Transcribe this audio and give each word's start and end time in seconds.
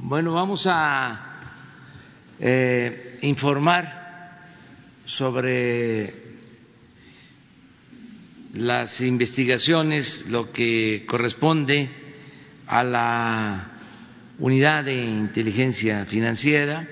Bueno, 0.00 0.32
vamos 0.32 0.64
a 0.70 1.40
eh, 2.38 3.18
informar 3.22 4.38
sobre 5.04 6.14
las 8.54 9.00
investigaciones, 9.00 10.24
lo 10.28 10.52
que 10.52 11.04
corresponde 11.04 11.90
a 12.68 12.84
la 12.84 13.70
unidad 14.38 14.84
de 14.84 15.02
inteligencia 15.04 16.04
financiera. 16.04 16.86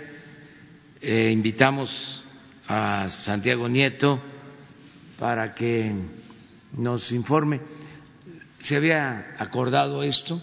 Eh, 1.00 1.30
invitamos 1.32 2.24
a 2.66 3.08
Santiago 3.08 3.68
Nieto 3.68 4.20
para 5.16 5.54
que 5.54 5.92
nos 6.76 7.12
informe. 7.12 7.60
Se 8.58 8.74
había 8.74 9.36
acordado 9.38 10.02
esto, 10.02 10.42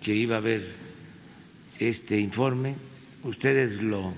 que 0.00 0.14
iba 0.14 0.36
a 0.36 0.38
haber 0.38 0.81
este 1.88 2.18
informe, 2.18 2.76
ustedes 3.24 3.80
lo 3.82 4.14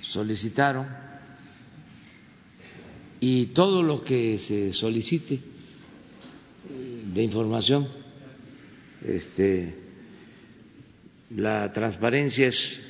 solicitaron. 0.00 0.86
Y 3.20 3.46
todo 3.46 3.82
lo 3.82 4.02
que 4.02 4.38
se 4.38 4.72
solicite 4.72 5.38
de 7.12 7.22
información, 7.22 7.86
este, 9.04 9.74
la 11.36 11.70
transparencia 11.70 12.48
es 12.48 12.80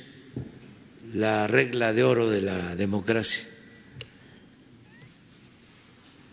la 1.13 1.47
regla 1.47 1.91
de 1.91 2.03
oro 2.03 2.29
de 2.29 2.41
la 2.41 2.75
democracia. 2.75 3.43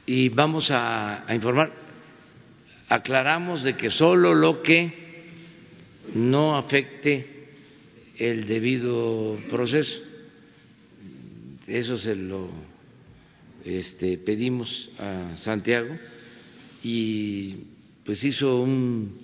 Y 0.07 0.29
vamos 0.29 0.70
a, 0.70 1.29
a 1.29 1.34
informar, 1.34 1.73
aclaramos 2.89 3.62
de 3.65 3.77
que 3.77 3.91
solo 3.91 4.33
lo 4.33 4.62
que 4.62 4.98
no 6.15 6.57
afecte 6.57 7.27
el 8.17 8.47
debido 8.47 9.39
proceso. 9.48 10.01
Eso 11.67 11.98
se 11.98 12.17
lo 12.17 12.51
este, 13.64 14.19
pedimos 14.19 14.91
a 14.98 15.36
Santiago 15.36 15.97
y 16.83 17.55
pues 18.05 18.25
hizo 18.25 18.62
un 18.62 19.19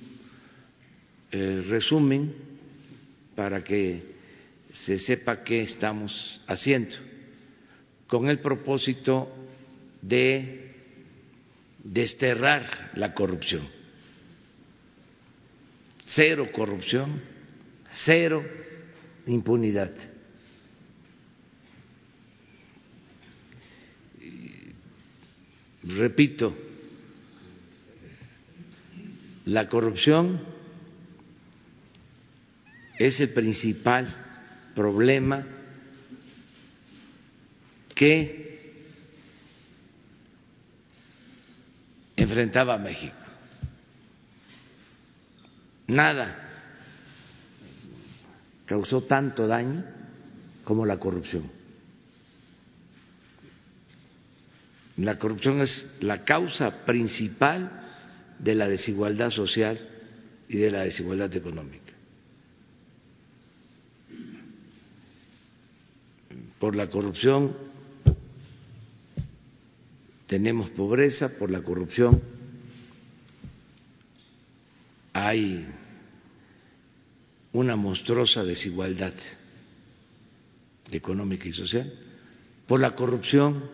eh, 1.33 1.65
resumen 1.69 2.35
para 3.35 3.63
que 3.63 4.03
se 4.73 4.99
sepa 4.99 5.43
qué 5.43 5.63
estamos 5.63 6.41
haciendo 6.47 6.97
con 8.07 8.29
el 8.29 8.41
propósito 8.41 9.29
de 10.03 10.73
desterrar 11.83 12.91
la 12.95 13.15
corrupción 13.15 13.74
cero 16.07 16.51
corrupción, 16.53 17.21
cero 17.93 18.45
impunidad. 19.27 19.93
Repito, 25.83 26.57
la 29.47 29.69
corrupción 29.69 30.41
es 32.99 33.21
el 33.21 33.31
principal 33.35 34.09
problema 34.75 35.47
que 37.95 38.73
enfrentaba 42.17 42.79
México 42.79 43.24
nada 45.87 46.45
causó 48.67 49.03
tanto 49.03 49.47
daño 49.47 49.85
como 50.65 50.87
la 50.87 50.99
corrupción. 50.99 51.51
La 54.97 55.19
corrupción 55.19 55.61
es 55.61 55.97
la 56.01 56.25
causa 56.25 56.85
principal 56.85 57.85
de 58.39 58.55
la 58.55 58.69
desigualdad 58.69 59.31
social 59.31 59.79
y 60.49 60.59
de 60.59 60.71
la 60.71 60.83
desigualdad 60.83 61.35
económica. 61.35 61.93
Por 66.59 66.77
la 66.77 66.89
corrupción 66.89 67.57
tenemos 70.27 70.71
pobreza, 70.71 71.37
por 71.39 71.51
la 71.51 71.61
corrupción 71.63 72.23
hay 75.15 75.65
una 77.53 77.77
monstruosa 77.77 78.43
desigualdad 78.43 79.15
económica 80.91 81.49
y 81.49 81.53
social. 81.53 81.91
Por 82.67 82.81
la 82.81 82.97
corrupción 82.97 83.71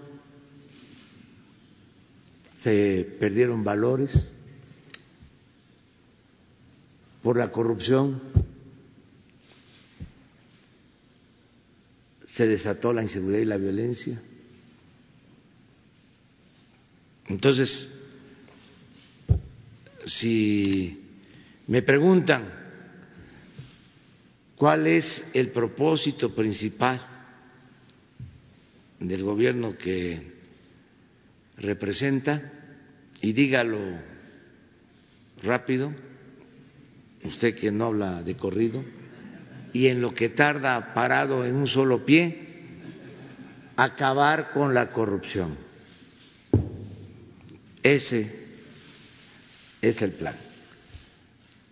se 2.45 3.17
perdieron 3.19 3.65
valores, 3.65 4.35
por 7.23 7.39
la 7.39 7.51
corrupción 7.51 8.21
se 12.35 12.47
desató 12.47 12.93
la 12.93 13.03
inseguridad 13.03 13.41
y 13.41 13.45
la 13.47 13.57
violencia. 13.57 14.23
Entonces, 17.29 17.89
si 20.05 21.00
me 21.71 21.83
preguntan 21.83 22.51
cuál 24.57 24.89
es 24.89 25.25
el 25.33 25.51
propósito 25.51 26.35
principal 26.35 27.01
del 28.99 29.23
gobierno 29.23 29.79
que 29.79 30.33
representa 31.59 32.43
y 33.23 33.33
dígalo 33.33 33.79
rápido, 35.45 35.95
usted 37.23 37.55
que 37.55 37.71
no 37.71 37.87
habla 37.87 38.25
de 38.25 38.37
corrido, 38.37 38.83
y 39.73 39.87
en 39.87 40.01
lo 40.01 40.13
que 40.13 40.31
tarda 40.31 40.93
parado 40.93 41.47
en 41.47 41.55
un 41.55 41.69
solo 41.69 42.05
pie, 42.05 42.49
acabar 43.77 44.51
con 44.51 44.75
la 44.75 44.91
corrupción. 44.91 45.57
Ese 47.81 48.29
es 49.81 50.03
el 50.03 50.11
plan. 50.15 50.50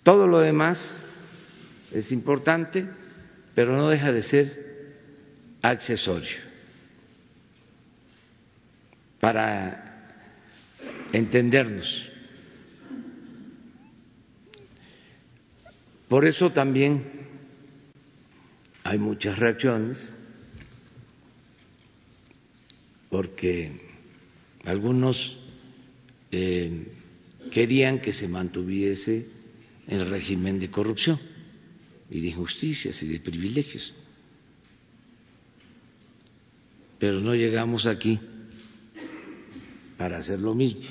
Todo 0.09 0.27
lo 0.27 0.39
demás 0.39 0.79
es 1.93 2.13
importante, 2.13 2.89
pero 3.55 3.77
no 3.77 3.91
deja 3.91 4.11
de 4.11 4.23
ser 4.23 4.95
accesorio 5.61 6.39
para 9.21 10.25
entendernos. 11.13 12.09
Por 16.09 16.27
eso 16.27 16.53
también 16.53 17.05
hay 18.85 18.97
muchas 18.97 19.39
reacciones, 19.39 20.17
porque 23.11 23.79
algunos 24.65 25.39
eh, 26.31 26.87
querían 27.51 28.01
que 28.01 28.15
se 28.15 28.27
mantuviese 28.27 29.37
el 29.89 30.09
régimen 30.09 30.59
de 30.59 30.71
corrupción 30.71 31.19
y 32.11 32.21
de 32.21 32.29
injusticias 32.29 33.03
y 33.03 33.09
de 33.09 33.19
privilegios. 33.21 33.93
Pero 36.99 37.21
no 37.21 37.35
llegamos 37.35 37.87
aquí 37.87 38.21
para 39.97 40.19
hacer 40.19 40.39
lo 40.39 40.55
mismo, 40.55 40.89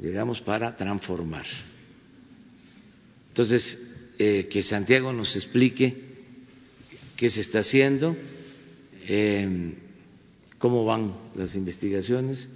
llegamos 0.00 0.40
para 0.40 0.74
transformar. 0.76 1.46
Entonces, 3.28 3.78
eh, 4.18 4.48
que 4.50 4.62
Santiago 4.62 5.12
nos 5.12 5.34
explique 5.36 6.10
qué 7.16 7.28
se 7.28 7.40
está 7.40 7.60
haciendo, 7.60 8.16
eh, 9.06 9.74
cómo 10.58 10.84
van 10.84 11.14
las 11.34 11.54
investigaciones 11.54 12.48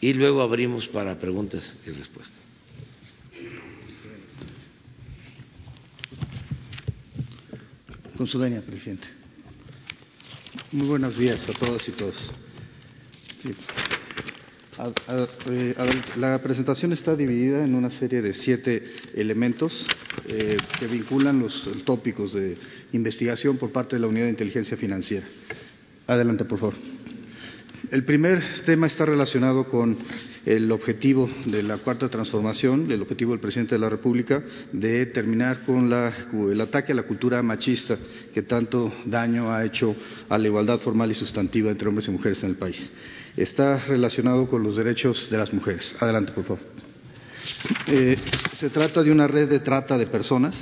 y 0.00 0.12
luego 0.12 0.42
abrimos 0.42 0.88
para 0.88 1.18
preguntas 1.18 1.76
y 1.86 1.90
respuestas. 1.90 2.51
Con 8.22 8.28
su 8.28 8.38
venia, 8.38 8.60
presidente. 8.60 9.08
Muy 10.70 10.86
buenos 10.86 11.18
días 11.18 11.44
a 11.48 11.52
todas 11.54 11.88
y 11.88 11.90
todos. 11.90 12.30
Eh, 15.48 15.74
la 16.18 16.40
presentación 16.40 16.92
está 16.92 17.16
dividida 17.16 17.64
en 17.64 17.74
una 17.74 17.90
serie 17.90 18.22
de 18.22 18.32
siete 18.32 18.86
elementos 19.16 19.88
eh, 20.28 20.56
que 20.78 20.86
vinculan 20.86 21.40
los 21.40 21.68
tópicos 21.84 22.34
de 22.34 22.56
investigación 22.92 23.56
por 23.56 23.72
parte 23.72 23.96
de 23.96 24.02
la 24.02 24.06
Unidad 24.06 24.26
de 24.26 24.30
Inteligencia 24.30 24.76
Financiera. 24.76 25.26
Adelante, 26.06 26.44
por 26.44 26.60
favor. 26.60 26.74
El 27.90 28.04
primer 28.04 28.40
tema 28.64 28.86
está 28.86 29.04
relacionado 29.04 29.64
con 29.68 29.98
el 30.44 30.70
objetivo 30.72 31.28
de 31.46 31.62
la 31.62 31.78
cuarta 31.78 32.08
transformación, 32.08 32.90
el 32.90 33.02
objetivo 33.02 33.32
del 33.32 33.40
presidente 33.40 33.74
de 33.74 33.80
la 33.80 33.88
República 33.88 34.42
de 34.72 35.06
terminar 35.06 35.60
con 35.64 35.92
el 36.50 36.60
ataque 36.60 36.92
a 36.92 36.96
la 36.96 37.04
cultura 37.04 37.42
machista 37.42 37.96
que 38.34 38.42
tanto 38.42 38.92
daño 39.06 39.52
ha 39.52 39.64
hecho 39.64 39.94
a 40.28 40.38
la 40.38 40.46
igualdad 40.48 40.80
formal 40.80 41.10
y 41.10 41.14
sustantiva 41.14 41.70
entre 41.70 41.88
hombres 41.88 42.08
y 42.08 42.10
mujeres 42.10 42.42
en 42.42 42.50
el 42.50 42.56
país. 42.56 42.90
Está 43.36 43.76
relacionado 43.86 44.48
con 44.48 44.62
los 44.62 44.76
derechos 44.76 45.28
de 45.30 45.38
las 45.38 45.52
mujeres. 45.52 45.94
Adelante, 46.00 46.32
por 46.32 46.44
favor. 46.44 46.62
Eh, 47.86 48.16
se 48.58 48.70
trata 48.70 49.02
de 49.02 49.10
una 49.10 49.26
red 49.26 49.48
de 49.48 49.60
trata 49.60 49.98
de 49.98 50.06
personas 50.06 50.54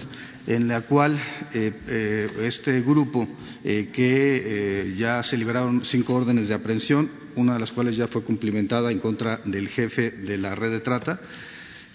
en 0.54 0.66
la 0.68 0.82
cual 0.82 1.16
eh, 1.54 1.72
eh, 1.86 2.30
este 2.42 2.80
grupo 2.82 3.28
que 3.62 4.94
ya 4.96 5.22
se 5.22 5.36
liberaron 5.36 5.84
cinco 5.84 6.14
órdenes 6.14 6.48
de 6.48 6.54
aprehensión, 6.54 7.10
una 7.36 7.54
de 7.54 7.60
las 7.60 7.72
cuales 7.72 7.94
ya 7.94 8.08
fue 8.08 8.22
cumplimentada 8.22 8.90
en 8.90 8.98
contra 8.98 9.40
del 9.44 9.68
jefe 9.68 10.10
de 10.10 10.38
la 10.38 10.54
red 10.54 10.70
de 10.70 10.80
trata, 10.80 11.20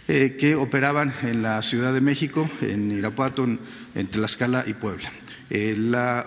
que 0.05 0.55
operaban 0.55 1.11
en 1.23 1.41
la 1.41 1.59
Ciudad 1.63 1.91
de 1.91 2.01
México, 2.01 2.47
en 2.61 2.91
Irapuato, 2.91 3.45
en 3.45 4.07
Tlaxcala 4.11 4.65
y 4.67 4.75
Puebla. 4.75 5.11
Eh, 5.47 5.75
la, 5.77 6.25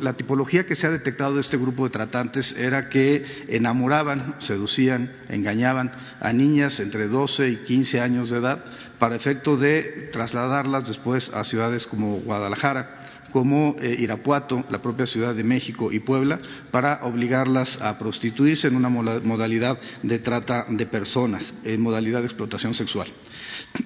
la 0.00 0.12
tipología 0.12 0.64
que 0.64 0.76
se 0.76 0.86
ha 0.86 0.90
detectado 0.90 1.34
de 1.34 1.40
este 1.40 1.56
grupo 1.56 1.84
de 1.84 1.90
tratantes 1.90 2.52
era 2.56 2.88
que 2.88 3.24
enamoraban, 3.48 4.36
seducían, 4.38 5.10
engañaban 5.28 5.90
a 6.20 6.32
niñas 6.32 6.78
entre 6.78 7.08
12 7.08 7.48
y 7.48 7.56
15 7.56 8.00
años 8.00 8.30
de 8.30 8.38
edad 8.38 8.64
para 9.00 9.16
efecto 9.16 9.56
de 9.56 10.10
trasladarlas 10.12 10.86
después 10.86 11.30
a 11.32 11.42
ciudades 11.42 11.86
como 11.86 12.18
Guadalajara, 12.18 13.00
como 13.32 13.74
eh, 13.80 13.96
Irapuato, 13.98 14.62
la 14.68 14.82
propia 14.82 15.06
Ciudad 15.06 15.34
de 15.34 15.42
México 15.42 15.90
y 15.90 16.00
Puebla, 16.00 16.38
para 16.70 17.00
obligarlas 17.04 17.80
a 17.80 17.98
prostituirse 17.98 18.68
en 18.68 18.76
una 18.76 18.90
modalidad 18.90 19.78
de 20.02 20.18
trata 20.18 20.66
de 20.68 20.84
personas, 20.84 21.52
en 21.64 21.80
modalidad 21.80 22.20
de 22.20 22.26
explotación 22.26 22.74
sexual 22.74 23.08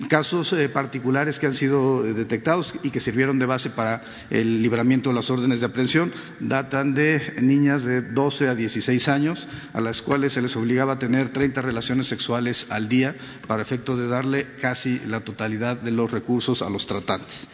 casos 0.09 0.53
eh, 0.53 0.69
particulares 0.69 1.39
que 1.39 1.47
han 1.47 1.55
sido 1.57 2.07
eh, 2.07 2.15
detectados 2.15 2.75
y 2.83 2.91
que 2.91 3.01
sirvieron 3.01 3.39
de 3.39 3.47
base 3.47 3.71
para 3.71 4.03
el 4.31 4.63
libramiento 4.63 5.11
de 5.11 5.15
las 5.17 5.31
órdenes 5.31 5.61
de 5.61 5.67
aprehensión 5.67 6.13
datan 6.41 6.95
de 6.95 7.35
niñas 7.41 7.85
de 7.85 8.01
12 8.03 8.49
a 8.49 8.55
16 8.55 9.09
años 9.09 9.47
a 9.73 9.81
las 9.81 10.03
cuales 10.03 10.33
se 10.33 10.43
les 10.43 10.57
obligaba 10.57 10.95
a 10.95 10.99
tener 10.99 11.31
30 11.31 11.61
relaciones 11.63 12.07
sexuales 12.09 12.67
al 12.71 12.89
día 12.89 13.15
para 13.47 13.63
efecto 13.63 13.97
de 13.97 14.09
darle 14.09 14.47
casi 14.61 15.01
la 15.07 15.21
totalidad 15.21 15.77
de 15.77 15.91
los 15.91 16.11
recursos 16.11 16.63
a 16.63 16.71
los 16.71 16.87
tratantes. 16.87 17.47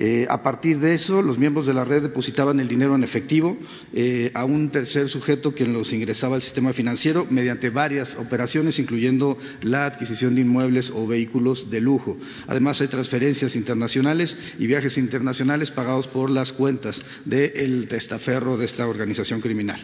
Eh, 0.00 0.26
a 0.30 0.42
partir 0.44 0.78
de 0.78 0.94
eso, 0.94 1.20
los 1.22 1.38
miembros 1.38 1.66
de 1.66 1.74
la 1.74 1.84
red 1.84 2.02
depositaban 2.02 2.60
el 2.60 2.68
dinero 2.68 2.94
en 2.94 3.02
efectivo 3.02 3.58
eh, 3.92 4.30
a 4.32 4.44
un 4.44 4.70
tercer 4.70 5.08
sujeto 5.08 5.52
quien 5.52 5.72
los 5.72 5.92
ingresaba 5.92 6.36
al 6.36 6.42
sistema 6.42 6.72
financiero 6.72 7.26
mediante 7.28 7.70
varias 7.70 8.14
operaciones, 8.14 8.78
incluyendo 8.78 9.36
la 9.62 9.86
adquisición 9.86 10.36
de 10.36 10.42
inmuebles 10.42 10.90
o 10.90 11.04
vehículos 11.06 11.68
de 11.68 11.80
lujo. 11.80 12.16
Además, 12.46 12.80
hay 12.80 12.86
transferencias 12.86 13.56
internacionales 13.56 14.38
y 14.58 14.68
viajes 14.68 14.96
internacionales 14.98 15.72
pagados 15.72 16.06
por 16.06 16.30
las 16.30 16.52
cuentas 16.52 17.02
del 17.24 17.88
testaferro 17.88 18.56
de 18.56 18.66
esta 18.66 18.86
organización 18.86 19.40
criminal. 19.40 19.80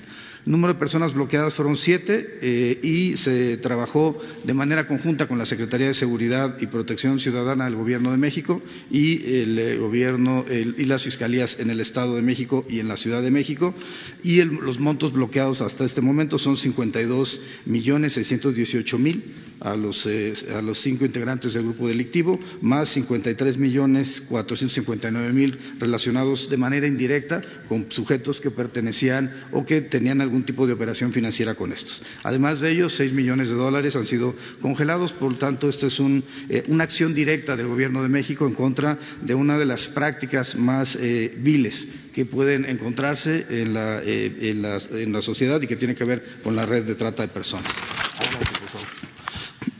Número 0.46 0.74
de 0.74 0.78
personas 0.78 1.14
bloqueadas 1.14 1.54
fueron 1.54 1.76
siete 1.76 2.38
eh, 2.42 2.78
y 2.82 3.16
se 3.16 3.56
trabajó 3.58 4.18
de 4.44 4.52
manera 4.52 4.86
conjunta 4.86 5.26
con 5.26 5.38
la 5.38 5.46
Secretaría 5.46 5.86
de 5.86 5.94
Seguridad 5.94 6.56
y 6.60 6.66
Protección 6.66 7.18
Ciudadana 7.18 7.64
del 7.64 7.76
Gobierno 7.76 8.10
de 8.10 8.18
México 8.18 8.60
y 8.90 9.24
el 9.40 9.58
eh, 9.58 9.78
Gobierno 9.78 10.44
y 10.50 10.84
las 10.84 11.02
fiscalías 11.02 11.58
en 11.60 11.70
el 11.70 11.80
Estado 11.80 12.16
de 12.16 12.22
México 12.22 12.66
y 12.68 12.80
en 12.80 12.88
la 12.88 12.98
Ciudad 12.98 13.22
de 13.22 13.30
México. 13.30 13.74
Y 14.22 14.42
los 14.44 14.78
montos 14.78 15.12
bloqueados 15.12 15.62
hasta 15.62 15.86
este 15.86 16.02
momento 16.02 16.38
son 16.38 16.58
52 16.58 17.40
millones 17.64 18.12
618 18.12 18.98
mil 18.98 19.22
a 19.60 19.76
los, 19.76 20.04
eh, 20.06 20.34
a 20.54 20.60
los 20.60 20.80
cinco 20.82 21.06
integrantes 21.06 21.54
del 21.54 21.64
grupo 21.64 21.88
delictivo, 21.88 22.38
más 22.60 22.90
53 22.90 23.56
millones 23.56 24.22
459 24.28 25.32
mil 25.32 25.58
relacionados 25.78 26.50
de 26.50 26.56
manera 26.56 26.86
indirecta 26.86 27.40
con 27.68 27.90
sujetos 27.90 28.40
que 28.40 28.50
pertenecían 28.50 29.30
o 29.52 29.64
que 29.64 29.80
tenían 29.80 30.20
algún 30.20 30.33
tipo 30.42 30.66
de 30.66 30.72
operación 30.72 31.12
financiera 31.12 31.54
con 31.54 31.72
estos. 31.72 32.02
Además 32.22 32.60
de 32.60 32.72
ellos, 32.72 32.94
seis 32.96 33.12
millones 33.12 33.48
de 33.48 33.54
dólares 33.54 33.94
han 33.96 34.06
sido 34.06 34.34
congelados, 34.60 35.12
por 35.12 35.32
lo 35.32 35.38
tanto, 35.38 35.68
esta 35.68 35.86
es 35.86 35.98
eh, 36.00 36.64
una 36.68 36.84
acción 36.84 37.14
directa 37.14 37.56
del 37.56 37.68
Gobierno 37.68 38.02
de 38.02 38.08
México 38.08 38.46
en 38.46 38.54
contra 38.54 38.98
de 39.22 39.34
una 39.34 39.56
de 39.58 39.64
las 39.64 39.88
prácticas 39.88 40.56
más 40.56 40.96
eh, 41.00 41.34
viles 41.38 41.86
que 42.12 42.26
pueden 42.26 42.64
encontrarse 42.64 43.46
en 43.48 43.74
la, 43.74 44.02
en, 44.02 44.62
la, 44.62 44.78
en 44.90 45.12
la 45.12 45.22
sociedad 45.22 45.60
y 45.60 45.66
que 45.66 45.76
tiene 45.76 45.94
que 45.94 46.04
ver 46.04 46.24
con 46.42 46.54
la 46.56 46.66
red 46.66 46.84
de 46.84 46.94
trata 46.94 47.22
de 47.22 47.28
personas. 47.28 47.72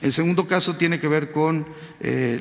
El 0.05 0.13
segundo 0.13 0.47
caso 0.47 0.77
tiene 0.77 1.01
que 1.01 1.09
ver 1.09 1.31
con 1.33 1.65
eh, 2.07 2.39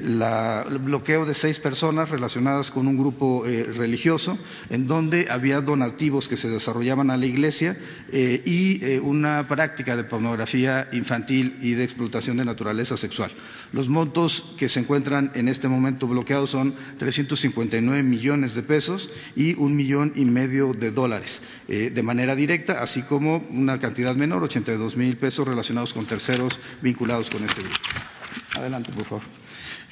el 0.68 0.80
bloqueo 0.80 1.26
de 1.26 1.34
seis 1.34 1.58
personas 1.58 2.10
relacionadas 2.10 2.70
con 2.70 2.86
un 2.86 2.98
grupo 2.98 3.46
eh, 3.46 3.64
religioso, 3.64 4.38
en 4.70 4.88
donde 4.88 5.28
había 5.30 5.62
donativos 5.62 6.28
que 6.28 6.36
se 6.36 6.50
desarrollaban 6.50 7.10
a 7.10 7.16
la 7.16 7.26
iglesia 7.26 7.78
eh, 8.12 8.42
y 8.46 8.98
una 8.98 9.48
práctica 9.48 9.96
de 9.96 10.04
pornografía 10.04 10.90
infantil 10.92 11.60
y 11.62 11.76
de 11.76 11.86
explotación 11.86 12.36
de 12.36 12.44
naturaleza 12.44 12.98
sexual. 12.98 13.32
Los 13.72 13.88
montos 13.88 14.54
que 14.58 14.68
se 14.68 14.82
encuentran 14.82 15.32
en 15.34 15.48
este 15.48 15.70
momento 15.70 16.08
bloqueados 16.08 16.50
son 16.50 16.76
359 16.98 18.04
millones 18.04 18.56
de 18.56 18.64
pesos 18.64 19.10
y 19.36 19.54
un 19.54 19.78
millón 19.78 20.12
y 20.16 20.26
medio 20.26 20.74
de 20.74 20.92
dólares 20.92 21.42
de 21.68 22.04
manera 22.04 22.36
directa, 22.36 22.84
así 22.84 23.04
como 23.04 23.38
una 23.50 23.80
cantidad 23.80 24.16
menor, 24.16 24.44
82 24.44 24.98
mil 24.98 25.16
pesos 25.18 25.48
relacionados 25.48 25.94
con 25.94 26.06
terceros 26.06 26.54
vinculados 26.82 27.30
con 27.30 27.44
este 27.46 27.62
grupo. 27.62 27.78
Adelante, 28.56 28.92
por 28.92 29.06
favor. 29.06 29.24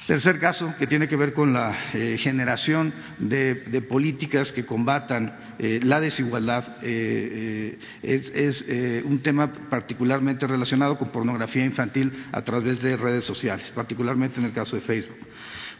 Tercer 0.06 0.40
caso, 0.40 0.74
que 0.80 0.88
tiene 0.88 1.06
que 1.06 1.14
ver 1.14 1.32
con 1.32 1.52
la 1.52 1.90
eh, 1.94 2.16
generación 2.18 2.92
de, 3.18 3.54
políticas 3.88 4.50
que 4.50 4.66
combatan 4.66 5.54
eh, 5.60 5.78
la 5.84 6.00
desigualdad, 6.00 6.78
eh, 6.82 7.78
es, 8.02 8.64
un 9.04 9.20
tema 9.20 9.52
particularmente 9.70 10.48
relacionado 10.48 10.98
con 10.98 11.10
pornografía 11.10 11.64
infantil 11.64 12.12
a 12.32 12.42
través 12.42 12.82
de 12.82 12.96
redes 12.96 13.24
sociales, 13.24 13.70
particularmente 13.72 14.40
en 14.40 14.46
el 14.46 14.52
caso 14.52 14.74
de 14.74 14.82
Facebook. 14.82 15.18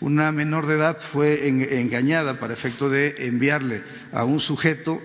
Una 0.00 0.30
menor 0.30 0.66
de 0.66 0.76
edad 0.76 0.98
fue 1.12 1.48
engañada 1.48 2.38
para 2.38 2.54
efecto 2.54 2.88
de 2.88 3.14
enviarle 3.18 3.82
a 4.12 4.24
un 4.24 4.40
sujeto 4.40 5.00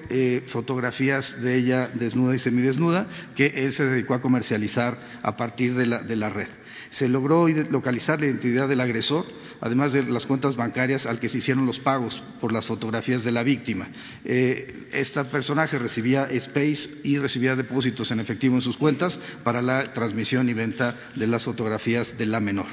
fotografías 0.48 1.40
de 1.42 1.56
ella 1.56 1.90
desnuda 1.94 2.36
y 2.36 2.40
semidesnuda 2.40 3.08
que 3.36 3.48
él 3.48 3.74
se 3.74 3.86
dedicó 3.86 4.16
a 4.16 4.22
comercializar 4.22 4.98
a 5.22 5.36
partir 5.36 5.76
de 5.76 6.16
la 6.16 6.30
red. 6.30 6.48
Se 6.92 7.08
logró 7.08 7.48
localizar 7.48 8.20
la 8.20 8.28
identidad 8.28 8.68
del 8.68 8.82
agresor, 8.82 9.26
además 9.62 9.94
de 9.94 10.04
las 10.04 10.26
cuentas 10.26 10.56
bancarias 10.56 11.06
al 11.06 11.20
que 11.20 11.30
se 11.30 11.40
hicieron 11.40 11.66
los 11.66 11.80
pagos 11.80 12.22
por 12.40 12.52
las 12.52 12.66
fotografías 12.66 13.24
de 13.24 13.32
la 13.32 13.44
víctima. 13.44 13.88
Eh, 14.24 14.88
este 14.92 15.24
personaje 15.26 15.78
recibía 15.78 16.28
Space 16.30 16.90
y 17.04 17.18
recibía 17.18 17.56
depósitos 17.56 18.12
en 18.12 18.20
efectivo 18.20 18.56
en 18.56 18.62
sus 18.62 18.78
cuentas 18.78 19.20
para 19.44 19.62
la 19.62 19.94
transmisión 19.94 20.50
y 20.50 20.54
venta 20.54 20.96
de 21.16 21.28
las 21.28 21.44
fotografías 21.44 22.18
de 22.18 22.26
la 22.26 22.40
menor. 22.40 22.68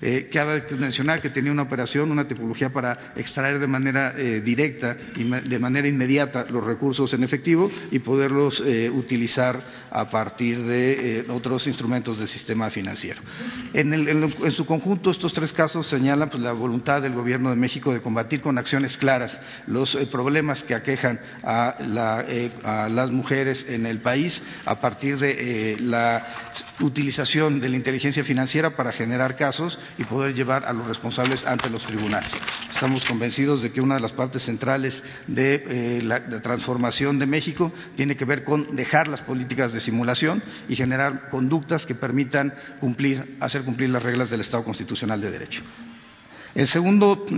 Eh, 0.00 0.28
cabe 0.32 0.64
mencionar 0.78 1.20
que 1.20 1.30
tenía 1.30 1.52
una 1.52 1.62
operación, 1.62 2.10
una 2.10 2.26
tipología 2.26 2.72
para 2.72 3.12
extraer 3.16 3.58
de 3.58 3.66
manera 3.66 4.14
eh, 4.16 4.40
directa 4.40 4.96
y 5.16 5.24
de 5.24 5.58
manera 5.58 5.88
inmediata 5.88 6.46
los 6.50 6.64
recursos 6.64 7.12
en 7.12 7.22
efectivo 7.24 7.70
y 7.90 7.98
poderlos 7.98 8.62
utilizar 8.92 9.60
a 9.90 10.08
partir 10.08 10.58
de 10.62 11.24
otros 11.28 11.66
instrumentos 11.66 12.18
del 12.18 12.28
sistema 12.28 12.70
financiero. 12.70 13.20
En, 13.72 14.50
su 14.50 14.66
conjunto, 14.66 15.10
estos 15.10 15.32
tres 15.32 15.52
casos 15.52 15.86
señalan 15.86 16.28
pues, 16.28 16.42
la 16.42 16.52
voluntad 16.52 17.02
del 17.02 17.14
Gobierno 17.14 17.50
de 17.50 17.56
México 17.56 17.92
de 17.92 18.00
combatir 18.00 18.40
con 18.40 18.58
acciones 18.58 18.96
claras 18.96 19.38
los 19.66 19.94
eh, 19.94 20.06
problemas 20.06 20.62
que 20.62 20.74
aquejan 20.74 21.16
eh, 21.18 22.50
a, 22.64 22.88
las 22.90 23.10
mujeres 23.10 23.66
en 23.68 23.86
el 23.86 23.98
país 23.98 24.42
a 24.64 24.80
partir 24.80 25.18
de 25.18 25.72
eh, 25.72 25.76
la 25.80 26.26
utilización 26.80 27.60
de 27.60 27.68
la 27.68 27.76
inteligencia 27.76 28.24
financiera 28.24 28.70
para 28.70 28.92
generar 28.92 29.36
casos 29.36 29.78
y 29.98 30.04
poder 30.04 30.34
llevar 30.34 30.64
a 30.64 30.72
los 30.72 30.86
responsables 30.86 31.44
ante 31.44 31.70
los 31.70 31.84
tribunales. 31.84 32.32
Estamos 32.72 33.04
convencidos 33.04 33.62
de 33.62 33.70
que 33.70 33.80
una 33.80 33.94
de 33.94 34.00
las 34.00 34.12
partes 34.12 34.42
centrales 34.42 35.02
de 35.26 36.00
la 36.02 36.40
transformación 36.40 37.18
de 37.18 37.26
México 37.26 37.72
tiene 37.96 38.16
que 38.16 38.24
ver 38.24 38.44
con 38.44 38.74
dejar 38.74 39.08
las 39.08 39.20
políticas 39.20 39.72
de 39.72 39.80
simulación 39.80 40.42
y 40.68 40.76
generar 40.76 41.28
conductas 41.28 41.86
que 41.86 41.94
permitan 41.94 42.52
cumplir 42.80 43.36
hacer 43.50 43.62
cumplir 43.62 43.90
las 43.90 44.02
reglas 44.02 44.30
del 44.30 44.40
Estado 44.40 44.62
constitucional 44.62 45.20
de 45.20 45.30
derecho. 45.30 45.62
la 46.54 46.66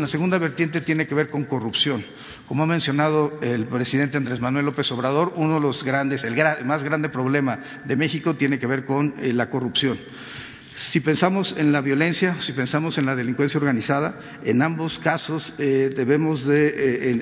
segunda 0.07 0.39
vertiente 0.39 0.83
tiene 0.83 1.07
que 1.07 1.15
ver 1.15 1.31
con 1.31 1.45
corrupción. 1.45 2.05
Como 2.47 2.65
ha 2.65 2.67
mencionado 2.67 3.39
el 3.41 3.65
presidente 3.67 4.19
Andrés 4.19 4.41
Manuel 4.41 4.67
López 4.67 4.93
Obrador, 4.93 5.33
uno 5.37 5.55
de 5.55 5.61
los 5.61 5.83
grandes, 5.83 6.23
el, 6.25 6.37
más 6.67 6.85
grande 6.85 7.09
problema 7.09 7.59
de 7.85 7.97
México 7.97 8.37
tiene 8.37 8.59
que 8.59 8.67
ver 8.67 8.85
con 8.85 9.15
eh, 9.19 9.33
la 9.33 9.49
corrupción. 9.49 9.99
Si 10.91 11.01
pensamos 11.01 11.55
en 11.57 11.73
la 11.73 11.81
violencia, 11.81 12.37
si 12.41 12.53
pensamos 12.53 12.99
en 12.99 13.07
la 13.07 13.15
delincuencia 13.15 13.59
organizada, 13.59 14.15
en 14.45 14.61
ambos 14.61 14.99
casos 14.99 15.55
eh, 15.59 15.93
debemos 15.95 16.47
eh, 16.49 17.15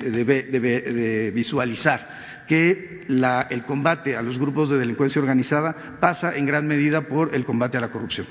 de, 0.51 1.31
visualizar 1.33 2.07
que 2.47 3.05
el 3.07 3.63
combate 3.63 4.15
a 4.17 4.21
los 4.21 4.37
grupos 4.37 4.69
de 4.69 4.77
delincuencia 4.77 5.21
organizada 5.21 5.97
pasa 5.99 6.35
en 6.35 6.45
gran 6.45 6.67
medida 6.67 7.01
por 7.01 7.33
el 7.35 7.45
combate 7.45 7.77
a 7.77 7.81
la 7.81 7.89
corrupción. 7.89 8.27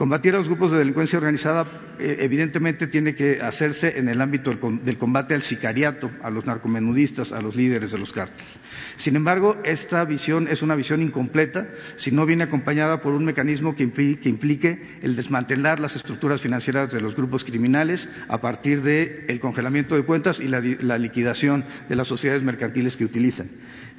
Combatir 0.00 0.34
a 0.34 0.38
los 0.38 0.48
grupos 0.48 0.72
de 0.72 0.78
delincuencia 0.78 1.18
organizada 1.18 1.66
eh, 1.98 2.16
evidentemente 2.20 2.86
tiene 2.86 3.14
que 3.14 3.38
hacerse 3.42 3.98
en 3.98 4.08
el 4.08 4.22
ámbito 4.22 4.50
del 4.82 4.96
combate 4.96 5.34
al 5.34 5.42
sicariato, 5.42 6.10
a 6.22 6.30
los 6.30 6.46
narcomenudistas, 6.46 7.32
a 7.32 7.42
los 7.42 7.54
líderes 7.54 7.90
de 7.90 7.98
los 7.98 8.10
cárteles. 8.10 8.48
Sin 8.96 9.14
embargo, 9.14 9.60
esta 9.62 10.02
visión 10.06 10.48
es 10.48 10.62
una 10.62 10.74
visión 10.74 11.02
incompleta 11.02 11.68
si 11.96 12.12
no 12.12 12.24
viene 12.24 12.44
acompañada 12.44 13.02
por 13.02 13.12
un 13.12 13.26
mecanismo 13.26 13.76
que 13.76 13.82
implique 13.82 15.00
el 15.02 15.16
desmantelar 15.16 15.80
las 15.80 15.96
estructuras 15.96 16.40
financieras 16.40 16.90
de 16.90 17.02
los 17.02 17.14
grupos 17.14 17.44
criminales 17.44 18.08
a 18.28 18.40
partir 18.40 18.80
del 18.80 19.38
congelamiento 19.38 19.96
de 19.96 20.04
cuentas 20.04 20.40
y 20.40 20.48
la 20.48 20.96
liquidación 20.96 21.62
de 21.90 21.96
las 21.96 22.08
sociedades 22.08 22.42
mercantiles 22.42 22.96
que 22.96 23.04
utilizan. 23.04 23.48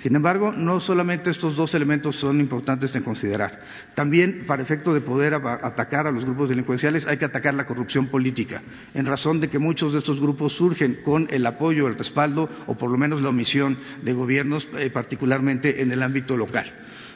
Sin 0.02 0.16
embargo, 0.16 0.52
no 0.52 0.80
solamente 0.80 1.30
estos 1.30 1.56
dos 1.56 1.76
elementos 1.76 2.16
son 2.16 2.40
importantes 2.40 2.96
en 2.96 3.04
considerar. 3.04 3.62
También, 3.94 4.46
para 4.48 4.64
efecto 4.64 4.96
de 4.96 5.02
poder 5.02 5.36
atacar 5.36 6.08
a 6.08 6.12
los 6.12 6.26
grupos 6.26 6.50
delincuenciales, 6.50 7.06
hay 7.06 7.18
que 7.18 7.26
atacar 7.26 7.54
la 7.54 7.68
corrupción 7.68 8.08
política, 8.08 8.64
en 8.96 9.06
razón 9.06 9.40
de 9.40 9.50
que 9.50 9.60
muchos 9.60 9.94
de 9.94 10.00
estos 10.00 10.20
grupos 10.20 10.54
surgen 10.54 11.02
con 11.06 11.28
el 11.30 11.46
apoyo, 11.46 11.88
el 11.88 12.00
respaldo 12.00 12.50
o 12.66 12.74
por 12.74 12.90
lo 12.90 12.98
menos 12.98 13.22
la 13.22 13.30
omisión 13.30 13.78
de 14.02 14.14
gobiernos, 14.14 14.68
eh, 14.80 14.90
particularmente 14.90 15.84
en 15.84 15.92
el 15.92 16.02
ámbito 16.02 16.36
local. 16.36 16.66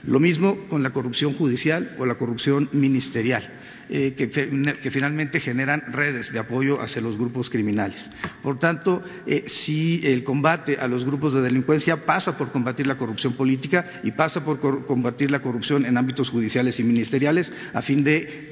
Lo 0.03 0.19
mismo 0.19 0.67
con 0.69 0.83
la 0.83 0.91
corrupción 0.91 1.33
judicial 1.33 1.95
o 1.97 2.05
la 2.05 2.15
corrupción 2.15 2.69
ministerial. 2.71 3.49
Eh, 3.87 4.15
que, 4.17 4.89
finalmente 4.89 5.39
generan 5.39 5.83
redes 5.93 6.33
de 6.33 6.39
apoyo 6.39 6.81
hacia 6.81 7.03
los 7.03 7.19
grupos 7.19 7.51
criminales. 7.51 7.97
Por 8.41 8.57
tanto, 8.57 9.03
eh, 9.27 9.45
si 9.47 10.01
el 10.03 10.23
combate 10.23 10.77
a 10.79 10.87
los 10.87 11.05
grupos 11.05 11.35
de 11.35 11.41
delincuencia 11.41 12.03
pasa 12.03 12.35
por 12.35 12.51
combatir 12.51 12.87
la 12.87 12.97
corrupción 12.97 13.33
política 13.33 14.01
y 14.01 14.09
pasa 14.11 14.43
por 14.43 14.59
combatir 14.87 15.29
la 15.29 15.39
corrupción 15.39 15.85
en 15.85 15.97
ámbitos 15.97 16.31
judiciales 16.31 16.79
y 16.79 16.83
ministeriales 16.83 17.51
a 17.73 17.83
fin 17.83 18.03
de, 18.03 18.49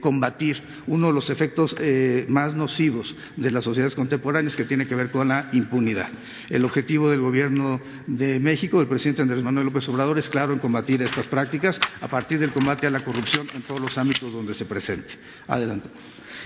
combatir 0.00 0.60
uno 0.86 1.06
de 1.06 1.12
los 1.14 1.30
efectos 1.30 1.74
eh, 1.78 2.26
más 2.28 2.54
nocivos 2.54 3.16
de 3.36 3.50
las 3.50 3.64
sociedades 3.64 3.94
contemporáneas 3.94 4.56
que 4.56 4.64
tiene 4.64 4.86
que 4.86 4.94
ver 4.94 5.10
con 5.10 5.28
la 5.28 5.48
impunidad. 5.52 6.08
El 6.50 6.66
objetivo 6.66 7.08
del 7.08 7.20
Gobierno 7.20 7.80
de 8.06 8.40
México, 8.40 8.78
del 8.78 8.88
presidente 8.88 9.22
Andrés 9.22 9.42
Manuel 9.42 9.66
López 9.66 9.88
Obrador, 9.88 10.18
es 10.18 10.28
claro 10.28 10.52
en 10.52 10.58
combatir 10.58 11.00
estas 11.00 11.26
prácticas 11.28 11.80
a 12.02 12.08
partir 12.08 12.38
del 12.38 12.50
combate 12.50 12.86
a 12.86 12.90
la 12.90 13.02
corrupción 13.02 13.48
todos 13.70 13.80
los 13.82 13.96
ámbitos 13.98 14.32
donde 14.32 14.52
se 14.52 14.64
presente. 14.64 15.14
Adelante. 15.46 15.88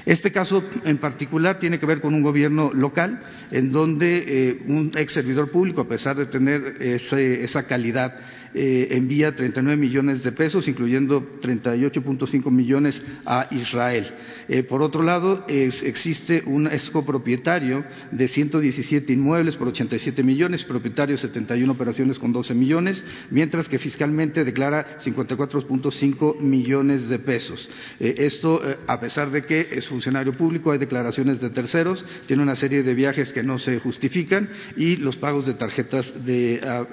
Este 0.05 0.31
caso 0.31 0.63
en 0.85 0.99
particular 0.99 1.59
tiene 1.59 1.79
que 1.79 1.87
ver 1.87 2.03
con 2.03 2.13
un 2.13 2.21
gobierno 2.21 2.71
local 2.75 3.19
en 3.51 3.73
donde 3.73 4.25
eh, 4.27 4.63
un 4.67 4.91
ex 4.95 5.15
servidor 5.15 5.51
público, 5.51 5.81
a 5.81 5.89
pesar 5.89 6.17
de 6.17 6.27
tener 6.27 6.77
esa 6.83 7.63
calidad 7.63 8.15
eh, 8.55 8.87
envía 8.93 9.35
39 9.35 9.77
millones 9.77 10.23
de 10.23 10.31
pesos, 10.31 10.69
incluyendo 10.69 11.41
38.5 11.41 12.53
millones 12.53 13.03
a 13.27 13.49
Israel. 13.51 14.07
Eh, 14.49 14.63
por 14.63 14.81
otro 14.81 15.03
lado, 15.03 15.45
existe 15.49 16.43
un 16.47 16.69
es 16.69 16.89
copropietario 16.91 17.85
de 18.13 18.29
117 18.29 19.13
inmuebles 19.13 19.57
por 19.57 19.69
87 19.69 20.23
millones, 20.23 20.63
propietario 20.63 21.15
de 21.17 21.23
71 21.23 21.73
operaciones 21.73 22.17
con 22.19 22.33
12 22.33 22.55
millones, 22.55 23.05
mientras 23.31 23.69
que 23.69 23.79
fiscalmente 23.79 24.45
declara 24.45 24.99
54.5 25.01 26.39
millones 26.39 27.09
de 27.09 27.19
pesos. 27.19 27.69
Eh, 27.99 28.15
esto, 28.19 28.63
a 28.87 29.01
pesar 29.01 29.33
de 29.33 29.45
que 29.45 29.67
es 29.73 29.89
funcionario 29.89 30.33
público, 30.33 30.71
hay 30.71 30.79
declaraciones 30.79 31.41
de 31.41 31.51
terceros, 31.51 32.05
tiene 32.29 32.43
una 32.45 32.55
serie 32.55 32.85
de 32.85 32.95
viajes 32.95 33.33
que 33.33 33.43
no 33.43 33.59
se 33.59 33.81
justifican 33.81 34.49
y 34.77 34.97
los 34.97 35.17
pagos 35.17 35.47
de 35.47 35.55
tarjetas 35.55 36.25
de 36.25 36.61
ah, 36.63 36.85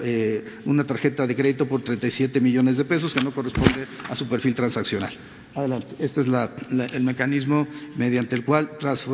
una 0.64 0.84
tarjeta 0.84 1.24
de 1.24 1.36
crédito 1.36 1.51
por 1.54 1.82
37 1.82 2.40
millones 2.40 2.76
de 2.76 2.84
pesos 2.84 3.12
que 3.14 3.20
no 3.20 3.30
corresponde 3.32 3.86
a 4.08 4.16
su 4.16 4.28
perfil 4.28 4.54
transaccional. 4.54 5.12
Adelante. 5.54 5.96
Este 5.98 6.22
es 6.22 6.26
el 6.26 7.02
mecanismo 7.02 7.66
mediante 7.96 8.36
el 8.36 8.44
cual 8.44 8.70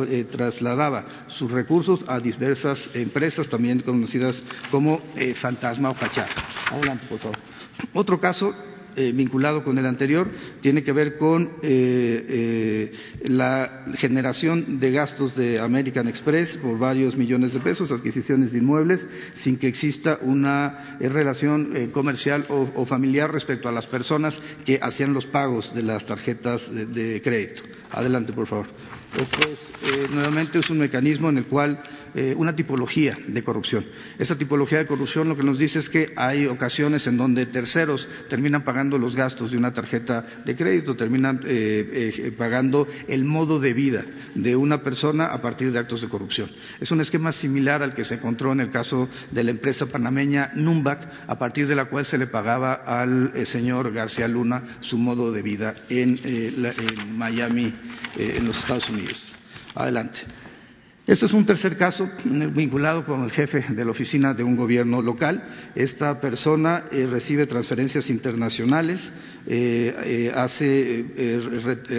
eh, 0.09 0.25
trasladaba 0.31 1.25
sus 1.27 1.51
recursos 1.51 2.03
a 2.07 2.19
diversas 2.19 2.89
empresas, 2.93 3.47
también 3.49 3.81
conocidas 3.81 4.41
como 4.71 5.01
eh, 5.15 5.33
fantasma 5.33 5.89
o 5.89 5.95
fachada. 5.95 6.29
Adelante, 6.71 7.05
por 7.07 7.19
favor. 7.19 7.37
Otro 7.93 8.19
caso 8.19 8.53
eh, 8.99 9.13
vinculado 9.13 9.63
con 9.63 9.77
el 9.77 9.85
anterior 9.85 10.27
tiene 10.59 10.83
que 10.83 10.91
ver 10.91 11.15
con 11.17 11.43
eh, 11.61 12.25
eh, 12.27 12.91
la 13.29 13.85
generación 13.95 14.77
de 14.81 14.91
gastos 14.91 15.37
de 15.37 15.57
American 15.57 16.09
Express 16.09 16.57
por 16.57 16.77
varios 16.77 17.15
millones 17.15 17.53
de 17.53 17.61
pesos, 17.61 17.93
adquisiciones 17.93 18.51
de 18.51 18.57
inmuebles, 18.57 19.07
sin 19.35 19.55
que 19.57 19.69
exista 19.69 20.19
una 20.21 20.97
relación 20.99 21.89
comercial 21.93 22.45
o, 22.49 22.85
familiar 22.85 23.31
respecto 23.31 23.69
a 23.69 23.71
las 23.71 23.87
personas 23.87 24.41
que 24.65 24.79
hacían 24.81 25.13
los 25.13 25.25
pagos 25.25 25.73
de 25.73 25.83
las 25.83 26.05
tarjetas 26.05 26.69
de 26.69 27.21
crédito. 27.23 27.63
Adelante, 27.91 28.33
por 28.33 28.47
favor. 28.47 28.65
Esto 29.17 29.39
es, 29.47 30.11
nuevamente 30.11 30.59
es 30.59 30.69
un 30.69 30.79
mecanismo 30.79 31.29
en 31.29 31.37
el 31.37 31.45
cual 31.45 31.81
eh, 32.15 32.33
una 32.35 32.55
tipología 32.55 33.17
de 33.27 33.43
corrupción. 33.43 33.85
Esa 34.17 34.37
tipología 34.37 34.79
de 34.79 34.85
corrupción 34.85 35.29
lo 35.29 35.37
que 35.37 35.43
nos 35.43 35.59
dice 35.59 35.79
es 35.79 35.89
que 35.89 36.13
hay 36.15 36.47
ocasiones 36.47 37.05
en 37.07 37.17
donde 37.17 37.45
terceros 37.45 38.07
terminan 38.29 38.63
pagando 38.63 38.97
los 38.97 39.15
gastos 39.15 39.51
de 39.51 39.57
una 39.57 39.73
tarjeta 39.73 40.25
de 40.45 40.55
crédito, 40.55 40.95
terminan 40.95 41.41
eh, 41.45 42.33
pagando 42.37 42.87
el 43.07 43.25
modo 43.25 43.59
de 43.59 43.73
vida 43.73 44.03
de 44.35 44.55
una 44.55 44.81
persona 44.81 45.27
a 45.27 45.37
partir 45.39 45.71
de 45.71 45.79
actos 45.79 46.01
de 46.01 46.09
corrupción. 46.09 46.49
Es 46.79 46.91
un 46.91 47.01
esquema 47.01 47.31
similar 47.31 47.83
al 47.83 47.93
que 47.93 48.05
se 48.05 48.15
encontró 48.15 48.51
en 48.51 48.61
el 48.61 48.71
caso 48.71 49.09
de 49.31 49.43
la 49.43 49.51
empresa 49.51 49.85
panameña 49.85 50.51
Numbac, 50.55 51.07
a 51.27 51.37
partir 51.37 51.67
de 51.67 51.75
la 51.75 51.85
cual 51.85 52.05
se 52.05 52.17
le 52.17 52.27
pagaba 52.27 52.73
al 52.73 53.45
señor 53.45 53.91
García 53.93 54.27
Luna 54.27 54.77
su 54.79 54.97
modo 54.97 55.31
de 55.31 55.41
vida 55.41 55.75
en, 55.89 56.19
en 56.23 57.17
Miami, 57.17 57.73
en 58.17 58.47
los 58.47 58.57
Estados 58.57 58.89
Unidos. 58.89 59.33
Adelante. 59.75 60.21
Este 61.09 61.25
es 61.25 61.33
un 61.33 61.43
tercer 61.43 61.75
caso 61.75 62.07
vinculado 62.23 63.03
con 63.03 63.23
el 63.23 63.31
jefe 63.31 63.65
de 63.69 63.83
la 63.83 63.89
oficina 63.89 64.35
de 64.35 64.43
un 64.43 64.55
gobierno 64.55 65.01
local. 65.01 65.43
Esta 65.73 66.21
persona 66.21 66.83
eh, 66.91 67.07
recibe 67.09 67.47
transferencias 67.47 68.11
internacionales, 68.11 69.01
eh, 69.47 69.95
eh, 70.03 70.31
hace, 70.35 71.03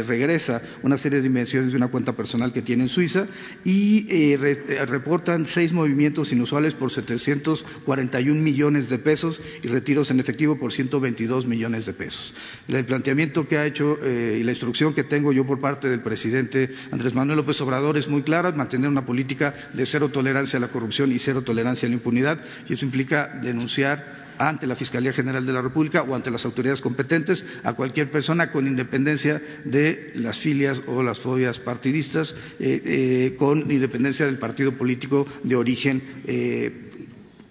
regresa 0.07 0.62
una 0.85 0.97
serie 0.97 1.19
de 1.19 1.25
dimensiones 1.25 1.73
de 1.73 1.76
una 1.76 1.88
cuenta 1.88 2.12
personal 2.12 2.52
que 2.52 2.62
tiene 2.62 2.85
en 2.85 2.88
Suiza 2.88 3.26
y 3.64 4.37
reportan 4.37 5.45
seis 5.47 5.73
movimientos 5.73 6.31
inusuales 6.31 6.75
por 6.75 6.93
741 6.93 8.40
millones 8.40 8.88
de 8.88 8.99
pesos 8.99 9.43
y 9.64 9.67
retiros 9.67 10.12
en 10.12 10.21
efectivo 10.21 10.57
por 10.57 10.73
122 10.73 11.47
millones 11.47 11.85
de 11.85 11.95
pesos. 11.95 12.33
El 12.69 12.85
planteamiento 12.85 13.49
que 13.49 13.59
ha 13.59 13.67
hecho 13.67 13.99
y 14.07 14.45
la 14.45 14.52
instrucción 14.52 14.95
que 14.95 15.02
tengo 15.02 15.33
yo 15.33 15.45
por 15.45 15.59
parte 15.59 15.88
del 15.88 16.00
presidente 16.00 16.71
Andrés 16.93 17.12
Manuel 17.12 17.38
López 17.38 17.61
Obrador 17.61 17.99
es 17.99 18.07
muy 18.07 18.23
clara, 18.23 18.52
mantener 18.52 18.88
una 18.88 19.00
política 19.04 19.54
de 19.73 19.87
cero 19.87 20.09
tolerancia 20.09 20.57
a 20.57 20.61
la 20.61 20.69
corrupción 20.69 21.12
y 21.12 21.19
cero 21.19 21.42
tolerancia 21.42 21.87
a 21.87 21.90
la 21.90 21.97
impunidad, 21.97 22.38
y 22.69 22.75
eso 22.75 22.85
implica 22.85 23.38
denunciar 23.42 24.21
ante 24.40 24.66
la 24.66 24.75
Fiscalía 24.75 25.12
General 25.12 25.45
de 25.45 25.52
la 25.52 25.61
República 25.61 26.02
o 26.02 26.14
ante 26.14 26.30
las 26.30 26.45
autoridades 26.47 26.80
competentes 26.80 27.45
a 27.62 27.75
cualquier 27.75 28.11
persona 28.11 28.50
con 28.50 28.66
independencia 28.66 29.40
de 29.66 30.12
las 30.14 30.38
filias 30.38 30.80
o 30.87 31.02
las 31.02 31.19
fobias 31.19 31.59
partidistas, 31.59 32.35
eh, 32.59 32.83
eh, 32.85 33.37
con 33.38 33.71
independencia 33.71 34.25
del 34.25 34.38
partido 34.38 34.73
político 34.73 35.26
de 35.42 35.57
origen, 35.57 36.02
eh, 36.26 36.73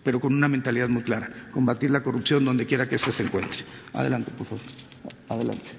pero 0.04 0.20
con 0.20 0.34
una 0.34 0.48
mentalidad 0.48 0.90
muy 0.90 1.04
clara, 1.04 1.30
combatir 1.52 1.92
la 1.92 2.02
corrupción 2.02 2.44
donde 2.44 2.66
quiera 2.66 2.90
que 2.90 2.96
ésta 2.96 3.12
se 3.12 3.22
encuentre. 3.24 3.60
Adelante, 3.94 4.32
por 4.36 4.48
favor. 4.48 4.64
Adelante. 5.30 5.70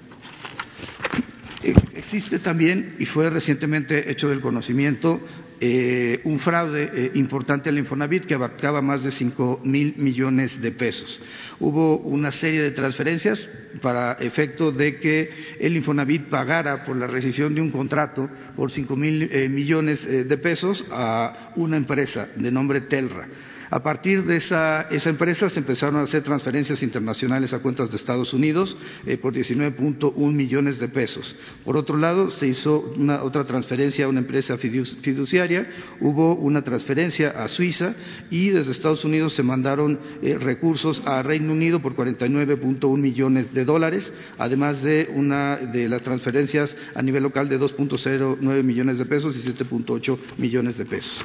Existe 1.63 2.39
también, 2.39 2.95
y 2.97 3.05
fue 3.05 3.29
recientemente 3.29 4.09
hecho 4.09 4.29
del 4.29 4.41
conocimiento, 4.41 5.19
eh, 5.59 6.19
un 6.23 6.39
fraude 6.39 6.89
eh, 6.91 7.11
importante 7.13 7.69
al 7.69 7.77
Infonavit 7.77 8.25
que 8.25 8.33
abarcaba 8.33 8.81
más 8.81 9.03
de 9.03 9.11
cinco 9.11 9.61
mil 9.63 9.93
millones 9.97 10.59
de 10.59 10.71
pesos. 10.71 11.21
Hubo 11.59 11.97
una 11.97 12.31
serie 12.31 12.63
de 12.63 12.71
transferencias 12.71 13.47
para 13.79 14.13
efecto 14.13 14.71
de 14.71 14.97
que 14.97 15.29
el 15.59 15.77
Infonavit 15.77 16.29
pagara 16.29 16.83
por 16.83 16.97
la 16.97 17.05
rescisión 17.05 17.53
de 17.53 17.61
un 17.61 17.69
contrato 17.69 18.27
por 18.55 18.71
cinco 18.71 18.95
mil 18.95 19.29
eh, 19.31 19.47
millones 19.47 20.03
de 20.03 20.37
pesos 20.37 20.83
a 20.89 21.51
una 21.55 21.77
empresa 21.77 22.27
de 22.35 22.51
nombre 22.51 22.81
Telra. 22.81 23.27
A 23.71 23.81
partir 23.81 24.25
de 24.25 24.35
esa, 24.35 24.85
empresa 24.89 25.49
se 25.49 25.59
empezaron 25.59 25.95
a 25.95 26.03
hacer 26.03 26.23
transferencias 26.23 26.83
internacionales 26.83 27.53
a 27.53 27.59
cuentas 27.59 27.89
de 27.89 27.95
Estados 27.95 28.33
Unidos 28.33 28.75
eh, 29.05 29.15
por 29.15 29.33
19.1 29.33 30.13
millones 30.33 30.77
de 30.77 30.89
pesos. 30.89 31.37
Por 31.63 31.77
otro 31.77 31.95
lado, 31.95 32.29
se 32.31 32.47
hizo 32.47 32.81
una, 32.97 33.23
otra 33.23 33.45
transferencia 33.45 34.03
a 34.03 34.07
una 34.09 34.19
empresa 34.19 34.57
fiduciaria, 34.57 35.69
hubo 36.01 36.35
una 36.35 36.63
transferencia 36.63 37.29
a 37.29 37.47
Suiza 37.47 37.95
y 38.29 38.49
desde 38.49 38.71
Estados 38.71 39.05
Unidos 39.05 39.35
se 39.35 39.43
mandaron 39.43 39.97
eh, 40.21 40.37
recursos 40.37 41.01
a 41.05 41.23
Reino 41.23 41.53
Unido 41.53 41.81
por 41.81 41.95
49.1 41.95 42.97
millones 42.97 43.53
de 43.53 43.63
dólares, 43.63 44.11
además 44.37 44.83
de, 44.83 45.09
una, 45.15 45.55
de 45.55 45.87
las 45.87 46.01
transferencias 46.03 46.75
a 46.93 47.01
nivel 47.01 47.23
local 47.23 47.47
de 47.47 47.57
2.09 47.57 48.63
millones 48.63 48.97
de 48.97 49.05
pesos 49.05 49.33
y 49.37 49.39
7.8 49.39 50.17
millones 50.39 50.77
de 50.77 50.83
pesos. 50.85 51.23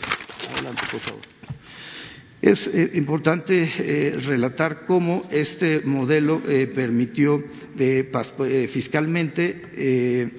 Adelante, 0.55 0.83
por 0.93 1.01
favor. 1.01 1.23
Es 2.43 2.67
eh, 2.67 2.91
importante 2.95 3.69
eh, 3.79 4.17
relatar 4.25 4.85
cómo 4.87 5.27
este 5.31 5.81
modelo 5.85 6.43
eh, 6.47 6.71
permitió 6.73 7.43
fiscalmente 8.73 10.33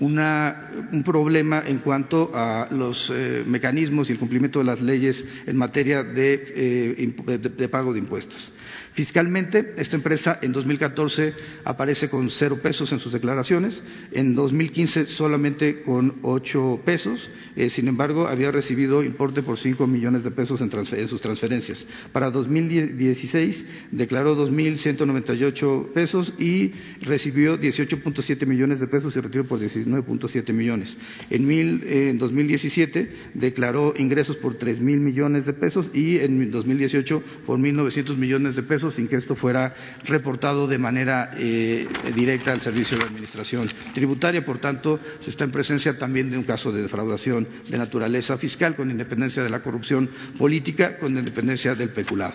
un 0.00 1.02
problema 1.04 1.62
en 1.66 1.78
cuanto 1.78 2.30
a 2.34 2.68
los 2.70 3.12
mecanismos 3.46 4.08
y 4.08 4.12
el 4.12 4.18
cumplimiento 4.18 4.58
de 4.58 4.64
las 4.64 4.80
leyes 4.80 5.24
en 5.46 5.56
materia 5.56 6.02
de 6.02 7.68
pago 7.70 7.92
de 7.92 8.00
impuestos. 8.00 8.52
Fiscalmente, 8.94 9.74
esta 9.76 9.96
empresa 9.96 10.38
en 10.40 10.52
2014 10.52 11.34
aparece 11.64 12.08
con 12.08 12.30
cero 12.30 12.60
pesos 12.62 12.92
en 12.92 13.00
sus 13.00 13.12
declaraciones, 13.12 13.82
en 14.12 14.36
2015 14.36 15.06
solamente 15.06 15.82
con 15.82 16.20
ocho 16.22 16.80
pesos, 16.84 17.28
eh, 17.56 17.70
sin 17.70 17.88
embargo, 17.88 18.28
había 18.28 18.52
recibido 18.52 19.02
importe 19.02 19.42
por 19.42 19.58
cinco 19.58 19.88
millones 19.88 20.22
de 20.22 20.30
pesos 20.30 20.60
en, 20.60 20.70
sus 21.08 21.20
transferencias. 21.20 21.84
Para 22.12 22.30
2016 22.30 23.64
declaró 23.90 24.36
2.198 24.36 25.92
pesos 25.92 26.32
y 26.38 26.70
recibió 27.00 27.58
18.7 27.58 28.46
millones 28.46 28.78
de 28.78 28.86
pesos 28.86 29.16
y 29.16 29.20
retiró 29.20 29.44
por 29.44 29.58
19.7 29.58 30.52
millones. 30.52 30.96
En, 31.30 31.50
en 31.50 32.18
2017 32.18 33.10
declaró 33.34 33.92
ingresos 33.96 34.36
por 34.36 34.56
3.000 34.56 34.80
millones 34.80 35.46
de 35.46 35.52
pesos 35.52 35.90
y 35.92 36.18
en 36.18 36.48
2018 36.52 37.22
por 37.44 37.58
1.900 37.58 38.16
millones 38.16 38.54
de 38.54 38.62
pesos 38.62 38.83
sin 38.90 39.08
que 39.08 39.16
esto 39.16 39.34
fuera 39.36 39.72
reportado 40.04 40.66
de 40.66 40.78
manera 40.78 41.30
eh, 41.36 41.86
directa 42.14 42.52
al 42.52 42.60
Servicio 42.60 42.98
de 42.98 43.04
Administración 43.04 43.68
Tributaria. 43.94 44.44
Por 44.44 44.58
tanto, 44.58 44.98
se 45.22 45.30
está 45.30 45.44
en 45.44 45.50
presencia 45.50 45.98
también 45.98 46.30
de 46.30 46.38
un 46.38 46.44
caso 46.44 46.72
de 46.72 46.82
defraudación 46.82 47.46
de 47.68 47.78
naturaleza 47.78 48.36
fiscal, 48.38 48.74
con 48.74 48.90
independencia 48.90 49.42
de 49.42 49.50
la 49.50 49.60
corrupción 49.60 50.08
política, 50.38 50.98
con 50.98 51.16
independencia 51.16 51.74
del 51.74 51.90
peculado. 51.90 52.34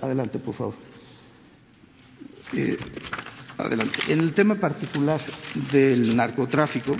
Adelante, 0.00 0.38
por 0.38 0.54
favor. 0.54 0.74
Eh, 2.54 2.76
adelante. 3.58 3.98
En 4.08 4.20
el 4.20 4.32
tema 4.32 4.54
particular 4.54 5.20
del 5.72 6.16
narcotráfico, 6.16 6.96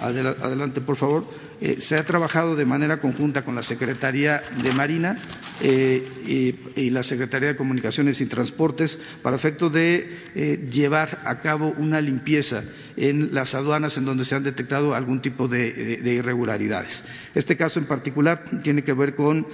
adelante, 0.00 0.80
por 0.80 0.96
favor. 0.96 1.51
Eh, 1.64 1.78
se 1.80 1.94
ha 1.94 2.04
trabajado 2.04 2.56
de 2.56 2.64
manera 2.64 2.96
conjunta 2.96 3.44
con 3.44 3.54
la 3.54 3.62
Secretaría 3.62 4.42
de 4.60 4.72
Marina 4.72 5.16
eh, 5.60 6.56
y, 6.74 6.90
la 6.90 7.04
Secretaría 7.04 7.50
de 7.50 7.56
Comunicaciones 7.56 8.20
y 8.20 8.26
Transportes 8.26 8.98
para 9.22 9.36
efecto 9.36 9.70
de 9.70 10.10
eh, 10.34 10.68
llevar 10.72 11.22
a 11.24 11.38
cabo 11.38 11.72
una 11.78 12.00
limpieza 12.00 12.64
en 12.96 13.32
las 13.32 13.54
aduanas 13.54 13.96
en 13.96 14.04
donde 14.04 14.24
se 14.24 14.34
han 14.34 14.42
detectado 14.42 14.92
algún 14.92 15.22
tipo 15.22 15.46
de, 15.46 16.00
irregularidades. 16.04 17.04
Este 17.32 17.56
caso 17.56 17.78
en 17.78 17.86
particular 17.86 18.42
tiene 18.64 18.82
que 18.82 18.92
ver 18.92 19.14
con 19.14 19.46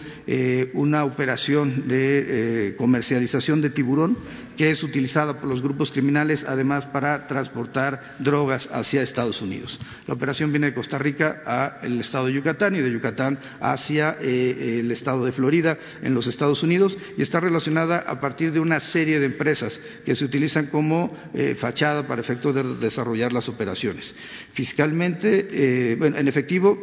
una 0.72 1.04
operación 1.04 1.86
de 1.86 2.74
comercialización 2.76 3.60
de 3.60 3.70
tiburón 3.70 4.16
que 4.58 4.72
es 4.72 4.82
utilizada 4.82 5.34
por 5.34 5.48
los 5.48 5.62
grupos 5.62 5.92
criminales 5.92 6.44
además 6.44 6.84
para 6.86 7.28
transportar 7.28 8.16
drogas 8.18 8.68
hacia 8.72 9.02
Estados 9.02 9.40
Unidos. 9.40 9.78
La 10.08 10.14
operación 10.14 10.50
viene 10.50 10.66
de 10.66 10.74
Costa 10.74 10.98
Rica 10.98 11.42
a 11.46 11.78
el 11.82 11.97
estado 12.00 12.26
de 12.26 12.32
Yucatán 12.34 12.74
y 12.76 12.80
de 12.80 12.90
Yucatán 12.90 13.38
hacia 13.60 14.16
eh, 14.20 14.78
el 14.80 14.90
estado 14.90 15.24
de 15.24 15.32
Florida 15.32 15.78
en 16.02 16.14
los 16.14 16.26
Estados 16.26 16.62
Unidos 16.62 16.96
y 17.16 17.22
está 17.22 17.40
relacionada 17.40 17.98
a 17.98 18.20
partir 18.20 18.52
de 18.52 18.60
una 18.60 18.80
serie 18.80 19.20
de 19.20 19.26
empresas 19.26 19.78
que 20.04 20.14
se 20.14 20.24
utilizan 20.24 20.66
como 20.66 21.14
eh, 21.34 21.54
fachada 21.54 22.06
para 22.06 22.20
efecto 22.20 22.52
de 22.52 22.62
desarrollar 22.76 23.32
las 23.32 23.48
operaciones. 23.48 24.14
Fiscalmente, 24.52 25.48
eh, 25.50 25.98
en 26.00 26.28
efectivo, 26.28 26.78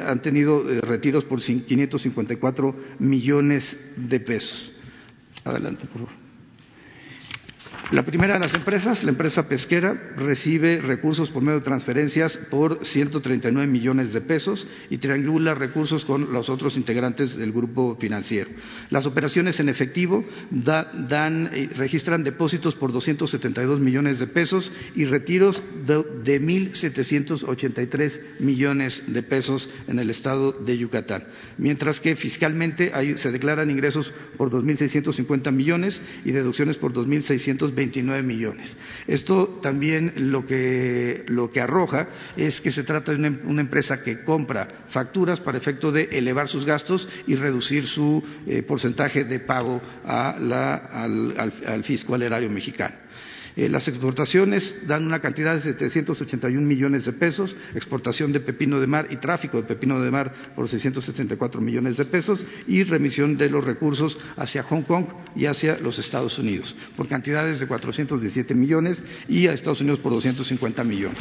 han 0.00 0.22
tenido 0.22 0.62
retiros 0.80 1.24
por 1.24 1.40
554 1.40 2.74
millones 2.98 3.76
de 3.96 4.20
pesos. 4.20 4.72
Adelante, 5.44 5.86
por 5.86 6.06
favor. 6.06 6.29
La 7.92 8.04
primera 8.04 8.34
de 8.34 8.40
las 8.40 8.54
empresas, 8.54 9.02
la 9.02 9.10
empresa 9.10 9.48
pesquera, 9.48 10.12
recibe 10.16 10.80
recursos 10.80 11.28
por 11.28 11.42
medio 11.42 11.58
de 11.58 11.64
transferencias 11.64 12.36
por 12.48 12.86
139 12.86 13.66
millones 13.66 14.12
de 14.12 14.20
pesos 14.20 14.64
y 14.90 14.98
triangula 14.98 15.56
recursos 15.56 16.04
con 16.04 16.32
los 16.32 16.48
otros 16.48 16.76
integrantes 16.76 17.36
del 17.36 17.50
grupo 17.50 17.96
financiero. 18.00 18.48
Las 18.90 19.06
operaciones 19.06 19.58
en 19.58 19.68
efectivo 19.68 20.24
dan, 20.52 21.50
eh, 21.52 21.68
registran 21.74 22.22
depósitos 22.22 22.76
por 22.76 22.92
272 22.92 23.80
millones 23.80 24.20
de 24.20 24.28
pesos 24.28 24.70
y 24.94 25.04
retiros 25.06 25.60
de, 25.84 26.40
1.783 26.40 28.20
millones 28.38 29.02
de 29.08 29.22
pesos 29.24 29.68
en 29.88 29.98
el 29.98 30.10
estado 30.10 30.52
de 30.52 30.78
Yucatán, 30.78 31.24
mientras 31.58 31.98
que 32.00 32.14
fiscalmente 32.14 32.92
se 33.16 33.32
declaran 33.32 33.68
ingresos 33.68 34.12
por 34.36 34.48
2.650 34.48 35.50
millones 35.50 36.00
y 36.24 36.30
deducciones 36.30 36.76
por 36.76 36.92
2.620 36.92 37.79
29 37.80 38.22
millones. 38.22 38.76
Esto 39.06 39.58
también 39.62 40.12
lo 40.16 40.46
que, 40.46 41.24
lo 41.28 41.50
que 41.50 41.62
arroja 41.62 42.08
es 42.36 42.60
que 42.60 42.70
se 42.70 42.84
trata 42.84 43.12
de 43.12 43.18
una, 43.18 43.60
empresa 43.60 44.02
que 44.02 44.22
compra 44.22 44.68
facturas 44.90 45.40
para 45.40 45.56
efecto 45.56 45.90
de 45.90 46.04
elevar 46.12 46.46
sus 46.48 46.66
gastos 46.66 47.08
y 47.26 47.36
reducir 47.36 47.86
su 47.86 48.22
eh, 48.46 48.62
porcentaje 48.62 49.24
de 49.24 49.40
pago 49.40 49.80
al, 50.04 50.52
al 50.52 51.84
fisco 51.84 52.14
al 52.14 52.22
erario 52.22 52.50
mexicano. 52.50 52.96
Eh, 53.56 53.68
las 53.68 53.88
exportaciones 53.88 54.74
dan 54.86 55.06
una 55.06 55.20
cantidad 55.20 55.54
de 55.54 55.60
781 55.60 56.66
millones 56.66 57.04
de 57.04 57.12
pesos, 57.12 57.56
exportación 57.74 58.32
de 58.32 58.40
pepino 58.40 58.80
de 58.80 58.86
mar 58.86 59.06
y 59.10 59.16
tráfico 59.16 59.58
de 59.58 59.64
pepino 59.64 60.00
de 60.00 60.10
mar 60.10 60.32
por 60.54 60.68
674 60.68 61.60
millones 61.60 61.96
de 61.96 62.04
pesos 62.04 62.44
y 62.66 62.82
remisión 62.84 63.36
de 63.36 63.50
los 63.50 63.64
recursos 63.64 64.18
hacia 64.36 64.62
Hong 64.64 64.82
Kong 64.82 65.06
y 65.34 65.46
hacia 65.46 65.78
los 65.78 65.98
Estados 65.98 66.38
Unidos 66.38 66.76
por 66.96 67.08
cantidades 67.08 67.60
de 67.60 67.66
417 67.66 68.54
millones 68.54 69.02
y 69.28 69.46
a 69.46 69.52
Estados 69.52 69.80
Unidos 69.80 70.00
por 70.00 70.12
250 70.12 70.84
millones. 70.84 71.18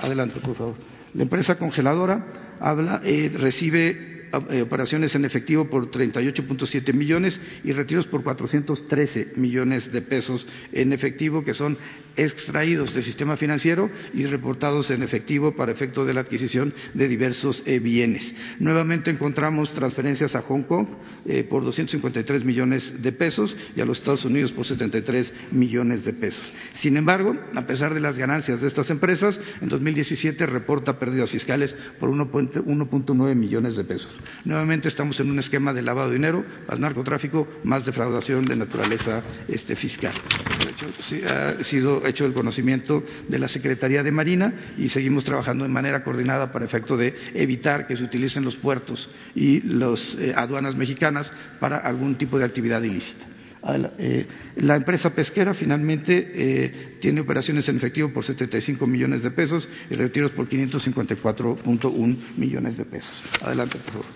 Adelante, 0.00 0.40
por 0.40 0.54
favor. 0.54 0.74
La 1.14 1.22
empresa 1.22 1.56
congeladora 1.56 2.26
habla, 2.58 3.00
eh, 3.04 3.30
recibe 3.32 4.13
operaciones 4.36 5.14
en 5.14 5.24
efectivo 5.24 5.68
por 5.68 5.90
38.7 5.90 6.92
millones 6.92 7.40
y 7.62 7.72
retiros 7.72 8.06
por 8.06 8.22
413 8.22 9.32
millones 9.36 9.90
de 9.92 10.02
pesos 10.02 10.46
en 10.72 10.92
efectivo 10.92 11.44
que 11.44 11.54
son 11.54 11.76
extraídos 12.16 12.94
del 12.94 13.02
sistema 13.02 13.36
financiero 13.36 13.90
y 14.12 14.26
reportados 14.26 14.90
en 14.90 15.02
efectivo 15.02 15.54
para 15.56 15.72
efecto 15.72 16.04
de 16.04 16.14
la 16.14 16.20
adquisición 16.20 16.72
de 16.94 17.08
diversos 17.08 17.62
eh, 17.66 17.78
bienes. 17.78 18.34
Nuevamente 18.58 19.10
encontramos 19.10 19.72
transferencias 19.72 20.34
a 20.34 20.42
Hong 20.42 20.62
Kong 20.62 20.86
eh, 21.26 21.44
por 21.44 21.64
253 21.64 22.44
millones 22.44 23.02
de 23.02 23.12
pesos 23.12 23.56
y 23.76 23.80
a 23.80 23.84
los 23.84 23.98
Estados 23.98 24.24
Unidos 24.24 24.52
por 24.52 24.66
73 24.66 25.32
millones 25.52 26.04
de 26.04 26.12
pesos. 26.12 26.52
Sin 26.80 26.96
embargo, 26.96 27.36
a 27.54 27.66
pesar 27.66 27.94
de 27.94 28.00
las 28.00 28.16
ganancias 28.16 28.60
de 28.60 28.68
estas 28.68 28.90
empresas, 28.90 29.40
en 29.60 29.68
2017 29.68 30.46
reporta 30.46 30.98
pérdidas 30.98 31.30
fiscales 31.30 31.74
por 31.98 32.10
1.9 32.10 33.34
millones 33.34 33.76
de 33.76 33.84
pesos. 33.84 34.20
Nuevamente 34.44 34.88
estamos 34.88 35.18
en 35.20 35.30
un 35.30 35.38
esquema 35.38 35.72
de 35.72 35.82
lavado 35.82 36.08
de 36.08 36.16
dinero, 36.16 36.44
más 36.68 36.78
narcotráfico, 36.78 37.48
más 37.64 37.84
defraudación 37.84 38.44
de 38.44 38.56
naturaleza 38.56 39.22
este, 39.48 39.76
fiscal. 39.76 40.14
ha 41.28 41.64
sido 41.64 42.06
hecho 42.06 42.26
el 42.26 42.32
conocimiento 42.32 43.02
de 43.28 43.38
la 43.38 43.48
Secretaría 43.48 44.02
de 44.02 44.10
Marina 44.10 44.54
y 44.78 44.88
seguimos 44.88 45.24
trabajando 45.24 45.64
de 45.64 45.70
manera 45.70 46.02
coordinada 46.02 46.52
para 46.52 46.64
efecto 46.64 46.96
de 46.96 47.14
evitar 47.34 47.86
que 47.86 47.96
se 47.96 48.04
utilicen 48.04 48.44
los 48.44 48.56
puertos 48.56 49.08
y 49.34 49.60
las 49.62 50.14
eh, 50.16 50.32
aduanas 50.36 50.76
mexicanas 50.76 51.32
para 51.60 51.78
algún 51.78 52.16
tipo 52.16 52.38
de 52.38 52.44
actividad 52.44 52.82
ilícita. 52.82 53.33
Eh, 53.98 54.26
la 54.56 54.76
empresa 54.76 55.10
pesquera 55.10 55.54
finalmente 55.54 56.32
eh, 56.34 56.96
tiene 57.00 57.22
operaciones 57.22 57.66
en 57.68 57.78
efectivo 57.78 58.10
por 58.12 58.24
75 58.24 58.86
millones 58.86 59.22
de 59.22 59.30
pesos 59.30 59.66
y 59.88 59.94
retiros 59.94 60.32
por 60.32 60.48
554.1 60.48 62.16
millones 62.36 62.76
de 62.76 62.84
pesos. 62.84 63.14
Adelante, 63.40 63.78
por 63.78 63.92
favor. 63.92 64.06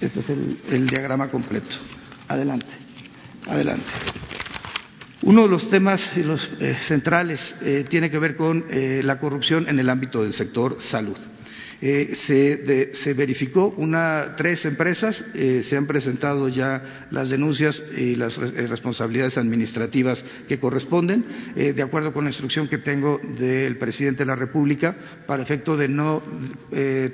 Este 0.00 0.20
es 0.20 0.30
el, 0.30 0.86
diagrama 0.88 1.28
completo. 1.28 1.76
Adelante. 2.26 2.68
Adelante. 3.46 3.90
Uno 5.22 5.42
de 5.42 5.48
los 5.48 5.68
temas 5.68 6.16
los, 6.16 6.50
eh, 6.60 6.74
centrales 6.86 7.54
tiene 7.90 8.08
que 8.08 8.18
ver 8.18 8.36
con 8.36 8.64
la 8.70 9.18
corrupción 9.18 9.68
en 9.68 9.78
el 9.78 9.90
ámbito 9.90 10.22
del 10.22 10.32
sector 10.32 10.78
salud. 10.80 11.16
Eh, 11.80 12.16
se, 12.26 13.14
verificó 13.14 13.72
una, 13.76 14.34
tres 14.36 14.64
empresas, 14.64 15.24
eh, 15.34 15.64
se 15.64 15.76
han 15.76 15.86
presentado 15.86 16.48
ya 16.48 17.06
las 17.12 17.30
denuncias 17.30 17.80
y 17.96 18.16
las 18.16 18.36
eh, 18.36 18.66
responsabilidades 18.66 19.38
administrativas 19.38 20.24
que 20.48 20.58
corresponden, 20.58 21.24
de 21.54 21.82
acuerdo 21.82 22.12
con 22.12 22.24
la 22.24 22.30
instrucción 22.30 22.68
que 22.68 22.78
tengo 22.78 23.20
del 23.38 23.76
presidente 23.76 24.24
de 24.24 24.26
la 24.26 24.34
República, 24.34 24.94
para 25.26 25.42
efecto 25.42 25.76
de 25.76 25.88
no 25.88 26.22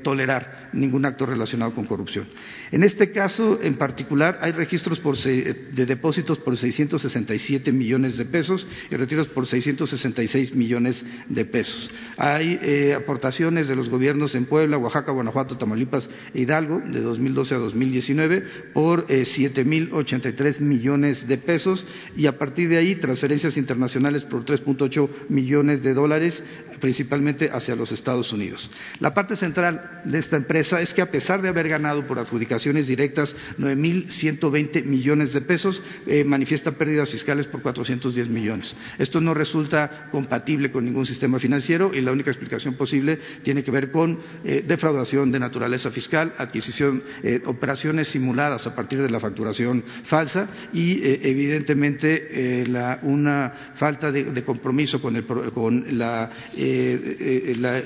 tolerar 0.02 0.70
ningún 0.72 1.04
acto 1.04 1.26
relacionado 1.26 1.72
con 1.72 1.86
corrupción. 1.86 2.26
En 2.70 2.82
este 2.82 3.10
caso, 3.12 3.58
en 3.62 3.76
particular, 3.76 4.38
hay 4.40 4.52
registros 4.52 5.00
de 5.24 5.86
depósitos 5.86 6.38
por 6.38 6.56
667 6.56 7.72
millones 7.72 8.16
de 8.16 8.24
pesos 8.24 8.66
y 8.90 8.96
retiros 8.96 9.28
por 9.28 9.46
666 9.46 10.54
millones 10.54 11.04
de 11.28 11.44
pesos. 11.44 11.90
Hay 12.16 12.92
aportaciones 12.92 13.68
de 13.68 13.76
los 13.76 13.88
gobiernos 13.88 14.34
en 14.34 14.46
Puebla, 14.54 14.78
Oaxaca, 14.78 15.10
Guanajuato, 15.10 15.58
Tamaulipas 15.58 16.08
e 16.30 16.42
Hidalgo 16.42 16.78
de 16.78 17.02
2012 17.02 17.56
a 17.56 17.58
2019 17.58 18.70
por 18.70 19.04
eh, 19.08 19.26
7.083 19.26 20.60
millones 20.60 21.26
de 21.26 21.38
pesos 21.38 21.84
y 22.14 22.26
a 22.30 22.38
partir 22.38 22.68
de 22.68 22.78
ahí 22.78 22.94
transferencias 22.94 23.56
internacionales 23.56 24.22
por 24.22 24.44
3.8 24.44 25.26
millones 25.28 25.82
de 25.82 25.92
dólares 25.92 26.40
principalmente 26.78 27.50
hacia 27.50 27.74
los 27.74 27.90
Estados 27.90 28.32
Unidos. 28.32 28.70
La 29.00 29.12
parte 29.12 29.34
central 29.34 30.02
de 30.04 30.18
esta 30.18 30.36
empresa 30.36 30.80
es 30.80 30.94
que 30.94 31.02
a 31.02 31.10
pesar 31.10 31.42
de 31.42 31.48
haber 31.48 31.68
ganado 31.68 32.06
por 32.06 32.20
adjudicaciones 32.20 32.86
directas 32.86 33.34
9.120 33.58 34.84
millones 34.84 35.32
de 35.32 35.40
pesos, 35.40 35.82
eh, 36.06 36.22
manifiesta 36.22 36.72
pérdidas 36.72 37.10
fiscales 37.10 37.46
por 37.46 37.62
410 37.62 38.28
millones. 38.28 38.76
Esto 38.98 39.20
no 39.20 39.34
resulta 39.34 40.08
compatible 40.12 40.70
con 40.70 40.84
ningún 40.84 41.06
sistema 41.06 41.40
financiero 41.40 41.92
y 41.92 42.02
la 42.02 42.12
única 42.12 42.30
explicación 42.30 42.74
posible 42.74 43.18
tiene 43.42 43.64
que 43.64 43.70
ver 43.70 43.90
con 43.90 44.18
eh, 44.44 44.62
defraudación 44.66 45.32
de 45.32 45.38
naturaleza 45.40 45.90
fiscal, 45.90 46.34
adquisición, 46.36 47.02
eh, 47.22 47.40
operaciones 47.46 48.08
simuladas 48.08 48.66
a 48.66 48.74
partir 48.74 49.00
de 49.00 49.08
la 49.08 49.18
facturación 49.18 49.82
falsa 50.04 50.48
y 50.72 51.00
eh, 51.02 51.20
evidentemente 51.22 52.64
la, 52.68 52.98
una 53.02 53.52
falta 53.74 54.12
de, 54.12 54.44
compromiso 54.44 55.00
con, 55.00 55.16
el, 55.16 55.24
con 55.24 55.84
la, 55.96 56.30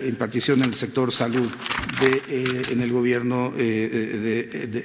impartición 0.08 0.58
en 0.62 0.70
el 0.70 0.74
sector 0.74 1.12
salud 1.12 1.48
en 2.28 2.80
el 2.80 2.92
gobierno 2.92 3.52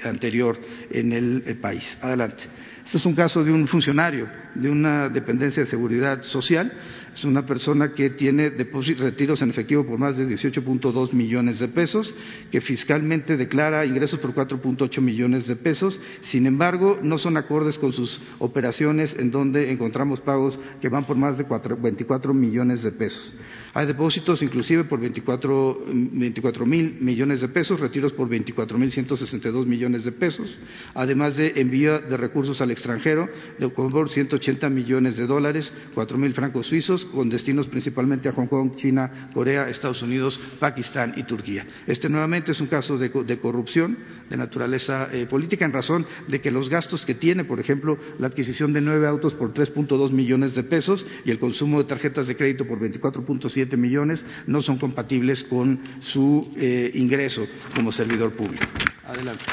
anterior 0.04 0.60
en 0.92 1.12
el 1.14 1.58
país. 1.60 1.98
Adelante. 2.02 2.44
Este 2.86 2.98
es 2.98 3.06
un 3.06 3.16
caso 3.16 3.44
de 3.44 3.52
un 3.52 3.66
funcionario 3.68 4.28
de 4.56 4.70
una 4.70 5.08
dependencia 5.10 5.64
de 5.64 5.70
seguridad 5.70 6.22
social. 6.24 6.72
Es 7.14 7.24
una 7.24 7.46
persona 7.46 7.94
que 7.94 8.10
tiene 8.10 8.50
retiros 8.50 9.42
en 9.42 9.50
efectivo 9.52 9.86
por 9.86 10.00
más 10.00 10.18
de 10.18 10.28
18.2 10.28 11.14
millones 11.14 11.60
de 11.60 11.68
pesos, 11.68 12.14
que 12.52 12.60
fiscalmente 12.60 13.38
declara 13.38 13.86
ingresos 13.86 14.20
por 14.20 14.34
4.8 14.34 15.00
millones 15.00 15.46
de 15.48 15.56
pesos. 15.56 16.00
Sin 16.22 16.48
embargo, 16.48 17.00
no 17.04 17.18
son 17.18 17.38
acordes 17.38 17.78
con 17.78 17.94
sus 17.94 18.20
operaciones 18.40 19.16
en 19.18 19.30
donde 19.30 19.72
encontramos 19.72 20.22
pagos 20.22 20.60
que 20.82 20.90
van 20.90 21.06
por 21.06 21.18
más 21.18 21.38
de 21.38 21.46
24 21.46 22.34
millones 22.34 22.82
de 22.82 22.92
pesos. 22.92 23.34
Hay 23.76 23.88
depósitos 23.88 24.44
inclusive 24.44 24.84
por 24.84 25.00
24 25.00 26.66
mil 26.66 26.96
millones 27.00 27.42
de 27.42 27.48
pesos, 27.48 27.80
retiros 27.80 28.14
por 28.14 28.30
24 28.30 28.78
mil 28.78 28.92
162 28.92 29.66
millones 29.66 30.04
de 30.04 30.12
pesos, 30.12 30.56
además 30.94 31.38
de 31.38 31.54
envío 31.56 32.00
de 32.00 32.16
recursos 32.16 32.62
al 32.62 32.70
extranjero 32.70 33.28
de 33.58 33.70
por 33.70 34.12
180 34.12 34.70
millones 34.70 35.18
de 35.18 35.26
dólares, 35.26 35.74
4 35.96 36.18
mil 36.20 36.36
francos 36.36 36.68
suizos, 36.68 37.06
con 37.06 37.30
destinos 37.30 37.66
principalmente 37.66 38.30
a 38.30 38.34
Hong 38.34 38.46
Kong, 38.46 38.76
China, 38.76 39.30
Corea, 39.34 39.68
Estados 39.68 40.04
Unidos, 40.04 40.40
Pakistán 40.60 41.16
y 41.18 41.24
Turquía. 41.24 41.66
Este 41.88 42.10
nuevamente 42.10 42.52
es 42.52 42.62
un 42.62 42.68
caso 42.68 43.00
de, 43.00 43.10
corrupción 43.40 43.98
de 44.30 44.38
naturaleza 44.38 45.10
eh, 45.12 45.26
política 45.26 45.66
en 45.66 45.74
razón 45.74 46.06
de 46.28 46.42
que 46.42 46.52
los 46.52 46.70
gastos 46.70 47.08
que 47.08 47.16
tiene, 47.16 47.44
por 47.44 47.60
ejemplo, 47.60 47.98
la 48.20 48.28
adquisición 48.28 48.72
de 48.72 48.82
nueve 48.82 49.08
autos 49.08 49.34
por 49.34 49.52
3.2 49.52 50.12
millones 50.12 50.54
de 50.54 50.62
pesos 50.62 51.04
y 51.26 51.32
el 51.32 51.40
consumo 51.40 51.80
de 51.80 51.86
tarjetas 51.86 52.28
de 52.28 52.36
crédito 52.36 52.68
por 52.68 52.80
24.7 52.80 53.63
millones 53.78 54.24
no 54.48 54.62
son 54.62 54.78
compatibles 54.78 55.44
con 55.44 55.80
su 56.00 56.52
eh, 56.56 56.92
ingreso 56.96 57.48
como 57.76 57.92
servidor 57.92 58.34
público. 58.34 58.66
Adelante. 59.06 59.44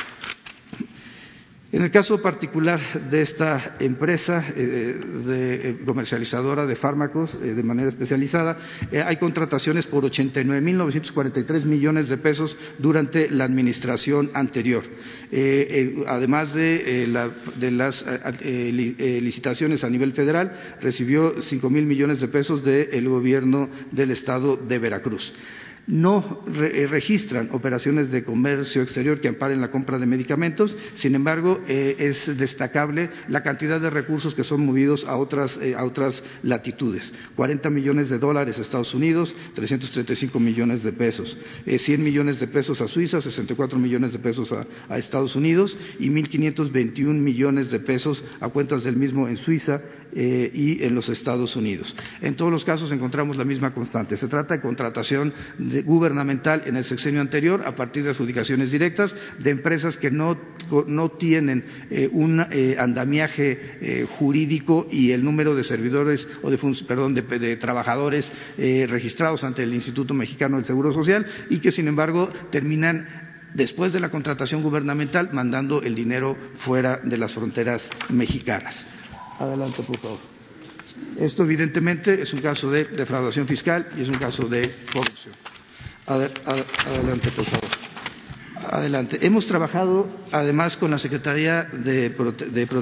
En 1.73 1.83
el 1.83 1.91
caso 1.93 2.21
particular 2.21 2.81
de 3.11 3.23
esta 3.23 3.77
empresa 3.79 4.45
eh, 4.57 5.01
de, 5.25 5.71
eh, 5.71 5.79
comercializadora 5.87 6.67
de 6.67 6.75
fármacos 6.75 7.37
eh, 7.37 7.55
de 7.55 7.63
manera 7.63 7.89
especializada, 7.89 8.59
hay 9.07 9.17
contrataciones 9.19 9.87
por 9.87 10.03
89.943 10.05 11.65
millones 11.67 12.09
de 12.09 12.17
pesos 12.19 12.57
durante 12.79 13.31
la 13.31 13.45
administración 13.45 14.31
anterior. 14.35 14.83
además 16.09 16.55
de, 16.55 17.07
las 17.71 18.05
licitaciones 18.43 19.85
a 19.85 19.91
nivel 19.91 20.13
federal, 20.13 20.53
recibió 20.81 21.37
5.000 21.37 21.71
millones 21.71 22.21
de 22.21 22.29
pesos 22.29 22.65
del 22.65 23.09
gobierno 23.09 23.69
del 23.93 24.11
estado 24.11 24.57
de 24.57 24.79
Veracruz 24.79 25.33
no 25.87 26.43
eh, 26.55 26.87
registran 26.89 27.51
operaciones 27.53 28.11
de 28.11 28.25
comercio 28.25 28.83
exterior 28.83 29.21
que 29.21 29.29
amparen 29.29 29.61
la 29.61 29.71
compra 29.71 29.99
de 29.99 30.07
medicamentos, 30.07 30.77
sin 30.95 31.15
embargo, 31.15 31.61
eh, 31.69 31.97
es 31.99 32.39
destacable 32.39 33.11
la 33.29 33.43
cantidad 33.43 33.81
de 33.81 33.91
recursos 33.91 34.35
que 34.35 34.45
son 34.45 34.65
movidos 34.65 35.05
a 35.05 35.17
otras, 35.17 35.59
eh, 35.61 35.77
latitudes. 36.43 37.13
40 37.37 37.71
millones 37.71 38.11
de 38.11 38.19
dólares 38.19 38.59
a 38.59 38.63
Estados 38.63 38.95
Unidos, 38.95 39.35
335 39.55 40.39
millones 40.39 40.83
de 40.83 40.93
pesos, 40.93 41.37
100 41.67 42.03
millones 42.03 42.41
de 42.41 42.47
pesos 42.47 42.81
a 42.81 42.87
Suiza, 42.87 43.21
64 43.21 43.79
millones 43.79 44.13
de 44.13 44.19
pesos 44.19 44.53
a, 44.53 44.67
a 44.89 44.99
Estados 44.99 45.37
Unidos 45.37 45.77
y 45.99 46.09
1.521 46.11 47.15
millones 47.15 47.71
de 47.71 47.81
pesos 47.81 48.25
a 48.41 48.49
cuentas 48.49 48.85
del 48.85 48.97
mismo 48.97 49.29
en 49.29 49.37
Suiza 49.37 49.81
y 50.13 50.83
en 50.83 50.95
los 50.95 51.09
Estados 51.09 51.57
Unidos. 51.57 51.95
En 52.21 52.35
todos 52.35 52.51
los 52.51 52.65
casos 52.65 52.91
encontramos 52.93 53.37
la 53.37 53.45
misma 53.45 53.73
constante. 53.73 54.17
Se 54.17 54.29
trata 54.29 54.55
de 54.55 54.61
contratación 54.61 55.33
gubernamental 55.85 56.63
en 56.67 56.77
el 56.77 56.85
sexenio 56.85 57.21
anterior 57.21 57.63
a 57.65 57.75
partir 57.75 58.05
de 58.05 58.11
adjudicaciones 58.11 58.71
directas 58.71 59.15
de 59.39 59.51
empresas 59.51 59.97
que 59.97 60.11
no, 60.11 60.37
tienen 61.19 61.65
eh, 61.91 62.09
un 62.13 62.45
eh, 62.51 62.77
andamiaje 62.79 63.59
eh, 63.81 64.07
jurídico 64.19 64.87
y 64.91 65.13
el 65.13 65.25
número 65.25 65.55
de 65.55 65.65
servidores 65.65 66.27
o 66.43 66.51
de, 66.51 66.59
perdón, 66.87 67.15
de, 67.15 67.57
trabajadores 67.57 68.29
registrados 68.57 69.45
ante 69.45 69.63
el 69.63 69.75
Instituto 69.75 70.15
Mexicano 70.15 70.57
del 70.57 70.67
Seguro 70.67 70.93
Social 70.93 71.27
y 71.49 71.59
que 71.59 71.73
sin 71.73 71.89
embargo 71.89 72.29
terminan 72.51 73.07
después 73.55 73.93
de 73.93 74.01
la 74.01 74.11
contratación 74.11 74.63
gubernamental 74.63 75.31
mandando 75.33 75.83
el 75.83 75.95
dinero 75.95 76.37
fuera 76.59 77.01
de 77.03 77.17
las 77.17 77.33
fronteras 77.33 77.89
mexicanas. 78.11 78.87
Adelante, 79.41 79.83
por 79.83 79.97
favor. 79.99 80.19
Esto 81.19 81.45
evidentemente 81.45 82.21
es 82.21 82.33
un 82.35 82.41
caso 82.41 82.71
de 82.71 82.85
defraudación 82.85 83.47
fiscal 83.47 83.89
y 83.97 84.03
es 84.03 84.09
un 84.09 84.17
caso 84.19 84.45
de 84.47 84.71
corrupción. 84.93 85.35
Adelante, 86.07 87.31
por 87.33 87.45
favor. 87.47 87.90
Adelante. 88.69 89.19
Hemos 89.23 89.47
trabajado 89.47 90.07
además 90.33 90.77
con 90.77 90.91
la 90.91 90.99
Secretaría 90.99 91.65
de, 91.73 92.13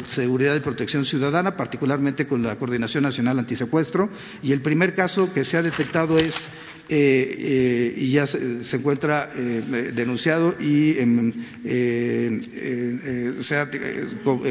Seguridad 0.09 0.57
y 0.57 0.61
Protección 0.61 1.05
Ciudadana, 1.05 1.57
particularmente 1.57 2.27
con 2.27 2.43
la 2.43 2.57
Coordinación 2.57 3.05
Nacional 3.05 3.39
Antisecuestro, 3.39 4.09
y 4.43 4.53
el 4.53 4.61
primer 4.61 4.95
caso 4.95 5.33
que 5.33 5.45
se 5.45 5.57
ha 5.57 5.63
detectado 5.63 6.19
es 6.19 6.35
eh, 6.91 7.37
eh, 7.39 7.95
y 7.99 8.13
ya 8.13 8.27
se, 8.27 8.39
encuentra 8.73 9.31
eh, 9.37 9.93
denunciado 9.95 10.55
y 10.59 10.95
se 13.41 13.57
ha 13.57 13.69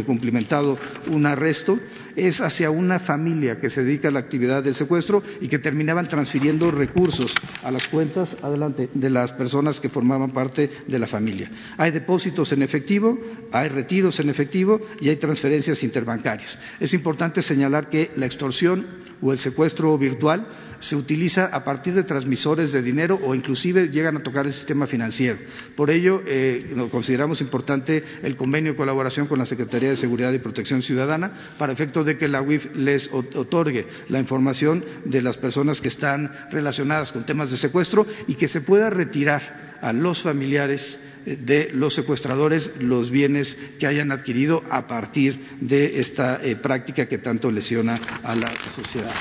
cumplimentado 0.06 0.78
un 1.08 1.26
arresto, 1.26 1.80
es 2.18 2.42
hacia 2.42 2.72
una 2.72 3.00
familia 3.00 3.60
que 3.60 3.70
se 3.70 3.84
dedica 3.84 4.08
a 4.08 4.12
la 4.12 4.20
actividad 4.20 4.64
del 4.64 4.74
secuestro 4.74 5.22
y 5.40 5.48
que 5.48 5.60
terminaban 5.60 6.10
transfiriendo 6.10 6.72
recursos 6.72 7.34
a 7.64 7.70
las 7.70 7.88
cuentas 7.88 8.36
adelante 8.42 8.90
de 8.92 9.10
las 9.10 9.32
personas 9.32 9.80
que 9.80 9.90
formaban 9.90 10.32
parte 10.32 10.70
de 10.88 11.00
la 11.00 11.06
familia. 11.06 11.50
Hay 11.78 11.92
depósitos 11.92 12.52
en 12.52 12.64
efectivo, 12.64 13.20
hay 13.52 13.70
retiros 13.70 14.20
en 14.20 14.30
efectivo 14.30 14.82
y 15.00 15.10
hay 15.10 15.18
transferencias 15.18 15.84
interbancarias. 15.84 16.58
Es 16.80 16.94
importante 16.96 17.44
señalar 17.44 17.90
que 17.90 18.12
la 18.16 18.26
extorsión 18.26 18.86
o 19.22 19.32
el 19.32 19.40
secuestro 19.40 19.98
virtual 19.98 20.48
se 20.80 20.96
utiliza 20.96 21.48
a 21.48 21.64
partir 21.64 21.94
de 21.94 22.04
transmisores 22.04 22.72
de 22.72 22.82
dinero 22.82 23.20
o 23.24 23.34
inclusive 23.34 23.90
llegan 23.90 24.18
a 24.18 24.24
tocar 24.24 24.46
el 24.46 24.54
sistema 24.54 24.86
financiero. 24.86 25.38
Por 25.76 25.90
ello, 25.90 26.22
eh, 26.26 26.76
consideramos 26.92 27.42
importante 27.42 28.04
el 28.22 28.36
convenio 28.36 28.74
de 28.74 28.78
colaboración 28.78 29.28
con 29.28 29.40
la 29.40 29.46
Secretaría 29.46 29.90
de 29.90 29.98
Seguridad 29.98 30.32
y 30.34 30.40
Protección 30.40 30.84
Ciudadana 30.84 31.32
para 31.58 31.74
efectos 31.74 32.06
de 32.08 32.18
que 32.18 32.28
la 32.28 32.42
UIF 32.42 32.76
les 32.76 33.10
otorgue 33.12 33.86
la 34.10 34.20
información 34.20 34.84
de 35.06 35.22
las 35.22 35.38
personas 35.38 35.80
que 35.82 35.90
están 35.90 36.32
relacionadas 36.50 37.12
con 37.12 37.26
temas 37.26 37.52
de 37.52 37.58
secuestro 37.58 38.08
y 38.28 38.34
que 38.36 38.48
se 38.48 38.62
pueda 38.62 38.90
retirar 38.90 39.78
a 39.82 39.94
los 39.94 40.24
familiares 40.24 40.98
eh, 41.26 41.36
de 41.40 41.70
los 41.74 41.94
secuestradores 41.94 42.72
los 42.80 43.12
bienes 43.12 43.56
que 43.80 43.86
hayan 43.86 44.12
adquirido 44.12 44.64
a 44.70 44.88
partir 44.88 45.58
de 45.62 46.00
esta 46.00 46.40
eh, 46.44 46.56
práctica 46.56 47.08
que 47.08 47.20
tanto 47.20 47.52
lesiona 47.52 47.96
a 48.24 48.36
la 48.36 48.52
sociedad. 48.76 49.14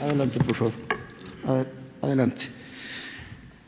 Adelante, 0.00 0.38
por 0.44 0.54
favor. 0.54 0.72
Adelante. 2.02 2.63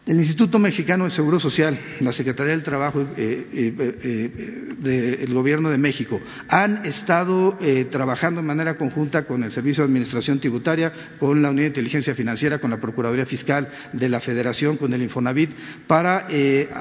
El 0.06 0.18
Instituto 0.18 0.60
Mexicano 0.60 1.02
del 1.02 1.12
Seguro 1.12 1.40
Social, 1.40 1.76
la 1.98 2.12
Secretaría 2.12 2.52
del 2.52 2.62
Trabajo 2.62 3.00
eh, 3.16 3.46
eh, 3.52 3.74
eh, 4.04 4.74
del 4.78 5.34
Gobierno 5.34 5.68
de 5.68 5.78
México 5.78 6.20
han 6.46 6.86
estado 6.86 7.58
trabajando 7.90 8.40
de 8.40 8.46
manera 8.46 8.76
conjunta 8.76 9.24
con 9.24 9.42
el 9.42 9.50
Servicio 9.50 9.82
de 9.82 9.86
Administración 9.88 10.38
Tributaria, 10.38 10.92
con 11.18 11.42
la 11.42 11.50
Unidad 11.50 11.64
de 11.64 11.68
Inteligencia 11.70 12.14
Financiera, 12.14 12.60
con 12.60 12.70
la 12.70 12.76
Procuraduría 12.76 13.26
Fiscal 13.26 13.68
de 13.92 14.08
la 14.08 14.20
Federación, 14.20 14.76
con 14.76 14.94
el 14.94 15.02
Infonavit, 15.02 15.50
para 15.88 16.28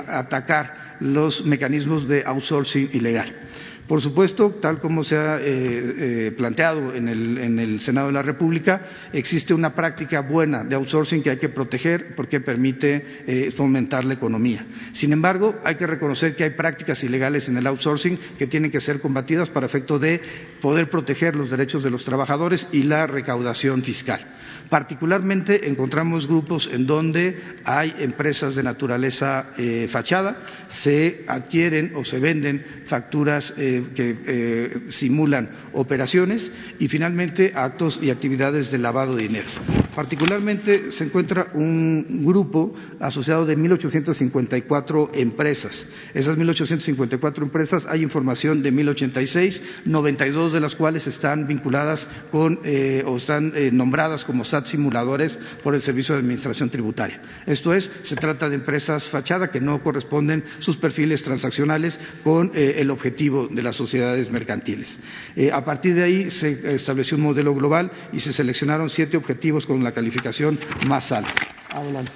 atacar 0.07 0.97
los 0.99 1.43
mecanismos 1.45 2.07
de 2.07 2.23
outsourcing 2.25 2.91
ilegal. 2.93 3.33
Por 3.87 4.01
supuesto, 4.01 4.49
tal 4.59 4.79
como 4.79 5.03
se 5.03 5.15
ha 5.15 5.39
planteado 6.35 6.95
en 6.95 7.07
el, 7.07 7.37
en 7.37 7.59
el, 7.59 7.79
Senado 7.79 8.07
de 8.07 8.13
la 8.13 8.23
República, 8.23 8.81
existe 9.13 9.53
una 9.53 9.75
práctica 9.75 10.21
buena 10.21 10.63
de 10.63 10.73
outsourcing 10.75 11.21
que 11.21 11.29
hay 11.29 11.37
que 11.37 11.49
proteger 11.49 12.15
porque 12.15 12.39
permite 12.39 13.51
fomentar 13.55 14.03
la 14.03 14.15
economía. 14.15 14.65
Sin 14.93 15.13
embargo, 15.13 15.59
hay 15.63 15.75
que 15.75 15.85
reconocer 15.85 16.35
que 16.35 16.45
hay 16.45 16.49
prácticas 16.51 17.03
ilegales 17.03 17.47
en 17.47 17.57
el 17.57 17.67
outsourcing 17.67 18.17
que 18.37 18.47
tienen 18.47 18.71
que 18.71 18.81
ser 18.81 18.99
combatidas 18.99 19.49
para 19.49 19.67
efecto 19.67 19.99
de 19.99 20.19
poder 20.61 20.89
proteger 20.89 21.35
los 21.35 21.51
derechos 21.51 21.83
de 21.83 21.91
los 21.91 22.03
trabajadores 22.03 22.67
y 22.71 22.83
la 22.83 23.05
recaudación 23.05 23.83
fiscal. 23.83 24.19
Particularmente 24.69 25.67
encontramos 25.69 26.27
grupos 26.27 26.69
en 26.71 26.87
donde 26.87 27.37
hay 27.63 27.93
empresas 27.99 28.55
de 28.55 28.63
naturaleza 28.63 29.47
eh, 29.57 29.87
fachada, 29.91 30.37
se 30.81 31.23
adquieren 31.27 31.91
o 31.95 32.03
se 32.03 32.19
venden 32.19 32.63
facturas 32.85 33.53
eh, 33.57 33.83
que 33.95 34.17
eh, 34.25 34.81
simulan 34.89 35.49
operaciones 35.73 36.51
y 36.79 36.87
finalmente 36.87 37.51
actos 37.55 37.99
y 38.01 38.09
actividades 38.09 38.71
de 38.71 38.77
lavado 38.79 39.15
de 39.15 39.23
dinero. 39.23 39.47
Particularmente 39.95 40.91
se 40.91 41.05
encuentra 41.05 41.47
un 41.53 42.25
grupo 42.25 42.75
asociado 42.99 43.45
de 43.45 43.57
1.854 43.57 45.11
empresas. 45.13 45.85
Esas 46.13 46.37
1.854 46.37 47.43
empresas 47.43 47.85
hay 47.87 48.01
información 48.01 48.61
de 48.61 48.73
1.086, 48.73 49.61
92 49.85 50.53
de 50.53 50.59
las 50.59 50.75
cuales 50.75 51.07
están 51.07 51.47
vinculadas 51.47 52.09
con 52.31 52.59
o 53.05 53.17
están 53.17 53.53
nombradas 53.71 54.25
como 54.25 54.43
simuladores 54.63 55.37
por 55.63 55.75
el 55.75 55.81
Servicio 55.81 56.15
de 56.15 56.21
Administración 56.21 56.69
Tributaria. 56.69 57.19
Esto 57.45 57.73
es, 57.73 57.91
se 58.03 58.15
trata 58.15 58.47
de 58.47 58.55
empresas 58.55 59.03
fachada 59.05 59.51
que 59.51 59.59
no 59.59 59.81
corresponden 59.83 60.43
sus 60.59 60.77
perfiles 60.77 61.23
transaccionales 61.23 61.99
con 62.23 62.51
eh, 62.55 62.75
el 62.77 62.89
objetivo 62.91 63.47
de 63.47 63.63
las 63.63 63.75
sociedades 63.75 64.31
mercantiles. 64.31 64.87
Eh, 65.35 65.51
a 65.51 65.63
partir 65.63 65.95
de 65.95 66.03
ahí 66.03 66.31
se 66.31 66.75
estableció 66.75 67.17
un 67.17 67.23
modelo 67.23 67.53
global 67.53 67.91
y 68.13 68.19
se 68.19 68.33
seleccionaron 68.33 68.89
siete 68.89 69.17
objetivos 69.17 69.65
con 69.65 69.83
la 69.83 69.91
calificación 69.91 70.57
más 70.87 71.11
alta. 71.11 71.33
Adelante. 71.69 72.11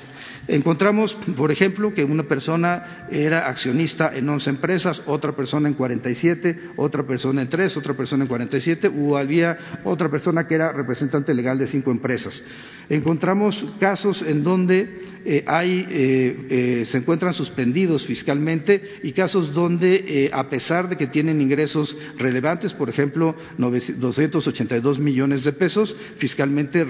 Encontramos, 0.49 1.15
por 1.37 1.51
ejemplo, 1.51 1.93
que 1.93 2.03
una 2.03 2.23
persona 2.23 3.05
era 3.11 3.47
accionista 3.47 4.11
en 4.15 4.27
11 4.27 4.49
empresas, 4.49 5.03
otra 5.05 5.33
persona 5.33 5.69
en 5.69 5.75
47, 5.75 6.71
otra 6.77 7.03
persona 7.03 7.43
en 7.43 7.49
3, 7.49 7.77
otra 7.77 7.93
persona 7.93 8.23
en 8.23 8.27
47, 8.27 8.87
o 8.87 9.15
había 9.15 9.57
otra 9.83 10.09
persona 10.09 10.47
que 10.47 10.55
era 10.55 10.71
representante 10.71 11.35
legal 11.35 11.59
de 11.59 11.67
cinco 11.67 11.91
empresas. 11.91 12.41
Encontramos 12.89 13.63
casos 13.79 14.23
en 14.23 14.43
donde 14.43 14.89
eh, 15.23 15.43
hay, 15.45 15.85
eh, 15.87 16.47
eh, 16.49 16.85
se 16.87 16.97
encuentran 16.97 17.35
suspendidos 17.35 18.05
fiscalmente 18.07 18.81
y 19.03 19.11
casos 19.11 19.53
donde, 19.53 20.31
a 20.33 20.49
pesar 20.49 20.89
de 20.89 20.97
que 20.97 21.05
tienen 21.05 21.41
ingresos 21.41 21.95
relevantes, 22.17 22.73
por 22.73 22.89
ejemplo, 22.89 23.35
282 23.57 24.97
millones 24.97 25.43
de 25.43 25.53
pesos, 25.53 25.95
fiscalmente 26.17 26.83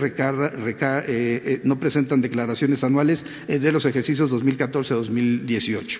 no 1.63 1.79
presentan 1.79 2.21
declaraciones 2.21 2.81
anuales 2.83 3.25
de 3.57 3.71
los 3.71 3.85
ejercicios 3.85 4.29
2014-2018. 4.31 5.99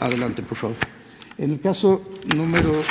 adelante, 0.00 0.42
por 0.42 0.58
favor. 0.58 0.76
En 1.38 1.50
el 1.52 1.60
caso 1.60 2.02
número 2.34 2.82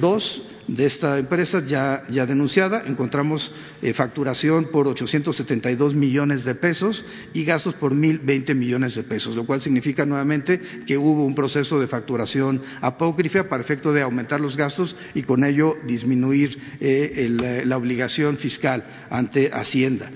dos, 0.00 0.42
de 0.68 0.86
esta 0.86 1.18
empresa 1.18 1.62
ya, 1.66 2.02
denunciada. 2.26 2.84
Encontramos 2.86 3.50
eh, 3.82 3.92
facturación 3.92 4.66
por 4.66 4.86
872 4.88 5.94
millones 5.94 6.44
de 6.44 6.54
pesos 6.54 7.04
y 7.32 7.44
gastos 7.44 7.74
por 7.74 7.94
1.020 7.94 8.54
millones 8.54 8.94
de 8.94 9.02
pesos, 9.02 9.36
lo 9.36 9.44
cual 9.44 9.60
significa 9.60 10.04
nuevamente 10.04 10.60
que 10.86 10.96
hubo 10.96 11.24
un 11.24 11.34
proceso 11.34 11.80
de 11.80 11.86
facturación 11.86 12.62
apócrifa 12.80 13.48
para 13.48 13.62
efecto 13.62 13.92
de 13.92 14.02
aumentar 14.02 14.40
los 14.40 14.56
gastos 14.56 14.96
y 15.14 15.22
con 15.22 15.44
ello 15.44 15.76
disminuir 15.86 16.58
eh, 16.80 17.62
la 17.64 17.76
obligación 17.76 18.36
fiscal 18.36 18.84
ante 19.10 19.50
Hacienda. 19.52 20.10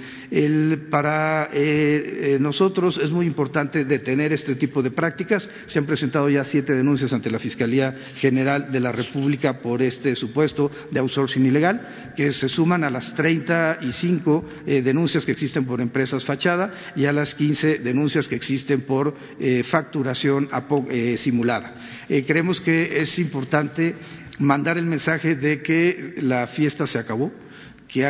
para 0.91 1.51
eh, 1.53 2.39
nosotros 2.41 2.99
es 2.99 3.11
muy 3.11 3.27
importante 3.27 3.85
detener 3.85 4.33
este 4.33 4.55
tipo 4.55 4.83
de 4.83 4.91
prácticas. 4.91 5.49
Se 5.67 5.79
han 5.79 5.87
presentado 5.87 6.29
ya 6.29 6.45
siete 6.45 6.75
denuncias 6.75 7.13
ante 7.13 7.31
la 7.31 7.39
Fiscalía 7.39 7.95
General 8.17 8.71
de 8.71 8.81
la 8.81 8.93
República 8.93 9.61
por 9.61 9.83
este 9.83 10.17
supuesto 10.17 10.38
puesto 10.39 10.71
de 10.95 11.01
outsourcing 11.03 11.43
ilegal, 11.51 11.83
que 12.15 12.31
se 12.31 12.47
suman 12.49 12.85
a 12.87 12.91
las 12.95 13.11
35 13.19 14.45
eh, 14.71 14.83
denuncias 14.87 15.27
que 15.27 15.33
existen 15.35 15.65
por 15.67 15.81
empresas 15.81 16.23
fachada 16.25 16.71
y 16.95 17.07
a 17.07 17.13
las 17.13 17.35
15 17.35 17.79
denuncias 17.83 18.29
que 18.29 18.37
existen 18.37 18.83
por 18.83 19.17
eh, 19.41 19.65
facturación 19.67 20.49
eh, 20.91 21.17
simulada. 21.19 21.75
creemos 22.25 22.61
que 22.61 23.01
es 23.03 23.19
importante 23.19 23.97
mandar 24.39 24.79
el 24.79 24.87
mensaje 24.87 25.35
de 25.35 25.61
que 25.61 26.15
la 26.23 26.47
fiesta 26.47 26.87
se 26.87 27.01
acabó 27.01 27.33
que 27.89 28.01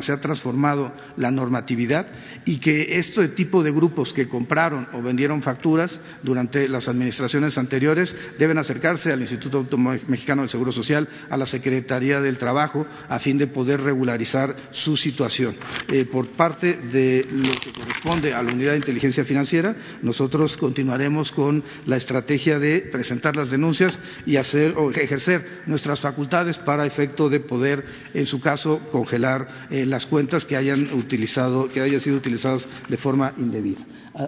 se 0.00 0.12
ha 0.12 0.20
transformado 0.20 0.92
la 1.16 1.30
normatividad 1.30 2.06
y 2.44 2.58
que 2.58 2.98
este 2.98 3.28
tipo 3.28 3.62
de 3.62 3.72
grupos 3.72 4.12
que 4.12 4.28
compraron 4.28 4.88
o 4.92 5.02
vendieron 5.02 5.42
facturas 5.42 5.98
durante 6.22 6.68
las 6.68 6.86
administraciones 6.88 7.56
anteriores 7.56 8.14
deben 8.38 8.58
acercarse 8.58 9.12
al 9.12 9.20
Instituto 9.20 9.64
Mexicano 9.78 10.42
del 10.42 10.50
Seguro 10.50 10.70
Social, 10.70 11.08
a 11.30 11.36
la 11.36 11.46
Secretaría 11.46 12.20
del 12.20 12.38
Trabajo, 12.38 12.86
a 13.08 13.18
fin 13.18 13.38
de 13.38 13.46
poder 13.46 13.80
regularizar 13.80 14.54
su 14.70 14.96
situación. 14.96 15.54
Eh, 15.88 16.04
por 16.04 16.26
parte 16.28 16.74
de 16.74 17.26
lo 17.30 17.58
que 17.60 17.72
corresponde 17.72 18.34
a 18.34 18.42
la 18.42 18.52
Unidad 18.52 18.72
de 18.72 18.78
Inteligencia 18.78 19.24
Financiera, 19.24 19.74
nosotros 20.02 20.56
continuaremos 20.56 21.32
con 21.32 21.62
la 21.86 21.96
estrategia 21.96 22.58
de 22.58 22.80
presentar 22.80 23.36
las 23.36 23.50
denuncias 23.50 23.98
y 24.26 24.36
hacer 24.36 24.74
o 24.76 24.90
ejercer 24.90 25.62
nuestras 25.66 26.00
facultades 26.00 26.58
para 26.58 26.86
efecto 26.86 27.28
de 27.28 27.40
poder, 27.40 27.84
en 28.12 28.26
su 28.26 28.40
caso, 28.40 28.80
congelar 28.90 29.66
eh, 29.70 29.86
las 29.86 30.06
cuentas 30.06 30.44
que 30.44 30.56
hayan 30.56 30.92
utilizado, 30.94 31.68
que 31.68 31.80
hayan 31.80 32.00
sido 32.00 32.16
utilizadas 32.16 32.66
de 32.88 32.96
forma 32.96 33.32
indebida. 33.38 33.80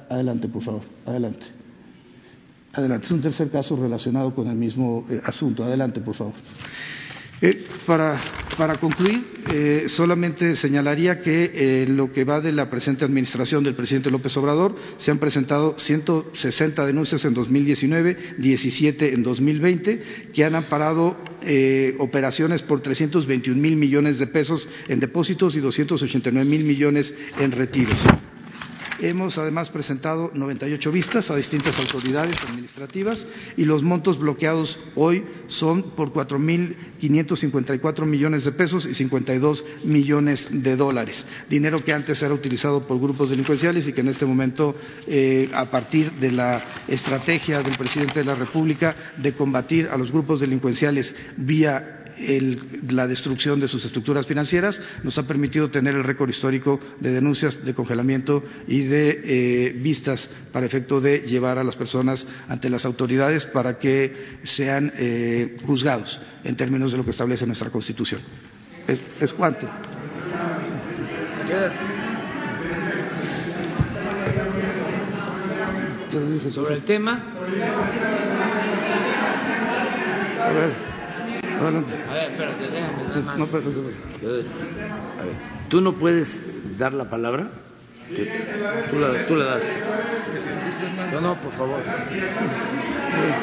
adelante, 0.09 0.49
por 0.49 0.63
favor. 0.63 0.83
Adelante. 1.07 1.47
Adelante. 2.73 3.05
Es 3.07 3.11
un 3.13 3.21
tercer 3.21 3.51
caso 3.51 3.77
relacionado 3.77 4.35
con 4.35 4.49
el 4.49 4.57
mismo 4.57 5.05
eh, 5.11 5.21
asunto. 5.25 5.65
Adelante, 5.65 6.01
por 6.01 6.15
favor. 6.15 6.33
Eh, 7.45 7.61
para, 7.87 8.21
concluir, 8.79 9.21
eh, 9.51 9.87
solamente 9.89 10.55
señalaría 10.55 11.21
que 11.21 11.83
en 11.83 11.97
lo 11.97 12.13
que 12.13 12.23
va 12.23 12.41
de 12.41 12.53
la 12.53 12.71
presente 12.71 13.05
administración 13.05 13.65
del 13.65 13.75
presidente 13.75 14.13
López 14.13 14.37
Obrador 14.37 14.77
se 14.99 15.11
han 15.11 15.19
presentado 15.19 15.75
160 15.77 16.87
denuncias 16.87 17.25
en 17.25 17.35
2019, 17.35 18.37
17 18.39 19.13
en 19.13 19.25
2020, 19.25 20.03
que 20.33 20.45
han 20.45 20.55
amparado 20.55 21.17
eh, 21.43 21.97
operaciones 21.99 22.63
por 22.63 22.81
321 22.81 23.61
mil 23.61 23.75
millones 23.75 24.21
de 24.21 24.29
pesos 24.29 24.69
en 24.87 25.01
depósitos 25.01 25.57
y 25.57 25.61
289 25.61 26.49
mil 26.49 26.63
millones 26.63 27.13
en 27.41 27.51
retiros. 27.51 27.99
Hemos 29.03 29.37
además 29.37 29.69
presentado 29.69 30.31
98 30.33 30.93
vistas 30.93 31.29
a 31.29 31.35
distintas 31.35 31.77
autoridades 31.77 32.37
administrativas 32.41 33.27
y 33.57 33.65
los 33.65 33.83
montos 33.83 34.17
bloqueados 34.17 34.79
hoy 34.95 35.25
son 35.49 35.91
por 35.97 36.13
4.554 36.13 38.07
millones 38.07 38.45
de 38.45 38.53
pesos 38.53 38.87
y 38.87 38.95
52 38.95 39.65
millones 39.83 40.47
de 40.53 40.77
dólares, 40.77 41.27
dinero 41.51 41.83
que 41.85 41.93
antes 41.93 42.23
era 42.23 42.33
utilizado 42.33 42.87
por 42.87 43.01
grupos 43.01 43.29
delincuenciales 43.29 43.89
y 43.89 43.93
que 43.93 44.03
en 44.03 44.09
este 44.09 44.25
momento, 44.25 44.77
eh, 45.09 45.51
a 45.53 45.65
partir 45.65 46.13
de 46.13 46.31
la 46.31 46.63
estrategia 46.87 47.61
del 47.61 47.77
presidente 47.77 48.21
de 48.21 48.27
la 48.27 48.37
República 48.37 48.95
de 49.17 49.33
combatir 49.33 49.89
a 49.89 49.97
los 49.97 50.13
grupos 50.13 50.39
delincuenciales 50.39 51.13
vía 51.39 52.02
la 52.89 53.07
destrucción 53.07 53.61
de 53.61 53.69
sus 53.69 53.85
estructuras 53.85 54.27
financieras 54.27 54.81
nos 55.03 55.19
ha 55.19 55.27
permitido 55.27 55.71
tener 55.71 55.95
el 55.95 56.05
récord 56.05 56.31
histórico 56.31 56.81
de 57.01 57.13
denuncias 57.13 57.65
de 57.65 57.75
congelamiento 57.75 58.45
y 58.67 58.83
de 58.83 59.21
eh, 59.25 59.73
vistas 59.77 60.29
para 60.53 60.67
efecto 60.67 61.01
de 61.01 61.21
llevar 61.21 61.59
a 61.59 61.65
las 61.65 61.77
personas 61.77 62.27
ante 62.49 62.71
las 62.71 62.85
autoridades 62.85 63.45
para 63.47 63.79
que 63.79 64.13
sean 64.43 64.93
eh, 64.97 65.57
juzgados 65.67 66.21
en 66.45 66.57
términos 66.57 66.93
de 66.93 66.99
lo 66.99 67.05
que 67.05 67.11
establece 67.11 67.47
nuestra 67.47 67.71
Constitución. 67.71 68.21
¿Es, 69.21 69.33
cuánto? 69.33 69.69
Sobre 76.51 76.75
el 76.75 76.83
tema. 76.83 77.23
A 80.41 80.51
ver. 80.51 80.92
A 81.67 82.15
ver, 82.15 82.31
espérate, 82.33 82.69
déjame. 82.71 83.39
No, 83.39 83.47
¿Tú 85.69 85.81
no 85.81 85.95
puedes 85.95 86.79
dar 86.79 86.93
la 86.93 87.09
palabra? 87.09 87.51
Tú, 88.91 88.99
la, 88.99 89.27
tú 89.27 89.37
la 89.37 89.45
das. 89.45 89.63
No, 91.13 91.21
no, 91.21 91.41
por 91.41 91.53
favor. 91.53 91.81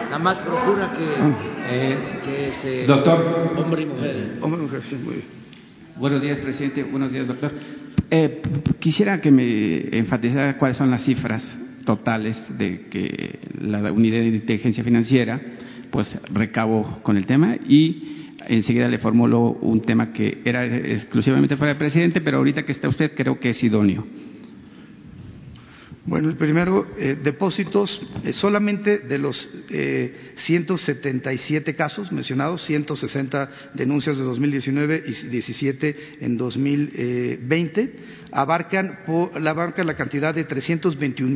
Nada 0.06 0.20
más 0.20 0.38
procura 0.40 0.92
que, 0.94 1.08
eh, 1.70 1.98
que 2.24 2.48
este 2.50 2.86
doctor. 2.86 3.54
hombre 3.58 3.84
y 3.84 3.86
mujer. 3.86 4.38
Hombre 4.42 4.60
y 4.62 4.64
mujer, 4.64 4.82
sí, 4.88 4.96
muy 4.96 5.16
bien. 5.16 5.26
Buenos 5.96 6.22
días, 6.22 6.40
presidente. 6.40 6.84
Buenos 6.84 7.12
días, 7.12 7.28
doctor. 7.28 7.52
Eh, 8.12 8.42
quisiera 8.80 9.22
que 9.22 9.32
me 9.32 9.98
enfatizara 9.98 10.58
cuáles 10.58 10.78
son 10.78 10.92
las 10.92 11.04
cifras 11.04 11.58
totales 11.86 12.44
de 12.58 12.88
que 12.90 13.40
la 13.62 13.92
unidad 13.92 14.20
de 14.20 14.28
inteligencia 14.28 14.84
financiera 14.84 15.40
pues 15.92 16.18
recabo 16.34 17.00
con 17.04 17.18
el 17.18 17.26
tema 17.26 17.56
y 17.56 18.28
enseguida 18.48 18.88
le 18.88 18.98
formulo 18.98 19.58
un 19.62 19.82
tema 19.82 20.12
que 20.14 20.42
era 20.46 20.66
exclusivamente 20.66 21.58
para 21.58 21.72
el 21.72 21.78
presidente, 21.78 22.22
pero 22.22 22.38
ahorita 22.38 22.64
que 22.64 22.72
está 22.72 22.88
usted 22.88 23.14
creo 23.16 23.40
que 23.40 23.50
es 23.50 23.64
idóneo. 23.64 24.06
Bueno, 26.10 26.30
el 26.30 26.38
primero, 26.38 26.88
eh, 26.98 27.16
depósitos, 27.22 28.02
eh, 28.24 28.34
solamente 28.34 28.98
de 28.98 29.20
los 29.20 29.48
eh, 29.70 30.34
177 30.38 31.76
casos 31.76 32.12
mencionados, 32.12 32.66
160 32.66 33.52
denuncias 33.76 34.18
de 34.18 34.24
2019 34.24 35.04
y 35.06 35.28
17 35.28 35.96
en 36.22 36.36
2020, 36.36 37.96
abarcan, 38.32 39.02
por, 39.06 39.38
abarcan 39.48 39.86
la 39.86 39.96
cantidad 39.96 40.34
de 40.34 40.46
321 40.46 41.36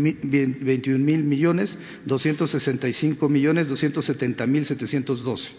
mil 0.97 1.23
millones, 1.23 1.77
265 2.05 3.29
millones, 3.29 3.67
270 3.67 4.47
mil 4.47 4.65
712 4.65 5.51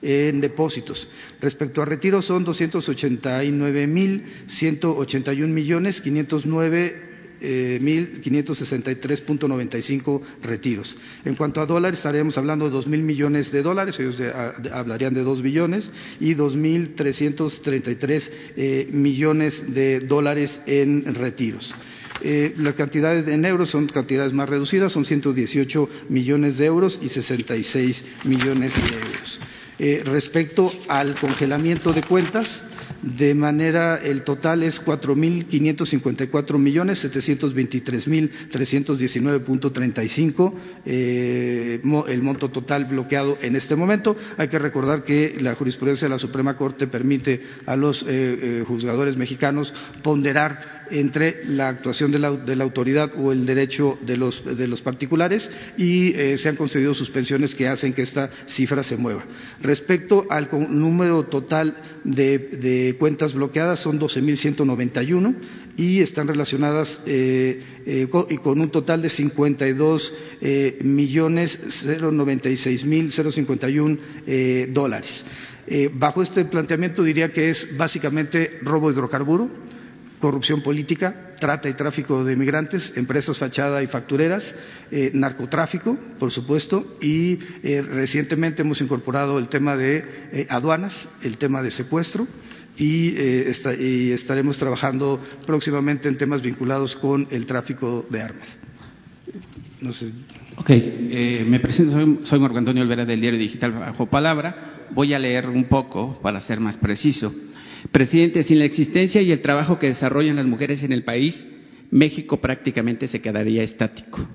en 0.00 0.40
depósitos. 0.40 1.10
Respecto 1.42 1.82
a 1.82 1.84
retiros 1.84 2.24
son 2.24 2.42
289 2.42 3.86
mil 3.86 4.24
181 4.46 5.52
millones 5.52 6.00
509 6.00 7.11
eh, 7.42 7.78
1.563.95 7.82 10.20
retiros. 10.42 10.96
En 11.24 11.34
cuanto 11.34 11.60
a 11.60 11.66
dólares, 11.66 11.98
estaríamos 11.98 12.38
hablando 12.38 12.66
de 12.66 12.70
dos 12.70 12.86
mil 12.86 13.02
millones 13.02 13.50
de 13.50 13.62
dólares, 13.62 13.98
ellos 13.98 14.18
de, 14.18 14.28
a, 14.28 14.52
de, 14.52 14.70
hablarían 14.70 15.14
de 15.14 15.22
dos 15.22 15.42
billones, 15.42 15.90
y 16.20 16.34
2.333 16.34 18.30
eh, 18.56 18.88
millones 18.92 19.74
de 19.74 20.00
dólares 20.00 20.60
en 20.66 21.14
retiros. 21.14 21.74
Eh, 22.24 22.54
las 22.58 22.76
cantidades 22.76 23.26
en 23.26 23.44
euros 23.44 23.70
son 23.70 23.88
cantidades 23.88 24.32
más 24.32 24.48
reducidas, 24.48 24.92
son 24.92 25.04
118 25.04 25.88
millones 26.08 26.56
de 26.56 26.66
euros 26.66 27.00
y 27.02 27.08
66 27.08 28.04
millones 28.24 28.72
de 28.74 28.96
euros. 28.96 29.40
Eh, 29.78 30.02
respecto 30.04 30.70
al 30.86 31.16
congelamiento 31.16 31.92
de 31.92 32.02
cuentas, 32.02 32.62
de 33.02 33.34
manera, 33.34 33.96
el 33.96 34.22
total 34.22 34.62
es 34.62 34.78
cuatro 34.78 35.16
mil 35.16 35.46
quinientos 35.46 35.90
cincuenta 35.90 36.22
y 36.22 36.28
cuatro 36.28 36.58
millones 36.58 36.98
setecientos 36.98 37.52
veintitrés 37.52 38.06
mil 38.06 38.30
trescientos 38.50 38.98
diecinueve 38.98 39.40
punto 39.40 39.72
treinta 39.72 40.04
y 40.04 40.08
cinco 40.08 40.54
el 40.84 42.22
monto 42.22 42.48
total 42.50 42.84
bloqueado 42.84 43.38
en 43.42 43.56
este 43.56 43.74
momento. 43.74 44.16
Hay 44.38 44.48
que 44.48 44.58
recordar 44.58 45.02
que 45.02 45.36
la 45.40 45.54
jurisprudencia 45.56 46.06
de 46.06 46.14
la 46.14 46.18
Suprema 46.18 46.56
Corte 46.56 46.86
permite 46.86 47.42
a 47.66 47.76
los 47.76 48.02
eh, 48.02 48.06
eh, 48.08 48.64
juzgadores 48.66 49.16
mexicanos 49.16 49.74
ponderar 50.02 50.81
entre 50.90 51.44
la 51.46 51.68
actuación 51.68 52.10
de 52.10 52.18
la, 52.18 52.32
de 52.32 52.56
la, 52.56 52.64
autoridad 52.64 53.12
o 53.16 53.32
el 53.32 53.46
derecho 53.46 53.98
de 54.02 54.16
los, 54.16 54.44
de 54.44 54.68
los 54.68 54.82
particulares 54.82 55.50
y 55.76 56.14
eh, 56.14 56.36
se 56.38 56.48
han 56.48 56.56
concedido 56.56 56.94
suspensiones 56.94 57.54
que 57.54 57.68
hacen 57.68 57.92
que 57.92 58.02
esta 58.02 58.30
cifra 58.46 58.82
se 58.82 58.96
mueva. 58.96 59.24
Respecto 59.60 60.26
al 60.28 60.48
número 60.68 61.24
total 61.24 61.76
de, 62.04 62.96
cuentas 62.98 63.32
bloqueadas 63.32 63.80
son 63.80 63.98
12.191 64.00 65.34
y 65.76 66.00
están 66.00 66.28
relacionadas 66.28 67.00
eh, 67.06 67.60
eh, 67.86 68.06
con, 68.10 68.26
y 68.28 68.38
con 68.38 68.60
un 68.60 68.70
total 68.70 69.02
de 69.02 69.08
52 69.08 70.14
eh, 70.40 70.78
millones 70.82 71.58
096 71.84 72.84
mil 72.84 73.12
051 73.12 73.98
dólares. 74.68 75.24
bajo 75.94 76.22
este 76.22 76.44
planteamiento 76.44 77.02
diría 77.02 77.32
que 77.32 77.50
es 77.50 77.76
básicamente 77.76 78.58
robo 78.62 78.90
hidrocarburo, 78.90 79.48
corrupción 80.22 80.62
política, 80.62 81.34
trata 81.40 81.68
y 81.68 81.74
tráfico 81.74 82.24
de 82.24 82.36
migrantes, 82.36 82.92
empresas 82.94 83.36
fachada 83.36 83.82
y 83.82 83.88
factureras, 83.88 84.54
eh, 84.92 85.10
narcotráfico, 85.12 85.98
por 86.20 86.30
supuesto, 86.30 86.96
y 87.00 87.40
eh, 87.64 87.82
recientemente 87.82 88.62
hemos 88.62 88.80
incorporado 88.80 89.40
el 89.40 89.48
tema 89.48 89.76
de 89.76 90.04
eh, 90.32 90.46
aduanas, 90.48 91.08
el 91.24 91.38
tema 91.38 91.60
de 91.60 91.72
secuestro, 91.72 92.28
y, 92.78 93.14
estaremos 94.12 94.56
trabajando 94.56 95.20
próximamente 95.44 96.08
en 96.08 96.16
temas 96.16 96.40
vinculados 96.40 96.96
con 96.96 97.26
el 97.30 97.44
tráfico 97.44 98.06
de 98.08 98.22
armas. 98.22 98.48
Ok, 100.56 100.70
me 101.46 101.60
presento, 101.60 101.92
soy, 101.92 102.20
soy 102.22 102.38
Marco 102.38 102.58
Antonio 102.58 102.82
Olvera 102.82 103.04
del 103.04 103.20
Diario 103.20 103.38
Digital 103.38 103.72
Bajo 103.72 104.06
Palabra. 104.06 104.86
Voy 104.90 105.12
a 105.12 105.18
leer 105.18 105.48
un 105.48 105.64
poco 105.64 106.18
para 106.22 106.40
ser 106.40 106.60
más 106.60 106.76
preciso. 106.76 107.34
Presidente, 107.90 108.44
sin 108.44 108.58
la 108.58 108.64
existencia 108.64 109.20
y 109.22 109.32
el 109.32 109.40
trabajo 109.40 109.78
que 109.78 109.88
desarrollan 109.88 110.36
las 110.36 110.46
mujeres 110.46 110.82
en 110.82 110.92
el 110.92 111.04
país, 111.04 111.46
México 111.90 112.40
prácticamente 112.40 113.08
se 113.08 113.20
quedaría 113.20 113.62
estático. 113.62 114.26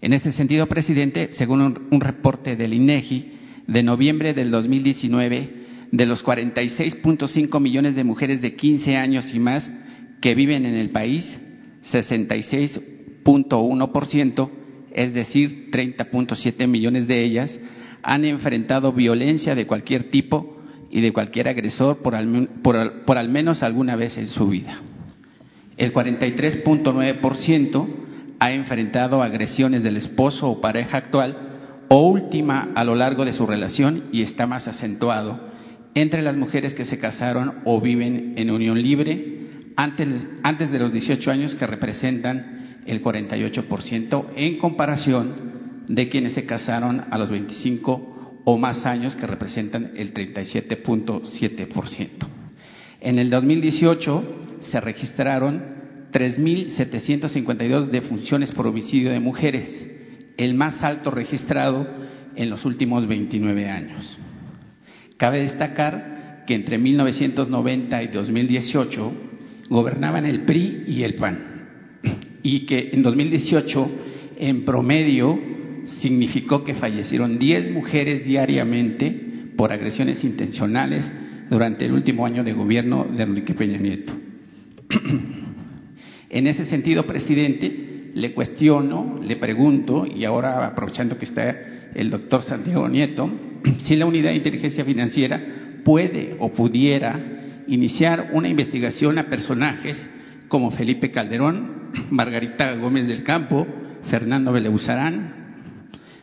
En 0.00 0.12
ese 0.12 0.32
sentido, 0.32 0.66
presidente, 0.66 1.28
según 1.32 1.86
un, 1.90 2.00
reporte 2.00 2.56
del 2.56 2.74
INEGI 2.74 3.38
de 3.68 3.84
noviembre 3.84 4.34
del 4.34 4.50
2019, 4.50 5.62
de 5.92 6.06
los 6.06 6.24
46.5 6.24 7.60
millones 7.60 7.94
de 7.94 8.02
mujeres 8.02 8.42
de 8.42 8.56
15 8.56 8.96
años 8.96 9.32
y 9.34 9.38
más 9.38 9.70
que 10.20 10.34
viven 10.34 10.66
en 10.66 10.74
el 10.74 10.90
país, 10.90 11.38
66.1%, 11.84 14.50
es 14.92 15.14
decir, 15.14 15.70
30.7 15.70 16.66
millones 16.66 17.06
de 17.06 17.22
ellas, 17.22 17.60
han 18.02 18.24
enfrentado 18.24 18.92
violencia 18.92 19.54
de 19.54 19.66
cualquier 19.66 20.10
tipo 20.10 20.51
y 20.92 21.00
de 21.00 21.12
cualquier 21.12 21.48
agresor 21.48 22.02
por 22.02 22.14
al, 22.14 22.48
por, 22.62 22.76
al, 22.76 23.28
menos 23.30 23.62
alguna 23.62 23.96
vez 23.96 24.18
en 24.18 24.26
su 24.26 24.46
vida. 24.48 24.78
El 25.78 25.92
43.9% 25.92 27.86
ha 28.38 28.52
enfrentado 28.52 29.22
agresiones 29.22 29.82
del 29.82 29.96
esposo 29.96 30.50
o 30.50 30.60
pareja 30.60 30.98
actual 30.98 31.48
o 31.88 32.06
última 32.06 32.72
a 32.74 32.84
lo 32.84 32.94
largo 32.94 33.24
de 33.24 33.32
su 33.32 33.46
relación 33.46 34.04
y 34.12 34.20
está 34.20 34.46
más 34.46 34.68
acentuado 34.68 35.50
entre 35.94 36.20
las 36.22 36.36
mujeres 36.36 36.74
que 36.74 36.84
se 36.84 36.98
casaron 36.98 37.60
o 37.64 37.80
viven 37.80 38.34
en 38.36 38.50
unión 38.50 38.80
libre 38.80 39.48
antes, 39.76 40.26
antes 40.42 40.70
de 40.70 40.78
los 40.78 40.92
18 40.92 41.30
años 41.30 41.54
que 41.54 41.66
representan 41.66 42.80
el 42.86 43.02
48% 43.02 44.26
en 44.36 44.58
comparación 44.58 45.52
de 45.88 46.10
quienes 46.10 46.34
se 46.34 46.44
casaron 46.44 47.04
a 47.10 47.16
los 47.16 47.30
25 47.30 48.11
o 48.44 48.58
más 48.58 48.86
años 48.86 49.14
que 49.16 49.26
representan 49.26 49.92
el 49.96 50.12
37.7%. 50.14 52.08
En 53.00 53.18
el 53.18 53.30
2018 53.30 54.58
se 54.60 54.80
registraron 54.80 55.62
3.752 56.12 57.86
defunciones 57.86 58.52
por 58.52 58.66
homicidio 58.66 59.10
de 59.10 59.20
mujeres, 59.20 59.86
el 60.36 60.54
más 60.54 60.82
alto 60.82 61.10
registrado 61.10 61.86
en 62.36 62.50
los 62.50 62.64
últimos 62.64 63.06
29 63.06 63.68
años. 63.68 64.18
Cabe 65.16 65.40
destacar 65.40 66.44
que 66.46 66.54
entre 66.54 66.78
1990 66.78 68.02
y 68.02 68.08
2018 68.08 69.12
gobernaban 69.68 70.26
el 70.26 70.42
PRI 70.42 70.84
y 70.88 71.02
el 71.02 71.14
PAN 71.14 71.52
y 72.42 72.66
que 72.66 72.90
en 72.92 73.02
2018 73.02 73.90
en 74.38 74.64
promedio 74.64 75.51
significó 75.86 76.64
que 76.64 76.74
fallecieron 76.74 77.38
10 77.38 77.72
mujeres 77.72 78.24
diariamente 78.24 79.10
por 79.56 79.72
agresiones 79.72 80.24
intencionales 80.24 81.10
durante 81.48 81.84
el 81.86 81.92
último 81.92 82.24
año 82.24 82.44
de 82.44 82.52
gobierno 82.52 83.04
de 83.04 83.22
Enrique 83.22 83.54
Peña 83.54 83.78
Nieto. 83.78 84.12
en 86.30 86.46
ese 86.46 86.64
sentido, 86.64 87.04
presidente, 87.04 88.10
le 88.14 88.32
cuestiono, 88.32 89.20
le 89.22 89.36
pregunto, 89.36 90.06
y 90.06 90.24
ahora 90.24 90.66
aprovechando 90.66 91.18
que 91.18 91.24
está 91.24 91.90
el 91.94 92.10
doctor 92.10 92.42
Santiago 92.42 92.88
Nieto, 92.88 93.30
si 93.78 93.96
la 93.96 94.06
unidad 94.06 94.30
de 94.30 94.36
inteligencia 94.36 94.84
financiera 94.84 95.40
puede 95.84 96.36
o 96.38 96.52
pudiera 96.52 97.64
iniciar 97.66 98.30
una 98.32 98.48
investigación 98.48 99.18
a 99.18 99.26
personajes 99.26 100.04
como 100.48 100.70
Felipe 100.70 101.10
Calderón, 101.10 101.90
Margarita 102.10 102.74
Gómez 102.76 103.06
del 103.06 103.22
Campo, 103.22 103.66
Fernando 104.10 104.52
Beleuzarán, 104.52 105.41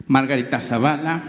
Margarita 0.10 0.60
Zavala, 0.62 1.24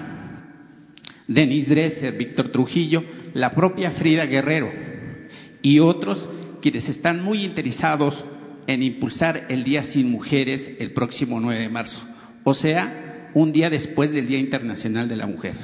Denis 1.28 1.68
Dresser, 1.68 2.16
Víctor 2.16 2.48
Trujillo, 2.48 3.04
la 3.34 3.52
propia 3.52 3.90
Frida 3.90 4.24
Guerrero 4.24 4.70
y 5.60 5.80
otros 5.80 6.26
quienes 6.62 6.88
están 6.88 7.22
muy 7.22 7.44
interesados 7.44 8.24
en 8.66 8.82
impulsar 8.82 9.46
el 9.50 9.64
Día 9.64 9.82
Sin 9.82 10.10
Mujeres 10.10 10.76
el 10.78 10.92
próximo 10.92 11.38
9 11.40 11.60
de 11.60 11.68
marzo, 11.68 12.00
o 12.42 12.54
sea, 12.54 13.30
un 13.34 13.52
día 13.52 13.68
después 13.68 14.12
del 14.12 14.26
Día 14.26 14.38
Internacional 14.38 15.10
de 15.10 15.16
la 15.16 15.26
Mujer. 15.26 15.54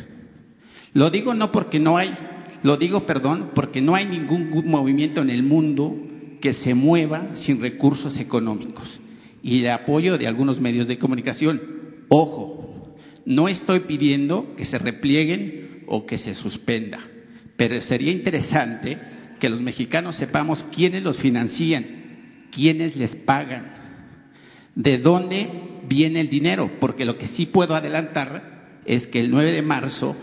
Lo 0.92 1.08
digo 1.08 1.32
no 1.32 1.52
porque 1.52 1.78
no 1.78 1.96
hay, 1.96 2.14
lo 2.62 2.76
digo, 2.76 3.06
perdón, 3.06 3.52
porque 3.54 3.80
no 3.80 3.94
hay 3.94 4.04
ningún 4.04 4.50
movimiento 4.66 5.22
en 5.22 5.30
el 5.30 5.42
mundo 5.42 5.96
que 6.42 6.52
se 6.52 6.74
mueva 6.74 7.30
sin 7.34 7.62
recursos 7.62 8.18
económicos 8.18 9.00
y 9.42 9.60
el 9.60 9.70
apoyo 9.70 10.18
de 10.18 10.26
algunos 10.26 10.60
medios 10.60 10.86
de 10.86 10.98
comunicación. 10.98 11.62
Ojo, 12.08 12.55
no 13.26 13.48
estoy 13.48 13.80
pidiendo 13.80 14.54
que 14.56 14.64
se 14.64 14.78
replieguen 14.78 15.82
o 15.86 16.06
que 16.06 16.16
se 16.16 16.32
suspenda, 16.32 17.00
pero 17.56 17.80
sería 17.82 18.12
interesante 18.12 18.96
que 19.40 19.50
los 19.50 19.60
mexicanos 19.60 20.16
sepamos 20.16 20.62
quiénes 20.74 21.02
los 21.02 21.18
financian, 21.18 22.46
quiénes 22.52 22.96
les 22.96 23.16
pagan, 23.16 23.74
de 24.74 24.98
dónde 24.98 25.48
viene 25.88 26.20
el 26.20 26.30
dinero, 26.30 26.70
porque 26.80 27.04
lo 27.04 27.18
que 27.18 27.26
sí 27.26 27.46
puedo 27.46 27.74
adelantar 27.74 28.80
es 28.86 29.06
que 29.08 29.20
el 29.20 29.30
9 29.30 29.52
de 29.52 29.62
marzo 29.62 30.16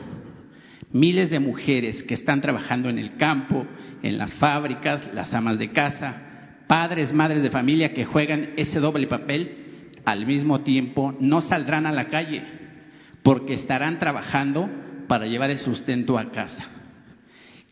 miles 0.94 1.30
de 1.30 1.40
mujeres 1.40 2.04
que 2.04 2.14
están 2.14 2.40
trabajando 2.40 2.88
en 2.88 3.00
el 3.00 3.18
campo, 3.18 3.66
en 4.02 4.18
las 4.18 4.34
fábricas, 4.36 5.10
las 5.14 5.34
amas 5.34 5.58
de 5.58 5.72
casa, 5.72 6.62
padres, 6.68 7.12
madres 7.12 7.42
de 7.42 7.50
familia 7.50 7.94
que 7.94 8.06
juegan 8.06 8.52
ese 8.56 8.80
doble 8.80 9.08
papel, 9.08 9.66
al 10.06 10.26
mismo 10.26 10.62
tiempo 10.62 11.18
no 11.20 11.42
saldrán 11.42 11.86
a 11.86 11.92
la 11.92 12.10
calle 12.10 12.63
porque 13.24 13.54
estarán 13.54 14.00
trabajando 14.00 14.70
para 15.08 15.26
llevar 15.26 15.50
el 15.50 15.60
sustento 15.60 16.18
a 16.18 16.32
casa. 16.32 16.66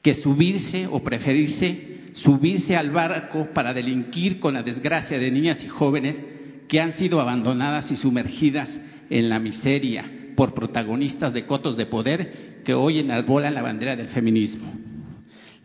Que 0.01 0.15
subirse 0.15 0.87
o 0.87 1.03
preferirse, 1.03 2.11
subirse 2.13 2.75
al 2.75 2.89
barco 2.89 3.49
para 3.53 3.73
delinquir 3.73 4.39
con 4.39 4.53
la 4.53 4.63
desgracia 4.63 5.19
de 5.19 5.29
niñas 5.29 5.63
y 5.63 5.67
jóvenes 5.67 6.19
que 6.67 6.79
han 6.79 6.93
sido 6.93 7.19
abandonadas 7.19 7.91
y 7.91 7.97
sumergidas 7.97 8.79
en 9.09 9.29
la 9.29 9.39
miseria 9.39 10.05
por 10.35 10.53
protagonistas 10.53 11.33
de 11.33 11.45
cotos 11.45 11.77
de 11.77 11.85
poder 11.85 12.61
que 12.63 12.73
hoy 12.73 12.99
enarbolan 12.99 13.53
la 13.53 13.61
bandera 13.61 13.95
del 13.95 14.07
feminismo. 14.07 14.71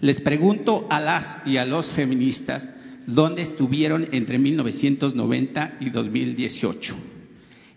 Les 0.01 0.21
pregunto 0.21 0.87
a 0.91 1.01
las 1.01 1.47
y 1.47 1.57
a 1.57 1.65
los 1.65 1.93
feministas 1.93 2.69
dónde 3.07 3.43
estuvieron 3.43 4.09
entre 4.13 4.39
1990 4.39 5.77
y 5.81 5.91
2018. 5.91 6.97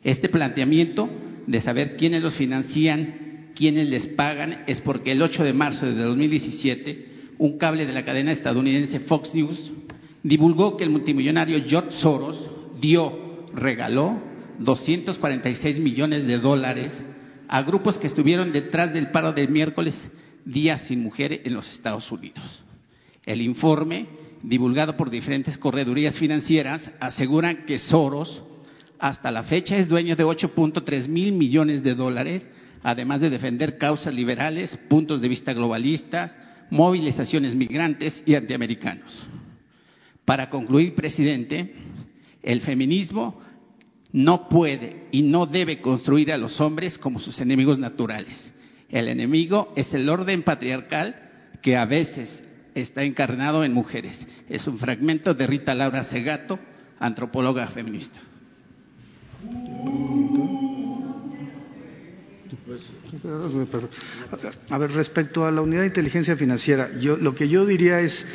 Este 0.04 0.28
planteamiento 0.28 1.10
de 1.50 1.62
saber 1.62 1.98
quiénes 1.98 2.22
los 2.22 2.36
financian, 2.36 3.50
quiénes 3.56 3.90
les 3.90 4.06
pagan, 4.06 4.64
es 4.68 4.80
porque 4.82 5.14
el 5.14 5.22
8 5.22 5.44
de 5.44 5.54
marzo 5.54 5.88
de 5.88 5.96
2017 5.96 7.10
un 7.40 7.58
cable 7.58 7.88
de 7.88 7.94
la 7.94 8.06
cadena 8.06 8.32
estadounidense 8.32 9.00
Fox 9.00 9.34
News 9.34 9.72
divulgó 10.22 10.78
que 10.78 10.84
el 10.84 10.92
multimillonario 10.92 11.64
George 11.66 11.92
Soros 11.94 12.40
dio, 12.80 13.48
regaló 13.56 14.22
246 14.60 15.80
millones 15.80 16.28
de 16.28 16.38
dólares 16.38 17.02
a 17.48 17.64
grupos 17.64 17.98
que 17.98 18.08
estuvieron 18.08 18.52
detrás 18.52 18.94
del 18.94 19.10
paro 19.10 19.34
del 19.34 19.50
miércoles 19.50 20.12
Días 20.46 20.84
sin 20.84 21.02
Mujeres 21.02 21.42
en 21.46 21.56
los 21.56 21.68
Estados 21.72 22.12
Unidos. 22.12 22.64
El 23.26 23.42
informe, 23.42 24.08
divulgado 24.44 24.96
por 24.96 25.10
diferentes 25.10 25.58
corredurías 25.58 26.16
financieras, 26.16 26.92
asegura 27.00 27.66
que 27.66 27.80
Soros 27.80 28.44
hasta 29.00 29.32
la 29.32 29.44
fecha 29.44 29.78
es 29.78 29.88
dueño 29.88 30.16
de 30.16 30.26
8.3 30.26 31.08
mil 31.08 31.32
millones 31.32 31.84
de 31.84 31.96
dólares, 31.96 32.48
además 32.84 33.22
de 33.22 33.30
defender 33.30 33.78
causas 33.78 34.14
liberales, 34.14 34.78
puntos 34.90 35.22
de 35.22 35.30
vista 35.30 35.54
globalistas, 35.54 36.36
movilizaciones 36.70 37.56
migrantes 37.56 38.22
y 38.26 38.36
antiamericanos. 38.36 39.26
Para 40.26 40.50
concluir, 40.50 40.94
presidente, 40.96 41.74
el 42.44 42.62
feminismo 42.62 43.42
no 44.12 44.50
puede 44.50 45.08
y 45.12 45.22
no 45.22 45.46
debe 45.46 45.82
construir 45.82 46.32
a 46.32 46.38
los 46.38 46.60
hombres 46.60 46.98
como 46.98 47.20
sus 47.20 47.40
enemigos 47.40 47.80
naturales. 47.80 48.52
El 48.90 49.08
enemigo 49.08 49.72
es 49.76 49.94
el 49.94 50.10
orden 50.10 50.44
patriarcal 50.44 51.16
que 51.62 51.78
a 51.78 51.86
veces 51.86 52.44
está 52.76 53.04
encarnado 53.04 53.64
en 53.64 53.74
mujeres. 53.74 54.28
Es 54.50 54.68
un 54.68 54.78
fragmento 54.78 55.34
de 55.34 55.48
Rita 55.48 55.74
Laura 55.74 56.04
Segato, 56.04 56.60
antropóloga 57.00 57.68
feminista. 57.68 58.20
A 64.70 64.78
ver, 64.78 64.92
respecto 64.92 65.46
a 65.46 65.52
la 65.52 65.62
unidad 65.62 65.82
de 65.82 65.88
inteligencia 65.88 66.36
financiera, 66.36 66.90
yo, 67.00 67.18
lo 67.18 67.36
que 67.36 67.48
yo 67.48 67.66
diría 67.66 68.00
es 68.00 68.26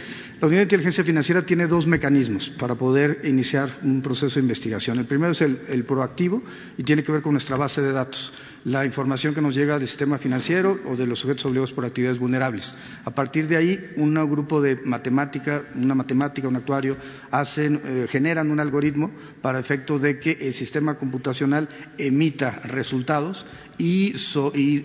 la 0.40 0.48
Unidad 0.48 0.60
de 0.60 0.64
Inteligencia 0.64 1.04
Financiera 1.04 1.42
tiene 1.46 1.66
dos 1.66 1.86
mecanismos 1.86 2.50
para 2.58 2.74
poder 2.74 3.20
iniciar 3.24 3.70
un 3.82 4.02
proceso 4.02 4.34
de 4.34 4.40
investigación. 4.40 4.98
El 4.98 5.06
primero 5.06 5.32
es 5.32 5.40
el, 5.40 5.84
proactivo 5.84 6.42
y 6.76 6.82
tiene 6.82 7.02
que 7.02 7.12
ver 7.12 7.22
con 7.22 7.32
nuestra 7.32 7.56
base 7.56 7.80
de 7.80 7.92
datos, 7.92 8.32
la 8.64 8.84
información 8.84 9.34
que 9.34 9.40
nos 9.40 9.54
llega 9.54 9.78
del 9.78 9.86
sistema 9.86 10.18
financiero 10.18 10.78
o 10.86 10.96
de 10.96 11.06
los 11.06 11.20
sujetos 11.20 11.46
obligados 11.46 11.72
por 11.72 11.84
actividades 11.84 12.18
vulnerables. 12.18 12.74
A 13.04 13.10
partir 13.10 13.46
de 13.46 13.56
ahí, 13.56 13.92
un 13.96 14.14
grupo 14.28 14.60
de 14.60 14.76
matemática, 14.84 15.62
una 15.76 15.94
matemática, 15.94 16.48
un 16.48 16.56
actuario, 16.56 16.96
hacen, 17.30 17.80
eh, 17.84 18.06
generan 18.10 18.50
un 18.50 18.58
algoritmo 18.60 19.10
para 19.40 19.60
efecto 19.60 19.98
de 19.98 20.18
que 20.18 20.32
el 20.40 20.54
sistema 20.54 20.96
computacional 20.96 21.68
emita 21.96 22.60
resultados 22.64 23.46
y, 23.78 24.12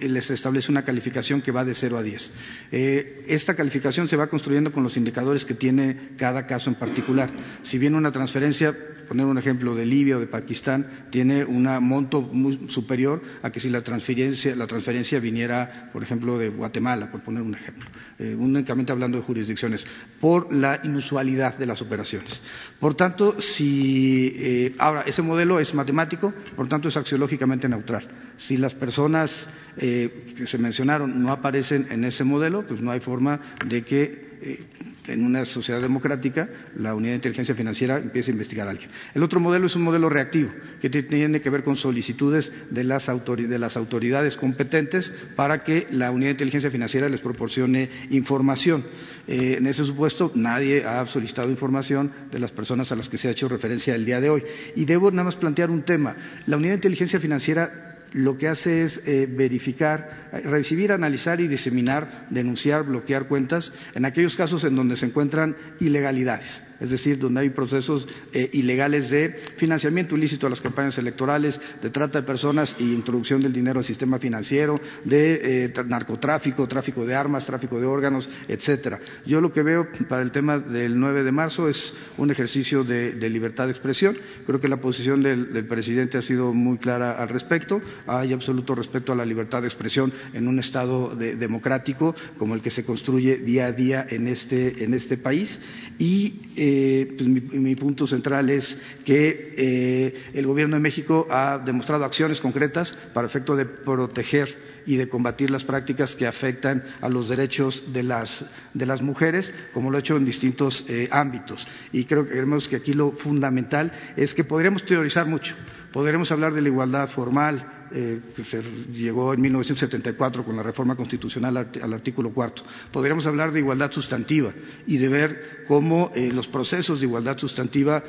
les 0.07 0.29
establece 0.29 0.71
una 0.71 0.83
calificación 0.83 1.41
que 1.41 1.51
va 1.51 1.63
de 1.63 1.73
0 1.73 1.97
a 1.97 2.03
10. 2.03 2.31
Eh, 2.71 3.25
esta 3.27 3.55
calificación 3.55 4.07
se 4.07 4.15
va 4.15 4.27
construyendo 4.27 4.71
con 4.71 4.83
los 4.83 4.97
indicadores 4.97 5.45
que 5.45 5.53
tiene 5.53 6.11
cada 6.17 6.45
caso 6.45 6.69
en 6.69 6.75
particular. 6.75 7.29
Si 7.63 7.77
bien 7.77 7.95
una 7.95 8.11
transferencia, 8.11 8.75
poner 9.07 9.25
un 9.25 9.39
ejemplo 9.39 9.73
de 9.73 9.85
Libia 9.85 10.17
o 10.17 10.19
de 10.19 10.27
Pakistán, 10.27 10.85
tiene 11.09 11.43
un 11.43 11.63
monto 11.81 12.21
muy 12.21 12.69
superior 12.69 13.21
a 13.41 13.51
que 13.51 13.59
si 13.59 13.69
la 13.69 13.81
transferencia, 13.81 14.55
la 14.55 14.67
transferencia 14.67 15.19
viniera, 15.19 15.89
por 15.91 16.03
ejemplo, 16.03 16.37
de 16.37 16.49
Guatemala, 16.49 17.11
por 17.11 17.21
poner 17.21 17.41
un 17.41 17.55
ejemplo, 17.55 17.89
eh, 18.19 18.35
únicamente 18.37 18.91
hablando 18.91 19.17
de 19.17 19.23
jurisdicciones, 19.23 19.85
por 20.21 20.53
la 20.53 20.79
inusualidad 20.83 21.57
de 21.57 21.65
las 21.65 21.81
operaciones. 21.81 22.39
Por 22.79 22.93
tanto, 22.93 23.41
si 23.41 24.33
eh, 24.37 24.75
ahora 24.77 25.01
ese 25.01 25.23
modelo 25.23 25.59
es 25.59 25.73
matemático, 25.73 26.31
por 26.55 26.67
tanto 26.67 26.87
es 26.87 26.95
axiológicamente 26.95 27.67
neutral. 27.67 28.07
Si 28.37 28.57
las 28.57 28.75
personas 28.79 29.31
eh, 29.77 30.33
que 30.35 30.47
se 30.47 30.57
mencionaron 30.57 31.21
no 31.21 31.31
aparecen 31.31 31.87
en 31.89 32.03
ese 32.03 32.23
modelo, 32.23 32.65
pues 32.65 32.81
no 32.81 32.91
hay 32.91 32.99
forma 32.99 33.39
de 33.65 33.83
que 33.83 34.29
eh, 34.41 34.59
en 35.07 35.25
una 35.25 35.45
sociedad 35.45 35.81
democrática 35.81 36.47
la 36.77 36.93
unidad 36.93 37.13
de 37.13 37.15
inteligencia 37.15 37.55
financiera 37.55 37.97
empiece 37.97 38.31
a 38.31 38.33
investigar 38.33 38.67
a 38.67 38.71
alguien. 38.71 38.89
El 39.13 39.23
otro 39.23 39.39
modelo 39.39 39.67
es 39.67 39.75
un 39.75 39.83
modelo 39.83 40.09
reactivo, 40.09 40.49
que 40.79 40.89
tiene 40.89 41.41
que 41.41 41.49
ver 41.49 41.63
con 41.63 41.75
solicitudes 41.75 42.51
de 42.69 42.83
las, 42.83 43.09
autoridades 43.09 44.35
competentes 44.37 45.13
para 45.35 45.63
que 45.63 45.87
la 45.91 46.11
unidad 46.11 46.29
de 46.29 46.33
inteligencia 46.33 46.71
financiera 46.71 47.09
les 47.09 47.21
proporcione 47.21 47.89
información. 48.11 48.83
Eh, 49.27 49.55
en 49.57 49.67
ese 49.67 49.85
supuesto, 49.85 50.31
nadie 50.35 50.85
ha 50.85 51.05
solicitado 51.07 51.49
información 51.49 52.11
de 52.31 52.39
las 52.39 52.51
personas 52.51 52.91
a 52.91 52.95
las 52.95 53.09
que 53.09 53.17
se 53.17 53.27
ha 53.27 53.31
hecho 53.31 53.49
referencia 53.49 53.95
el 53.95 54.05
día 54.05 54.19
de 54.21 54.29
hoy. 54.29 54.43
Y 54.75 54.85
debo 54.85 55.11
nada 55.11 55.25
más 55.25 55.35
plantear 55.35 55.69
un 55.69 55.83
tema. 55.83 56.15
La 56.47 56.57
unidad 56.57 56.71
de 56.71 56.77
inteligencia 56.77 57.19
financiera 57.19 57.88
lo 58.13 58.37
que 58.37 58.47
hace 58.47 58.83
es 58.83 59.01
eh, 59.05 59.27
verificar, 59.29 60.29
recibir, 60.43 60.91
analizar 60.91 61.39
y 61.41 61.47
diseminar, 61.47 62.27
denunciar, 62.29 62.83
bloquear 62.83 63.27
cuentas 63.27 63.73
en 63.93 64.05
aquellos 64.05 64.35
casos 64.35 64.63
en 64.63 64.75
donde 64.75 64.95
se 64.95 65.05
encuentran 65.05 65.55
ilegalidades 65.79 66.68
es 66.79 66.89
decir, 66.89 67.17
donde 67.19 67.41
hay 67.41 67.49
procesos 67.49 68.07
eh, 68.33 68.49
ilegales 68.53 69.09
de 69.09 69.35
financiamiento 69.57 70.15
ilícito 70.15 70.47
a 70.47 70.49
las 70.49 70.61
campañas 70.61 70.97
electorales, 70.97 71.59
de 71.81 71.89
trata 71.89 72.21
de 72.21 72.27
personas 72.27 72.75
y 72.79 72.93
introducción 72.93 73.41
del 73.41 73.53
dinero 73.53 73.79
al 73.79 73.85
sistema 73.85 74.19
financiero, 74.19 74.79
de 75.03 75.65
eh, 75.65 75.73
narcotráfico, 75.85 76.67
tráfico 76.67 77.05
de 77.05 77.15
armas, 77.15 77.45
tráfico 77.45 77.79
de 77.79 77.85
órganos, 77.85 78.29
etcétera. 78.47 78.99
Yo 79.25 79.41
lo 79.41 79.51
que 79.51 79.63
veo 79.63 79.87
para 80.07 80.21
el 80.21 80.31
tema 80.31 80.59
del 80.59 80.99
9 80.99 81.23
de 81.23 81.31
marzo 81.31 81.69
es 81.69 81.93
un 82.17 82.31
ejercicio 82.31 82.83
de, 82.83 83.29
libertad 83.29 83.65
de 83.65 83.71
expresión. 83.71 84.17
Creo 84.45 84.59
que 84.59 84.67
la 84.67 84.77
posición 84.77 85.21
del, 85.21 85.65
presidente 85.67 86.17
ha 86.17 86.21
sido 86.21 86.53
muy 86.53 86.77
clara 86.77 87.21
al 87.21 87.29
respecto. 87.29 87.81
Hay 88.07 88.33
absoluto 88.33 88.73
respeto 88.73 89.11
a 89.11 89.15
la 89.15 89.25
libertad 89.25 89.61
de 89.61 89.67
expresión 89.67 90.11
en 90.33 90.47
un 90.47 90.59
Estado 90.59 91.15
democrático 91.15 92.15
como 92.37 92.55
el 92.55 92.61
que 92.61 92.71
se 92.71 92.83
construye 92.83 93.37
día 93.37 93.67
a 93.67 93.71
día 93.71 94.05
en 94.09 94.27
este, 94.27 94.83
en 94.83 94.93
este 94.93 95.17
país. 95.17 95.59
Y 95.97 96.41
eh, 96.55 96.68
pues 97.17 97.27
mi, 97.27 97.75
punto 97.75 98.07
central 98.07 98.49
es 98.49 98.77
que 99.05 99.53
eh, 99.57 100.13
el 100.33 100.45
Gobierno 100.45 100.75
de 100.75 100.81
México 100.81 101.27
ha 101.29 101.57
demostrado 101.63 102.05
acciones 102.05 102.41
concretas 102.41 102.97
para 103.13 103.27
efecto 103.27 103.55
de 103.55 103.65
proteger 103.65 104.78
y 104.85 104.95
de 104.97 105.09
combatir 105.09 105.49
las 105.49 105.63
prácticas 105.63 106.15
que 106.15 106.27
afectan 106.27 106.83
a 107.01 107.09
los 107.09 107.29
derechos 107.29 107.83
de 107.93 108.03
las, 108.03 108.43
de 108.73 108.85
las 108.85 109.01
mujeres, 109.01 109.51
como 109.73 109.91
lo 109.91 109.97
ha 109.97 109.99
hecho 109.99 110.17
en 110.17 110.25
distintos 110.25 110.85
eh, 110.87 111.07
ámbitos. 111.11 111.65
Y 111.91 112.05
creo 112.05 112.27
que 112.27 112.75
aquí 112.75 112.93
lo 112.93 113.11
fundamental 113.11 113.91
es 114.15 114.33
que 114.33 114.43
podríamos 114.43 114.85
teorizar 114.85 115.25
mucho, 115.25 115.55
podremos 115.91 116.31
hablar 116.31 116.53
de 116.53 116.61
la 116.61 116.69
igualdad 116.69 117.09
formal, 117.09 117.65
eh, 117.91 118.19
que 118.35 118.43
se 118.43 118.61
llegó 118.91 119.33
en 119.33 119.41
1974 119.41 120.43
con 120.43 120.55
la 120.55 120.61
reforma 120.61 120.95
constitucional 120.95 121.57
al 121.81 121.93
artículo 121.93 122.31
cuarto. 122.31 122.63
Podríamos 122.91 123.25
hablar 123.25 123.51
de 123.51 123.59
igualdad 123.59 123.91
sustantiva 123.91 124.51
y 124.85 124.97
de 124.97 125.09
ver 125.09 125.65
cómo 125.67 126.11
eh, 126.13 126.31
los 126.31 126.47
procesos 126.47 126.99
de 126.99 127.07
igualdad 127.07 127.37
sustantiva 127.37 128.03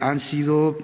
han 0.00 0.20
sido 0.20 0.78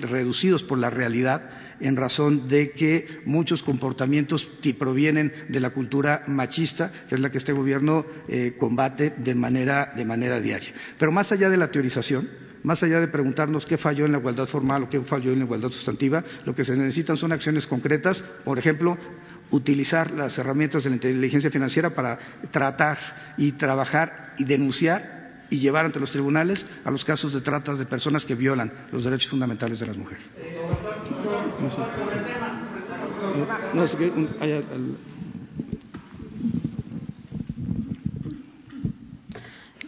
reducidos 0.00 0.64
por 0.64 0.78
la 0.78 0.90
realidad 0.90 1.62
en 1.82 1.96
razón 1.96 2.48
de 2.48 2.70
que 2.70 3.20
muchos 3.24 3.62
comportamientos 3.62 4.48
provienen 4.78 5.32
de 5.48 5.60
la 5.60 5.70
cultura 5.70 6.24
machista, 6.26 6.90
que 7.08 7.16
es 7.16 7.20
la 7.20 7.30
que 7.30 7.38
este 7.38 7.52
gobierno 7.52 8.06
combate 8.58 9.14
de 9.16 9.34
manera, 9.34 9.92
de 9.96 10.04
manera 10.04 10.40
diaria. 10.40 10.72
Pero 10.98 11.12
más 11.12 11.30
allá 11.32 11.50
de 11.50 11.56
la 11.56 11.70
teorización, 11.70 12.28
más 12.62 12.82
allá 12.82 13.00
de 13.00 13.08
preguntarnos 13.08 13.66
qué 13.66 13.76
falló 13.76 14.06
en 14.06 14.12
la 14.12 14.18
igualdad 14.18 14.46
formal 14.46 14.84
o 14.84 14.88
qué 14.88 15.00
falló 15.00 15.32
en 15.32 15.40
la 15.40 15.44
igualdad 15.44 15.70
sustantiva, 15.70 16.22
lo 16.46 16.54
que 16.54 16.64
se 16.64 16.76
necesitan 16.76 17.16
son 17.16 17.32
acciones 17.32 17.66
concretas, 17.66 18.22
por 18.44 18.58
ejemplo, 18.58 18.96
utilizar 19.50 20.10
las 20.12 20.38
herramientas 20.38 20.84
de 20.84 20.90
la 20.90 20.96
inteligencia 20.96 21.50
financiera 21.50 21.90
para 21.90 22.18
tratar 22.50 22.98
y 23.36 23.52
trabajar 23.52 24.34
y 24.38 24.44
denunciar 24.44 25.21
y 25.52 25.58
llevar 25.58 25.84
ante 25.84 26.00
los 26.00 26.10
tribunales 26.10 26.64
a 26.82 26.90
los 26.90 27.04
casos 27.04 27.34
de 27.34 27.42
tratas 27.42 27.78
de 27.78 27.84
personas 27.84 28.24
que 28.24 28.34
violan 28.34 28.72
los 28.90 29.04
derechos 29.04 29.28
fundamentales 29.28 29.78
de 29.80 29.86
las 29.86 29.96
mujeres. 29.98 30.30
No, 33.74 33.84
qué, 33.98 34.10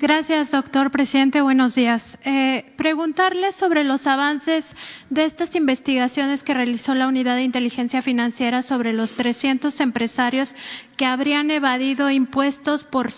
Gracias, 0.06 0.50
doctor 0.50 0.90
presidente. 0.90 1.40
Buenos 1.40 1.74
días. 1.74 2.18
Eh, 2.26 2.74
preguntarle 2.76 3.52
sobre 3.52 3.84
los 3.84 4.06
avances 4.06 4.70
de 5.08 5.24
estas 5.24 5.56
investigaciones 5.56 6.42
que 6.42 6.52
realizó 6.52 6.94
la 6.94 7.08
Unidad 7.08 7.36
de 7.36 7.42
Inteligencia 7.42 8.02
Financiera 8.02 8.60
sobre 8.60 8.92
los 8.92 9.14
300 9.14 9.80
empresarios 9.80 10.54
que 10.98 11.06
habrían 11.06 11.50
evadido 11.50 12.10
impuestos 12.10 12.84
por, 12.84 13.08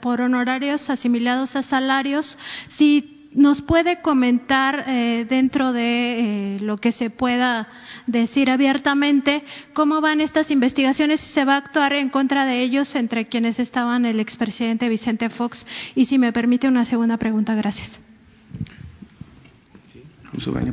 por 0.00 0.20
honorarios 0.20 0.88
asimilados 0.88 1.56
a 1.56 1.62
salarios. 1.62 2.38
Nos 3.36 3.60
puede 3.60 4.00
comentar 4.00 4.84
eh, 4.88 5.26
dentro 5.28 5.72
de 5.72 6.56
eh, 6.56 6.60
lo 6.60 6.78
que 6.78 6.90
se 6.90 7.10
pueda 7.10 7.68
decir 8.06 8.50
abiertamente 8.50 9.44
cómo 9.74 10.00
van 10.00 10.22
estas 10.22 10.50
investigaciones 10.50 11.22
y 11.22 11.32
se 11.32 11.44
va 11.44 11.54
a 11.54 11.58
actuar 11.58 11.92
en 11.92 12.08
contra 12.08 12.46
de 12.46 12.62
ellos 12.62 12.94
entre 12.94 13.26
quienes 13.28 13.60
estaban 13.60 14.06
el 14.06 14.20
expresidente 14.20 14.88
Vicente 14.88 15.28
Fox. 15.28 15.66
Y 15.94 16.06
si 16.06 16.18
me 16.18 16.32
permite 16.32 16.66
una 16.66 16.84
segunda 16.86 17.18
pregunta 17.18 17.54
gracias. 17.54 18.00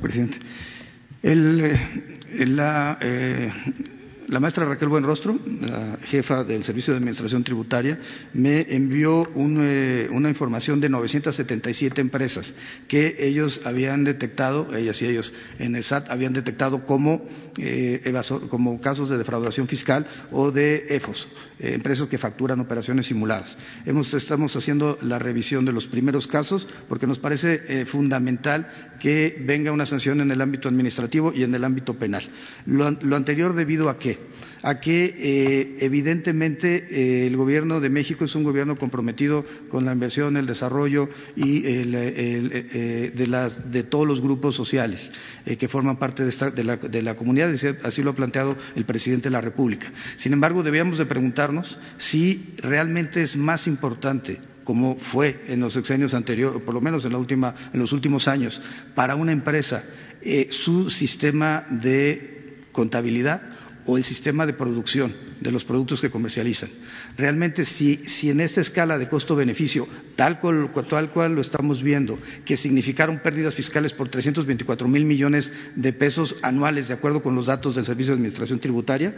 Presidente. 0.01 0.37
El, 1.21 1.61
eh, 3.01 3.51
la, 4.27 4.39
maestra 4.39 4.65
Raquel 4.65 4.89
Buenrostro, 4.89 5.37
la 5.61 5.97
jefa 6.05 6.43
del 6.43 6.63
Servicio 6.63 6.93
de 6.93 6.97
Administración 6.97 7.43
Tributaria, 7.43 7.99
me 8.33 8.61
envió 8.69 9.27
eh, 9.35 10.07
una 10.11 10.29
información 10.29 10.79
de 10.79 10.89
977 10.89 12.01
empresas 12.01 12.53
que 12.87 13.15
ellos 13.19 13.61
habían 13.65 14.03
detectado, 14.03 14.75
ellas 14.75 15.01
y 15.01 15.07
ellos 15.07 15.33
en 15.59 15.75
el 15.75 15.83
SAT 15.83 16.09
habían 16.09 16.33
detectado 16.33 16.85
como, 16.85 17.25
eh, 17.57 18.13
como 18.49 18.79
casos 18.81 19.09
de 19.09 19.17
defraudación 19.17 19.67
fiscal 19.67 20.05
o 20.31 20.51
de 20.51 20.85
EFOS, 20.89 21.27
eh, 21.59 21.73
empresas 21.75 22.07
que 22.07 22.17
facturan 22.17 22.59
operaciones 22.59 23.07
simuladas. 23.07 23.57
estamos 24.13 24.55
haciendo 24.55 24.97
la 25.01 25.19
revisión 25.19 25.65
de 25.65 25.73
los 25.73 25.87
primeros 25.87 26.27
casos 26.27 26.67
porque 26.87 27.07
nos 27.07 27.19
parece 27.19 27.85
fundamental 27.85 28.67
que 28.99 29.37
venga 29.45 29.71
una 29.71 29.85
sanción 29.85 30.21
en 30.21 30.31
el 30.31 30.41
ámbito 30.41 30.69
administrativo 30.69 31.33
y 31.33 31.43
en 31.43 31.53
el 31.55 31.63
ámbito 31.63 31.93
penal. 31.95 32.23
lo 32.65 33.15
anterior 33.15 33.53
debido 33.53 33.89
a 33.89 33.97
que 33.97 34.12
a 34.63 34.79
que 34.79 35.13
eh, 35.17 35.77
evidentemente 35.81 36.87
eh, 36.89 37.27
el 37.27 37.35
gobierno 37.35 37.81
de 37.81 37.89
México 37.89 38.23
es 38.23 38.33
un 38.33 38.43
gobierno 38.43 38.77
comprometido 38.77 39.45
con 39.69 39.85
la 39.85 39.91
inversión, 39.91 40.37
el 40.37 40.47
desarrollo 40.47 41.09
y 41.35 41.63
eh, 41.65 43.11
de, 43.13 43.83
todos 43.83 44.07
los 44.07 44.21
grupos 44.21 44.55
sociales 44.55 45.11
que 45.59 45.67
forman 45.67 45.97
parte 45.97 46.23
de, 46.23 46.63
la, 46.63 46.77
de 46.77 47.01
la 47.01 47.15
comunidad, 47.15 47.53
así 47.83 48.01
lo 48.01 48.11
ha 48.11 48.15
planteado 48.15 48.55
el 48.75 48.85
presidente 48.85 49.25
de 49.25 49.31
la 49.31 49.41
República. 49.41 49.91
Sin 50.15 50.31
embargo, 50.31 50.63
debíamos 50.63 50.97
de 50.97 51.05
preguntarnos 51.05 51.77
si 51.97 52.53
realmente 52.59 53.21
es 53.21 53.35
más 53.35 53.67
importante 53.67 54.39
como 54.63 54.95
fue 54.95 55.41
en 55.49 55.59
los 55.59 55.73
sexenios 55.73 56.13
anteriores, 56.13 56.63
por 56.63 56.73
lo 56.73 56.79
menos 56.79 57.03
en, 57.03 57.11
la 57.11 57.17
última, 57.17 57.53
en 57.73 57.81
los 57.81 57.91
últimos 57.91 58.29
años, 58.29 58.61
para 58.95 59.15
una 59.15 59.33
empresa 59.33 59.83
su 60.49 60.89
sistema 60.89 61.65
de 61.69 62.59
contabilidad 62.71 63.52
o 63.85 63.97
el 63.97 64.03
sistema 64.03 64.45
de 64.45 64.53
producción 64.53 65.13
de 65.39 65.51
los 65.51 65.63
productos 65.63 65.99
que 66.01 66.09
comercializan. 66.09 66.69
Realmente, 67.17 67.65
si, 67.65 67.99
en 68.23 68.41
esta 68.41 68.61
escala 68.61 68.97
de 68.97 69.09
costo-beneficio, 69.09 69.87
tal 70.15 70.39
cual, 70.39 70.69
tal 70.89 71.09
cual 71.11 71.35
lo 71.35 71.41
estamos 71.41 71.83
viendo, 71.83 72.17
que 72.45 72.57
significaron 72.57 73.19
pérdidas 73.19 73.55
fiscales 73.55 73.93
por 73.93 74.09
324 74.09 74.87
mil 74.87 75.05
millones 75.05 75.51
de 75.75 75.93
pesos 75.93 76.37
anuales, 76.41 76.87
de 76.87 76.93
acuerdo 76.93 77.21
con 77.21 77.35
los 77.35 77.47
datos 77.47 77.75
del 77.75 77.85
Servicio 77.85 78.13
de 78.13 78.17
Administración 78.17 78.59
Tributaria, 78.59 79.15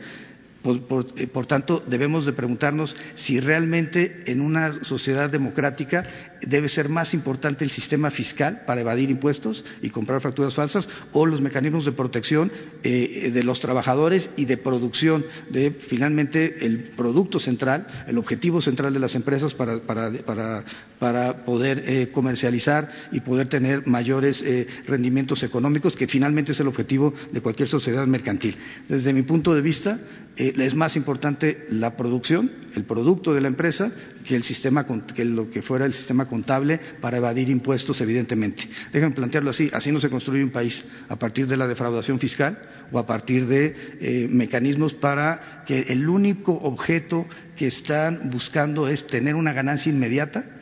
eh, 0.66 1.28
por, 1.28 1.46
tanto, 1.46 1.84
debemos 1.86 2.26
de 2.26 2.34
preguntarnos 2.34 2.96
si 3.16 3.40
realmente 3.40 4.24
en 4.26 4.42
una 4.42 4.84
sociedad 4.84 5.30
democrática 5.30 6.04
debe 6.42 6.70
ser 6.70 6.90
más 6.90 7.14
importante 7.14 7.64
el 7.64 7.70
sistema 7.70 8.12
fiscal 8.12 8.64
para 8.66 8.82
evadir 8.82 9.10
impuestos 9.10 9.64
y 9.82 9.90
comprar 9.90 10.22
facturas 10.22 10.54
falsas 10.54 10.88
o 11.14 11.26
los 11.26 11.42
mecanismos 11.42 11.86
de 11.86 11.92
protección 11.92 12.52
eh, 12.84 13.32
de 13.34 13.44
los 13.44 13.60
trabajadores 13.60 14.30
y 14.36 14.46
de 14.46 14.58
producción 14.58 15.26
de 15.50 15.72
finalmente 15.72 16.66
el 16.66 16.80
producto 16.96 17.40
central, 17.40 17.88
el 18.08 18.18
objetivo 18.18 18.62
central 18.62 18.94
de 18.94 19.00
las 19.00 19.16
empresas 19.16 19.54
para, 19.54 21.36
poder 21.46 21.84
eh, 21.86 22.10
comercializar 22.12 22.90
y 23.12 23.20
poder 23.20 23.48
tener 23.48 23.86
mayores 23.88 24.44
rendimientos 24.88 25.44
económicos, 25.44 25.96
que 25.96 26.08
finalmente 26.08 26.52
es 26.52 26.60
el 26.60 26.68
objetivo 26.68 27.14
de 27.32 27.42
cualquier 27.42 27.70
sociedad 27.70 28.06
mercantil. 28.08 28.56
Desde 28.88 29.14
mi 29.14 29.24
punto 29.24 29.54
de 29.54 29.62
vista, 29.62 30.00
es 30.38 30.76
más 30.76 30.96
importante 30.96 31.66
la 31.70 31.96
producción, 31.96 32.52
el 32.76 32.84
producto 32.84 33.34
de 33.34 33.42
la 33.42 33.48
empresa, 33.48 33.92
que, 34.26 34.36
el 34.36 34.44
sistema, 34.44 34.86
que 34.86 35.26
lo 35.26 35.50
que 35.50 35.62
fuera 35.62 35.86
el 35.86 35.94
contable 36.28 36.80
para 37.02 37.18
evadir 37.18 37.50
impuestos, 37.50 38.00
evidentemente. 38.02 38.68
Déjenme 38.92 39.16
plantearlo 39.16 39.50
así, 39.50 39.70
así 39.74 39.92
no 39.92 40.00
se 40.00 40.10
construye 40.10 40.44
un 40.44 40.52
país, 40.52 40.84
a 41.10 41.16
partir 41.16 41.48
de 41.48 41.58
la 41.58 41.68
defraudación 41.68 42.20
fiscal 42.20 42.58
o 42.92 43.00
a 43.00 43.06
partir 43.06 43.48
de 43.48 43.76
eh, 44.00 44.28
mecanismos 44.30 44.94
para 44.94 45.64
que 45.66 45.82
el 45.82 46.08
único 46.08 46.54
objeto 46.54 47.26
que 47.56 47.68
están 47.68 48.30
buscando 48.30 48.88
es 48.88 49.08
tener 49.08 49.36
una 49.36 49.54
ganancia 49.54 49.92
inmediata 49.92 50.55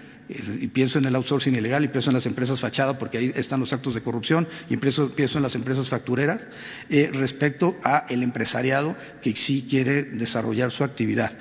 y 0.59 0.67
pienso 0.67 0.99
en 0.99 1.05
el 1.05 1.15
outsourcing 1.15 1.55
ilegal 1.55 1.83
y 1.83 1.87
pienso 1.87 2.09
en 2.09 2.15
las 2.15 2.25
empresas 2.25 2.59
fachada 2.59 2.97
porque 2.97 3.17
ahí 3.17 3.33
están 3.35 3.59
los 3.59 3.73
actos 3.73 3.93
de 3.93 4.01
corrupción 4.01 4.47
y 4.69 4.77
pienso, 4.77 5.11
en 5.17 5.41
las 5.41 5.55
empresas 5.55 5.89
factureras 5.89 6.41
eh, 6.89 7.09
respecto 7.13 7.77
a 7.83 8.05
el 8.09 8.23
empresariado 8.23 8.95
que 9.21 9.35
sí 9.35 9.67
quiere 9.69 10.03
desarrollar 10.03 10.71
su 10.71 10.83
actividad. 10.83 11.31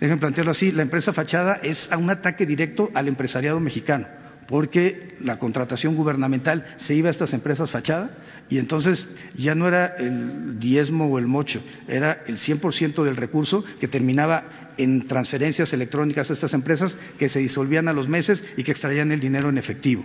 Déjenme 0.00 0.20
plantearlo 0.20 0.52
así, 0.52 0.72
la 0.72 0.82
empresa 0.82 1.12
fachada 1.12 1.60
es 1.62 1.88
un 1.96 2.10
ataque 2.10 2.46
directo 2.46 2.90
al 2.94 3.08
empresariado 3.08 3.60
mexicano 3.60 4.06
porque 4.46 5.14
la 5.20 5.38
contratación 5.38 5.94
gubernamental 5.94 6.74
se 6.76 6.94
iba 6.94 7.08
a 7.08 7.10
estas 7.10 7.32
empresas 7.32 7.70
fachada 7.70 8.10
y 8.48 8.58
entonces 8.58 9.06
ya 9.34 9.54
no 9.54 9.66
era 9.66 9.94
el 9.96 10.58
diezmo 10.58 11.06
o 11.06 11.18
el 11.18 11.26
mocho, 11.26 11.62
era 11.88 12.22
el 12.26 12.36
100% 12.36 13.02
del 13.02 13.16
recurso 13.16 13.64
que 13.80 13.88
terminaba 13.88 14.71
en 14.76 15.06
transferencias 15.06 15.72
electrónicas 15.72 16.30
a 16.30 16.34
estas 16.34 16.54
empresas 16.54 16.96
que 17.18 17.28
se 17.28 17.40
disolvían 17.40 17.88
a 17.88 17.92
los 17.92 18.08
meses 18.08 18.42
y 18.56 18.64
que 18.64 18.72
extraían 18.72 19.12
el 19.12 19.20
dinero 19.20 19.48
en 19.48 19.58
efectivo. 19.58 20.04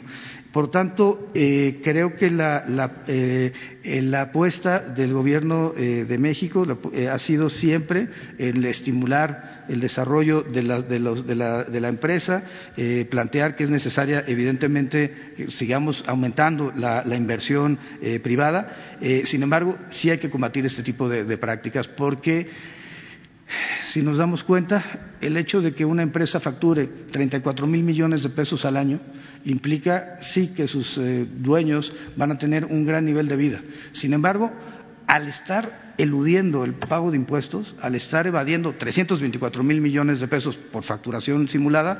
Por 0.51 0.72
tanto, 0.72 1.30
eh, 1.34 1.82
creo 1.84 2.15
que 2.15 2.32
la, 2.32 2.63
eh, 3.07 3.51
apuesta 4.18 4.80
del 4.80 5.13
Gobierno 5.13 5.74
eh, 5.78 6.05
de 6.07 6.18
México 6.18 6.65
ha 7.11 7.20
sido 7.20 7.49
siempre 7.49 8.07
el 8.38 8.65
estimular 8.65 9.65
el 9.70 9.82
desarrollo 9.82 10.43
de 10.43 10.63
la, 10.63 11.89
empresa, 11.89 12.41
plantear 13.09 13.53
que 13.55 13.65
es 13.65 13.70
necesaria, 13.70 14.24
evidentemente, 14.26 15.34
que 15.36 15.51
sigamos 15.51 16.03
aumentando 16.07 16.72
la, 16.74 17.03
inversión 17.18 17.78
privada. 18.24 18.95
sin 19.26 19.43
embargo, 19.43 19.78
sí 19.89 20.09
hay 20.09 20.20
que 20.20 20.30
combatir 20.30 20.65
este 20.65 20.84
tipo 20.84 21.09
de 21.09 21.38
prácticas 21.38 21.86
porque 21.86 22.47
si 23.91 24.02
nos 24.02 24.18
damos 24.18 24.43
cuenta, 24.43 25.16
el 25.22 25.38
hecho 25.38 25.62
de 25.62 25.74
que 25.74 25.86
una 25.86 26.04
empresa 26.04 26.39
facture 26.39 26.88
34 27.12 27.66
mil 27.66 27.84
millones 27.84 28.24
de 28.24 28.30
pesos 28.30 28.66
al 28.66 28.78
año 28.78 29.00
implica 29.45 30.20
sí 30.34 30.50
que 30.50 30.68
sus 30.68 30.98
eh, 30.98 31.26
dueños 31.38 31.93
van 32.16 32.32
a 32.32 32.38
tener 32.38 32.66
un 32.66 32.86
gran 32.86 33.06
nivel 33.06 33.28
de 33.28 33.36
vida. 33.36 33.62
Sin 33.93 34.14
embargo, 34.14 34.52
al 35.08 35.28
estar 35.28 35.86
eludiendo 35.98 36.64
el 36.64 36.74
pago 36.74 37.12
de 37.12 37.18
impuestos, 37.18 37.76
al 37.82 37.95
estar 37.95 38.28
evadiendo 38.28 38.74
324 38.74 39.64
mil 39.64 39.82
millones 39.82 40.20
de 40.20 40.28
pesos 40.28 40.56
por 40.56 40.84
facturación 40.84 41.48
simulada, 41.48 42.00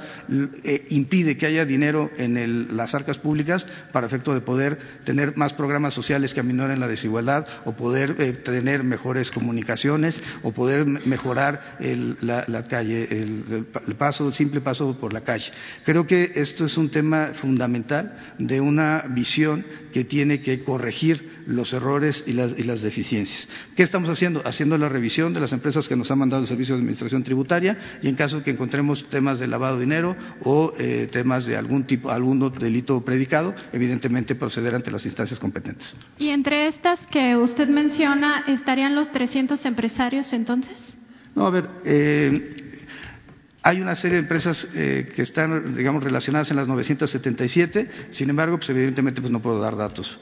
eh, 0.64 0.86
impide 0.90 1.38
que 1.38 1.48
haya 1.48 1.66
dinero 1.66 2.12
en 2.18 2.76
las 2.76 2.94
arcas 2.94 3.18
públicas 3.18 3.66
para 3.92 4.08
efecto 4.08 4.34
de 4.34 4.42
poder 4.42 4.78
tener 5.04 5.36
más 5.36 5.54
programas 5.54 5.94
sociales 5.94 6.34
que 6.34 6.40
aminoren 6.40 6.80
la 6.80 6.88
desigualdad 6.88 7.48
o 7.66 7.74
poder 7.74 8.16
eh, 8.20 8.34
tener 8.34 8.84
mejores 8.84 9.32
comunicaciones 9.32 10.22
o 10.44 10.52
poder 10.52 10.86
mejorar 10.86 11.78
la, 12.22 12.64
calle, 12.70 13.08
el, 13.10 13.66
paso, 13.98 14.28
el 14.28 14.34
simple 14.34 14.62
paso 14.62 14.98
por 15.00 15.14
la 15.14 15.22
calle. 15.22 15.52
Creo 15.84 16.06
que 16.06 16.34
esto 16.36 16.66
es 16.66 16.78
un 16.78 16.90
tema 16.90 17.32
fundamental 17.42 18.36
de 18.38 18.62
una 18.62 19.06
visión 19.10 19.66
que 19.92 20.04
tiene 20.04 20.42
que 20.42 20.64
corregir 20.64 21.38
los 21.48 21.74
errores 21.74 22.24
y 22.28 22.34
las 22.34 22.82
deficiencias 22.82 23.48
estamos 23.88 24.10
haciendo? 24.10 24.42
Haciendo 24.46 24.78
la 24.78 24.90
revisión 24.90 25.34
de 25.34 25.40
las 25.40 25.52
empresas 25.54 25.88
que 25.88 25.96
nos 25.96 26.12
han 26.12 26.20
mandado 26.20 26.42
el 26.42 26.48
Servicio 26.48 26.76
de 26.76 26.82
Administración 26.82 27.24
Tributaria 27.24 27.78
y 28.02 28.08
en 28.08 28.16
caso 28.16 28.38
de 28.38 28.44
que 28.44 28.52
encontremos 28.52 29.10
temas 29.10 29.40
de 29.40 29.48
lavado 29.48 29.76
de 29.78 29.86
dinero 29.86 30.16
o 30.44 30.74
eh, 30.78 31.08
temas 31.12 31.46
de 31.46 31.58
algún 31.58 31.86
tipo, 31.86 32.12
algún 32.12 32.52
delito 32.52 33.02
predicado, 33.02 33.56
evidentemente 33.74 34.36
proceder 34.36 34.76
ante 34.76 34.92
las 34.92 35.06
instancias 35.06 35.40
competentes. 35.40 35.94
¿Y 36.20 36.30
entre 36.30 36.68
estas 36.68 37.06
que 37.08 37.36
usted 37.36 37.68
menciona 37.68 38.44
estarían 38.48 38.96
los 38.96 39.12
300 39.12 39.66
empresarios 39.66 40.32
entonces? 40.34 40.94
No, 41.36 41.48
a 41.48 41.52
ver, 41.52 41.70
eh, 41.86 42.67
Hay 43.68 43.82
una 43.82 43.96
serie 43.96 44.16
de 44.16 44.22
empresas 44.22 44.66
eh, 44.76 45.12
que 45.14 45.24
están, 45.24 45.76
digamos, 45.76 46.02
relacionadas 46.02 46.50
en 46.52 46.56
las 46.56 46.70
977, 46.70 47.90
sin 48.12 48.30
embargo, 48.30 48.56
pues 48.56 48.70
evidentemente 48.70 49.20
pues 49.20 49.30
no 49.30 49.42
puedo 49.42 49.60
dar 49.60 49.76
datos. 49.76 50.18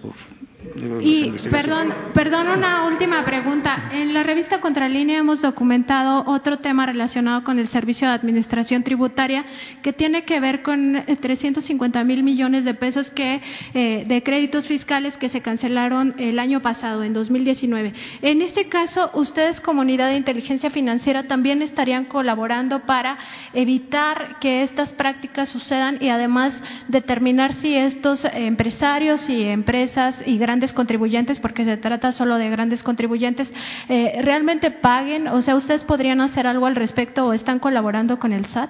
y 1.00 1.30
perdón, 1.52 1.94
perdón, 2.12 2.48
una 2.48 2.88
última 2.88 3.24
pregunta. 3.24 3.92
En 3.92 4.16
la 4.16 4.24
revista 4.24 4.60
Contralínea 4.60 5.20
hemos 5.20 5.44
documentado 5.44 6.24
otro 6.26 6.58
tema 6.58 6.88
relacionado 6.88 7.44
con 7.44 7.60
el 7.60 7.68
Servicio 7.68 8.08
de 8.08 8.16
Administración 8.16 8.82
Tributaria 8.82 9.46
que 9.84 9.94
tiene 9.94 10.24
que 10.24 10.40
ver 10.40 10.64
con 10.64 11.04
350 11.06 12.04
mil 12.04 12.24
millones 12.24 12.66
de 12.66 12.74
pesos 12.74 13.12
que, 13.12 13.42
eh, 13.76 14.06
de 14.08 14.24
créditos 14.24 14.66
fiscales 14.66 15.18
que 15.18 15.30
se 15.30 15.42
cancelaron 15.42 16.16
el 16.18 16.40
año 16.40 16.64
pasado, 16.64 17.04
en 17.04 17.14
2019. 17.14 17.94
En 18.24 18.42
este 18.42 18.70
caso, 18.70 19.12
ustedes, 19.14 19.62
comunidad 19.62 20.10
de 20.10 20.18
inteligencia 20.18 20.72
financiera, 20.72 21.28
también 21.28 21.62
estarían 21.62 22.06
colaborando 22.06 22.88
para 22.88 23.20
evitar 23.54 24.38
que 24.40 24.64
estas 24.64 24.92
prácticas 24.92 25.50
sucedan 25.50 25.98
y 26.02 26.10
además 26.10 26.62
determinar 26.88 27.54
si 27.54 27.76
estos 27.76 28.26
empresarios 28.26 29.30
y 29.30 29.44
empresas 29.44 30.22
y 30.26 30.38
grandes 30.38 30.74
contribuyentes, 30.74 31.40
porque 31.40 31.66
se 31.66 31.78
trata 31.78 32.12
solo 32.12 32.36
de 32.36 32.50
grandes 32.50 32.84
contribuyentes, 32.84 33.54
eh, 33.90 34.20
realmente 34.22 34.72
paguen, 34.72 35.28
o 35.28 35.42
sea, 35.42 35.56
ustedes 35.56 35.84
podrían 35.84 36.22
hacer 36.22 36.48
algo 36.48 36.66
al 36.66 36.76
respecto 36.76 37.26
o 37.26 37.34
están 37.34 37.60
colaborando 37.60 38.20
con 38.20 38.34
el 38.34 38.46
SAT. 38.46 38.70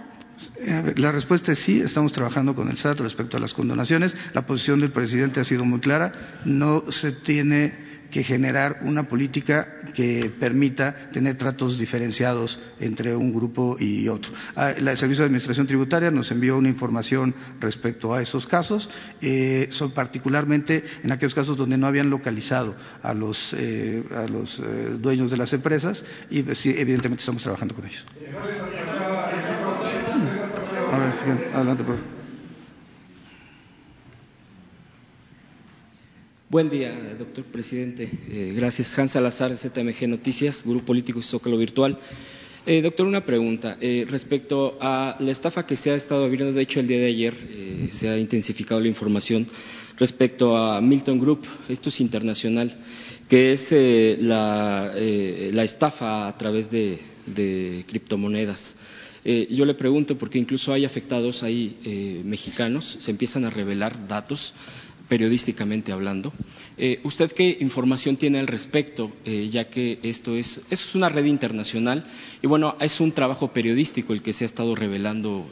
Eh, 0.58 0.94
la 0.98 1.12
respuesta 1.12 1.52
es 1.52 1.60
sí, 1.60 1.82
estamos 1.82 2.12
trabajando 2.12 2.56
con 2.56 2.70
el 2.70 2.78
SAT 2.78 3.00
respecto 3.00 3.38
a 3.38 3.40
las 3.40 3.54
condonaciones. 3.54 4.16
La 4.34 4.46
posición 4.46 4.80
del 4.82 4.92
presidente 4.92 5.40
ha 5.40 5.44
sido 5.44 5.66
muy 5.66 5.80
clara. 5.80 6.12
No 6.44 6.92
se 6.92 7.12
tiene 7.12 7.85
que 8.12 8.24
generar 8.24 8.80
una 8.84 9.04
política 9.04 9.80
que 9.94 10.32
permita 10.40 11.10
tener 11.12 11.36
tratos 11.38 11.78
diferenciados 11.78 12.60
entre 12.80 13.16
un 13.16 13.34
grupo 13.34 13.78
y 13.80 14.08
otro. 14.08 14.32
Ah, 14.56 14.72
el 14.72 14.86
Servicio 14.98 15.24
de 15.24 15.28
Administración 15.28 15.68
Tributaria 15.68 16.12
nos 16.12 16.32
envió 16.32 16.58
una 16.58 16.70
información 16.70 17.34
respecto 17.60 18.14
a 18.14 18.22
esos 18.22 18.46
casos, 18.46 18.90
eh, 19.22 19.68
son 19.72 19.92
particularmente 19.92 20.84
en 21.04 21.12
aquellos 21.12 21.34
casos 21.34 21.58
donde 21.58 21.78
no 21.78 21.88
habían 21.88 22.10
localizado 22.10 22.76
a 23.02 23.14
los, 23.14 23.54
eh, 23.58 24.04
a 24.16 24.28
los 24.28 24.62
dueños 25.00 25.32
de 25.32 25.38
las 25.38 25.54
empresas 25.54 26.04
y 26.30 26.44
pues, 26.44 26.60
sí, 26.60 26.74
evidentemente 26.78 27.22
estamos 27.22 27.44
trabajando 27.44 27.76
con 27.76 27.86
ellos. 27.86 28.06
Adelante, 31.54 31.84
por 31.84 32.15
Buen 36.48 36.70
día, 36.70 37.16
doctor 37.18 37.44
presidente. 37.46 38.08
Eh, 38.30 38.54
gracias. 38.56 38.98
Hans 39.00 39.14
Salazar, 39.14 39.58
ZMG 39.58 40.08
Noticias, 40.08 40.64
Grupo 40.64 40.86
Político 40.86 41.18
y 41.20 41.24
Zócalo 41.24 41.58
Virtual. 41.58 41.98
Eh, 42.68 42.84
doctor, 42.84 43.08
una 43.08 43.26
pregunta. 43.26 43.78
Eh, 43.82 44.06
respecto 44.08 44.78
a 44.80 45.16
la 45.18 45.32
estafa 45.32 45.66
que 45.66 45.76
se 45.76 45.90
ha 45.90 45.96
estado 45.96 46.30
viendo, 46.30 46.54
de 46.54 46.62
hecho, 46.62 46.80
el 46.80 46.88
día 46.88 47.00
de 47.00 47.08
ayer 47.08 47.34
se 47.90 48.08
ha 48.08 48.18
intensificado 48.20 48.80
la 48.80 48.88
información 48.88 49.48
respecto 49.98 50.56
a 50.56 50.80
Milton 50.82 51.20
Group, 51.20 51.48
esto 51.68 51.90
es 51.90 52.00
internacional, 52.00 52.72
que 53.28 53.54
es 53.54 53.72
la, 54.22 54.94
la, 54.94 55.64
estafa 55.64 56.28
a 56.28 56.38
través 56.38 56.70
de, 56.70 57.00
criptomonedas. 57.88 58.78
Eh, 59.28 59.48
yo 59.50 59.66
le 59.66 59.74
pregunto, 59.74 60.16
porque 60.16 60.38
incluso 60.38 60.72
hay 60.72 60.86
afectados 60.86 61.42
ahí 61.42 61.78
eh, 61.84 62.22
mexicanos, 62.24 62.98
se 63.00 63.10
empiezan 63.10 63.44
a 63.44 63.50
revelar 63.50 64.08
datos 64.08 64.54
periodísticamente 65.08 65.92
hablando. 65.92 66.34
Eh, 66.78 67.00
¿Usted 67.04 67.32
qué 67.32 67.58
información 67.62 68.18
tiene 68.18 68.40
al 68.40 68.48
respecto, 68.48 69.12
ya 69.26 69.70
que 69.70 70.00
esto 70.04 70.36
es, 70.36 70.62
es 70.70 70.96
una 70.96 71.10
red 71.10 71.26
internacional 71.26 72.06
y 72.42 72.48
bueno, 72.48 72.76
es 72.80 73.00
un 73.00 73.12
trabajo 73.12 73.52
periodístico 73.52 74.14
el 74.14 74.22
que 74.22 74.34
se 74.34 74.44
ha 74.44 74.48
estado 74.48 74.76
revelando, 74.76 75.50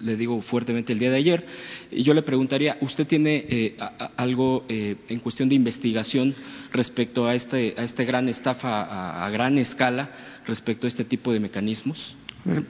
le 0.00 0.16
digo 0.16 0.40
fuertemente 0.40 0.92
el 0.92 0.98
día 0.98 1.10
de 1.10 1.16
ayer? 1.16 1.46
Y 1.90 2.02
yo 2.02 2.14
le 2.14 2.22
preguntaría, 2.22 2.76
¿usted 2.80 3.06
tiene 3.06 3.74
algo 4.16 4.64
en 4.68 5.18
cuestión 5.20 5.48
de 5.48 5.56
investigación 5.56 6.34
respecto 6.72 7.26
a 7.26 7.34
este, 7.34 7.74
a 7.76 7.82
este 7.82 8.04
gran 8.04 8.28
estafa 8.28 9.24
a 9.24 9.30
gran 9.30 9.58
escala 9.58 10.10
respecto 10.46 10.86
a 10.86 10.88
este 10.88 11.04
tipo 11.04 11.32
de 11.32 11.40
mecanismos? 11.40 12.16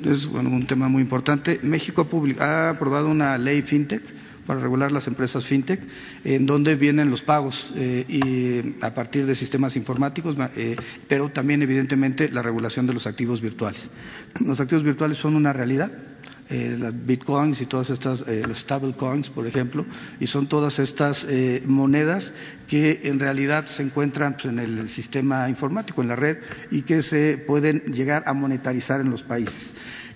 Es 0.04 0.26
un 0.26 0.66
tema 0.66 0.88
muy 0.88 1.02
importante. 1.02 1.60
México 1.62 2.06
ha, 2.38 2.70
aprobado 2.70 3.08
una 3.08 3.38
ley 3.38 3.62
fintech 3.62 4.02
para 4.50 4.58
regular 4.58 4.90
las 4.90 5.06
empresas 5.06 5.46
fintech, 5.46 5.80
en 6.24 6.44
donde 6.44 6.74
vienen 6.74 7.08
los 7.08 7.22
pagos 7.22 7.70
eh, 7.76 8.04
y 8.08 8.84
a 8.84 8.92
partir 8.92 9.24
de 9.24 9.36
sistemas 9.36 9.76
informáticos, 9.76 10.34
eh, 10.56 10.74
pero 11.06 11.28
también 11.28 11.62
evidentemente 11.62 12.28
la 12.30 12.42
regulación 12.42 12.84
de 12.84 12.92
los 12.92 13.06
activos 13.06 13.40
virtuales. 13.40 13.88
Los 14.40 14.58
activos 14.58 14.82
virtuales 14.82 15.18
son 15.18 15.36
una 15.36 15.52
realidad 15.52 15.92
eh, 16.50 16.76
las 16.76 17.06
bitcoins 17.06 17.60
y 17.60 17.66
todas 17.66 17.90
estas, 17.90 18.24
eh, 18.26 18.42
stable 18.56 18.94
coins, 18.94 19.30
por 19.30 19.46
ejemplo, 19.46 19.86
y 20.18 20.26
son 20.26 20.48
todas 20.48 20.80
estas 20.80 21.24
eh, 21.28 21.62
monedas 21.64 22.32
que 22.66 23.02
en 23.04 23.20
realidad 23.20 23.66
se 23.66 23.84
encuentran 23.84 24.32
pues, 24.32 24.46
en 24.46 24.58
el 24.58 24.88
sistema 24.88 25.48
informático, 25.48 26.02
en 26.02 26.08
la 26.08 26.16
red, 26.16 26.38
y 26.72 26.82
que 26.82 27.02
se 27.02 27.38
pueden 27.46 27.82
llegar 27.92 28.24
a 28.26 28.32
monetarizar 28.32 29.00
en 29.00 29.10
los 29.10 29.22
países. 29.22 29.70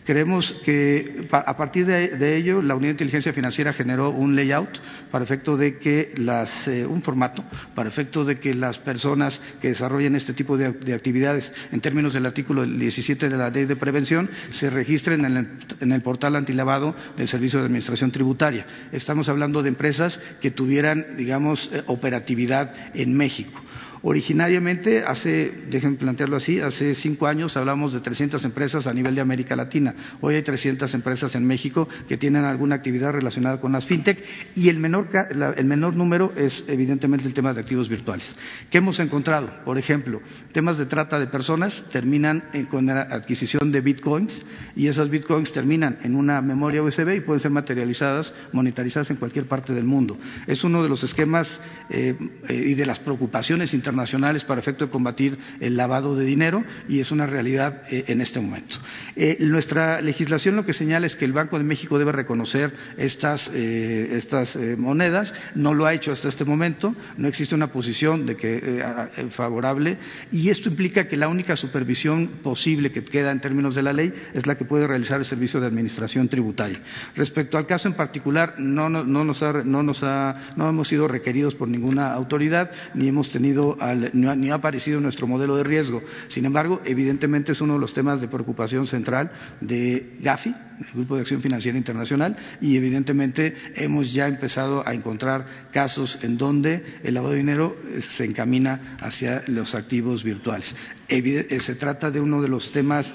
Creemos 0.04 0.52
que 0.64 1.26
a 1.30 1.56
partir 1.56 1.86
de, 1.86 2.36
ello 2.36 2.60
la 2.60 2.74
Unidad 2.74 2.88
de 2.88 3.04
Inteligencia 3.04 3.32
Financiera 3.32 3.72
generó 3.72 4.10
un 4.10 4.36
layout 4.36 4.78
para 5.10 5.24
efecto 5.24 5.56
de 5.56 5.78
que 5.78 6.12
las, 6.16 6.68
eh, 6.68 6.84
un 6.84 7.02
formato 7.02 7.42
para 7.74 7.88
efecto 7.88 8.24
de 8.24 8.38
que 8.38 8.52
las 8.52 8.76
personas 8.78 9.40
que 9.62 9.68
desarrollen 9.68 10.14
este 10.14 10.34
tipo 10.34 10.58
de, 10.58 10.94
actividades 10.94 11.50
en 11.72 11.80
términos 11.80 12.12
del 12.12 12.26
artículo 12.26 12.66
17 12.66 13.30
de 13.30 13.36
la 13.36 13.48
Ley 13.48 13.64
de 13.64 13.76
Prevención 13.76 14.28
se 14.52 14.68
registren 14.68 15.24
en 15.24 15.36
el, 15.36 15.48
en 15.80 15.92
el 15.92 16.02
portal 16.02 16.36
antilavado 16.36 16.94
del 17.16 17.28
Servicio 17.28 17.60
de 17.60 17.66
Administración 17.66 18.10
Tributaria. 18.10 18.66
Estamos 18.92 19.30
hablando 19.30 19.62
de 19.62 19.70
empresas 19.70 20.20
que 20.40 20.50
tuvieran, 20.50 21.16
digamos, 21.16 21.70
eh, 21.72 21.82
operatividad 21.86 22.74
en 22.94 23.16
México. 23.16 23.58
Originariamente, 24.06 25.02
hace, 25.02 25.50
déjenme 25.70 25.96
plantearlo 25.96 26.36
así, 26.36 26.60
hace 26.60 26.94
cinco 26.94 27.26
años 27.26 27.56
hablamos 27.56 27.94
de 27.94 28.00
300 28.00 28.44
empresas 28.44 28.86
a 28.86 28.92
nivel 28.92 29.14
de 29.14 29.22
América 29.22 29.56
Latina. 29.56 29.94
Hoy 30.20 30.34
hay 30.34 30.42
300 30.42 30.92
empresas 30.92 31.34
en 31.34 31.46
México 31.46 31.88
que 32.06 32.18
tienen 32.18 32.44
alguna 32.44 32.74
actividad 32.74 33.12
relacionada 33.12 33.62
con 33.62 33.72
las 33.72 33.86
fintech 33.86 34.22
y 34.56 34.68
el 34.68 34.78
menor, 34.78 35.96
número 35.96 36.34
es 36.36 36.64
evidentemente 36.68 37.26
el 37.26 37.32
tema 37.32 37.54
de 37.54 37.62
activos 37.62 37.88
virtuales. 37.88 38.30
¿Qué 38.70 38.76
hemos 38.76 39.00
encontrado? 39.00 39.48
Por 39.64 39.78
ejemplo, 39.78 40.20
temas 40.52 40.76
de 40.76 40.84
trata 40.84 41.18
de 41.18 41.28
personas 41.28 41.82
terminan 41.90 42.44
con 42.70 42.84
la 42.84 43.00
adquisición 43.00 43.72
de 43.72 43.80
bitcoins 43.80 44.34
y 44.76 44.88
esas 44.88 45.08
bitcoins 45.08 45.50
terminan 45.50 45.96
en 46.02 46.14
una 46.14 46.42
memoria 46.42 46.82
USB 46.82 47.16
y 47.16 47.20
pueden 47.22 47.40
ser 47.40 47.52
materializadas, 47.52 48.34
monetarizadas 48.52 49.10
en 49.12 49.16
cualquier 49.16 49.46
parte 49.46 49.72
del 49.72 49.84
mundo. 49.84 50.18
Es 50.46 50.62
uno 50.62 50.82
de 50.82 50.90
los 50.90 51.02
esquemas 51.02 51.48
eh, 51.88 52.14
eh, 52.50 52.64
y 52.66 52.74
de 52.74 52.84
las 52.84 53.00
preocupaciones 53.00 53.72
internacionales 53.72 53.93
internacionales 53.94 54.42
para 54.42 54.60
efecto 54.60 54.84
de 54.84 54.90
combatir 54.90 55.38
el 55.60 55.76
lavado 55.76 56.16
de 56.16 56.24
dinero 56.24 56.64
y 56.88 56.98
es 56.98 57.12
una 57.12 57.26
realidad 57.26 57.82
eh, 57.90 58.04
en 58.08 58.20
este 58.20 58.40
momento. 58.40 58.76
Eh, 59.14 59.36
nuestra 59.40 60.00
legislación 60.00 60.56
lo 60.56 60.66
que 60.66 60.72
señala 60.72 61.06
es 61.06 61.14
que 61.14 61.24
el 61.24 61.32
Banco 61.32 61.58
de 61.58 61.64
México 61.64 61.98
debe 61.98 62.10
reconocer 62.10 62.72
estas, 62.98 63.48
eh, 63.54 64.08
estas 64.12 64.56
monedas, 64.76 65.32
no 65.54 65.74
lo 65.74 65.86
ha 65.86 65.94
hecho 65.94 66.10
hasta 66.12 66.28
este 66.28 66.44
momento, 66.44 66.94
no 67.16 67.28
existe 67.28 67.54
una 67.54 67.68
posición 67.68 68.26
de 68.26 68.36
que 68.36 68.84
favorable 69.30 69.96
y 70.32 70.50
esto 70.50 70.68
implica 70.68 71.06
que 71.06 71.16
la 71.16 71.28
única 71.28 71.56
supervisión 71.56 72.26
posible 72.42 72.90
que 72.90 73.04
queda 73.04 73.30
en 73.30 73.40
términos 73.40 73.74
de 73.74 73.82
la 73.82 73.92
ley 73.92 74.12
es 74.32 74.46
la 74.46 74.56
que 74.56 74.64
puede 74.64 74.86
realizar 74.86 75.20
el 75.20 75.24
Servicio 75.24 75.60
de 75.60 75.66
Administración 75.66 76.28
Tributaria. 76.28 76.80
Respecto 77.14 77.58
al 77.58 77.66
caso 77.66 77.88
en 77.88 77.94
particular, 77.94 78.54
no, 78.58 78.88
no, 78.88 79.04
no, 79.04 79.24
nos, 79.24 79.42
no, 79.64 79.82
nos 79.82 80.02
ha, 80.02 80.48
no 80.56 80.68
hemos 80.68 80.88
sido 80.88 81.06
requeridos 81.06 81.54
por 81.54 81.68
ninguna 81.68 82.12
autoridad 82.12 82.70
ni 82.94 83.08
hemos 83.08 83.30
tenido 83.30 83.76
ni 83.92 84.50
ha 84.50 84.54
aparecido 84.54 85.00
nuestro 85.00 85.26
modelo 85.26 85.56
de 85.56 85.64
riesgo. 85.64 86.02
Sin 86.28 86.44
embargo, 86.44 86.80
evidentemente 86.84 87.52
es 87.52 87.60
uno 87.60 87.74
de 87.74 87.80
los 87.80 87.92
temas 87.92 88.20
de 88.20 88.28
preocupación 88.28 88.86
central 88.86 89.30
de 89.60 90.16
GAFI, 90.20 90.54
el 90.80 90.86
Grupo 90.94 91.16
de 91.16 91.22
Acción 91.22 91.40
Financiera 91.40 91.76
Internacional, 91.76 92.36
y 92.60 92.76
evidentemente 92.76 93.54
hemos 93.74 94.12
ya 94.12 94.28
empezado 94.28 94.86
a 94.86 94.94
encontrar 94.94 95.46
casos 95.72 96.18
en 96.22 96.38
donde 96.38 96.98
el 97.02 97.14
lavado 97.14 97.32
de 97.32 97.38
dinero 97.38 97.76
eh, 97.86 98.00
se 98.16 98.24
encamina 98.24 98.96
hacia 99.00 99.44
los 99.48 99.74
activos 99.74 100.22
virtuales. 100.22 100.74
Eh, 101.08 101.60
se 101.60 101.74
trata 101.74 102.10
de 102.10 102.20
uno 102.20 102.40
de 102.40 102.48
los 102.48 102.72
temas 102.72 103.06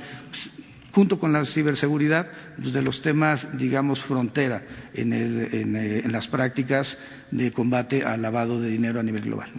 junto 0.91 1.19
con 1.19 1.31
la 1.31 1.45
ciberseguridad, 1.45 2.27
de 2.57 2.81
los 2.81 3.01
temas, 3.01 3.47
digamos, 3.57 4.01
frontera 4.01 4.63
en, 4.93 5.13
eh, 5.13 6.01
en 6.03 6.11
las 6.11 6.27
prácticas 6.27 6.97
de 7.31 7.51
combate 7.51 8.03
al 8.03 8.21
lavado 8.21 8.59
de 8.59 8.69
dinero 8.69 8.99
a 8.99 9.03
nivel 9.03 9.23
global. 9.23 9.49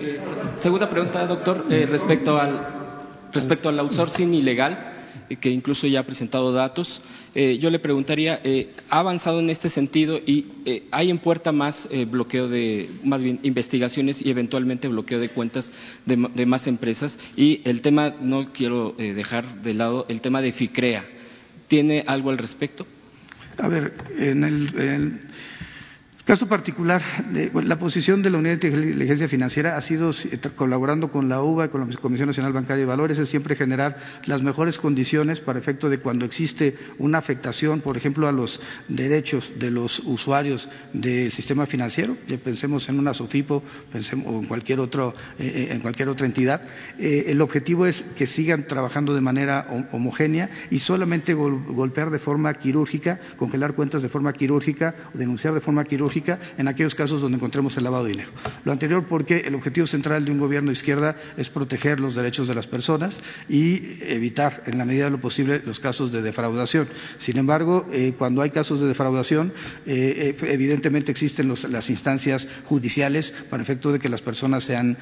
Eh, 0.00 0.18
segunda 0.56 0.88
pregunta, 0.88 1.26
doctor, 1.26 1.66
eh, 1.68 1.84
respecto, 1.86 2.38
al, 2.38 2.58
respecto 3.32 3.68
al 3.68 3.78
outsourcing 3.80 4.32
ilegal, 4.32 4.94
eh, 5.28 5.36
que 5.36 5.50
incluso 5.50 5.86
ya 5.86 6.00
ha 6.00 6.04
presentado 6.04 6.52
datos. 6.52 7.02
yo 7.34 7.70
le 7.70 7.78
preguntaría, 7.78 8.40
¿ha 8.88 8.98
avanzado 8.98 9.38
en 9.38 9.50
este 9.50 9.68
sentido 9.68 10.18
y 10.18 10.46
hay 10.90 11.10
en 11.10 11.18
puerta 11.18 11.52
más 11.52 11.88
bloqueo 12.08 12.48
de, 12.48 12.90
más 13.04 13.22
bien, 13.22 13.38
investigaciones 13.44 14.20
y 14.20 14.30
eventualmente 14.30 14.88
bloqueo 14.88 15.20
de 15.20 15.28
cuentas 15.28 15.70
de, 16.04 16.46
más 16.46 16.66
empresas? 16.66 17.20
Y 17.36 17.60
el 17.64 17.82
tema, 17.82 18.16
no 18.20 18.52
quiero 18.52 18.96
dejar 18.98 19.62
de 19.62 19.74
lado, 19.74 20.06
el 20.08 20.20
tema 20.20 20.42
de 20.42 20.50
FICREA 20.50 21.04
¿Tiene 21.70 22.02
algo 22.04 22.30
al 22.30 22.38
respecto? 22.38 22.84
A 23.56 23.68
ver, 23.68 23.94
en 24.18 24.42
el, 24.42 25.20
caso 26.30 26.46
particular, 26.46 27.02
la 27.54 27.76
posición 27.80 28.22
de 28.22 28.30
la 28.30 28.38
Unidad 28.38 28.58
de 28.58 28.68
Inteligencia 28.68 29.26
Financiera 29.26 29.76
ha 29.76 29.80
sido, 29.80 30.12
colaborando 30.54 31.10
con 31.10 31.28
la 31.28 31.42
UBA 31.42 31.66
y 31.66 31.68
con 31.70 31.90
la 31.90 31.96
Comisión 31.96 32.28
Nacional 32.28 32.52
Bancaria 32.52 32.82
de 32.82 32.86
Valores, 32.86 33.18
es 33.18 33.28
siempre 33.28 33.56
generar 33.56 33.96
las 34.26 34.40
mejores 34.40 34.78
condiciones 34.78 35.40
para 35.40 35.58
efecto 35.58 35.90
de 35.90 35.98
cuando 35.98 36.24
existe 36.24 36.76
una 36.98 37.18
afectación, 37.18 37.80
por 37.80 37.96
ejemplo, 37.96 38.28
a 38.28 38.32
los 38.32 38.60
derechos 38.86 39.54
de 39.58 39.72
los 39.72 39.98
usuarios 40.04 40.68
del 40.92 41.32
sistema 41.32 41.66
financiero, 41.66 42.16
pensemos 42.44 42.88
en 42.88 43.00
una 43.00 43.12
SOFIPO 43.12 43.64
pensemos, 43.90 44.28
o 44.28 44.38
en 44.38 44.46
cualquier, 44.46 44.78
otro, 44.78 45.12
eh, 45.36 45.66
eh, 45.68 45.74
en 45.74 45.80
cualquier 45.80 46.10
otra 46.10 46.26
entidad, 46.26 46.62
eh, 46.96 47.24
el 47.26 47.40
objetivo 47.40 47.86
es 47.86 48.04
que 48.14 48.28
sigan 48.28 48.68
trabajando 48.68 49.14
de 49.14 49.20
manera 49.20 49.66
homogénea 49.90 50.48
y 50.70 50.78
solamente 50.78 51.34
golpear 51.34 52.10
de 52.10 52.20
forma 52.20 52.54
quirúrgica, 52.54 53.18
congelar 53.36 53.72
cuentas 53.72 54.02
de 54.02 54.08
forma 54.08 54.32
quirúrgica 54.32 54.94
o 55.12 55.18
denunciar 55.18 55.54
de 55.54 55.60
forma 55.60 55.82
quirúrgica 55.82 56.19
en 56.58 56.68
aquellos 56.68 56.94
casos 56.94 57.20
donde 57.20 57.36
encontremos 57.36 57.76
el 57.76 57.84
lavado 57.84 58.04
de 58.04 58.12
dinero. 58.12 58.30
Lo 58.64 58.72
anterior 58.72 59.04
porque 59.08 59.38
el 59.40 59.54
objetivo 59.54 59.86
central 59.86 60.24
de 60.24 60.32
un 60.32 60.38
gobierno 60.38 60.68
de 60.70 60.74
izquierda 60.74 61.16
es 61.36 61.48
proteger 61.48 62.00
los 62.00 62.14
derechos 62.14 62.48
de 62.48 62.54
las 62.54 62.66
personas 62.66 63.14
y 63.48 63.98
evitar, 64.02 64.62
en 64.66 64.78
la 64.78 64.84
medida 64.84 65.04
de 65.04 65.10
lo 65.10 65.20
posible, 65.20 65.62
los 65.64 65.80
casos 65.80 66.12
de 66.12 66.22
defraudación. 66.22 66.88
Sin 67.18 67.38
embargo, 67.38 67.88
eh, 67.92 68.14
cuando 68.16 68.42
hay 68.42 68.50
casos 68.50 68.80
de 68.80 68.88
defraudación, 68.88 69.52
eh, 69.86 70.36
eh, 70.40 70.52
evidentemente 70.52 71.10
existen 71.10 71.48
las 71.48 71.90
instancias 71.90 72.46
judiciales 72.64 73.32
para 73.48 73.62
efecto 73.62 73.92
de 73.92 73.98
que 73.98 74.08
las 74.08 74.22
personas 74.22 74.64
sean, 74.64 74.96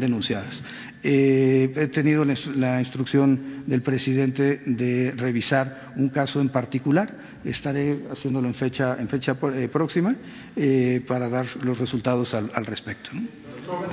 denunciadas. 0.00 0.62
he 1.02 1.88
tenido 1.92 2.24
la 2.24 2.80
instrucción 2.80 3.64
del 3.66 3.82
presidente 3.82 4.62
de 4.64 5.12
revisar 5.16 5.92
un 5.96 6.08
caso 6.08 6.40
en 6.40 6.48
particular 6.48 7.33
estaré 7.44 8.06
haciéndolo 8.10 8.48
en 8.48 8.54
fecha, 8.54 8.96
en 8.98 9.08
fecha 9.08 9.36
eh, 9.54 9.68
próxima 9.72 10.14
eh, 10.56 11.02
para 11.06 11.28
dar 11.28 11.46
los 11.62 11.78
resultados 11.78 12.34
al, 12.34 12.50
al 12.54 12.66
respecto. 12.66 13.10
¿no? 13.12 13.22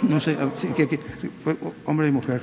no 0.03 0.19
sé, 0.19 0.37
sí, 0.59 0.67
que, 0.69 0.99
hombre 1.85 2.07
y 2.07 2.11
mujer. 2.11 2.41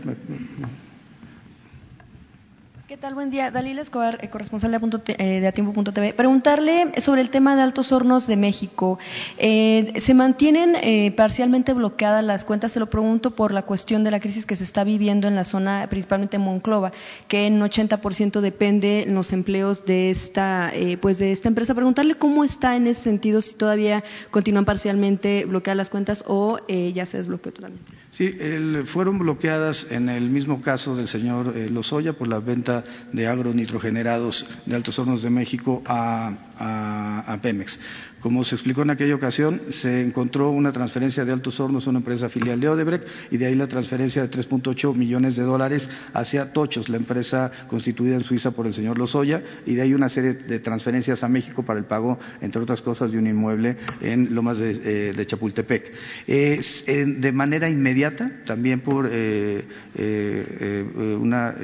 ¿Qué 2.88 2.96
tal? 2.96 3.12
Buen 3.12 3.28
día. 3.28 3.50
Dalila 3.50 3.82
Escobar, 3.82 4.18
eh, 4.22 4.30
corresponsal 4.30 4.70
de, 4.70 4.78
eh, 5.18 5.40
de 5.40 5.46
Atiempo.tv. 5.46 6.14
Preguntarle 6.14 6.98
sobre 7.02 7.20
el 7.20 7.28
tema 7.28 7.54
de 7.54 7.60
Altos 7.60 7.92
Hornos 7.92 8.26
de 8.26 8.38
México. 8.38 8.98
Eh, 9.36 9.92
¿Se 10.00 10.14
mantienen 10.14 10.74
eh, 10.74 11.12
parcialmente 11.14 11.74
bloqueadas 11.74 12.24
las 12.24 12.46
cuentas? 12.46 12.72
Se 12.72 12.80
lo 12.80 12.86
pregunto 12.86 13.32
por 13.32 13.52
la 13.52 13.60
cuestión 13.60 14.04
de 14.04 14.10
la 14.10 14.20
crisis 14.20 14.46
que 14.46 14.56
se 14.56 14.64
está 14.64 14.84
viviendo 14.84 15.28
en 15.28 15.34
la 15.34 15.44
zona, 15.44 15.86
principalmente 15.90 16.38
en 16.38 16.44
Monclova, 16.44 16.90
que 17.28 17.46
en 17.46 17.60
80% 17.60 18.40
depende 18.40 19.04
los 19.06 19.34
empleos 19.34 19.84
de 19.84 20.08
esta, 20.08 20.70
eh, 20.74 20.96
pues 20.96 21.18
de 21.18 21.32
esta 21.32 21.48
empresa. 21.48 21.74
Preguntarle 21.74 22.14
cómo 22.14 22.42
está 22.42 22.74
en 22.74 22.86
ese 22.86 23.02
sentido, 23.02 23.42
si 23.42 23.54
todavía 23.54 24.02
continúan 24.30 24.64
parcialmente 24.64 25.44
bloqueadas 25.44 25.76
las 25.76 25.90
cuentas 25.90 26.24
o 26.26 26.58
ya 26.66 27.04
se 27.04 27.18
desbloqueó 27.18 27.52
totalmente. 27.52 27.92
Sí, 28.10 28.34
el, 28.40 28.84
fueron 28.86 29.18
bloqueadas 29.18 29.86
en 29.90 30.08
el 30.08 30.30
mismo 30.30 30.60
caso 30.60 30.96
del 30.96 31.08
señor 31.08 31.54
Lozoya 31.70 32.14
por 32.14 32.26
la 32.26 32.40
venta 32.40 32.82
de 33.12 33.26
agronitrogenerados 33.26 34.46
de 34.66 34.74
Altos 34.74 34.98
Hornos 34.98 35.22
de 35.22 35.30
México 35.30 35.82
a, 35.86 37.38
Pemex. 37.42 37.78
Como 38.20 38.44
se 38.44 38.56
explicó 38.56 38.82
en 38.82 38.90
aquella 38.90 39.14
ocasión, 39.14 39.60
se 39.70 40.02
encontró 40.02 40.50
una 40.50 40.72
transferencia 40.72 41.24
de 41.24 41.32
Altos 41.32 41.60
Hornos 41.60 41.86
a 41.86 41.90
una 41.90 42.00
empresa 42.00 42.28
filial 42.28 42.58
de 42.58 42.68
Odebrecht 42.68 43.06
y 43.30 43.36
de 43.36 43.46
ahí 43.46 43.54
la 43.54 43.68
transferencia 43.68 44.26
de 44.26 44.30
3.8 44.30 44.92
millones 44.92 45.36
de 45.36 45.44
dólares 45.44 45.88
hacia 46.12 46.52
Tochos, 46.52 46.88
la 46.88 46.96
empresa 46.96 47.52
constituida 47.68 48.16
en 48.16 48.22
Suiza 48.22 48.50
por 48.50 48.66
el 48.66 48.74
señor 48.74 48.98
Lozoya, 48.98 49.40
y 49.66 49.76
de 49.76 49.82
ahí 49.82 49.94
una 49.94 50.08
serie 50.08 50.34
de 50.34 50.58
transferencias 50.58 51.22
a 51.22 51.28
México 51.28 51.62
para 51.62 51.78
el 51.78 51.84
pago, 51.84 52.18
entre 52.40 52.60
otras 52.60 52.80
cosas, 52.80 53.12
de 53.12 53.18
un 53.18 53.28
inmueble 53.28 53.76
en 54.00 54.34
Lomas 54.34 54.58
de, 54.58 55.10
eh, 55.10 55.26
Chapultepec. 55.26 55.92
de 56.26 57.32
manera 57.32 57.70
inmediata, 57.70 58.07
también 58.44 58.80
por 58.80 59.08
eh, 59.10 59.64
eh, 59.94 61.16
una 61.20 61.54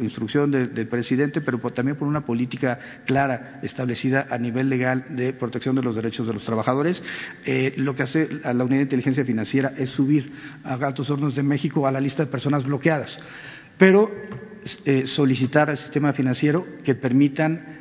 instrucción 0.00 0.50
del 0.50 0.86
presidente, 0.88 1.40
pero 1.40 1.58
también 1.70 1.96
por 1.96 2.08
una 2.08 2.24
política 2.24 2.78
clara 3.06 3.60
establecida 3.62 4.26
a 4.30 4.38
nivel 4.38 4.68
legal 4.68 5.04
de 5.10 5.32
protección 5.32 5.76
de 5.76 5.82
los 5.82 5.94
derechos 5.94 6.26
de 6.26 6.32
los 6.32 6.44
trabajadores. 6.44 7.02
Eh, 7.44 7.74
lo 7.76 7.94
que 7.94 8.02
hace 8.02 8.28
a 8.44 8.52
la 8.52 8.64
Unidad 8.64 8.78
de 8.78 8.84
Inteligencia 8.84 9.24
Financiera 9.24 9.72
es 9.76 9.90
subir 9.90 10.32
a 10.64 10.74
Altos 10.74 11.10
Hornos 11.10 11.34
de 11.34 11.42
México 11.42 11.86
a 11.86 11.92
la 11.92 12.00
lista 12.00 12.24
de 12.24 12.30
personas 12.30 12.64
bloqueadas, 12.64 13.20
pero 13.78 14.10
eh, 14.84 15.06
solicitar 15.06 15.70
al 15.70 15.78
sistema 15.78 16.12
financiero 16.12 16.66
que 16.84 16.94
permitan 16.94 17.80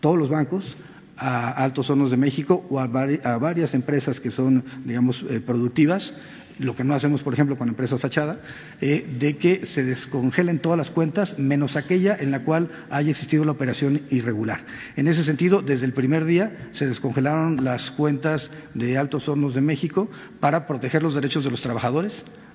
todos 0.00 0.18
los 0.18 0.30
bancos 0.30 0.76
a 1.16 1.50
Altos 1.50 1.90
Hornos 1.90 2.10
de 2.10 2.16
México 2.16 2.64
o 2.70 2.78
a, 2.78 2.86
varias 2.86 3.74
empresas 3.74 4.20
que 4.20 4.30
son, 4.30 4.64
digamos, 4.84 5.24
eh, 5.28 5.40
productivas 5.40 6.14
lo 6.58 6.74
que 6.74 6.84
no 6.84 6.94
hacemos, 6.94 7.22
por 7.22 7.34
ejemplo, 7.34 7.56
con 7.56 7.68
empresas 7.68 8.00
fachada, 8.00 8.40
eh, 8.80 9.06
de 9.18 9.36
que 9.36 9.66
se 9.66 9.84
descongelen 9.84 10.58
todas 10.58 10.78
las 10.78 10.90
cuentas 10.90 11.38
menos 11.38 11.76
aquella 11.76 12.16
en 12.18 12.30
la 12.30 12.44
cual 12.44 12.70
haya 12.90 13.10
existido 13.10 13.44
la 13.44 13.52
operación 13.52 14.02
irregular. 14.10 14.60
En 14.96 15.08
ese 15.08 15.22
sentido, 15.24 15.62
desde 15.62 15.86
el 15.86 15.92
primer 15.92 16.24
día 16.24 16.68
se 16.72 16.86
descongelaron 16.86 17.64
las 17.64 17.90
cuentas 17.92 18.50
de 18.74 18.98
Altos 18.98 19.28
Hornos 19.28 19.54
de 19.54 19.60
México 19.60 20.10
para 20.40 20.66
proteger 20.66 21.02
los 21.02 21.14
derechos 21.14 21.44
de 21.44 21.50
los 21.50 21.62
trabajadores, 21.62 22.12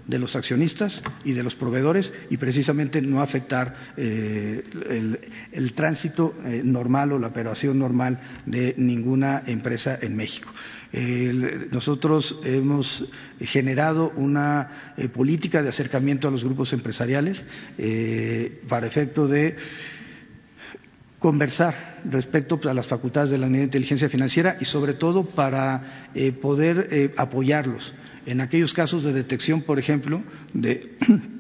de 0.08 0.20
los 0.20 0.36
accionistas 0.36 1.01
y 1.24 1.32
de 1.32 1.43
los 1.43 1.56
proveedores 1.56 2.14
y 2.30 2.38
precisamente 2.38 3.01
no 3.01 3.22
afectar 3.22 3.74
eh, 3.95 4.64
el, 5.51 5.74
tránsito 5.74 6.36
eh, 6.43 6.62
normal 6.64 7.14
o 7.14 7.20
la 7.20 7.28
operación 7.28 7.80
normal 7.80 8.20
de 8.45 8.76
ninguna 8.78 9.43
empresa 9.45 9.97
en 10.01 10.16
México 10.16 10.49
nosotros 10.94 12.38
hemos 12.44 13.04
generado 13.39 14.12
una 14.16 14.94
eh, 14.96 15.10
política 15.10 15.64
de 15.64 15.70
acercamiento 15.70 16.28
a 16.28 16.32
los 16.32 16.44
grupos 16.44 16.72
empresariales 16.72 17.44
eh, 17.80 18.62
para 18.70 18.86
efecto 18.86 19.28
de 19.28 19.56
conversar 21.18 22.02
respecto 22.06 22.60
a 22.70 22.74
las 22.74 22.86
facultades 22.86 23.32
de 23.32 23.39
la 23.39 23.48
unidad 23.48 23.62
de 23.62 23.66
inteligencia 23.66 24.10
financiera 24.10 24.58
y 24.60 24.66
sobre 24.66 24.94
todo 24.94 25.26
para 25.26 26.10
eh, 26.14 26.32
poder 26.32 27.14
apoyarlos. 27.18 27.91
En 28.26 28.41
aquellos 28.41 28.74
casos 28.74 29.04
de 29.04 29.14
detección, 29.14 29.64
por 29.64 29.80
ejemplo, 29.80 30.22
de 30.54 30.96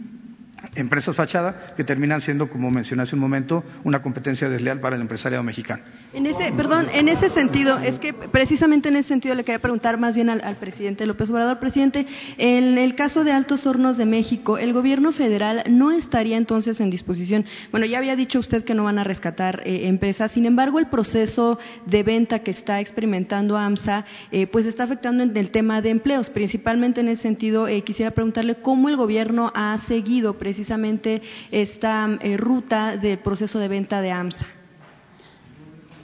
empresas 0.75 1.15
fachada 1.15 1.73
que 1.75 1.83
terminan 1.83 2.21
siendo, 2.21 2.49
como 2.49 2.71
mencioné 2.71 3.03
hace 3.03 3.15
un 3.15 3.21
momento, 3.21 3.63
una 3.83 4.01
competencia 4.01 4.49
desleal 4.49 4.79
para 4.79 4.95
el 4.95 5.01
empresariado 5.01 5.43
mexicano. 5.43 5.83
En 6.13 6.25
ese, 6.25 6.51
perdón, 6.55 6.87
en 6.93 7.09
ese 7.09 7.29
sentido, 7.29 7.79
es 7.79 7.99
que 7.99 8.13
precisamente 8.13 8.89
en 8.89 8.95
ese 8.95 9.09
sentido 9.09 9.35
le 9.35 9.43
quería 9.43 9.59
preguntar 9.59 9.97
más 9.97 10.15
bien 10.15 10.29
al, 10.29 10.55
presidente 10.57 11.05
López 11.05 11.29
Obrador. 11.29 11.59
Presidente, 11.59 12.05
en 12.37 12.77
el 12.77 12.95
caso 12.95 13.23
de 13.23 13.31
Altos 13.31 13.65
Hornos 13.65 13.97
de 13.97 14.05
México, 14.05 14.57
¿el 14.57 14.73
gobierno 14.73 15.11
federal 15.11 15.63
no 15.69 15.91
estaría 15.91 16.37
entonces 16.37 16.79
en 16.79 16.89
disposición? 16.89 17.45
Bueno, 17.71 17.85
ya 17.85 17.97
había 17.97 18.15
dicho 18.15 18.39
usted 18.39 18.63
que 18.63 18.75
no 18.75 18.83
van 18.83 18.99
a 18.99 19.03
rescatar 19.03 19.63
eh, 19.65 19.87
empresas, 19.87 20.31
sin 20.31 20.45
embargo, 20.45 20.79
el 20.79 20.87
proceso 20.87 21.59
de 21.85 22.03
venta 22.03 22.39
que 22.39 22.51
está 22.51 22.79
experimentando 22.79 23.57
AMSA, 23.57 24.05
eh, 24.31 24.47
pues 24.47 24.65
está 24.65 24.83
afectando 24.83 25.23
en 25.23 25.35
el 25.35 25.49
tema 25.49 25.81
de 25.81 25.89
empleos. 25.89 26.29
Principalmente 26.29 27.01
en 27.01 27.09
ese 27.09 27.23
sentido, 27.23 27.67
eh, 27.67 27.81
quisiera 27.81 28.11
preguntarle 28.11 28.55
cómo 28.55 28.89
el 28.89 28.97
gobierno 28.97 29.51
ha 29.55 29.77
seguido 29.79 30.37
precisamente 30.37 30.62
precisamente 30.63 31.21
esta 31.51 32.17
eh, 32.21 32.37
ruta 32.37 32.95
del 32.95 33.19
proceso 33.19 33.59
de 33.59 33.67
venta 33.67 34.01
de 34.01 34.11
AMSA? 34.11 34.47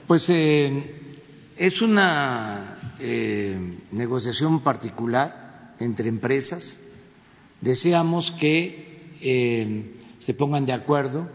Pues 0.05 0.29
eh, 0.29 1.15
es 1.55 1.81
una 1.81 2.75
eh, 2.99 3.57
negociación 3.93 4.59
particular 4.59 5.75
entre 5.79 6.09
empresas. 6.09 6.77
Deseamos 7.61 8.31
que 8.31 8.87
se 10.19 10.33
pongan 10.33 10.65
de 10.65 10.73
acuerdo, 10.73 11.29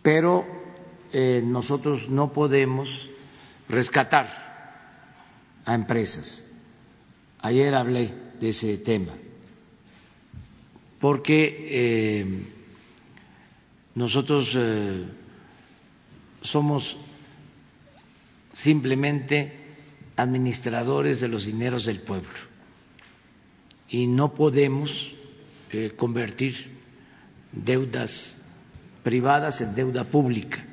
pero 0.00 0.44
nosotros 1.42 2.08
no 2.08 2.32
podemos 2.32 2.88
rescatar 3.68 4.28
a 5.64 5.74
empresas. 5.74 6.44
Ayer 7.40 7.74
hablé 7.74 8.14
de 8.38 8.50
ese 8.50 8.78
tema 8.78 9.12
porque 11.06 11.68
eh, 11.70 12.26
nosotros 13.94 14.52
eh, 14.56 15.04
somos 16.42 16.96
simplemente 18.52 19.52
administradores 20.16 21.20
de 21.20 21.28
los 21.28 21.46
dineros 21.46 21.84
del 21.84 22.00
pueblo 22.00 22.28
y 23.88 24.08
no 24.08 24.34
podemos 24.34 25.12
eh, 25.70 25.92
convertir 25.96 26.72
deudas 27.52 28.42
privadas 29.04 29.60
en 29.60 29.76
deuda 29.76 30.02
pública, 30.02 30.66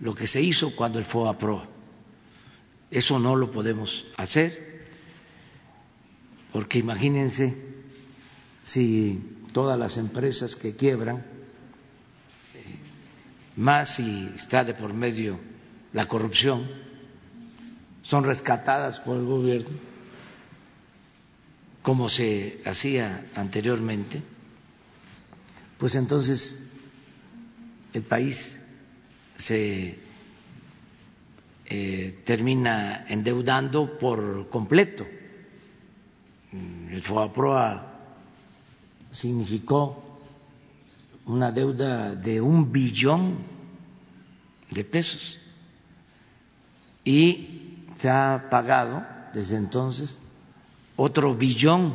lo 0.00 0.16
que 0.16 0.26
se 0.26 0.42
hizo 0.42 0.74
cuando 0.74 0.98
el 0.98 1.04
FOA 1.04 1.38
PRO. 1.38 1.64
Eso 2.90 3.20
no 3.20 3.36
lo 3.36 3.52
podemos 3.52 4.04
hacer, 4.16 4.84
porque 6.52 6.80
imagínense 6.80 7.72
si 8.64 9.33
todas 9.54 9.78
las 9.78 9.96
empresas 9.96 10.54
que 10.54 10.76
quiebran 10.76 11.24
más 13.56 13.96
si 13.96 14.32
está 14.34 14.64
de 14.64 14.74
por 14.74 14.92
medio 14.92 15.38
la 15.92 16.06
corrupción, 16.08 16.68
son 18.02 18.24
rescatadas 18.24 18.98
por 19.00 19.16
el 19.16 19.24
gobierno, 19.24 19.70
como 21.82 22.08
se 22.08 22.60
hacía 22.64 23.26
anteriormente, 23.34 24.20
pues 25.78 25.94
entonces 25.94 26.68
el 27.92 28.02
país 28.02 28.56
se 29.36 29.98
eh, 31.66 32.22
termina 32.24 33.06
endeudando 33.08 33.98
por 33.98 34.48
completo. 34.50 35.06
El 36.90 37.02
FOAPROA 37.02 37.93
significó 39.14 40.18
una 41.26 41.50
deuda 41.52 42.14
de 42.14 42.40
un 42.40 42.70
billón 42.70 43.38
de 44.70 44.84
pesos 44.84 45.38
y 47.04 47.78
se 47.96 48.10
ha 48.10 48.48
pagado 48.50 49.06
desde 49.32 49.56
entonces 49.56 50.20
otro 50.96 51.34
billón 51.34 51.94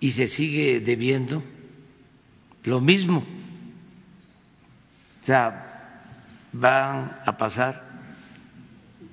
y 0.00 0.10
se 0.10 0.26
sigue 0.26 0.80
debiendo 0.80 1.42
lo 2.64 2.80
mismo. 2.80 3.22
O 5.20 5.24
sea, 5.24 6.00
van 6.52 7.18
a 7.26 7.36
pasar 7.36 7.84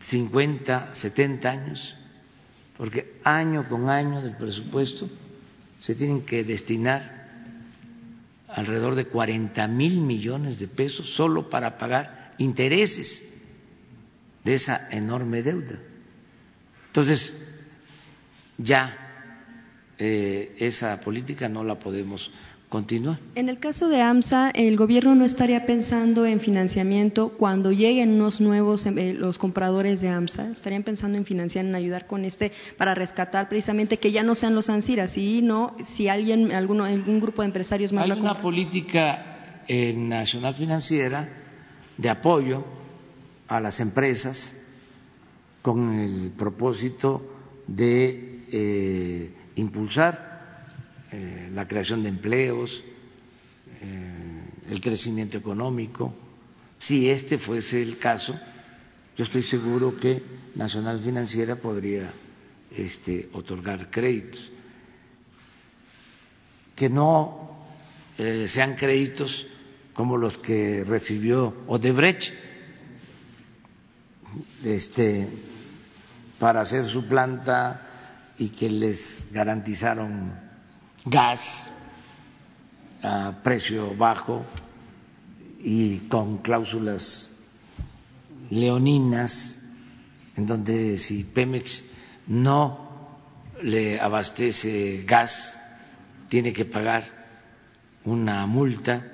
50, 0.08 0.93
70 0.93 1.49
años, 1.49 1.95
porque 2.78 3.20
año 3.26 3.68
con 3.68 3.89
año 3.89 4.22
del 4.22 4.38
presupuesto 4.38 5.10
se 5.86 5.93
tienen 5.93 6.25
que 6.25 6.43
destinar 6.43 7.27
alrededor 8.47 8.95
de 8.95 9.05
40 9.05 9.67
mil 9.67 10.01
millones 10.01 10.57
de 10.57 10.67
pesos 10.67 11.13
solo 11.13 11.47
para 11.47 11.77
pagar 11.77 12.31
intereses 12.39 13.31
de 14.43 14.55
esa 14.55 14.89
enorme 14.89 15.43
deuda. 15.43 15.77
Entonces, 16.88 17.39
ya 18.57 18.97
eh, 19.99 20.55
esa 20.57 20.99
política 21.01 21.47
no 21.49 21.63
la 21.63 21.77
podemos 21.77 22.31
En 23.36 23.47
el 23.47 23.59
caso 23.59 23.88
de 23.88 24.01
AMSA, 24.01 24.49
el 24.49 24.76
gobierno 24.76 25.16
no 25.16 25.24
estaría 25.24 25.66
pensando 25.66 26.26
en 26.26 26.41
financiamiento 26.41 27.30
cuando 27.30 27.72
lleguen 27.72 28.13
unos 28.13 28.41
nuevos 28.41 28.86
eh, 28.86 29.13
los 29.13 29.38
compradores 29.38 30.01
de 30.01 30.09
AMSA, 30.09 30.51
estarían 30.51 30.84
pensando 30.84 31.18
en 31.18 31.26
financiar, 31.26 31.63
en 31.63 31.74
ayudar 31.74 32.05
con 32.05 32.26
este 32.26 32.51
para 32.78 32.93
rescatar 32.93 33.47
precisamente 33.47 33.97
que 33.97 34.11
ya 34.11 34.24
no 34.24 34.36
sean 34.36 34.55
los 34.55 34.70
ANSIRAS, 34.70 35.18
y 35.18 35.41
no 35.41 35.76
si 35.84 36.09
alguien, 36.09 36.51
alguno, 36.51 36.84
algún 36.84 37.22
grupo 37.22 37.43
de 37.43 37.47
empresarios 37.47 37.93
más 37.93 38.03
Hay 38.03 38.11
una 38.11 38.41
política 38.41 39.61
eh, 39.68 39.93
nacional 39.93 40.53
financiera 40.55 41.30
de 41.97 42.09
apoyo 42.09 42.66
a 43.47 43.61
las 43.61 43.80
empresas 43.80 44.61
con 45.61 45.97
el 45.97 46.32
propósito 46.38 47.22
de 47.68 48.43
eh, 48.51 49.32
impulsar 49.55 50.34
eh, 51.18 51.49
la 51.53 51.66
creación 51.66 52.03
de 52.03 52.09
empleos, 52.09 52.84
eh, 53.82 54.43
el 54.70 54.82
crecimiento 54.82 55.38
económico. 55.38 56.13
Si 56.78 57.09
este 57.09 57.38
fuese 57.38 57.82
el 57.82 57.97
caso, 57.97 58.38
yo 59.16 59.24
estoy 59.24 59.41
seguro 59.41 59.97
que 59.97 60.22
Nacional 60.55 60.99
Financiera 60.99 61.55
podría 61.55 62.11
este, 62.70 63.30
otorgar 63.32 63.89
créditos. 63.89 64.51
Que 66.76 66.89
no 66.89 67.66
eh, 68.18 68.45
sean 68.45 68.76
créditos 68.76 69.47
como 69.93 70.18
los 70.18 70.38
que 70.38 70.84
recibió 70.84 71.63
Odebrecht 71.68 72.34
este, 74.66 75.30
para 76.38 76.59
hacer 76.59 76.86
su 76.86 77.07
planta 77.07 78.34
y 78.38 78.49
que 78.49 78.70
les 78.70 79.28
garantizaron 79.32 80.45
gas 81.06 81.72
a 83.01 83.34
precio 83.43 83.95
bajo 83.95 84.43
y 85.60 85.99
con 86.08 86.39
cláusulas 86.39 87.32
leoninas, 88.49 89.60
en 90.36 90.45
donde 90.45 90.97
si 90.97 91.24
Pemex 91.24 91.84
no 92.28 92.86
le 93.62 93.99
abastece 93.99 95.03
gas, 95.06 95.58
tiene 96.30 96.51
que 96.51 96.66
pagar 96.66 97.03
una 98.03 98.45
multa. 98.45 99.12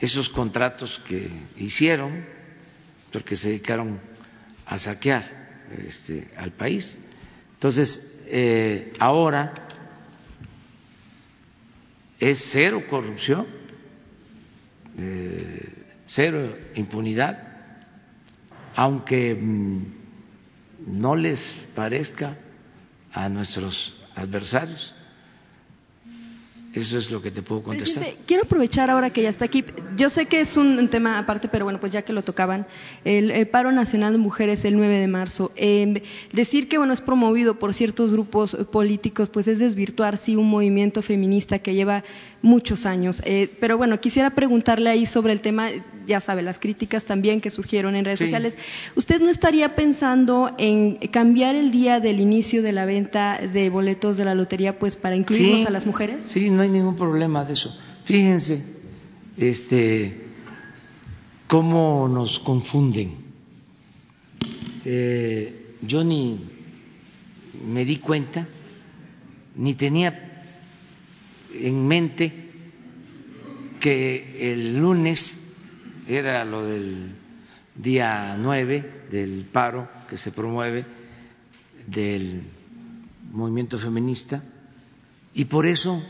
Esos 0.00 0.28
contratos 0.28 1.00
que 1.06 1.28
hicieron, 1.56 2.24
porque 3.12 3.34
se 3.34 3.48
dedicaron 3.48 3.98
a 4.66 4.78
saquear 4.78 5.24
este, 5.86 6.30
al 6.36 6.52
país. 6.52 6.96
Entonces, 7.54 8.22
eh, 8.26 8.92
ahora 9.00 9.52
es 12.18 12.48
cero 12.52 12.82
corrupción, 12.88 13.46
eh, 14.98 15.68
cero 16.06 16.56
impunidad, 16.74 17.38
aunque 18.74 19.34
mm, 19.34 19.82
no 20.86 21.16
les 21.16 21.66
parezca 21.74 22.36
a 23.12 23.28
nuestros 23.28 23.96
adversarios. 24.14 24.94
Eso 26.80 26.98
es 26.98 27.10
lo 27.10 27.20
que 27.20 27.30
te 27.30 27.42
puedo 27.42 27.62
contestar. 27.62 28.04
quiero 28.26 28.44
aprovechar 28.44 28.90
ahora 28.90 29.10
que 29.10 29.22
ya 29.22 29.28
está 29.28 29.44
aquí. 29.44 29.64
Yo 29.96 30.10
sé 30.10 30.26
que 30.26 30.40
es 30.40 30.56
un 30.56 30.88
tema 30.88 31.18
aparte, 31.18 31.48
pero 31.48 31.64
bueno, 31.64 31.80
pues 31.80 31.92
ya 31.92 32.02
que 32.02 32.12
lo 32.12 32.22
tocaban, 32.22 32.66
el, 33.04 33.46
paro 33.48 33.72
nacional 33.72 34.12
de 34.12 34.18
mujeres 34.18 34.64
el 34.64 34.76
9 34.76 34.98
de 34.98 35.08
marzo. 35.08 35.52
Em, 35.56 35.94
decir 36.32 36.68
que 36.68 36.78
bueno 36.78 36.92
es 36.92 37.00
promovido 37.00 37.58
por 37.58 37.74
ciertos 37.74 38.12
grupos 38.12 38.56
políticos, 38.70 39.28
pues 39.28 39.48
es 39.48 39.58
desvirtuar 39.58 40.18
sí 40.18 40.36
un 40.36 40.48
movimiento 40.48 41.02
feminista 41.02 41.58
que 41.58 41.74
lleva 41.74 42.04
muchos 42.42 42.86
años. 42.86 43.20
Eh, 43.24 43.50
pero 43.60 43.76
bueno, 43.76 44.00
quisiera 44.00 44.30
preguntarle 44.30 44.90
ahí 44.90 45.06
sobre 45.06 45.32
el 45.32 45.40
tema, 45.40 45.70
ya 46.06 46.20
sabe, 46.20 46.42
las 46.42 46.58
críticas 46.58 47.04
también 47.04 47.40
que 47.40 47.50
surgieron 47.50 47.96
en 47.96 48.04
redes 48.04 48.20
sociales. 48.20 48.56
¿Usted 48.94 49.20
no 49.20 49.28
estaría 49.28 49.74
pensando 49.74 50.54
en 50.58 50.96
cambiar 51.08 51.54
el 51.54 51.70
día 51.70 52.00
del 52.00 52.20
inicio 52.20 52.62
de 52.62 52.72
la 52.72 52.84
venta 52.84 53.40
de 53.40 53.70
boletos 53.70 54.16
de 54.16 54.24
la 54.24 54.34
lotería, 54.34 54.78
pues 54.78 54.96
para 54.96 55.16
incluirnos 55.16 55.66
a 55.66 55.70
las 55.70 55.86
mujeres? 55.86 56.24
Sí, 56.24 56.50
no 56.50 56.62
hay 56.62 56.68
ningún 56.68 56.96
problema 56.96 57.44
de 57.44 57.52
eso. 57.52 57.76
Fíjense, 58.04 58.64
este, 59.36 60.28
cómo 61.46 62.08
nos 62.08 62.38
confunden. 62.38 63.28
Eh, 64.84 65.74
yo 65.82 66.04
ni 66.04 66.40
me 67.66 67.84
di 67.84 67.96
cuenta, 67.96 68.46
ni 69.56 69.74
tenía 69.74 70.27
en 71.60 71.86
mente 71.86 72.32
que 73.80 74.52
el 74.52 74.76
lunes 74.78 75.36
era 76.06 76.44
lo 76.44 76.64
del 76.64 77.10
día 77.74 78.36
9 78.38 79.06
del 79.10 79.46
paro 79.52 79.88
que 80.08 80.18
se 80.18 80.32
promueve 80.32 80.84
del 81.86 82.42
movimiento 83.32 83.78
feminista 83.78 84.42
y 85.34 85.44
por 85.44 85.66
eso 85.66 86.02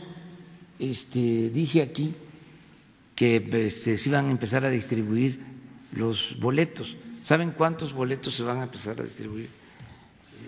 este, 0.79 1.49
dije 1.49 1.81
aquí 1.81 2.15
que 3.15 3.35
este, 3.67 3.97
se 3.97 4.09
iban 4.09 4.27
a 4.27 4.31
empezar 4.31 4.63
a 4.63 4.69
distribuir 4.69 5.39
los 5.93 6.37
boletos. 6.39 6.95
¿Saben 7.23 7.51
cuántos 7.51 7.93
boletos 7.93 8.35
se 8.35 8.43
van 8.43 8.59
a 8.59 8.63
empezar 8.63 8.99
a 8.99 9.03
distribuir 9.03 9.49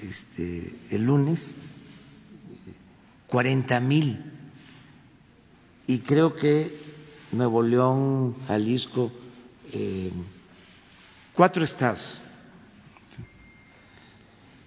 este, 0.02 0.74
el 0.90 1.04
lunes? 1.04 1.56
40 3.28 3.80
mil 3.82 4.31
y 5.92 6.00
creo 6.00 6.34
que 6.34 6.74
Nuevo 7.34 7.62
León, 7.62 8.34
Jalisco, 8.48 9.12
eh, 9.74 10.10
cuatro 11.34 11.66
estados. 11.66 12.18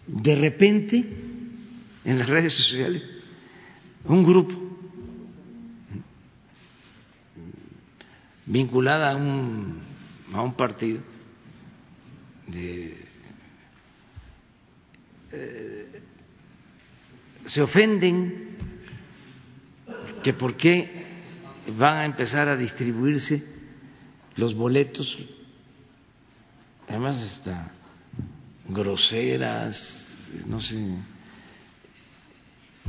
De 0.07 0.35
repente, 0.35 1.03
en 2.05 2.19
las 2.19 2.29
redes 2.29 2.53
sociales, 2.53 3.03
un 4.05 4.23
grupo 4.23 4.55
vinculada 8.45 9.13
a 9.13 9.17
un, 9.17 9.81
a 10.31 10.43
un 10.43 10.53
partido 10.53 11.01
de, 12.49 12.99
eh, 15.33 16.03
se 17.47 17.63
ofenden 17.63 18.59
que 20.23 20.35
por 20.35 20.55
qué 20.55 21.04
van 21.73 21.97
a 21.99 22.05
empezar 22.05 22.49
a 22.49 22.57
distribuirse 22.57 23.43
los 24.37 24.55
boletos, 24.55 25.19
además 26.89 27.17
hasta 27.23 27.71
groseras, 28.69 30.09
no 30.47 30.61
sé. 30.61 30.77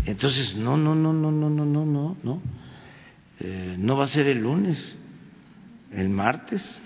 Entonces, 0.06 0.56
no, 0.56 0.78
no, 0.78 0.96
no, 0.96 1.14
no, 1.14 1.32
no, 1.32 1.50
no, 1.50 1.66
no, 1.66 1.86
no, 1.86 2.18
no, 2.22 2.42
eh, 3.40 3.76
no 3.78 3.98
va 3.98 4.06
a 4.06 4.08
ser 4.08 4.28
el 4.28 4.40
lunes, 4.40 4.96
el 5.92 6.10
martes 6.10 6.82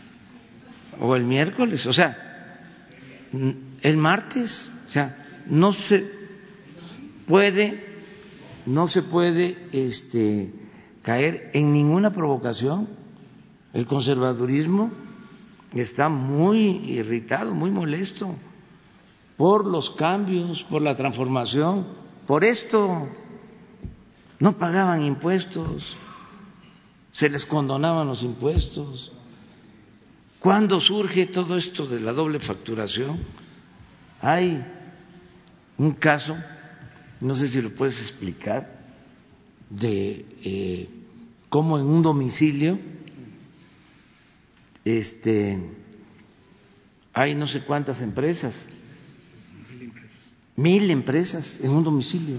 o 0.99 1.15
el 1.15 1.23
miércoles, 1.23 1.85
o 1.85 1.93
sea, 1.93 2.17
el 3.81 3.97
martes, 3.97 4.71
o 4.85 4.89
sea, 4.89 5.43
no 5.47 5.73
se 5.73 6.05
puede, 7.27 7.85
no 8.65 8.87
se 8.87 9.03
puede 9.03 9.67
este, 9.71 10.51
caer 11.09 11.49
en 11.53 11.73
ninguna 11.73 12.11
provocación. 12.11 12.87
El 13.73 13.87
conservadurismo 13.87 14.91
está 15.73 16.07
muy 16.07 16.59
irritado, 16.85 17.55
muy 17.55 17.71
molesto 17.71 18.35
por 19.35 19.65
los 19.65 19.89
cambios, 19.89 20.63
por 20.65 20.83
la 20.83 20.95
transformación, 20.95 21.87
por 22.27 22.43
esto. 22.43 23.09
No 24.37 24.55
pagaban 24.55 25.01
impuestos, 25.01 25.97
se 27.11 27.27
les 27.27 27.43
condonaban 27.43 28.05
los 28.05 28.21
impuestos. 28.21 29.11
¿Cuándo 30.39 30.79
surge 30.79 31.25
todo 31.25 31.57
esto 31.57 31.87
de 31.87 32.01
la 32.01 32.13
doble 32.13 32.39
facturación? 32.39 33.17
Hay 34.21 34.63
un 35.75 35.93
caso, 35.93 36.37
no 37.19 37.33
sé 37.33 37.47
si 37.47 37.63
lo 37.63 37.71
puedes 37.71 37.99
explicar, 37.99 38.77
de 39.71 40.25
eh, 40.43 40.98
cómo 41.49 41.77
en 41.79 41.85
un 41.85 42.01
domicilio 42.01 42.79
este, 44.85 45.59
hay 47.13 47.35
no 47.35 47.47
sé 47.47 47.61
cuántas 47.61 48.01
empresas, 48.01 48.65
mil 50.55 50.89
empresas 50.89 51.59
en 51.61 51.71
un 51.71 51.83
domicilio. 51.83 52.37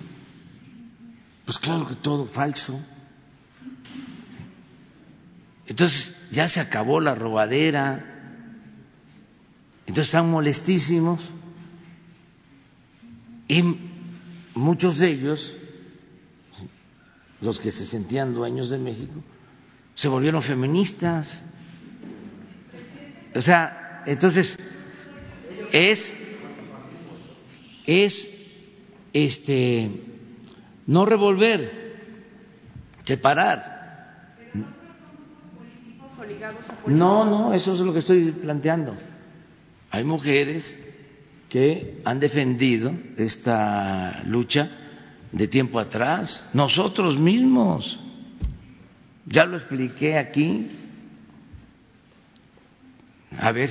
Pues 1.45 1.59
claro 1.59 1.87
que 1.87 1.97
todo 1.97 2.27
falso. 2.27 2.81
Entonces 5.67 6.17
ya 6.31 6.49
se 6.49 6.61
acabó 6.61 7.01
la 7.01 7.15
robadera, 7.15 8.05
entonces 9.87 10.07
están 10.07 10.31
molestísimos 10.31 11.33
y 13.49 13.63
muchos 14.55 14.99
de 14.99 15.11
ellos, 15.11 15.57
los 17.41 17.59
que 17.59 17.71
se 17.71 17.87
sentían 17.87 18.35
dueños 18.35 18.71
de 18.71 18.79
México, 18.79 19.15
se 19.95 20.09
volvieron 20.09 20.43
feministas. 20.43 21.43
O 23.35 23.41
sea, 23.41 24.03
entonces 24.07 24.57
es 25.73 26.13
es 27.87 28.29
este 29.13 29.91
no 30.87 31.05
revolver, 31.05 31.97
separar. 33.05 33.71
No, 36.87 37.25
no, 37.25 37.55
eso 37.55 37.73
es 37.73 37.81
lo 37.81 37.93
que 37.93 38.01
estoy 38.01 38.33
planteando. 38.33 38.95
Hay 39.91 40.05
mujeres 40.05 40.79
que 41.49 42.01
han 42.05 42.21
defendido 42.21 42.93
esta 43.17 44.23
lucha 44.25 44.71
de 45.33 45.49
tiempo 45.49 45.79
atrás, 45.79 46.51
nosotros 46.53 47.19
mismos. 47.19 47.99
Ya 49.27 49.45
lo 49.45 49.57
expliqué 49.57 50.19
aquí. 50.19 50.69
A 53.39 53.53
ver, 53.53 53.71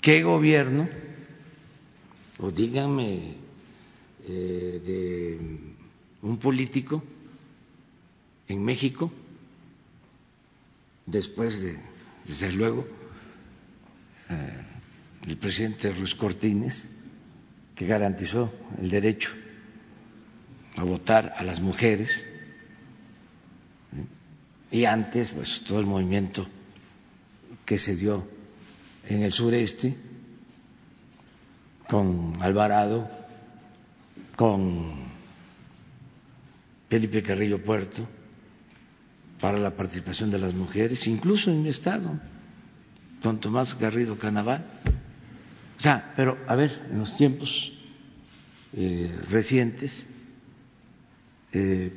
¿qué 0.00 0.22
gobierno, 0.22 0.88
o 2.38 2.50
díganme, 2.50 3.34
eh, 4.26 4.80
de 4.84 5.38
un 6.22 6.38
político 6.38 7.02
en 8.48 8.64
México 8.64 9.12
después 11.06 11.60
de, 11.60 11.76
desde 12.26 12.52
luego, 12.52 12.86
eh, 14.28 14.62
el 15.26 15.36
presidente 15.36 15.92
Ruiz 15.92 16.14
Cortines, 16.14 16.88
que 17.80 17.86
garantizó 17.86 18.52
el 18.78 18.90
derecho 18.90 19.30
a 20.76 20.84
votar 20.84 21.32
a 21.34 21.42
las 21.42 21.60
mujeres, 21.60 22.26
y 24.70 24.84
antes, 24.84 25.30
pues 25.30 25.62
todo 25.66 25.80
el 25.80 25.86
movimiento 25.86 26.46
que 27.64 27.78
se 27.78 27.96
dio 27.96 28.22
en 29.08 29.22
el 29.22 29.32
sureste, 29.32 29.96
con 31.88 32.36
Alvarado, 32.42 33.10
con 34.36 35.06
Felipe 36.90 37.22
Carrillo 37.22 37.64
Puerto, 37.64 38.06
para 39.40 39.58
la 39.58 39.74
participación 39.74 40.30
de 40.30 40.38
las 40.38 40.52
mujeres, 40.52 41.06
incluso 41.06 41.50
en 41.50 41.62
mi 41.62 41.70
estado, 41.70 42.10
con 43.22 43.40
Tomás 43.40 43.74
Garrido 43.78 44.18
Canaval. 44.18 44.66
O 45.80 45.82
sea, 45.82 46.12
pero 46.14 46.36
a 46.46 46.54
ver, 46.56 46.70
en 46.90 46.98
los 46.98 47.16
tiempos 47.16 47.72
eh, 48.74 49.18
recientes, 49.30 50.06
eh, 51.54 51.90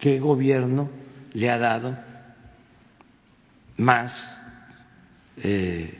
¿qué 0.00 0.18
gobierno 0.18 0.90
le 1.32 1.48
ha 1.48 1.56
dado 1.56 1.96
más 3.76 4.36
eh, 5.36 5.96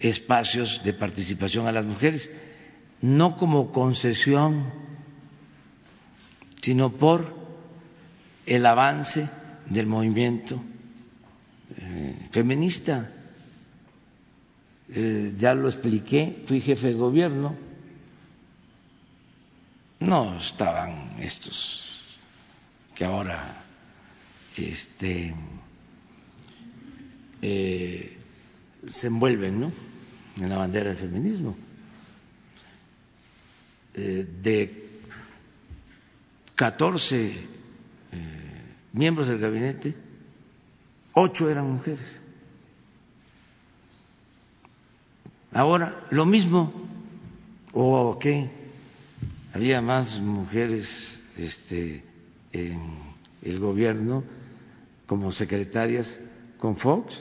espacios 0.00 0.82
de 0.82 0.92
participación 0.94 1.68
a 1.68 1.72
las 1.72 1.86
mujeres? 1.86 2.28
No 3.00 3.36
como 3.36 3.70
concesión, 3.70 4.72
sino 6.62 6.90
por 6.90 7.32
el 8.44 8.66
avance 8.66 9.30
del 9.70 9.86
movimiento 9.86 10.60
feminista. 12.32 13.21
Eh, 14.94 15.32
ya 15.38 15.54
lo 15.54 15.68
expliqué, 15.68 16.42
fui 16.46 16.60
jefe 16.60 16.88
de 16.88 16.94
gobierno, 16.94 17.56
no 20.00 20.36
estaban 20.36 21.16
estos 21.18 21.82
que 22.94 23.04
ahora 23.04 23.64
este, 24.54 25.34
eh, 27.40 28.18
se 28.86 29.06
envuelven 29.06 29.60
¿no? 29.60 29.72
en 30.36 30.48
la 30.50 30.58
bandera 30.58 30.90
del 30.90 30.98
feminismo. 30.98 31.56
de 33.94 35.00
14 36.54 37.34
miembros 38.92 39.28
del 39.28 39.38
gabinete, 39.38 39.94
ocho 41.14 41.50
eran 41.50 41.70
mujeres. 41.70 42.21
Ahora, 45.52 46.06
lo 46.10 46.24
mismo, 46.24 46.72
o 47.74 48.18
qué, 48.18 48.50
había 49.52 49.82
más 49.82 50.18
mujeres 50.18 51.22
este, 51.36 52.02
en 52.52 52.80
el 53.42 53.58
gobierno 53.58 54.24
como 55.06 55.30
secretarias 55.30 56.18
con 56.58 56.74
Fox, 56.74 57.20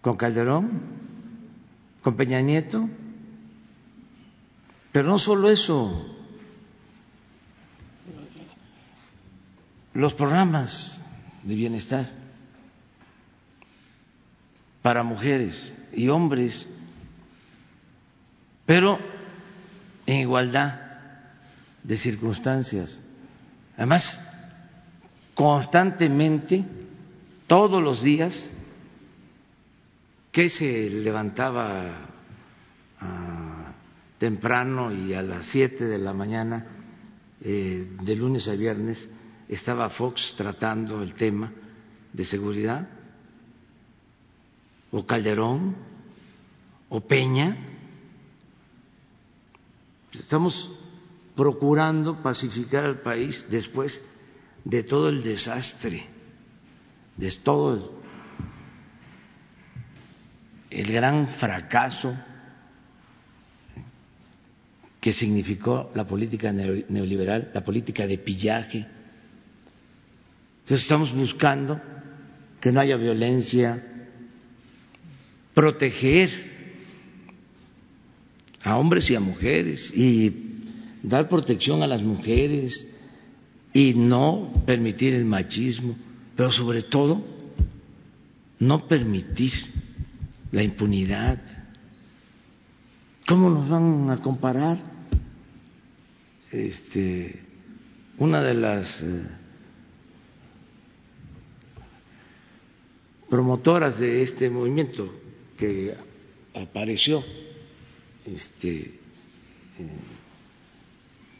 con 0.00 0.16
Calderón, 0.16 0.80
con 2.02 2.16
Peña 2.16 2.40
Nieto, 2.40 2.88
pero 4.90 5.08
no 5.08 5.18
solo 5.18 5.48
eso, 5.48 6.16
los 9.94 10.14
programas 10.14 11.00
de 11.44 11.54
bienestar 11.54 12.19
para 14.82 15.02
mujeres 15.02 15.72
y 15.92 16.08
hombres, 16.08 16.66
pero 18.66 18.98
en 20.06 20.16
igualdad 20.16 20.80
de 21.82 21.96
circunstancias. 21.96 23.04
Además, 23.76 24.20
constantemente, 25.34 26.64
todos 27.46 27.82
los 27.82 28.02
días, 28.02 28.50
que 30.30 30.48
se 30.48 30.88
levantaba 30.90 32.08
ah, 33.00 33.72
temprano 34.18 34.92
y 34.92 35.14
a 35.14 35.22
las 35.22 35.46
siete 35.46 35.86
de 35.86 35.98
la 35.98 36.12
mañana, 36.12 36.66
eh, 37.42 37.88
de 38.02 38.16
lunes 38.16 38.46
a 38.48 38.52
viernes, 38.52 39.08
estaba 39.48 39.90
Fox 39.90 40.34
tratando 40.36 41.02
el 41.02 41.14
tema 41.14 41.50
de 42.12 42.24
seguridad, 42.24 42.88
o 44.90 45.06
Calderón, 45.06 45.76
o 46.88 47.00
Peña. 47.00 47.56
Estamos 50.12 50.70
procurando 51.36 52.20
pacificar 52.22 52.84
al 52.84 53.00
país 53.00 53.46
después 53.50 54.04
de 54.64 54.82
todo 54.82 55.08
el 55.08 55.22
desastre, 55.22 56.04
de 57.16 57.30
todo 57.42 58.00
el, 60.70 60.92
gran 60.92 61.28
fracaso 61.28 62.14
que 65.00 65.12
significó 65.12 65.90
la 65.94 66.06
política 66.06 66.52
neoliberal, 66.52 67.50
la 67.54 67.64
política 67.64 68.06
de 68.06 68.18
pillaje 68.18 68.86
entonces 70.70 70.84
estamos 70.84 71.12
buscando 71.12 71.80
que 72.60 72.70
no 72.70 72.78
haya 72.78 72.96
violencia, 72.96 73.89
proteger 75.54 76.30
a 78.62 78.76
hombres 78.76 79.10
y 79.10 79.14
a 79.14 79.20
mujeres 79.20 79.92
y 79.94 80.32
dar 81.02 81.28
protección 81.28 81.82
a 81.82 81.86
las 81.86 82.02
mujeres 82.02 82.96
y 83.72 83.94
no 83.94 84.52
permitir 84.66 85.14
el 85.14 85.24
machismo, 85.24 85.96
pero 86.36 86.52
sobre 86.52 86.82
todo 86.82 87.24
no 88.58 88.86
permitir 88.86 89.52
la 90.52 90.62
impunidad. 90.62 91.40
¿Cómo 93.26 93.48
nos 93.48 93.68
van 93.68 94.10
a 94.10 94.18
comparar? 94.18 94.78
Este, 96.50 97.40
una 98.18 98.42
de 98.42 98.54
las 98.54 99.00
eh, 99.00 99.22
promotoras 103.28 104.00
de 104.00 104.22
este 104.22 104.50
movimiento 104.50 105.19
que 105.60 105.94
apareció 106.54 107.22
este, 108.24 108.78
eh, 108.80 108.94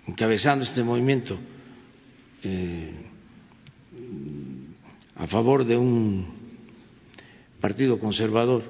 encabezando 0.06 0.62
este 0.62 0.82
movimiento 0.82 1.38
eh, 2.44 2.92
a 5.16 5.26
favor 5.26 5.64
de 5.64 5.78
un 5.78 6.26
partido 7.62 7.98
conservador, 7.98 8.62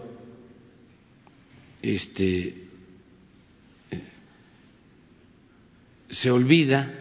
este, 1.83 2.69
se 6.11 6.31
olvida, 6.31 6.93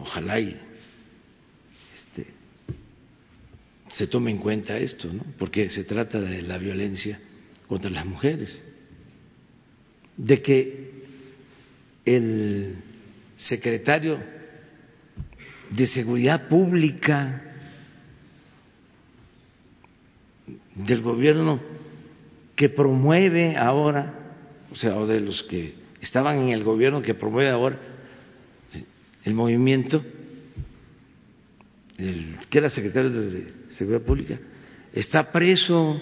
ojalá 0.00 0.38
y 0.38 0.56
este, 1.92 2.39
se 3.90 4.06
tome 4.06 4.30
en 4.30 4.38
cuenta 4.38 4.78
esto, 4.78 5.12
¿no? 5.12 5.24
porque 5.38 5.68
se 5.68 5.84
trata 5.84 6.20
de 6.20 6.42
la 6.42 6.58
violencia 6.58 7.18
contra 7.66 7.90
las 7.90 8.06
mujeres, 8.06 8.60
de 10.16 10.42
que 10.42 10.90
el 12.04 12.76
secretario 13.36 14.18
de 15.70 15.86
Seguridad 15.86 16.48
Pública 16.48 17.42
del 20.74 21.02
gobierno 21.02 21.60
que 22.56 22.68
promueve 22.68 23.56
ahora, 23.56 24.34
o 24.70 24.74
sea, 24.74 24.96
o 24.96 25.06
de 25.06 25.20
los 25.20 25.42
que 25.44 25.74
estaban 26.00 26.38
en 26.38 26.48
el 26.50 26.64
gobierno 26.64 27.02
que 27.02 27.14
promueve 27.14 27.50
ahora 27.50 27.78
el 29.24 29.34
movimiento, 29.34 30.04
el 32.00 32.38
que 32.48 32.58
era 32.58 32.70
secretario 32.70 33.10
de 33.10 33.52
Seguridad 33.68 34.02
Pública, 34.02 34.38
está 34.92 35.30
preso, 35.30 36.00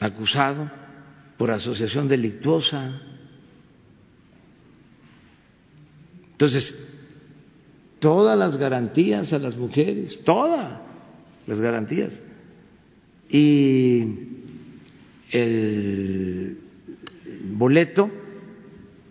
acusado 0.00 0.70
por 1.38 1.50
asociación 1.50 2.08
delictuosa. 2.08 3.00
Entonces, 6.32 6.88
todas 8.00 8.38
las 8.38 8.56
garantías 8.56 9.32
a 9.32 9.38
las 9.38 9.56
mujeres, 9.56 10.20
todas 10.24 10.80
las 11.46 11.60
garantías. 11.60 12.22
Y 13.30 14.04
el 15.30 16.58
boleto 17.52 18.10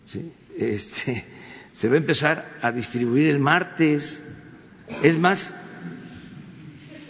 este, 0.57 1.25
se 1.71 1.87
va 1.87 1.95
a 1.95 1.97
empezar 1.97 2.57
a 2.61 2.71
distribuir 2.71 3.29
el 3.29 3.39
martes. 3.39 4.23
Es 5.01 5.17
más, 5.17 5.53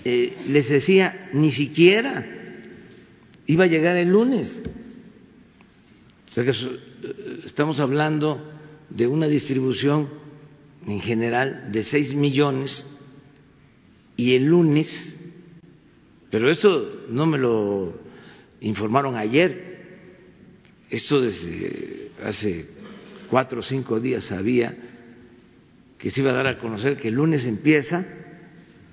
eh, 0.05 0.37
les 0.47 0.69
decía, 0.69 1.29
ni 1.33 1.51
siquiera 1.51 2.25
iba 3.47 3.63
a 3.65 3.67
llegar 3.67 3.95
el 3.97 4.09
lunes. 4.09 4.63
O 6.27 6.31
sea 6.31 6.43
que 6.43 6.51
eh, 6.51 7.41
estamos 7.45 7.79
hablando 7.79 8.51
de 8.89 9.07
una 9.07 9.27
distribución 9.27 10.09
en 10.87 11.01
general 11.01 11.71
de 11.71 11.83
6 11.83 12.15
millones 12.15 12.87
y 14.17 14.35
el 14.35 14.45
lunes, 14.45 15.17
pero 16.29 16.49
esto 16.49 17.05
no 17.09 17.25
me 17.25 17.37
lo 17.37 17.93
informaron 18.61 19.15
ayer, 19.15 19.73
esto 20.89 21.21
desde 21.21 22.11
hace 22.23 22.65
cuatro 23.29 23.59
o 23.59 23.63
cinco 23.63 23.99
días 23.99 24.25
sabía 24.25 24.75
que 26.03 26.11
se 26.11 26.19
iba 26.19 26.31
a 26.31 26.33
dar 26.33 26.47
a 26.47 26.57
conocer 26.57 26.97
que 26.97 27.07
el 27.07 27.13
lunes 27.13 27.45
empieza 27.45 28.05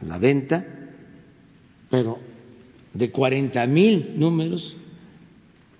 la 0.07 0.17
venta, 0.17 0.65
pero 1.91 2.21
de 2.95 3.11
40 3.11 3.67
mil 3.67 4.15
números 4.17 4.77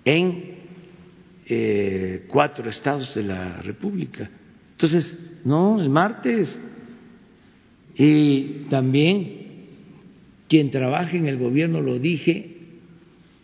en 0.03 0.55
eh, 1.47 2.25
cuatro 2.27 2.69
estados 2.69 3.15
de 3.15 3.23
la 3.23 3.61
República. 3.61 4.29
Entonces, 4.73 5.37
no, 5.45 5.81
el 5.81 5.89
martes. 5.89 6.59
Y 7.95 8.65
también 8.69 9.67
quien 10.49 10.69
trabaje 10.69 11.15
en 11.15 11.29
el 11.29 11.37
gobierno, 11.37 11.79
lo 11.79 11.97
dije 11.97 12.57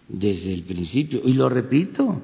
desde 0.10 0.54
el 0.54 0.64
principio, 0.64 1.22
y 1.24 1.32
lo 1.32 1.48
repito, 1.48 2.22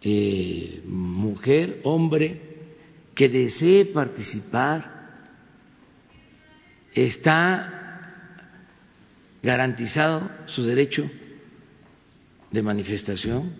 eh, 0.00 0.80
mujer, 0.86 1.80
hombre, 1.82 2.49
que 3.20 3.28
desee 3.28 3.84
participar, 3.84 4.80
está 6.94 8.00
garantizado 9.42 10.30
su 10.46 10.64
derecho 10.64 11.04
de 12.50 12.62
manifestación 12.62 13.52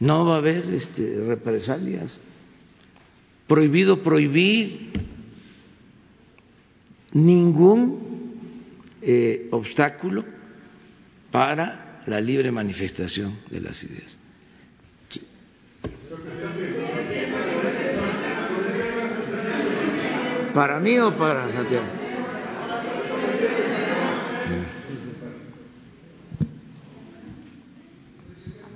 no 0.00 0.26
va 0.26 0.34
a 0.34 0.38
haber 0.38 0.64
este, 0.74 1.22
represalias. 1.24 2.20
Prohibido 3.46 4.02
prohibir 4.02 4.90
ningún 7.12 8.40
eh, 9.02 9.46
obstáculo 9.52 10.24
para 11.30 12.02
la 12.06 12.20
libre 12.20 12.50
manifestación 12.50 13.38
de 13.52 13.60
las 13.60 13.84
ideas. 13.84 14.18
¿Para 20.54 20.78
mí 20.78 20.98
o 20.98 21.16
para 21.16 21.50
Santiago? 21.50 21.86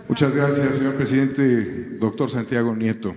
Muchas 0.08 0.34
gracias, 0.34 0.76
señor 0.76 0.94
presidente. 0.94 1.98
Doctor 2.00 2.30
Santiago 2.30 2.74
Nieto. 2.74 3.14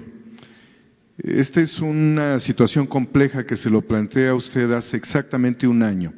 Esta 1.17 1.61
es 1.61 1.79
una 1.79 2.39
situación 2.39 2.85
compleja 2.87 3.45
que 3.45 3.55
se 3.55 3.69
lo 3.69 3.81
plantea 3.81 4.35
usted 4.35 4.69
hace 4.71 4.97
exactamente 4.97 5.65
un 5.65 5.81
año, 5.81 6.11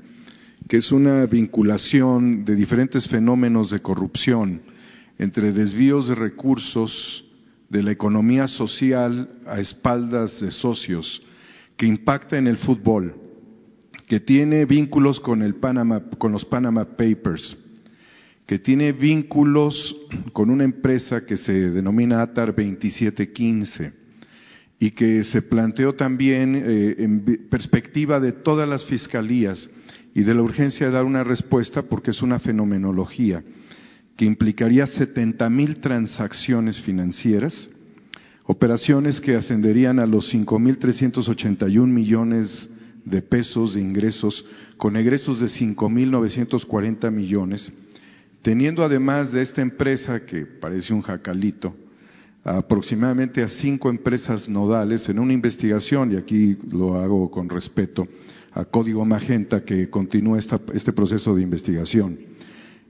que 0.67 0.77
es 0.77 0.91
una 0.91 1.25
vinculación 1.27 2.43
de 2.43 2.55
diferentes 2.55 3.07
fenómenos 3.07 3.69
de 3.69 3.81
corrupción 3.81 4.61
entre 5.19 5.51
desvíos 5.51 6.07
de 6.07 6.15
recursos 6.15 7.23
de 7.69 7.83
la 7.83 7.91
economía 7.91 8.47
social 8.47 9.29
a 9.45 9.59
espaldas 9.59 10.39
de 10.41 10.49
socios, 10.49 11.21
que 11.78 11.86
impacta 11.86 12.38
en 12.38 12.47
el 12.47 12.57
fútbol, 12.57 13.16
que 14.08 14.20
tiene 14.20 14.66
vínculos 14.66 15.20
con, 15.20 15.39
los 15.39 16.45
Panama 16.45 16.86
Papers, 16.97 17.58
que 18.45 18.59
tiene 18.59 18.91
vínculos 18.91 19.95
con 20.33 20.50
una 20.50 20.63
empresa 20.63 21.25
que 21.25 21.37
se 21.37 21.54
denomina 21.71 22.21
ATAR 22.21 22.47
2715 22.47 23.93
y 24.79 24.91
que 24.91 25.24
se 25.24 25.41
planteó 25.41 25.93
también 25.93 26.55
eh, 26.55 26.95
en 27.00 27.47
perspectiva 27.50 28.20
de 28.20 28.32
todas 28.32 28.67
las 28.67 28.83
fiscalías 28.83 29.70
y 30.13 30.24
de 30.24 30.33
la 30.33 30.41
urgencia 30.41 30.87
de 30.87 30.91
dar 30.91 31.05
una 31.05 31.24
respuesta 31.24 31.83
porque 31.83 32.12
es 32.12 32.21
una 32.21 32.39
fenomenología 32.39 33.43
que 34.17 34.25
implicaría 34.25 34.86
70 34.86 35.50
mil 35.50 35.78
transacciones 35.78 36.82
financieras, 36.82 37.70
operaciones 38.51 39.21
que 39.21 39.37
ascenderían 39.37 39.97
a 39.97 40.05
los 40.05 40.33
5.381 40.33 41.87
millones 41.87 42.69
de 43.05 43.21
pesos 43.21 43.75
de 43.75 43.79
ingresos, 43.79 44.45
con 44.75 44.97
egresos 44.97 45.39
de 45.39 45.47
5.940 45.47 47.09
millones, 47.11 47.71
teniendo 48.41 48.83
además 48.83 49.32
de 49.32 49.41
esta 49.41 49.61
empresa 49.61 50.25
que 50.25 50.45
parece 50.45 50.93
un 50.93 51.01
jacalito, 51.01 51.73
aproximadamente 52.43 53.41
a 53.41 53.47
cinco 53.47 53.89
empresas 53.89 54.49
nodales 54.49 55.07
en 55.07 55.19
una 55.19 55.32
investigación, 55.32 56.11
y 56.11 56.17
aquí 56.17 56.57
lo 56.71 56.99
hago 56.99 57.32
con 57.32 57.47
respeto 57.47 58.05
a 58.51 58.65
Código 58.65 59.05
Magenta 59.05 59.63
que 59.63 59.89
continúa 59.89 60.39
este 60.39 60.91
proceso 60.91 61.33
de 61.33 61.41
investigación. 61.41 62.19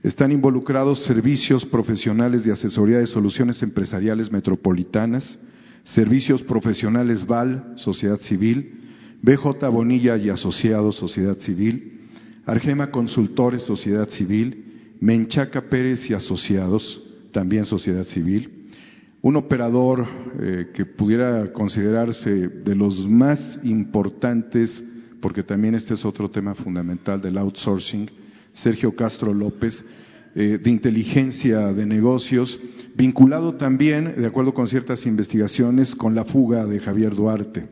Están 0.02 0.32
involucrados 0.32 1.04
servicios 1.04 1.64
profesionales 1.64 2.44
de 2.44 2.50
asesoría 2.50 2.98
de 2.98 3.06
soluciones 3.06 3.62
empresariales 3.62 4.32
metropolitanas, 4.32 5.38
servicios 5.84 6.42
profesionales 6.42 7.26
VAL, 7.26 7.74
sociedad 7.76 8.20
civil, 8.20 8.80
BJ 9.22 9.68
Bonilla 9.68 10.16
y 10.16 10.30
Asociados, 10.30 10.96
Sociedad 10.96 11.38
Civil, 11.38 12.08
Argema 12.44 12.90
Consultores, 12.90 13.62
Sociedad 13.62 14.08
Civil, 14.08 14.96
Menchaca 15.00 15.62
Pérez 15.62 16.10
y 16.10 16.14
Asociados, 16.14 17.02
también 17.30 17.64
Sociedad 17.64 18.04
Civil, 18.04 18.68
un 19.22 19.36
operador 19.36 20.06
eh, 20.40 20.70
que 20.74 20.84
pudiera 20.84 21.52
considerarse 21.52 22.48
de 22.48 22.74
los 22.74 23.06
más 23.06 23.60
importantes, 23.62 24.82
porque 25.20 25.44
también 25.44 25.76
este 25.76 25.94
es 25.94 26.04
otro 26.04 26.28
tema 26.28 26.54
fundamental 26.54 27.20
del 27.20 27.38
outsourcing, 27.38 28.10
Sergio 28.52 28.94
Castro 28.96 29.32
López, 29.32 29.84
eh, 30.34 30.58
de 30.62 30.70
inteligencia 30.70 31.72
de 31.72 31.86
negocios, 31.86 32.58
vinculado 32.94 33.54
también, 33.54 34.14
de 34.16 34.26
acuerdo 34.26 34.54
con 34.54 34.66
ciertas 34.66 35.06
investigaciones, 35.06 35.94
con 35.94 36.14
la 36.14 36.24
fuga 36.24 36.66
de 36.66 36.80
Javier 36.80 37.14
Duarte. 37.14 37.68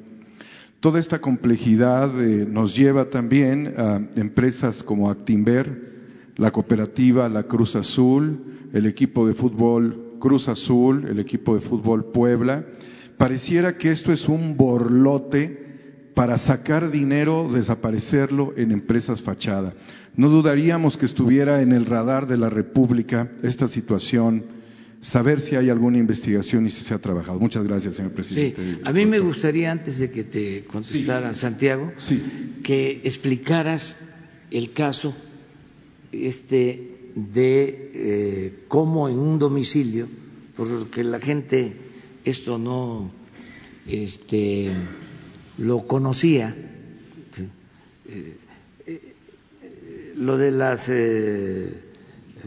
Toda 0.80 0.98
esta 0.98 1.20
complejidad 1.20 2.10
eh, 2.22 2.46
nos 2.48 2.74
lleva 2.74 3.10
también 3.10 3.74
a 3.76 4.00
empresas 4.16 4.82
como 4.82 5.10
Actimber, 5.10 5.90
la 6.36 6.50
cooperativa 6.50 7.28
La 7.28 7.42
Cruz 7.42 7.76
Azul, 7.76 8.68
el 8.72 8.86
equipo 8.86 9.26
de 9.26 9.34
fútbol 9.34 10.16
Cruz 10.18 10.48
Azul, 10.48 11.06
el 11.06 11.18
equipo 11.18 11.54
de 11.54 11.60
fútbol 11.60 12.12
Puebla. 12.12 12.64
Pareciera 13.18 13.76
que 13.76 13.90
esto 13.90 14.10
es 14.12 14.26
un 14.26 14.56
borlote 14.56 16.12
para 16.14 16.38
sacar 16.38 16.90
dinero, 16.90 17.50
desaparecerlo 17.52 18.54
en 18.56 18.72
empresas 18.72 19.20
fachada. 19.20 19.74
No 20.16 20.28
dudaríamos 20.28 20.96
que 20.96 21.06
estuviera 21.06 21.62
en 21.62 21.72
el 21.72 21.86
radar 21.86 22.26
de 22.26 22.36
la 22.36 22.48
República 22.48 23.30
esta 23.42 23.68
situación, 23.68 24.44
saber 25.00 25.40
si 25.40 25.56
hay 25.56 25.70
alguna 25.70 25.98
investigación 25.98 26.66
y 26.66 26.70
si 26.70 26.84
se 26.84 26.94
ha 26.94 26.98
trabajado. 26.98 27.40
Muchas 27.40 27.66
gracias, 27.66 27.94
señor 27.94 28.12
presidente. 28.12 28.74
Sí. 28.74 28.80
A 28.84 28.92
mí 28.92 29.06
me 29.06 29.18
gustaría, 29.18 29.72
antes 29.72 29.98
de 29.98 30.10
que 30.10 30.24
te 30.24 30.64
contestara 30.64 31.32
Santiago, 31.34 31.92
que 32.62 33.00
explicaras 33.04 33.96
el 34.50 34.72
caso 34.72 35.14
este, 36.12 37.12
de 37.14 37.90
eh, 37.94 38.64
cómo 38.68 39.08
en 39.08 39.18
un 39.18 39.38
domicilio, 39.38 40.06
porque 40.54 41.02
la 41.02 41.18
gente 41.18 41.72
esto 42.24 42.58
no 42.58 43.10
este, 43.86 44.70
lo 45.58 45.86
conocía, 45.86 46.54
eh, 48.06 48.36
eh, 48.86 49.14
lo 50.16 50.36
de 50.36 50.50
las 50.50 50.90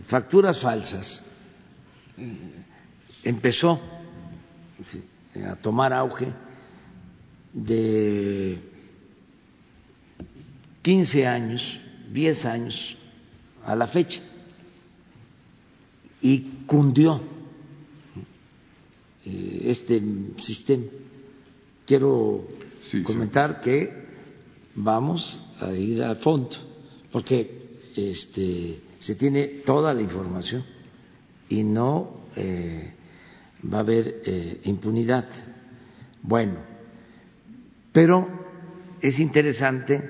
facturas 0.08 0.60
falsas 0.60 1.33
empezó 3.24 3.80
a 5.46 5.56
tomar 5.56 5.94
auge 5.94 6.28
de 7.54 8.60
15 10.82 11.28
años, 11.28 11.80
10 12.12 12.46
años 12.46 12.98
a 13.66 13.76
la 13.76 13.88
fecha 13.88 14.22
y 16.22 16.40
cundió 16.66 17.22
eh, 19.26 19.62
este 19.66 20.02
sistema. 20.38 20.86
Quiero 21.86 22.48
comentar 23.06 23.62
que 23.62 24.04
vamos 24.76 25.40
a 25.60 25.72
ir 25.74 26.04
a 26.04 26.16
fondo, 26.16 26.56
porque 27.12 27.92
este, 27.96 28.82
se 29.00 29.16
tiene 29.16 29.48
toda 29.66 29.94
la 29.94 30.02
información 30.02 30.64
y 31.50 31.64
no 31.64 32.28
eh, 32.36 32.94
va 33.72 33.78
a 33.78 33.82
haber 33.82 34.22
eh, 34.26 34.62
impunidad. 34.64 35.28
Bueno, 36.22 36.56
pero 37.92 38.28
es 39.02 39.20
interesante 39.20 40.10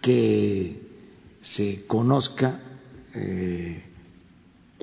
que 0.00 0.80
se 1.40 1.86
conozca 1.86 2.60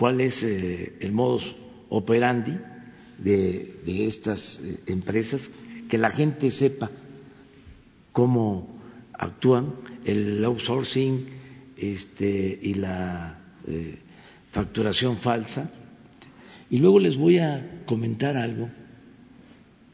cuál 0.02 0.20
es 0.22 0.42
eh, 0.42 0.98
el 1.00 1.12
modus 1.12 1.56
operandi 1.90 2.58
de, 3.20 3.76
estas 3.86 4.60
eh, 4.64 4.80
empresas, 4.88 5.52
que 5.88 5.98
la 6.00 6.10
gente 6.10 6.50
sepa 6.50 6.90
cómo 8.12 8.68
actúan, 9.14 9.76
el 10.04 10.44
outsourcing 10.44 11.28
este, 11.78 12.60
y 12.64 12.74
la 12.76 13.40
eh, 13.68 14.00
facturación 14.52 15.18
falsa. 15.18 15.72
Y 16.70 16.78
luego 16.78 17.00
les 17.00 17.18
voy 17.18 17.40
a 17.40 17.84
comentar 17.86 18.38
algo 18.38 18.70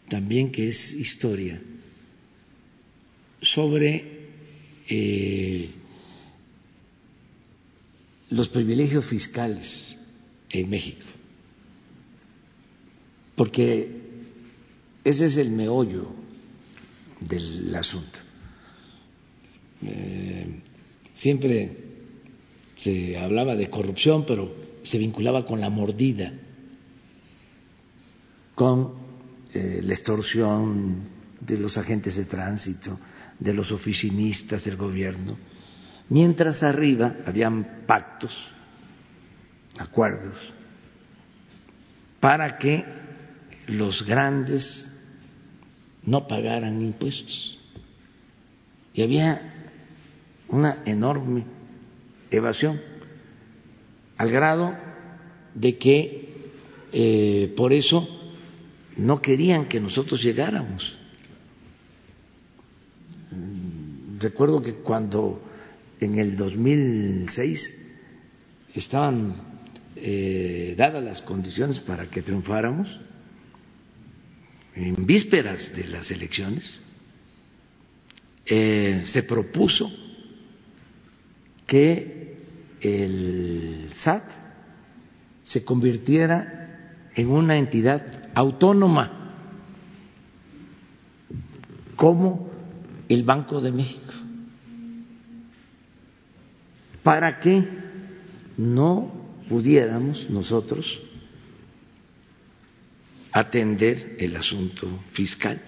también 0.09 0.51
que 0.51 0.67
es 0.67 0.93
historia 0.93 1.59
sobre 3.41 4.17
los 8.29 8.49
privilegios 8.49 9.05
fiscales 9.05 9.97
en 10.49 10.69
México, 10.69 11.05
porque 13.35 14.01
ese 15.03 15.25
es 15.25 15.37
el 15.37 15.51
meollo 15.51 16.13
del 17.19 17.75
asunto. 17.75 18.19
Eh, 19.83 20.61
siempre 21.15 21.86
se 22.77 23.17
hablaba 23.17 23.55
de 23.55 23.69
corrupción, 23.69 24.25
pero 24.25 24.55
se 24.83 24.97
vinculaba 24.97 25.45
con 25.45 25.59
la 25.59 25.69
mordida, 25.69 26.31
con 28.55 28.93
eh, 29.53 29.81
la 29.83 29.93
extorsión 29.93 31.17
de 31.39 31.57
los 31.57 31.77
agentes 31.77 32.15
de 32.15 32.25
tránsito, 32.25 32.99
de 33.39 33.53
los 33.53 33.71
oficinistas 33.71 34.63
del 34.63 34.77
gobierno, 34.77 35.37
mientras 36.09 36.63
arriba 36.63 37.15
habían 37.25 37.83
pactos 37.85 38.51
acuerdos 39.77 40.53
para 42.19 42.57
que 42.57 42.83
los 43.67 44.05
grandes 44.05 44.91
no 46.03 46.27
pagaran 46.27 46.81
impuestos. 46.81 47.59
Y 48.93 49.03
había 49.03 49.53
una 50.47 50.77
enorme 50.85 51.56
evasión, 52.31 52.79
al 54.17 54.31
grado 54.31 54.75
de 55.53 55.77
que 55.77 56.27
eh, 56.91 57.53
por 57.55 57.73
eso 57.73 58.07
no 58.97 59.21
querían 59.21 59.67
que 59.67 59.79
nosotros 59.79 60.21
llegáramos. 60.23 60.97
Recuerdo 64.19 64.61
que 64.61 64.73
cuando 64.75 65.41
en 65.99 66.17
el 66.17 66.35
2006 66.37 67.85
estaban 68.73 69.35
eh, 69.95 70.75
dadas 70.77 71.03
las 71.03 71.21
condiciones 71.21 71.79
para 71.79 72.09
que 72.09 72.21
triunfáramos, 72.21 72.99
en 74.75 75.05
vísperas 75.07 75.75
de 75.75 75.87
las 75.87 76.11
elecciones, 76.11 76.79
eh, 78.45 79.03
se 79.05 79.23
propuso 79.23 79.91
que 81.65 82.16
el 82.81 83.89
SAT 83.91 84.23
se 85.43 85.63
convirtiera 85.63 87.09
en 87.15 87.29
una 87.29 87.57
entidad 87.57 88.29
autónoma 88.35 89.11
como 91.95 92.49
el 93.09 93.23
Banco 93.23 93.59
de 93.59 93.71
México, 93.71 94.13
para 97.01 97.39
que 97.39 97.67
no 98.57 99.11
pudiéramos 99.47 100.29
nosotros 100.29 100.99
atender 103.31 104.15
el 104.19 104.35
asunto 104.35 104.87
fiscal. 105.13 105.61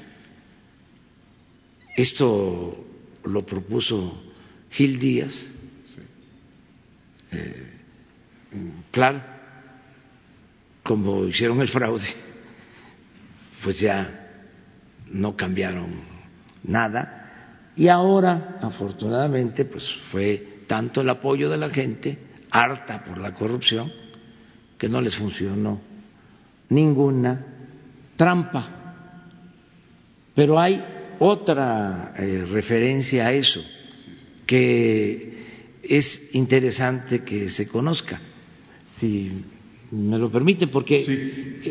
Esto 1.96 2.86
lo 3.24 3.46
propuso 3.46 4.22
Gil 4.70 5.00
Díaz. 5.00 5.50
Eh, 7.32 7.74
claro, 8.92 9.22
como 10.84 11.26
hicieron 11.26 11.62
el 11.62 11.68
fraude, 11.68 12.08
pues 13.64 13.80
ya 13.80 14.28
no 15.12 15.36
cambiaron 15.36 15.92
nada 16.64 17.20
y 17.80 17.88
ahora, 17.88 18.58
afortunadamente, 18.62 19.64
pues 19.64 19.90
fue 20.12 20.64
tanto 20.68 21.00
el 21.00 21.10
apoyo 21.10 21.50
de 21.50 21.58
la 21.58 21.70
gente 21.70 22.18
harta 22.52 23.06
por 23.06 23.18
la 23.20 23.34
corrupción, 23.34 23.90
que 24.78 24.90
no 24.90 25.02
les 25.02 25.16
funcionó 25.16 25.80
ninguna 26.68 27.42
trampa. 28.18 28.68
Pero 30.36 30.60
hay 30.60 30.84
otra 31.20 32.14
eh, 32.18 32.46
referencia 32.52 33.28
a 33.28 33.32
eso 33.32 33.64
que 34.46 35.29
es 35.90 36.30
interesante 36.34 37.24
que 37.24 37.50
se 37.50 37.68
conozca, 37.68 38.22
si 39.00 39.32
me 39.90 40.20
lo 40.20 40.32
permite, 40.32 40.68
porque 40.68 41.00
eh, 41.00 41.62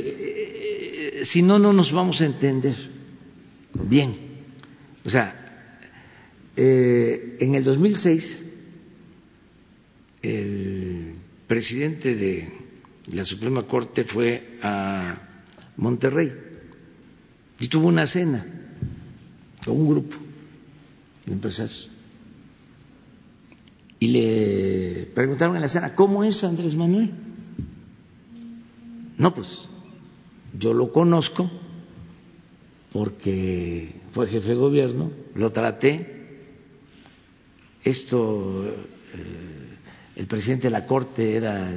eh, 1.20 1.24
si 1.24 1.40
no, 1.40 1.56
no 1.60 1.72
nos 1.72 1.92
vamos 1.92 2.20
a 2.20 2.26
entender 2.26 2.74
bien. 3.84 4.16
O 5.04 5.08
sea, 5.10 5.70
eh, 6.56 7.36
en 7.38 7.54
el 7.54 7.62
2006 7.62 8.44
el 10.20 11.14
presidente 11.46 12.16
de 12.16 12.48
la 13.12 13.24
Suprema 13.24 13.62
Corte 13.62 14.02
fue 14.02 14.58
a 14.60 15.16
Monterrey 15.76 16.32
y 17.60 17.68
tuvo 17.68 17.86
una 17.86 18.04
cena 18.04 18.44
con 19.64 19.76
un 19.76 19.88
grupo 19.88 20.16
de 21.24 21.32
empresarios. 21.34 21.97
Y 24.00 24.08
le 24.08 25.10
preguntaron 25.14 25.56
en 25.56 25.62
la 25.62 25.68
cena, 25.68 25.94
¿cómo 25.94 26.22
es 26.22 26.44
Andrés 26.44 26.74
Manuel? 26.74 27.10
No, 29.16 29.34
pues 29.34 29.68
yo 30.56 30.72
lo 30.72 30.92
conozco 30.92 31.50
porque 32.92 33.92
fue 34.12 34.28
jefe 34.28 34.50
de 34.50 34.54
gobierno, 34.54 35.10
lo 35.34 35.50
traté. 35.50 36.16
Esto, 37.82 38.66
eh, 38.66 39.76
el 40.16 40.26
presidente 40.26 40.68
de 40.68 40.70
la 40.70 40.86
Corte 40.86 41.36
era. 41.36 41.70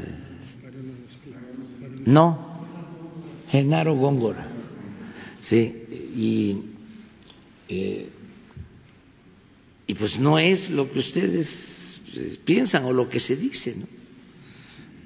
No, 2.06 2.65
Genaro 3.49 3.95
Góngora. 3.95 4.48
Sí, 5.41 5.85
y, 6.15 6.61
eh, 7.68 8.10
y 9.88 9.93
pues 9.95 10.19
no 10.19 10.38
es 10.38 10.69
lo 10.69 10.91
que 10.91 10.99
ustedes 10.99 11.80
piensan 12.43 12.85
o 12.85 12.93
lo 12.93 13.09
que 13.09 13.19
se 13.19 13.35
dice, 13.35 13.75
¿no? 13.75 13.85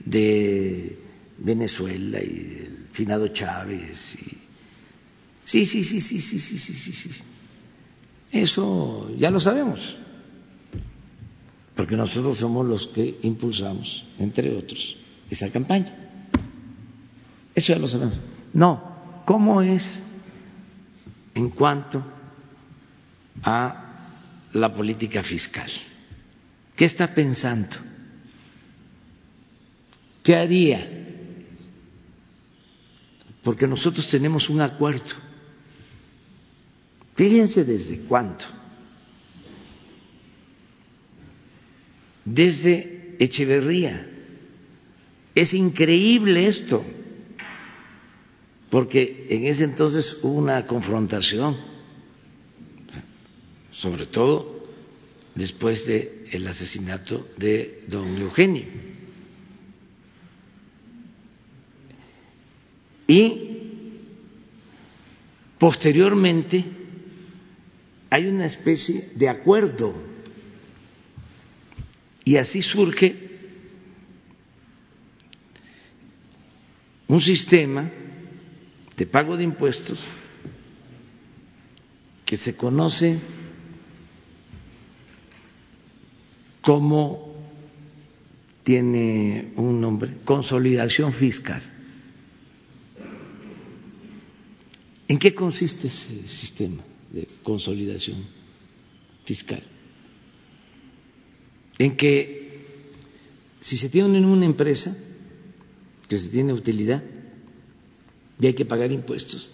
De 0.06 0.98
Venezuela 1.38 2.19
y 2.22 2.68
el 2.68 2.88
finado 2.91 3.27
Chávez. 3.30 4.15
Y... 4.15 4.38
Sí, 5.44 5.65
sí, 5.65 5.84
sí, 5.84 5.99
sí, 5.99 6.22
sí, 6.22 6.40
sí, 6.40 6.57
sí, 6.57 6.73
sí, 6.73 6.94
sí. 6.94 7.11
Eso 8.32 9.11
ya 9.18 9.32
lo 9.32 9.40
sabemos, 9.40 9.95
porque 11.76 11.95
nosotros 11.95 12.38
somos 12.38 12.65
los 12.65 12.88
que 12.88 13.19
impulsamos, 13.22 14.03
entre 14.19 14.56
otros, 14.56 14.98
esa 15.30 15.49
campaña. 15.52 15.94
Eso 17.53 17.73
ya 17.73 17.80
lo 17.80 17.88
sabemos. 17.88 18.19
No, 18.53 19.23
¿cómo 19.26 19.61
es 19.61 19.84
en 21.34 21.49
cuanto 21.49 22.03
a 23.44 23.86
la 24.53 24.73
política 24.73 25.23
fiscal? 25.23 25.72
¿Qué 26.76 26.85
está 26.85 27.14
pensando? 27.14 27.77
¿Qué 30.23 30.35
haría? 30.35 30.95
porque 33.45 33.68
nosotros 33.68 34.07
tenemos 34.07 34.49
un 34.49 34.60
acuerdo. 34.60 35.14
Fíjense 37.15 37.64
desde 37.64 37.99
cuándo. 37.99 38.43
Desde 42.26 43.15
Echeverría. 43.19 44.10
Es 45.35 45.53
increíble 45.53 46.47
esto, 46.47 46.84
porque 48.72 49.27
en 49.30 49.45
ese 49.45 49.65
entonces 49.65 50.18
hubo 50.23 50.39
una 50.39 50.65
confrontación, 50.65 51.56
sobre 53.69 54.07
todo 54.07 54.65
después 55.35 55.85
del 56.31 56.47
asesinato 56.47 57.30
de 57.38 57.84
don 57.88 58.18
Eugenio. 58.18 58.65
Y 63.07 63.56
posteriormente 65.60 66.64
hay 68.10 68.27
una 68.27 68.45
especie 68.45 69.10
de 69.15 69.30
acuerdo 69.30 69.93
y 72.23 72.38
así 72.38 72.61
surge 72.61 73.15
un 77.07 77.22
sistema 77.22 77.89
de 78.97 79.06
pago 79.06 79.38
de 79.38 79.43
impuestos 79.43 79.99
que 82.26 82.38
se 82.38 82.56
conoce 82.56 83.19
como 86.66 87.32
tiene 88.64 89.54
un 89.56 89.80
nombre, 89.80 90.18
consolidación 90.26 91.14
fiscal. 91.14 91.62
¿En 95.08 95.20
qué 95.20 95.36
consiste 95.36 95.88
ese 95.88 96.28
sistema 96.28 96.82
de 97.12 97.28
consolidación 97.44 98.26
fiscal? 99.26 99.62
En 101.78 101.96
que 101.96 102.64
si 103.60 103.78
se 103.78 103.90
tiene 103.90 104.26
una 104.26 104.46
empresa 104.46 104.98
que 106.10 106.18
se 106.18 106.30
tiene 106.30 106.52
utilidad 106.52 107.04
y 108.40 108.48
hay 108.48 108.56
que 108.56 108.66
pagar 108.66 108.92
impuestos, 108.92 109.52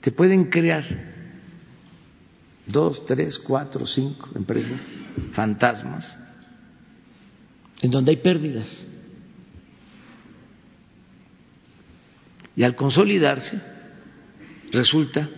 se 0.00 0.10
pueden 0.10 0.44
crear 0.44 0.84
dos, 2.66 3.04
tres, 3.04 3.38
cuatro, 3.38 3.86
cinco 3.86 4.30
empresas 4.34 4.88
fantasmas 5.32 6.18
en 7.82 7.90
donde 7.90 8.12
hay 8.12 8.16
pérdidas. 8.16 8.84
Y 12.56 12.62
al 12.62 12.76
consolidarse, 12.76 13.60
resulta 14.70 15.28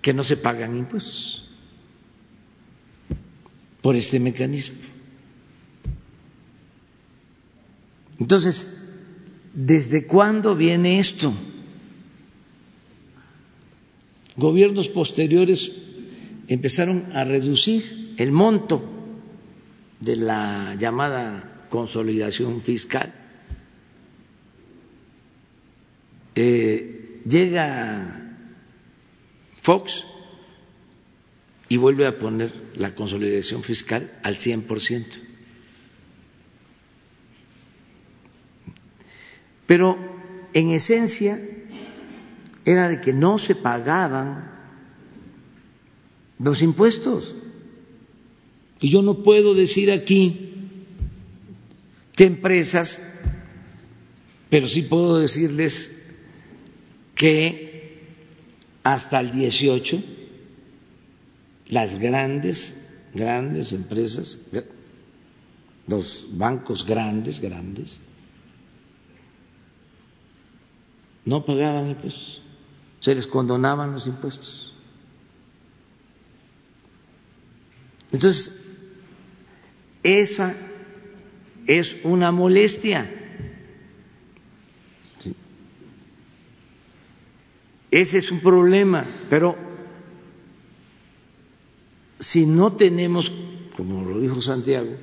que 0.00 0.12
no 0.12 0.24
se 0.24 0.36
pagan 0.36 0.76
impuestos 0.76 1.44
por 3.82 3.94
este 3.94 4.18
mecanismo. 4.18 4.78
Entonces, 8.18 8.90
¿desde 9.52 10.06
cuándo 10.06 10.56
viene 10.56 10.98
esto? 10.98 11.32
Gobiernos 14.38 14.88
posteriores 14.90 15.68
empezaron 16.46 17.10
a 17.12 17.24
reducir 17.24 18.14
el 18.16 18.30
monto 18.30 18.80
de 19.98 20.14
la 20.14 20.76
llamada 20.78 21.66
consolidación 21.68 22.62
fiscal. 22.62 23.12
Eh, 26.36 27.20
llega 27.26 28.36
Fox 29.60 30.04
y 31.68 31.76
vuelve 31.76 32.06
a 32.06 32.16
poner 32.16 32.52
la 32.76 32.94
consolidación 32.94 33.64
fiscal 33.64 34.20
al 34.22 34.36
100%. 34.36 35.18
Pero 39.66 39.98
en 40.54 40.70
esencia 40.70 41.38
era 42.70 42.86
de 42.86 43.00
que 43.00 43.14
no 43.14 43.38
se 43.38 43.54
pagaban 43.54 44.50
los 46.38 46.60
impuestos. 46.60 47.34
Y 48.78 48.90
yo 48.90 49.00
no 49.00 49.22
puedo 49.22 49.54
decir 49.54 49.90
aquí 49.90 50.52
qué 52.14 52.24
empresas, 52.24 53.00
pero 54.50 54.68
sí 54.68 54.82
puedo 54.82 55.18
decirles 55.18 55.96
que 57.14 58.02
hasta 58.82 59.20
el 59.20 59.30
18 59.30 60.02
las 61.68 61.98
grandes, 61.98 62.74
grandes 63.14 63.72
empresas, 63.72 64.46
los 65.86 66.28
bancos 66.36 66.84
grandes, 66.84 67.40
grandes, 67.40 67.98
no 71.24 71.46
pagaban 71.46 71.88
impuestos, 71.88 72.42
se 73.08 73.14
les 73.14 73.26
condonaban 73.26 73.92
los 73.92 74.06
impuestos. 74.06 74.74
Entonces, 78.12 78.54
esa 80.02 80.54
es 81.66 81.96
una 82.04 82.30
molestia. 82.30 83.10
Ese 87.90 88.18
es 88.18 88.30
un 88.30 88.40
problema, 88.40 89.06
pero 89.30 89.56
si 92.20 92.44
no 92.44 92.74
tenemos, 92.74 93.32
como 93.74 94.04
lo 94.04 94.20
dijo 94.20 94.42
Santiago, 94.42 94.94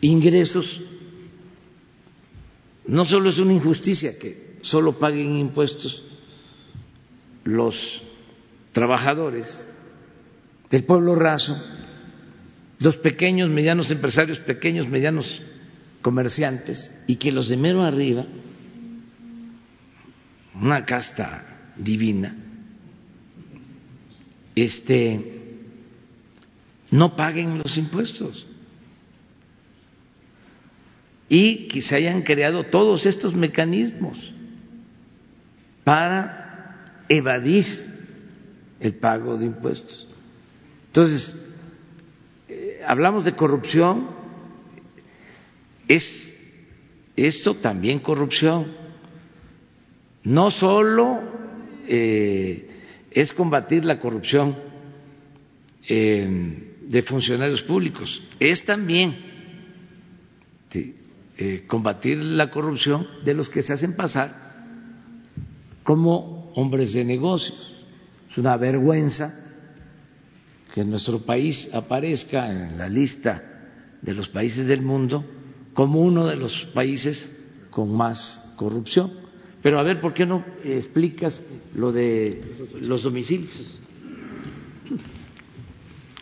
ingresos, 0.00 0.80
no 2.86 3.04
solo 3.04 3.28
es 3.28 3.36
una 3.36 3.52
injusticia 3.52 4.18
que 4.18 4.60
solo 4.62 4.98
paguen 4.98 5.36
impuestos 5.36 6.02
los 7.44 8.02
trabajadores 8.72 9.68
del 10.70 10.84
pueblo 10.84 11.14
raso, 11.14 11.56
los 12.80 12.96
pequeños, 12.96 13.48
medianos 13.48 13.90
empresarios, 13.90 14.38
pequeños, 14.40 14.88
medianos 14.88 15.42
comerciantes, 16.02 17.02
y 17.06 17.16
que 17.16 17.32
los 17.32 17.48
de 17.48 17.56
mero 17.56 17.82
arriba 17.82 18.26
una 20.60 20.84
casta 20.84 21.72
divina, 21.76 22.34
este, 24.54 25.44
no 26.90 27.16
paguen 27.16 27.58
los 27.58 27.76
impuestos. 27.76 28.46
Y 31.28 31.68
que 31.68 31.80
se 31.80 31.96
hayan 31.96 32.22
creado 32.22 32.64
todos 32.64 33.06
estos 33.06 33.34
mecanismos 33.34 34.32
para 35.82 36.43
evadir 37.08 37.64
el 38.80 38.94
pago 38.94 39.36
de 39.36 39.46
impuestos. 39.46 40.08
Entonces, 40.86 41.54
eh, 42.48 42.82
hablamos 42.86 43.24
de 43.24 43.32
corrupción, 43.32 44.08
es 45.88 46.32
esto 47.16 47.56
también 47.56 48.00
corrupción. 48.00 48.72
No 50.24 50.50
solo 50.50 51.20
eh, 51.86 52.70
es 53.10 53.32
combatir 53.32 53.84
la 53.84 54.00
corrupción 54.00 54.56
eh, 55.88 56.72
de 56.82 57.02
funcionarios 57.02 57.62
públicos, 57.62 58.22
es 58.38 58.64
también 58.64 59.32
combatir 61.68 62.18
la 62.18 62.50
corrupción 62.50 63.06
de 63.24 63.34
los 63.34 63.48
que 63.48 63.62
se 63.62 63.72
hacen 63.72 63.94
pasar 63.94 64.44
como 65.84 66.33
hombres 66.54 66.92
de 66.92 67.04
negocios. 67.04 67.84
Es 68.28 68.38
una 68.38 68.56
vergüenza 68.56 69.32
que 70.72 70.84
nuestro 70.84 71.20
país 71.20 71.68
aparezca 71.72 72.50
en 72.50 72.78
la 72.78 72.88
lista 72.88 73.42
de 74.02 74.14
los 74.14 74.28
países 74.28 74.66
del 74.66 74.82
mundo 74.82 75.24
como 75.72 76.00
uno 76.00 76.26
de 76.26 76.36
los 76.36 76.66
países 76.74 77.32
con 77.70 77.94
más 77.94 78.52
corrupción. 78.56 79.12
Pero 79.62 79.78
a 79.78 79.82
ver, 79.82 80.00
¿por 80.00 80.12
qué 80.12 80.26
no 80.26 80.44
explicas 80.62 81.42
lo 81.74 81.90
de 81.92 82.42
los 82.80 83.02
domicilios? 83.02 83.80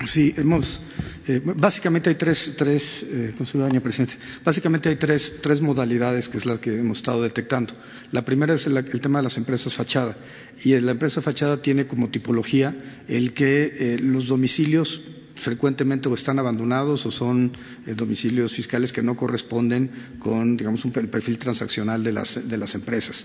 Sí, 0.05 0.35
hemos 0.37 0.81
eh, 1.27 1.41
básicamente 1.45 2.11
hay 2.11 2.17
tres, 2.17 2.53
tres 2.57 3.05
eh, 3.09 3.35
presidente, 3.81 4.17
básicamente 4.45 4.89
hay 4.89 4.97
tres, 4.97 5.35
tres 5.41 5.61
modalidades 5.61 6.29
que 6.29 6.39
es 6.39 6.47
las 6.47 6.59
que 6.59 6.77
hemos 6.79 6.99
estado 6.99 7.23
detectando. 7.23 7.75
La 8.11 8.25
primera 8.25 8.55
es 8.55 8.67
el, 8.67 9.01
tema 9.01 9.21
de 9.21 9.25
las 9.25 9.37
empresas 9.37 9.73
fachada 9.73 10.17
y 10.65 10.79
la 10.81 10.93
empresa 10.93 11.23
fachada 11.23 11.63
tiene 11.63 11.87
como 11.87 12.09
tipología 12.09 12.75
el 13.07 13.33
que 13.33 13.73
eh, 13.79 13.99
los 14.01 14.27
domicilios 14.27 15.01
frecuentemente 15.37 16.09
o 16.09 16.15
están 16.15 16.39
abandonados 16.39 17.07
o 17.07 17.11
son 17.11 17.53
eh, 17.87 17.95
domicilios 17.95 18.53
fiscales 18.53 18.93
que 18.93 19.03
no 19.03 19.17
corresponden 19.17 19.91
con, 20.19 20.57
digamos, 20.57 20.85
un 20.85 20.93
perfil 20.93 21.39
transaccional 21.39 22.03
de 22.03 22.13
las, 22.13 22.49
de 22.49 22.57
las 22.57 22.75
empresas. 22.75 23.25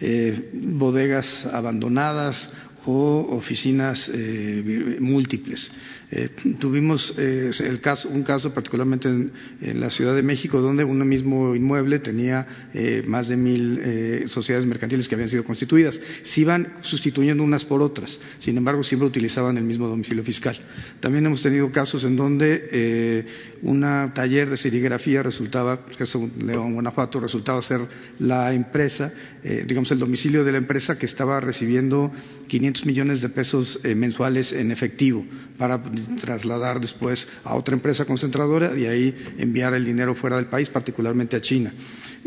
Eh, 0.00 0.50
bodegas 0.52 1.46
abandonadas 1.46 2.48
o 2.86 3.36
oficinas 3.36 4.10
eh, 4.12 4.96
múltiples. 5.00 5.70
Eh, 6.08 6.28
tuvimos 6.60 7.12
eh, 7.18 7.50
un 8.10 8.22
caso 8.22 8.54
particularmente 8.54 9.08
en, 9.08 9.32
la 9.80 9.90
Ciudad 9.90 10.14
de 10.14 10.22
México 10.22 10.60
donde 10.60 10.84
un 10.84 11.06
mismo 11.08 11.56
inmueble 11.56 11.98
tenía 11.98 12.68
eh, 12.72 13.02
más 13.04 13.26
de 13.26 13.36
mil 13.36 13.82
sociedades 14.26 14.66
mercantiles 14.66 15.08
que 15.08 15.16
habían 15.16 15.28
sido 15.28 15.44
constituidas. 15.44 15.98
Se 16.22 16.42
iban 16.42 16.74
sustituyendo 16.82 17.42
unas 17.42 17.64
por 17.64 17.82
otras, 17.82 18.18
sin 18.38 18.56
embargo 18.56 18.84
siempre 18.84 19.08
utilizaban 19.08 19.58
el 19.58 19.64
mismo 19.64 19.88
domicilio 19.88 20.22
fiscal. 20.22 20.56
También 21.00 21.26
hemos 21.26 21.42
tenido 21.42 21.70
casos 21.72 22.04
en 22.04 22.16
donde 22.16 23.26
un 23.62 23.80
taller 24.14 24.48
de 24.48 24.56
serigrafía 24.56 25.22
resultaba, 25.22 25.84
que 25.86 26.04
es 26.04 26.14
León, 26.38 26.74
Guanajuato, 26.74 27.18
resultaba 27.18 27.60
ser 27.62 27.80
la 28.20 28.52
empresa, 28.52 29.12
digamos 29.42 29.90
el 29.90 29.98
domicilio 29.98 30.44
de 30.44 30.52
la 30.52 30.58
empresa 30.58 30.98
que 30.98 31.06
estaba 31.06 31.40
recibiendo 31.40 32.12
500 32.46 32.75
millones 32.84 33.22
de 33.22 33.28
pesos 33.28 33.78
mensuales 33.84 34.52
en 34.52 34.70
efectivo 34.70 35.24
para 35.56 35.82
trasladar 36.20 36.80
después 36.80 37.26
a 37.44 37.54
otra 37.54 37.74
empresa 37.74 38.04
concentradora 38.04 38.76
y 38.76 38.86
ahí 38.86 39.14
enviar 39.38 39.74
el 39.74 39.84
dinero 39.84 40.14
fuera 40.14 40.36
del 40.36 40.46
país, 40.46 40.68
particularmente 40.68 41.36
a 41.36 41.40
China. 41.40 41.72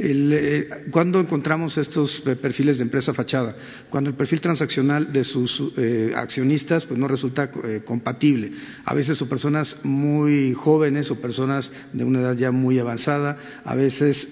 Eh, 0.02 0.70
¿Cuándo 0.92 1.20
encontramos 1.20 1.78
estos 1.78 2.24
eh, 2.26 2.36
perfiles 2.38 2.78
de 2.78 2.84
empresa 2.84 3.14
fachada? 3.14 3.54
Cuando 3.90 4.10
el 4.10 4.16
perfil 4.16 4.40
transaccional 4.40 5.12
de 5.12 5.26
sus 5.26 5.62
eh, 5.76 6.14
accionistas 6.16 6.86
pues, 6.86 6.98
no 6.98 7.08
resulta 7.08 7.52
compatible. 7.84 8.52
A 8.86 8.94
veces 8.94 9.18
son 9.18 9.28
personas 9.28 9.76
muy 9.84 10.54
jóvenes 10.54 11.12
o 11.12 11.20
personas 11.20 11.70
de 11.92 12.04
una 12.06 12.22
edad 12.22 12.38
ya 12.38 12.52
muy 12.52 12.80
avanzada, 12.80 13.38
a 13.66 13.76
veces 13.76 14.28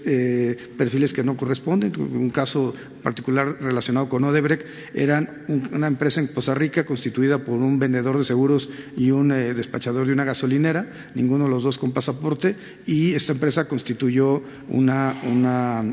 perfiles 0.78 1.12
que 1.14 1.24
no 1.24 1.36
corresponden. 1.36 1.92
Un 2.00 2.30
caso 2.30 2.74
particular 3.04 3.58
relacionado 3.60 4.08
con 4.08 4.24
Odebrecht 4.24 4.66
eran 4.94 5.44
una 5.72 5.88
empresa 5.88 6.07
en 6.16 6.28
Costa 6.28 6.54
Rica 6.54 6.86
constituida 6.86 7.40
por 7.40 7.56
un 7.56 7.78
vendedor 7.78 8.18
de 8.18 8.24
seguros 8.24 8.70
y 8.96 9.12
un 9.12 9.30
despachador 9.30 10.08
de 10.08 10.14
una 10.14 10.24
gasolinera, 10.24 11.12
ninguno 11.16 11.44
de 11.46 11.50
los 11.50 11.64
dos 11.64 11.78
con 11.78 11.92
pasaporte, 11.92 12.56
y 12.86 13.14
esta 13.14 13.34
empresa 13.34 13.68
constituyó 13.68 14.42
una 14.70 15.84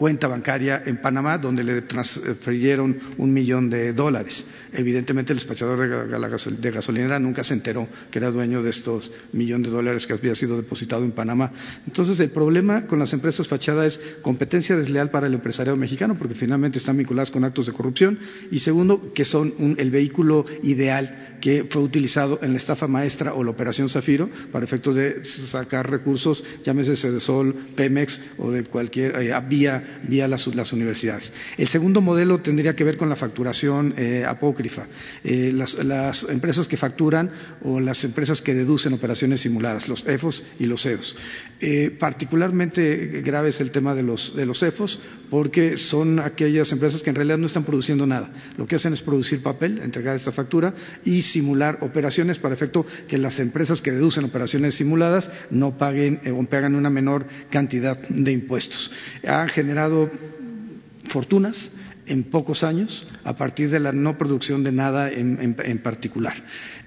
cuenta 0.00 0.28
bancaria 0.28 0.82
en 0.86 0.96
Panamá 0.96 1.36
donde 1.36 1.62
le 1.62 1.82
transfirieron 1.82 2.98
un 3.18 3.34
millón 3.34 3.68
de 3.68 3.92
dólares. 3.92 4.42
Evidentemente 4.72 5.34
el 5.34 5.38
despachador 5.38 5.76
de 5.78 6.70
gasolinera 6.70 7.18
nunca 7.18 7.44
se 7.44 7.52
enteró 7.52 7.86
que 8.10 8.18
era 8.18 8.30
dueño 8.30 8.62
de 8.62 8.70
estos 8.70 9.12
millones 9.34 9.66
de 9.66 9.76
dólares 9.76 10.06
que 10.06 10.14
había 10.14 10.34
sido 10.34 10.56
depositado 10.56 11.04
en 11.04 11.12
Panamá. 11.12 11.52
Entonces 11.86 12.18
el 12.18 12.30
problema 12.30 12.86
con 12.86 12.98
las 12.98 13.12
empresas 13.12 13.46
fachada 13.46 13.84
es 13.84 14.00
competencia 14.22 14.74
desleal 14.74 15.10
para 15.10 15.26
el 15.26 15.34
empresariado 15.34 15.76
mexicano 15.76 16.16
porque 16.18 16.34
finalmente 16.34 16.78
están 16.78 16.96
vinculadas 16.96 17.30
con 17.30 17.44
actos 17.44 17.66
de 17.66 17.72
corrupción 17.72 18.18
y 18.50 18.58
segundo 18.60 19.12
que 19.12 19.26
son 19.26 19.76
el 19.76 19.90
vehículo 19.90 20.46
ideal 20.62 21.36
que 21.40 21.64
fue 21.64 21.82
utilizado 21.82 22.38
en 22.42 22.52
la 22.52 22.58
estafa 22.58 22.86
maestra 22.86 23.34
o 23.34 23.42
la 23.42 23.50
operación 23.50 23.88
Zafiro 23.88 24.28
para 24.52 24.64
efectos 24.64 24.94
de 24.94 25.24
sacar 25.24 25.90
recursos, 25.90 26.42
llámese 26.64 26.96
Cedesol, 26.96 27.54
Pemex 27.74 28.20
o 28.38 28.50
de 28.50 28.64
cualquier 28.64 29.16
eh, 29.20 29.40
vía, 29.48 29.89
vía 30.02 30.28
las, 30.28 30.46
universidades. 30.72 31.32
El 31.56 31.68
segundo 31.68 32.00
modelo 32.00 32.38
tendría 32.40 32.74
que 32.74 32.84
ver 32.84 32.96
con 32.96 33.08
la 33.08 33.16
facturación 33.16 33.94
eh, 33.96 34.24
apócrifa. 34.26 34.86
Eh, 35.24 35.52
las, 35.52 36.24
empresas 36.28 36.68
que 36.68 36.76
facturan 36.76 37.30
o 37.62 37.80
las 37.80 38.02
empresas 38.04 38.40
que 38.42 38.54
deducen 38.54 38.92
operaciones 38.92 39.40
simuladas, 39.40 39.88
los 39.88 40.06
EFOS 40.06 40.42
y 40.58 40.66
los 40.66 40.84
EDOS. 40.84 41.16
particularmente 41.98 43.22
grave 43.22 43.50
es 43.50 43.60
el 43.60 43.70
tema 43.70 43.94
de 43.94 44.02
los, 44.02 44.62
EFOS 44.62 44.98
porque 45.30 45.76
son 45.76 46.18
aquellas 46.18 46.72
empresas 46.72 47.02
que 47.02 47.10
en 47.10 47.16
realidad 47.16 47.38
no 47.38 47.46
están 47.46 47.64
produciendo 47.64 48.06
nada. 48.06 48.30
Lo 48.56 48.66
que 48.66 48.76
hacen 48.76 48.92
es 48.92 49.02
producir 49.02 49.42
papel, 49.42 49.78
entregar 49.82 50.16
esta 50.16 50.32
factura 50.32 50.74
y 51.04 51.22
simular 51.22 51.78
operaciones 51.82 52.38
para 52.38 52.54
efecto 52.54 52.84
que 53.08 53.18
las 53.18 53.38
empresas 53.38 53.80
que 53.80 53.92
deducen 53.92 54.24
operaciones 54.24 54.74
simuladas 54.74 55.30
no 55.50 55.76
paguen 55.76 56.20
eh, 56.24 56.30
o 56.30 56.42
pagan 56.44 56.74
una 56.74 56.90
menor 56.90 57.24
cantidad 57.48 57.96
de 58.08 58.32
impuestos. 58.32 58.90
Han 59.26 59.48
generado 59.48 59.79
fortunas 61.08 61.70
en 62.06 62.24
pocos 62.24 62.64
años 62.64 63.06
a 63.24 63.36
partir 63.36 63.70
de 63.70 63.78
la 63.78 63.92
no 63.92 64.18
producción 64.18 64.64
de 64.64 64.72
nada 64.72 65.10
en, 65.10 65.78
particular. 65.82 66.34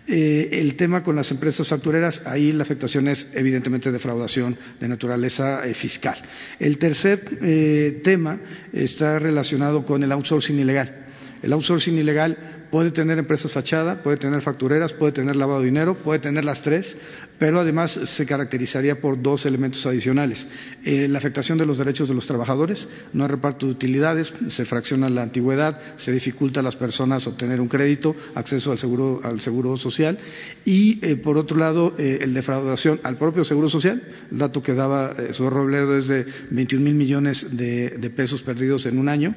Eh, 0.05 0.49
el 0.51 0.75
tema 0.75 1.01
con 1.01 1.15
las 1.15 1.31
empresas 1.31 1.67
factureras, 1.67 2.23
ahí 2.25 2.51
la 2.51 2.63
afectación 2.63 3.07
es 3.07 3.29
evidentemente 3.33 3.91
defraudación 3.91 4.57
de 4.79 4.87
naturaleza 4.87 5.65
eh, 5.65 5.73
fiscal. 5.73 6.17
El 6.59 6.77
tercer 6.77 8.01
tema 8.03 8.37
está 8.73 9.17
relacionado 9.17 9.85
con 9.85 10.03
el 10.03 10.11
outsourcing 10.11 10.59
ilegal. 10.59 11.05
El 11.41 11.53
outsourcing 11.53 11.97
ilegal 11.97 12.37
puede 12.73 12.89
tener 12.89 13.19
empresas 13.19 13.51
fachada, 13.51 14.01
puede 14.01 14.17
tener 14.17 14.41
factureras, 14.41 14.93
puede 14.93 15.11
tener 15.11 15.35
lavado 15.35 15.59
de 15.59 15.67
dinero, 15.67 15.93
puede 15.93 16.17
tener 16.17 16.43
las 16.43 16.63
tres, 16.63 16.97
pero 17.37 17.59
además 17.59 17.99
se 18.03 18.25
caracterizaría 18.25 18.99
por 18.99 19.21
dos 19.21 19.45
elementos 19.45 19.85
adicionales. 19.85 20.47
Eh, 20.83 21.07
la 21.07 21.19
afectación 21.19 21.59
de 21.59 21.67
los 21.67 21.77
derechos 21.77 22.09
de 22.09 22.15
los 22.15 22.25
trabajadores, 22.25 22.89
no 23.13 23.25
hay 23.25 23.29
reparto 23.29 23.67
de 23.67 23.73
utilidades, 23.73 24.33
se 24.49 24.65
fracciona 24.65 25.07
la 25.07 25.21
antigüedad, 25.21 25.79
se 25.97 26.11
dificulta 26.11 26.61
a 26.61 26.63
las 26.63 26.75
personas 26.75 27.27
obtener 27.27 27.61
un 27.61 27.67
crédito, 27.67 28.15
acceso 28.33 28.71
al 28.71 28.79
seguro, 28.79 29.21
al 29.23 29.39
seguro 29.39 29.77
social 29.77 30.17
y, 30.65 30.97
eh, 31.05 31.15
por 31.17 31.37
otro 31.37 31.57
lado, 31.57 31.93
eh, 31.99 32.17
el 32.21 32.33
defraudación 32.33 32.99
al 33.03 33.17
propio 33.17 33.43
seguro 33.43 33.69
social. 33.69 34.01
El 34.31 34.39
dato 34.39 34.63
que 34.63 34.73
daba 34.73 35.13
su 35.33 35.47
Robledo 35.47 35.95
es 35.95 36.07
de 36.07 36.25
21 36.49 36.83
mil 36.83 36.95
millones 36.95 37.55
de, 37.55 38.11
pesos 38.15 38.41
perdidos 38.41 38.87
en 38.87 38.97
un 38.97 39.09
año 39.09 39.35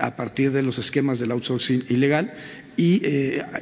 a 0.00 0.16
partir 0.16 0.52
de 0.52 0.62
los 0.62 0.78
esquemas 0.78 1.18
del 1.18 1.32
outsourcing 1.32 1.84
ilegal 1.90 2.32
y, 2.78 3.02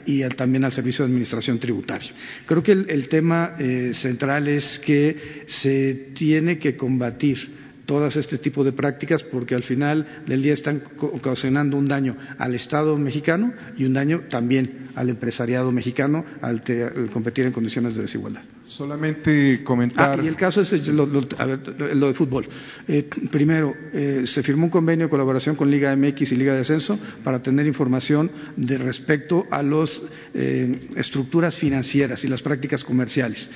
y 0.05 0.22
también 0.36 0.64
al 0.64 0.72
Servicio 0.72 1.05
de 1.05 1.10
Administración 1.10 1.59
Tributaria. 1.59 2.12
Creo 2.44 2.62
que 2.62 2.72
el, 2.72 3.09
tema 3.09 3.56
eh, 3.59 3.93
central 3.94 4.47
es 4.47 4.78
que 4.78 5.44
se 5.47 6.10
tiene 6.14 6.59
que 6.59 6.76
combatir 6.76 7.38
todas 7.86 8.16
este 8.16 8.36
tipo 8.36 8.62
de 8.62 8.72
prácticas 8.72 9.22
porque 9.22 9.55
al 9.55 9.62
final 9.62 10.06
del 10.26 10.43
día 10.43 10.52
están 10.52 10.82
ocasionando 11.01 11.78
un 11.78 11.88
daño 11.88 12.16
al 12.36 12.55
Estado 12.55 12.98
mexicano 12.98 13.55
y 13.78 13.84
un 13.84 13.94
daño 13.94 14.24
también 14.28 14.88
al 14.94 15.09
empresariado 15.09 15.72
mexicano 15.72 16.24
al 16.43 16.62
competir 17.10 17.47
en 17.47 17.52
condiciones 17.52 17.94
de 17.94 18.02
desigualdad. 18.02 18.43
Solamente 18.68 19.62
comentar. 19.62 20.18
Ah, 20.18 20.24
y 20.24 20.26
el 20.26 20.34
caso 20.34 20.60
es 20.60 20.88
lo, 20.88 21.06
de 21.06 22.14
fútbol. 22.14 22.48
Eh, 22.88 23.09
primero, 23.30 23.72
eh, 23.93 24.24
se 24.26 24.43
firmó 24.43 24.64
un 24.64 24.70
convenio 24.70 25.06
de 25.06 25.10
colaboración 25.10 25.55
con 25.55 25.70
Liga 25.70 25.94
MX 25.94 26.32
y 26.32 26.36
Liga 26.36 26.52
de 26.52 26.60
Ascenso 26.60 26.98
para 27.22 27.40
tener 27.40 27.64
información 27.66 28.28
de 28.56 28.76
respecto 28.78 29.47
a 29.52 29.62
las 29.62 30.02
eh, 30.34 30.74
estructuras 30.97 31.55
financieras 31.55 32.24
y 32.24 32.28
las 32.28 32.43
prácticas 32.43 32.82
comerciales. 32.82 33.48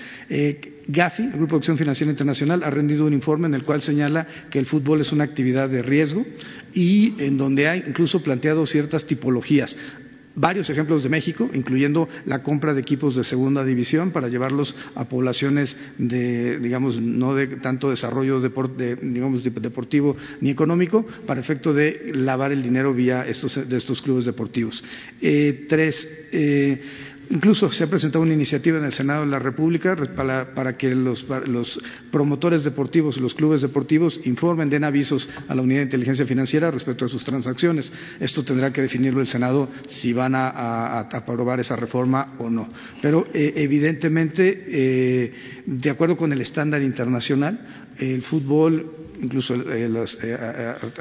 GAFI, 0.87 1.25
el 1.25 1.33
Grupo 1.33 1.57
de 1.57 1.59
Acción 1.59 1.79
Financiera 1.79 2.11
Internacional, 2.11 2.63
ha 2.63 2.71
rendido 2.71 3.05
un 3.05 3.13
informe 3.13 3.49
en 3.49 3.55
el 3.55 3.65
cual 3.65 3.83
señala 3.83 4.27
que 4.49 4.61
el 4.61 4.67
fútbol 4.67 5.01
es 5.01 5.11
una 5.11 5.25
actividad 5.25 5.69
de 5.69 5.83
riesgo 5.83 6.25
y 6.73 7.15
en 7.19 7.37
donde 7.37 7.69
ha 7.69 7.77
incluso 7.77 8.23
planteado 8.23 8.65
ciertas 8.65 9.07
tipologías 9.07 9.77
varios 10.35 10.71
ejemplos 10.71 11.03
de 11.03 11.09
México, 11.09 11.51
incluyendo 11.53 12.09
la 12.27 12.43
compra 12.43 12.75
de 12.75 12.81
equipos 12.81 13.17
de 13.17 13.25
segunda 13.25 13.65
división 13.65 14.11
para 14.11 14.29
llevarlos 14.29 14.75
a 14.95 15.05
poblaciones 15.05 15.77
de, 15.99 16.59
digamos, 16.59 17.01
no 17.01 17.35
de 17.35 17.47
tanto 17.47 17.91
desarrollo 17.91 18.41
digamos, 18.41 19.45
deportivo 19.45 20.17
ni 20.41 20.51
económico, 20.51 21.05
para 21.27 21.41
efecto 21.41 21.73
de 21.73 22.13
lavar 22.15 22.53
el 22.53 22.63
dinero 22.63 22.95
vía 22.95 23.27
estos, 23.27 23.69
de 23.69 23.77
estos 23.77 24.03
clubes 24.03 24.25
deportivos. 24.25 24.83
Eh, 25.21 25.67
tres, 25.69 26.09
eh, 26.33 26.81
Incluso 27.31 27.71
se 27.71 27.85
ha 27.85 27.87
presentado 27.87 28.25
una 28.25 28.35
iniciativa 28.35 28.79
en 28.79 28.85
el 28.85 28.93
Senado 28.93 29.21
de 29.25 29.31
la 29.31 29.39
República 29.39 29.95
para, 30.17 30.77
que 30.77 30.93
los, 30.97 31.25
promotores 32.11 32.65
deportivos 32.65 33.17
y 33.17 33.21
los 33.21 33.35
clubes 33.35 33.63
deportivos 33.63 34.21
informen, 34.25 34.69
den 34.69 34.83
avisos 34.83 35.29
a 35.47 35.55
la 35.55 35.63
Unidad 35.63 35.79
de 35.79 35.85
Inteligencia 35.85 36.27
Financiera 36.27 36.73
respecto 36.73 37.05
a 37.05 37.09
sus 37.09 37.23
transacciones. 37.23 37.93
Esto 38.19 38.43
tendrá 38.43 38.73
que 38.73 38.83
definirlo 38.83 39.21
el 39.21 39.29
Senado 39.29 39.69
si 39.89 40.13
van 40.13 40.35
a, 40.35 40.99
aprobar 41.01 41.61
esa 41.61 41.77
reforma 41.77 42.35
o 42.39 42.51
no. 42.51 42.69
Pero 43.01 43.29
eh, 43.33 43.53
evidentemente, 43.57 44.65
eh, 44.67 45.33
de 45.67 45.91
acuerdo 45.91 46.17
con 46.17 46.33
el 46.33 46.41
estándar 46.41 46.83
internacional, 46.83 47.61
el 48.01 48.23
fútbol, 48.23 48.91
incluso 49.21 49.55
eh, 49.55 49.89
las 49.89 50.17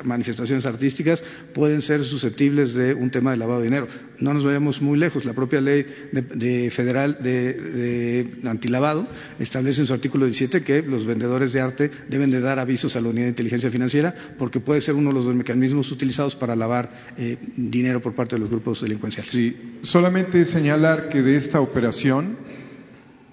manifestaciones 0.03 0.65
artísticas, 0.65 1.23
pueden 1.53 1.81
ser 1.81 2.03
susceptibles 2.03 2.73
de 2.73 2.93
un 2.93 3.09
tema 3.09 3.31
de 3.31 3.38
lavado 3.38 3.59
de 3.61 3.67
dinero. 3.67 3.88
No 4.19 4.34
nos 4.34 4.43
vayamos 4.43 4.81
muy 4.81 4.99
lejos. 4.99 5.23
La 5.23 5.34
propia 5.34 5.61
ley 5.61 5.85
de, 6.11 6.69
federal 6.71 7.17
de, 7.21 8.39
antilavado 8.43 9.07
establece 9.39 9.81
en 9.81 9.88
su 9.88 9.93
artículo 9.93 10.26
17 10.26 10.61
que 10.61 10.81
los 10.81 11.05
vendedores 11.05 11.53
de 11.53 11.61
arte 11.61 11.89
deben 12.09 12.31
de 12.31 12.41
dar 12.41 12.59
avisos 12.59 12.95
a 12.97 13.01
la 13.01 13.09
unidad 13.09 13.26
de 13.26 13.30
inteligencia 13.30 13.71
financiera 13.71 14.13
porque 14.38 14.59
puede 14.59 14.81
ser 14.81 14.95
uno 14.95 15.09
de 15.09 15.15
los 15.15 15.34
mecanismos 15.34 15.89
utilizados 15.91 16.35
para 16.35 16.55
lavar 16.55 16.89
eh, 17.17 17.38
dinero 17.55 18.01
por 18.01 18.13
parte 18.13 18.35
de 18.35 18.41
los 18.41 18.49
grupos 18.49 18.81
delincuenciales. 18.81 19.31
Sí, 19.31 19.55
solamente 19.84 20.43
señalar 20.43 21.07
que 21.07 21.21
de 21.21 21.38
esta 21.38 21.61
operación 21.61 22.38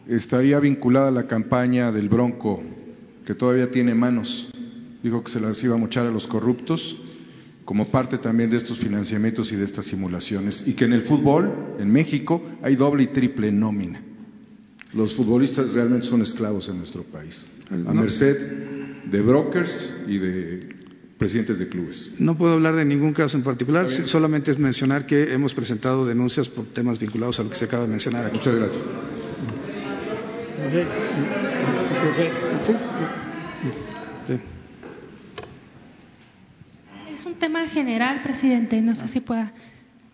estaría 0.06 0.60
vinculada 0.60 1.10
la 1.10 1.26
campaña 1.26 1.90
del 1.90 2.08
Bronco, 2.08 2.62
que 3.26 3.34
todavía 3.34 3.70
tiene 3.70 3.94
manos. 3.94 4.48
Dijo 5.02 5.22
que 5.22 5.30
se 5.30 5.40
las 5.40 5.62
iba 5.62 5.74
a 5.74 5.78
mochar 5.78 6.06
a 6.06 6.10
los 6.10 6.26
corruptos 6.26 6.96
como 7.64 7.88
parte 7.88 8.18
también 8.18 8.48
de 8.48 8.56
estos 8.56 8.78
financiamientos 8.78 9.50
y 9.52 9.56
de 9.56 9.64
estas 9.64 9.84
simulaciones. 9.86 10.62
Y 10.66 10.74
que 10.74 10.84
en 10.84 10.92
el 10.92 11.02
fútbol, 11.02 11.76
en 11.80 11.90
México, 11.90 12.40
hay 12.62 12.76
doble 12.76 13.02
y 13.02 13.08
triple 13.08 13.50
nómina. 13.50 14.00
Los 14.94 15.14
futbolistas 15.14 15.72
realmente 15.72 16.06
son 16.06 16.22
esclavos 16.22 16.68
en 16.68 16.78
nuestro 16.78 17.02
país, 17.02 17.44
a 17.70 17.92
merced 17.92 18.36
de 19.10 19.20
brokers 19.20 19.94
y 20.06 20.18
de 20.18 20.68
presidentes 21.18 21.58
de 21.58 21.68
clubes. 21.68 22.12
No 22.18 22.38
puedo 22.38 22.54
hablar 22.54 22.76
de 22.76 22.84
ningún 22.84 23.12
caso 23.12 23.36
en 23.36 23.42
particular, 23.42 23.90
solamente 23.90 24.52
es 24.52 24.58
mencionar 24.58 25.04
que 25.04 25.34
hemos 25.34 25.52
presentado 25.54 26.06
denuncias 26.06 26.48
por 26.48 26.66
temas 26.66 27.00
vinculados 27.00 27.40
a 27.40 27.42
lo 27.42 27.50
que 27.50 27.56
se 27.56 27.64
acaba 27.64 27.82
de 27.82 27.88
mencionar 27.88 28.26
aquí. 28.26 28.36
Muchas 28.36 28.54
gracias 28.54 28.82
un 37.26 37.34
tema 37.34 37.66
general, 37.68 38.22
presidente, 38.22 38.80
no 38.80 38.94
sé 38.94 39.08
si 39.08 39.20
pueda. 39.20 39.52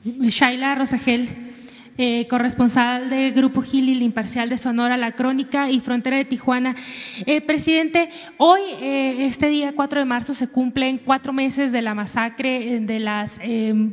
Shaila 0.05 0.74
Rosagel, 0.74 1.28
eh, 1.98 2.27
corresponsal 2.28 3.10
del 3.10 3.32
Grupo 3.35 3.60
Gilil 3.60 4.02
Imparcial 4.02 4.48
de 4.48 4.56
Sonora, 4.56 4.97
La 4.97 5.12
Crónica 5.12 5.70
y 5.70 5.81
Frontera 5.81 6.16
de 6.16 6.24
Tijuana. 6.24 6.74
Eh, 7.27 7.43
presidente, 7.43 8.09
hoy, 8.39 8.60
eh, 8.81 9.27
este 9.27 9.48
día 9.48 9.74
4 9.77 10.01
de 10.01 10.06
marzo, 10.06 10.35
se 10.35 10.48
cumplen 10.48 11.02
cuatro 11.05 11.35
meses 11.35 11.70
de 11.70 11.82
la 11.82 11.94
masacre 11.94 12.81
de 12.81 12.98
las 12.98 13.31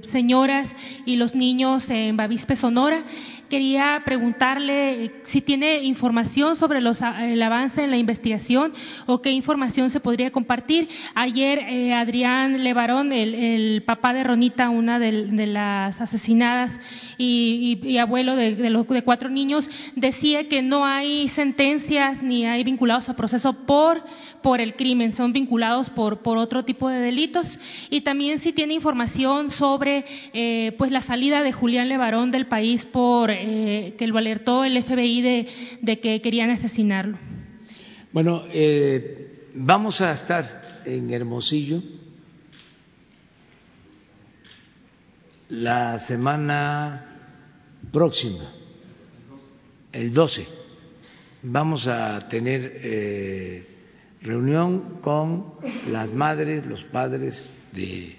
señoras 0.09 0.73
y 1.05 1.17
los 1.17 1.35
niños 1.35 1.89
en 1.89 2.15
Bavispe, 2.15 2.55
Sonora 2.55 3.03
quería 3.49 4.01
preguntarle 4.05 5.05
eh, 5.05 5.11
si 5.25 5.41
tiene 5.41 5.83
información 5.83 6.55
sobre 6.55 6.79
el 6.79 7.41
avance 7.41 7.83
en 7.83 7.91
la 7.91 7.97
investigación 7.97 8.73
o 9.05 9.21
qué 9.21 9.31
información 9.31 9.89
se 9.89 9.99
podría 9.99 10.31
compartir. 10.31 10.87
Ayer 11.15 11.59
eh, 11.59 11.93
Adrián 11.93 12.63
Levarón, 12.63 13.11
el, 13.11 13.83
papá 13.85 14.13
de 14.13 14.23
Ronita, 14.23 14.69
una 14.69 14.99
de, 14.99 15.47
las 15.47 15.99
asesinadas 15.99 16.71
y, 17.17 17.97
abuelo 17.97 18.35
de, 18.35 18.55
de, 18.55 19.01
cuatro 19.03 19.29
niños, 19.29 19.69
decía 19.95 20.47
que 20.47 20.61
no 20.61 20.85
hay 20.85 21.27
sentencias 21.29 22.21
ni 22.21 22.45
hay 22.45 22.63
vinculados 22.63 23.09
a 23.09 23.15
proceso 23.15 23.65
por 23.65 24.03
por 24.41 24.61
el 24.61 24.75
crimen, 24.75 25.13
son 25.13 25.33
vinculados 25.33 25.89
por, 25.89 26.19
por 26.19 26.37
otro 26.37 26.63
tipo 26.63 26.89
de 26.89 26.99
delitos. 26.99 27.59
Y 27.89 28.01
también 28.01 28.39
si 28.39 28.53
tiene 28.53 28.73
información 28.73 29.49
sobre 29.49 30.05
eh, 30.33 30.73
pues 30.77 30.91
la 30.91 31.01
salida 31.01 31.43
de 31.43 31.51
Julián 31.51 31.89
Levarón 31.89 32.31
del 32.31 32.47
país 32.47 32.85
por 32.85 33.31
eh, 33.39 33.95
que 33.97 34.07
lo 34.07 34.17
alertó 34.17 34.63
el 34.63 34.81
FBI 34.83 35.21
de, 35.81 35.99
que 35.99 36.21
querían 36.21 36.49
asesinarlo. 36.49 37.17
Bueno, 38.11 38.43
eh, 38.51 39.49
vamos 39.53 40.01
a 40.01 40.11
estar 40.11 40.81
en 40.85 41.11
Hermosillo 41.11 41.81
la 45.49 45.97
semana 45.99 47.05
próxima, 47.91 48.51
el 49.91 50.13
12. 50.13 50.45
Vamos 51.41 51.87
a 51.87 52.27
tener 52.27 53.65
reunión 54.21 54.99
con 55.01 55.53
las 55.91 56.13
madres, 56.13 56.65
los 56.65 56.83
padres 56.85 57.53
de 57.71 58.15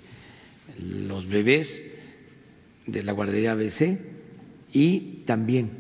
los 0.78 1.28
bebés 1.28 1.82
de 2.86 3.02
la 3.02 3.12
guardería 3.12 3.52
ABC 3.52 3.98
y 4.72 5.22
también 5.26 5.70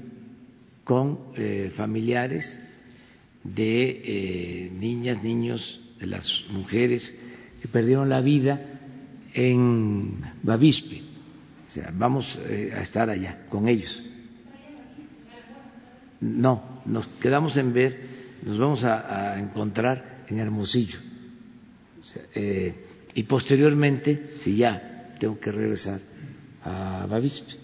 con 0.84 1.18
eh, 1.36 1.70
familiares 1.76 2.60
de 3.44 3.90
eh, 4.04 4.70
niñas, 4.72 5.22
niños, 5.22 5.80
de 5.98 6.06
las 6.06 6.28
mujeres 6.50 7.14
que 7.62 7.68
perdieron 7.68 8.08
la 8.08 8.20
vida 8.20 8.60
en 9.34 10.20
Bavispe. 10.42 11.00
O 11.68 11.70
sea, 11.70 11.92
vamos 11.94 12.40
eh, 12.48 12.72
a 12.74 12.80
estar 12.80 13.08
allá 13.08 13.46
con 13.48 13.68
ellos. 13.68 14.02
No, 16.20 16.82
nos 16.86 17.06
quedamos 17.06 17.56
en 17.56 17.72
ver, 17.72 18.00
nos 18.44 18.58
vamos 18.58 18.82
a 18.84 19.38
encontrar 19.38 20.24
en 20.28 20.38
Hermosillo. 20.38 20.98
Y 23.14 23.22
posteriormente, 23.22 24.32
si 24.36 24.56
ya 24.56 25.14
tengo 25.18 25.38
que 25.38 25.52
regresar 25.52 26.00
a 26.64 27.06
Bavispe, 27.08 27.54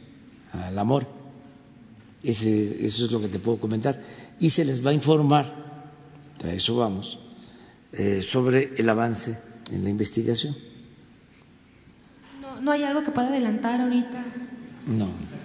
al 0.53 0.78
amor, 0.78 1.16
ese, 2.31 2.85
eso 2.85 3.05
es 3.05 3.12
lo 3.12 3.20
que 3.20 3.28
te 3.28 3.39
puedo 3.39 3.59
comentar. 3.59 4.01
Y 4.39 4.51
se 4.51 4.65
les 4.65 4.85
va 4.85 4.90
a 4.90 4.94
informar, 4.94 5.47
a 6.44 6.53
eso 6.53 6.77
vamos, 6.77 7.19
eh, 7.93 8.20
sobre 8.23 8.73
el 8.77 8.89
avance 8.89 9.39
en 9.70 9.85
la 9.85 9.90
investigación. 9.90 10.55
No, 12.40 12.61
¿No 12.61 12.73
hay 12.73 12.82
algo 12.82 13.03
que 13.03 13.11
pueda 13.11 13.28
adelantar 13.28 13.81
ahorita? 13.81 14.24
No. 14.86 15.36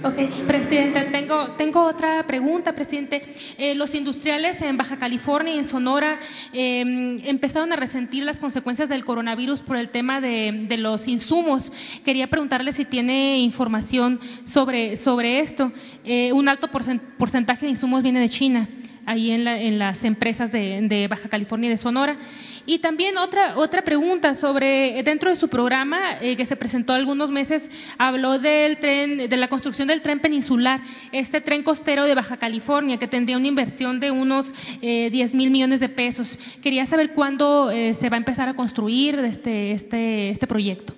Ok, 0.00 0.46
presidente, 0.46 1.00
tengo, 1.10 1.48
tengo 1.56 1.82
otra 1.82 2.24
pregunta, 2.24 2.72
presidente. 2.72 3.20
Eh, 3.58 3.74
los 3.74 3.96
industriales 3.96 4.62
en 4.62 4.76
Baja 4.76 4.96
California 4.96 5.56
y 5.56 5.58
en 5.58 5.64
Sonora 5.64 6.20
em, 6.52 7.18
empezaron 7.24 7.72
a 7.72 7.76
resentir 7.76 8.22
las 8.22 8.38
consecuencias 8.38 8.88
del 8.88 9.04
coronavirus 9.04 9.60
por 9.60 9.76
el 9.76 9.90
tema 9.90 10.20
de, 10.20 10.68
los 10.78 11.08
insumos. 11.08 11.72
Quería 12.04 12.28
preguntarle 12.28 12.72
si 12.72 12.84
tiene 12.84 13.40
información 13.40 14.20
sobre, 14.44 14.96
sobre 14.96 15.40
esto. 15.40 15.72
Eh, 16.04 16.32
un 16.32 16.48
alto 16.48 16.68
porcentaje 16.68 17.66
de 17.66 17.70
insumos 17.70 18.04
viene 18.04 18.20
de 18.20 18.28
China 18.28 18.68
ahí 19.08 19.30
en, 19.30 19.48
en 19.48 19.78
las 19.78 20.04
empresas 20.04 20.52
de, 20.52 20.80
de, 20.82 21.08
Baja 21.08 21.30
California 21.30 21.68
y 21.68 21.70
de 21.70 21.78
Sonora. 21.78 22.18
Y 22.66 22.80
también 22.80 23.16
otra, 23.16 23.56
otra 23.56 23.80
pregunta 23.82 24.34
sobre, 24.34 25.02
dentro 25.02 25.30
de 25.30 25.36
su 25.36 25.48
programa 25.48 26.18
eh, 26.20 26.36
que 26.36 26.44
se 26.44 26.56
presentó 26.56 26.92
algunos 26.92 27.30
meses, 27.30 27.68
habló 27.96 28.38
del 28.38 28.76
tren, 28.76 29.30
de 29.30 29.36
la 29.38 29.48
construcción 29.48 29.88
del 29.88 30.02
tren 30.02 30.20
peninsular, 30.20 30.82
este 31.10 31.40
tren 31.40 31.62
costero 31.62 32.04
de 32.04 32.14
Baja 32.14 32.36
California, 32.36 32.98
que 32.98 33.08
tendría 33.08 33.38
una 33.38 33.46
inversión 33.46 33.98
de 33.98 34.10
unos 34.10 34.52
eh, 34.82 35.08
10 35.10 35.34
mil 35.34 35.50
millones 35.50 35.80
de 35.80 35.88
pesos. 35.88 36.38
Quería 36.62 36.84
saber 36.84 37.14
cuándo 37.14 37.70
eh, 37.70 37.94
se 37.94 38.10
va 38.10 38.16
a 38.16 38.18
empezar 38.18 38.50
a 38.50 38.54
construir 38.54 39.18
este, 39.20 39.72
este, 39.72 40.28
este 40.28 40.46
proyecto. 40.46 40.94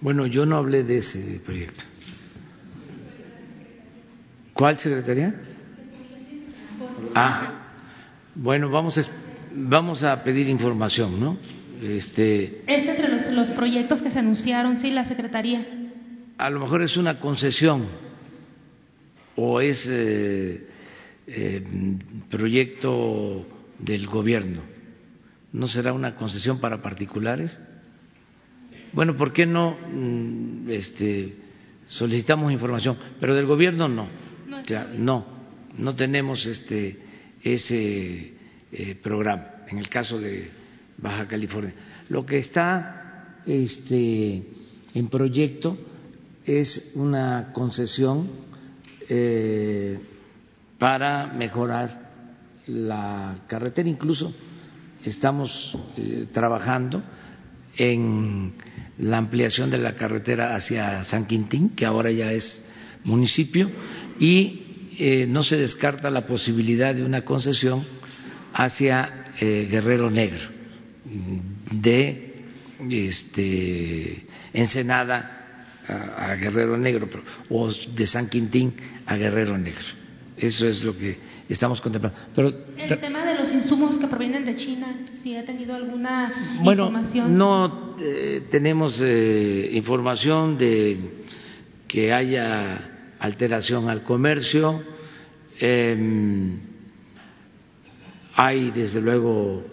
Bueno, 0.00 0.26
yo 0.26 0.46
no 0.46 0.56
hablé 0.56 0.84
de 0.84 0.98
ese 0.98 1.40
proyecto. 1.44 1.82
¿Cuál 4.52 4.78
secretaría? 4.78 5.34
Ah, 7.14 7.52
bueno, 8.34 8.70
vamos 8.70 8.98
a, 8.98 9.02
vamos 9.54 10.04
a 10.04 10.22
pedir 10.22 10.48
información, 10.48 11.20
¿no? 11.20 11.36
Este, 11.82 12.62
es 12.66 12.86
entre 12.86 13.08
los, 13.08 13.26
los 13.32 13.50
proyectos 13.50 14.00
que 14.02 14.10
se 14.10 14.18
anunciaron, 14.18 14.78
sí, 14.78 14.90
la 14.90 15.04
Secretaría. 15.04 15.66
A 16.38 16.48
lo 16.50 16.60
mejor 16.60 16.82
es 16.82 16.96
una 16.96 17.18
concesión 17.18 17.86
o 19.36 19.60
es 19.60 19.86
eh, 19.90 20.66
eh, 21.26 21.64
proyecto 22.30 23.46
del 23.78 24.06
gobierno. 24.06 24.60
¿No 25.52 25.66
será 25.66 25.92
una 25.92 26.14
concesión 26.14 26.58
para 26.58 26.80
particulares? 26.80 27.58
Bueno, 28.92 29.16
¿por 29.16 29.32
qué 29.32 29.46
no 29.46 29.76
mm, 29.92 30.70
este, 30.70 31.36
solicitamos 31.88 32.52
información? 32.52 32.96
Pero 33.20 33.34
del 33.34 33.46
gobierno 33.46 33.88
no. 33.88 34.02
O 34.04 34.64
sea, 34.64 34.88
no, 34.96 35.26
no 35.78 35.94
tenemos 35.94 36.46
este, 36.46 36.98
ese 37.42 38.32
eh, 38.72 38.94
programa 39.02 39.52
en 39.68 39.78
el 39.78 39.88
caso 39.88 40.18
de 40.18 40.50
Baja 40.98 41.26
California. 41.26 41.74
Lo 42.08 42.24
que 42.26 42.38
está 42.38 43.38
este, 43.46 44.42
en 44.94 45.08
proyecto 45.08 45.76
es 46.44 46.92
una 46.94 47.52
concesión 47.52 48.28
eh, 49.08 49.98
para 50.78 51.26
mejorar 51.28 52.10
la 52.66 53.40
carretera. 53.46 53.88
Incluso 53.88 54.32
estamos 55.04 55.76
eh, 55.96 56.26
trabajando 56.32 57.02
en 57.76 58.52
la 58.98 59.18
ampliación 59.18 59.70
de 59.70 59.78
la 59.78 59.96
carretera 59.96 60.54
hacia 60.54 61.02
San 61.04 61.26
Quintín, 61.26 61.70
que 61.70 61.86
ahora 61.86 62.10
ya 62.10 62.32
es 62.32 62.64
municipio, 63.04 63.70
y 64.20 64.61
eh, 64.98 65.26
no 65.26 65.42
se 65.42 65.56
descarta 65.56 66.10
la 66.10 66.26
posibilidad 66.26 66.94
de 66.94 67.04
una 67.04 67.24
concesión 67.24 67.84
hacia 68.52 69.24
eh, 69.40 69.68
Guerrero 69.70 70.10
Negro, 70.10 70.48
de 71.70 72.44
este, 72.90 74.26
Ensenada 74.52 75.42
a, 75.88 76.34
Guerrero 76.36 76.76
Negro, 76.76 77.08
o 77.48 77.70
de 77.70 78.06
San 78.06 78.28
Quintín 78.28 78.74
a 79.06 79.16
Guerrero 79.16 79.58
Negro. 79.58 80.02
Eso 80.36 80.66
es 80.66 80.82
lo 80.82 80.96
que 80.96 81.18
estamos 81.48 81.80
contemplando. 81.80 82.18
Pero, 82.34 82.52
el 82.76 83.00
tema 83.00 83.24
de 83.24 83.34
los 83.34 83.52
insumos 83.52 83.96
que 83.96 84.06
provienen 84.06 84.44
de 84.44 84.56
China, 84.56 84.96
si 85.22 85.36
ha 85.36 85.44
tenido 85.44 85.74
alguna 85.74 86.32
información. 86.58 87.36
No 87.36 87.96
eh, 88.00 88.46
tenemos 88.50 89.00
eh, 89.00 89.70
información 89.72 90.56
de 90.56 90.96
que 91.86 92.12
haya 92.12 92.91
alteración 93.22 93.88
al 93.88 94.02
comercio. 94.02 94.82
Em, 95.58 96.58
hay, 98.34 98.70
desde 98.70 99.00
luego, 99.00 99.64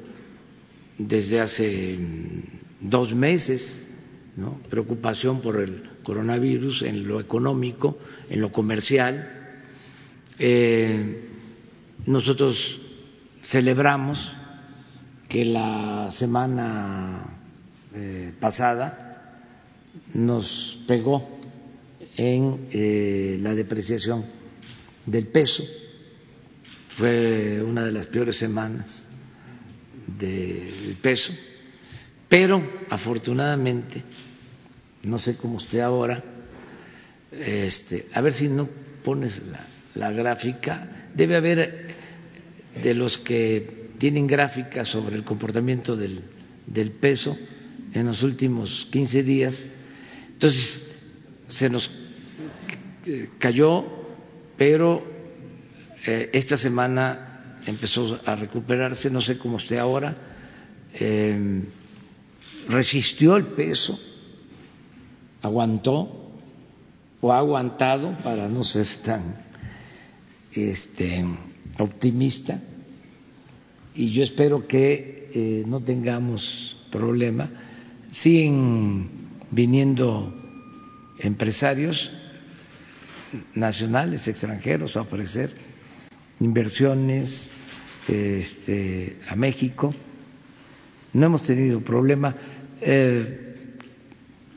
desde 0.97 1.41
hace 1.41 1.97
dos 2.79 3.13
meses, 3.13 3.85
preocupación 4.69 5.41
por 5.41 5.57
el 5.61 5.83
coronavirus 6.03 6.83
en 6.83 7.07
lo 7.07 7.19
económico, 7.19 7.97
en 8.29 8.39
lo 8.39 8.51
comercial 8.51 9.39
eh, 10.39 11.27
nosotros 12.05 12.79
celebramos 13.43 14.17
que 15.27 15.43
la 15.43 16.09
semana 16.11 17.37
eh, 17.93 18.33
pasada 18.39 19.43
nos 20.13 20.79
pegó 20.87 21.38
en 22.19 22.67
eh, 22.73 23.37
la 23.41 23.55
depreciación 23.55 24.25
del 25.05 25.27
peso. 25.27 25.63
Fue 26.97 27.63
una 27.63 27.85
de 27.85 27.93
las 27.93 28.07
peores 28.07 28.37
semanas 28.37 29.05
del 30.17 30.97
peso, 31.01 31.31
pero 32.27 32.61
afortunadamente, 32.89 34.03
no 35.03 35.17
sé 35.17 35.37
cómo 35.37 35.59
esté 35.59 35.81
ahora, 35.81 36.21
este, 37.31 38.07
a 38.13 38.19
ver 38.19 38.33
si 38.33 38.49
no 38.49 38.67
pones 39.01 39.41
la, 39.95 40.11
gráfica, 40.11 41.09
debe 41.15 41.37
haber 41.37 41.95
de 42.83 42.93
los 42.95 43.17
que 43.17 43.91
tienen 43.97 44.27
gráfica 44.27 44.83
sobre 44.83 45.15
el 45.15 45.23
comportamiento 45.23 45.95
del, 45.95 46.21
del 46.67 46.91
peso 46.91 47.37
en 47.93 48.07
los 48.07 48.23
últimos 48.23 48.89
15 48.91 49.23
días. 49.23 49.65
Entonces, 50.33 50.83
se 51.47 51.69
nos 51.69 51.89
cayó, 53.37 53.85
pero 54.57 55.03
eh, 56.05 56.29
esta 56.33 56.57
semana 56.57 57.59
empezó 57.65 58.19
a 58.25 58.35
recuperarse, 58.35 59.09
no 59.09 59.21
sé 59.21 59.37
cómo 59.37 59.57
esté 59.57 59.79
ahora, 59.79 60.15
eh, 60.93 61.63
resistió 62.67 63.35
el 63.35 63.45
peso, 63.45 63.99
aguantó 65.41 66.31
o 67.21 67.33
ha 67.33 67.37
aguantado 67.37 68.17
para 68.23 68.47
no 68.47 68.63
ser 68.63 68.85
tan 69.03 69.35
este, 70.51 71.25
optimista 71.77 72.59
y 73.99 74.11
yo 74.11 74.23
espero 74.23 74.67
que 74.67 75.29
eh, 75.33 75.63
no 75.67 75.81
tengamos 75.81 76.77
problema. 76.91 77.49
Siguen 78.11 79.09
viniendo 79.51 80.33
empresarios 81.19 82.09
nacionales, 83.53 84.27
extranjeros 84.27 84.95
a 84.97 85.01
ofrecer 85.01 85.51
inversiones 86.39 87.51
este, 88.07 89.17
a 89.27 89.35
México. 89.35 89.93
No 91.13 91.25
hemos 91.25 91.43
tenido 91.43 91.81
problema. 91.81 92.35
Eh, 92.81 93.45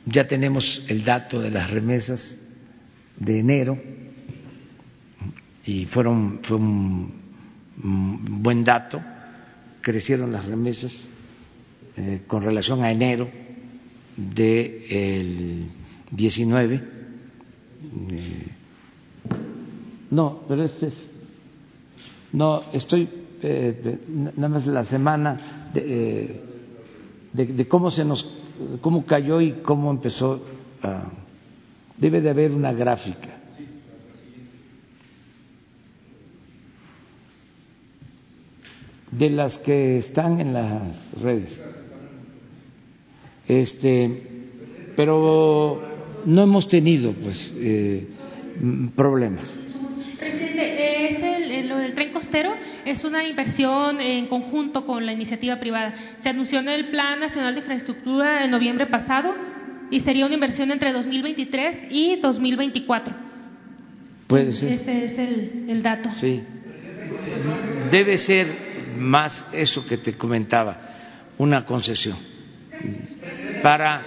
ya 0.07 0.27
tenemos 0.27 0.85
el 0.89 1.05
dato 1.05 1.41
de 1.41 1.51
las 1.51 1.71
remesas 1.71 2.41
de 3.17 3.39
enero 3.39 3.79
y 5.65 5.85
fueron, 5.87 6.41
fue 6.43 6.57
un, 6.57 7.23
buen 8.43 8.65
dato, 8.65 9.03
crecieron 9.81 10.33
las 10.33 10.47
remesas 10.47 11.07
eh, 11.97 12.23
con 12.27 12.43
relación 12.43 12.83
a 12.83 12.91
enero 12.91 13.29
del 14.17 15.69
19. 16.11 16.75
Eh, 18.11 18.47
no, 20.13 20.41
pero 20.47 20.63
este 20.63 20.89
es, 20.89 21.11
no, 22.33 22.63
estoy 22.71 23.09
eh, 23.41 23.99
nada 24.09 24.49
más 24.51 24.67
la 24.67 24.85
semana 24.85 25.71
de, 25.73 26.39
de, 27.33 27.67
cómo 27.67 27.91
se 27.91 28.05
nos, 28.05 28.31
cómo 28.83 29.07
cayó 29.07 29.41
y 29.41 29.53
cómo 29.63 29.91
empezó. 29.91 30.39
debe 31.97 32.21
de 32.21 32.29
haber 32.29 32.53
una 32.53 32.75
gráfica 32.75 33.39
de 39.13 39.31
las 39.31 39.57
que 39.57 39.97
están 39.97 40.39
en 40.41 40.53
las 40.53 41.11
redes. 41.23 41.59
Este, 43.49 44.93
pero 44.95 45.81
no 46.27 46.43
hemos 46.43 46.69
tenido 46.69 47.13
pues 47.13 47.51
eh, 47.57 48.09
problemas. 48.95 49.72
Es 52.85 53.05
una 53.05 53.25
inversión 53.25 54.01
en 54.01 54.27
conjunto 54.27 54.87
con 54.87 55.05
la 55.05 55.13
iniciativa 55.13 55.57
privada. 55.57 55.95
Se 56.21 56.31
anunció 56.31 56.61
en 56.61 56.69
el 56.69 56.89
Plan 56.89 57.21
Nacional 57.21 57.55
de 57.55 57.61
Infraestructura 57.61 58.45
en 58.45 58.51
noviembre 58.51 58.87
pasado 58.87 59.35
y 59.91 60.01
sería 60.01 60.25
una 60.25 60.35
inversión 60.35 60.71
entre 60.71 60.93
2023 60.93 61.85
y 61.91 62.17
2024. 62.17 63.15
Puede 64.27 64.53
ser. 64.53 64.73
Ese 64.73 65.05
es 65.05 65.19
el, 65.19 65.67
el 65.69 65.83
dato. 65.83 66.11
Sí. 66.19 66.43
Debe 67.91 68.17
ser 68.17 68.47
más 68.97 69.47
eso 69.53 69.87
que 69.87 69.99
te 69.99 70.15
comentaba, 70.15 70.81
una 71.37 71.67
concesión. 71.67 72.17
Para, 73.63 74.03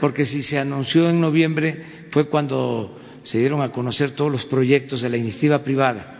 porque 0.00 0.24
si 0.24 0.40
se 0.40 0.58
anunció 0.58 1.10
en 1.10 1.20
noviembre 1.20 1.82
fue 2.10 2.28
cuando 2.28 2.98
se 3.22 3.38
dieron 3.38 3.60
a 3.60 3.70
conocer 3.70 4.12
todos 4.12 4.32
los 4.32 4.46
proyectos 4.46 5.02
de 5.02 5.10
la 5.10 5.18
iniciativa 5.18 5.62
privada. 5.62 6.14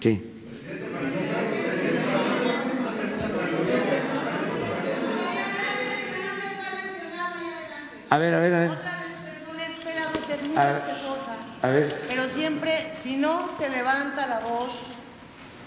Sí. 0.00 0.31
A 8.12 8.18
ver, 8.18 8.34
a 8.34 8.40
ver, 8.40 8.54
a 8.54 8.60
ver. 8.60 8.70
A 11.62 11.68
ver. 11.68 12.02
Pero 12.08 12.28
siempre, 12.30 12.92
si 13.02 13.16
no 13.16 13.56
se 13.58 13.68
levanta 13.68 14.26
la 14.26 14.40
voz 14.40 14.70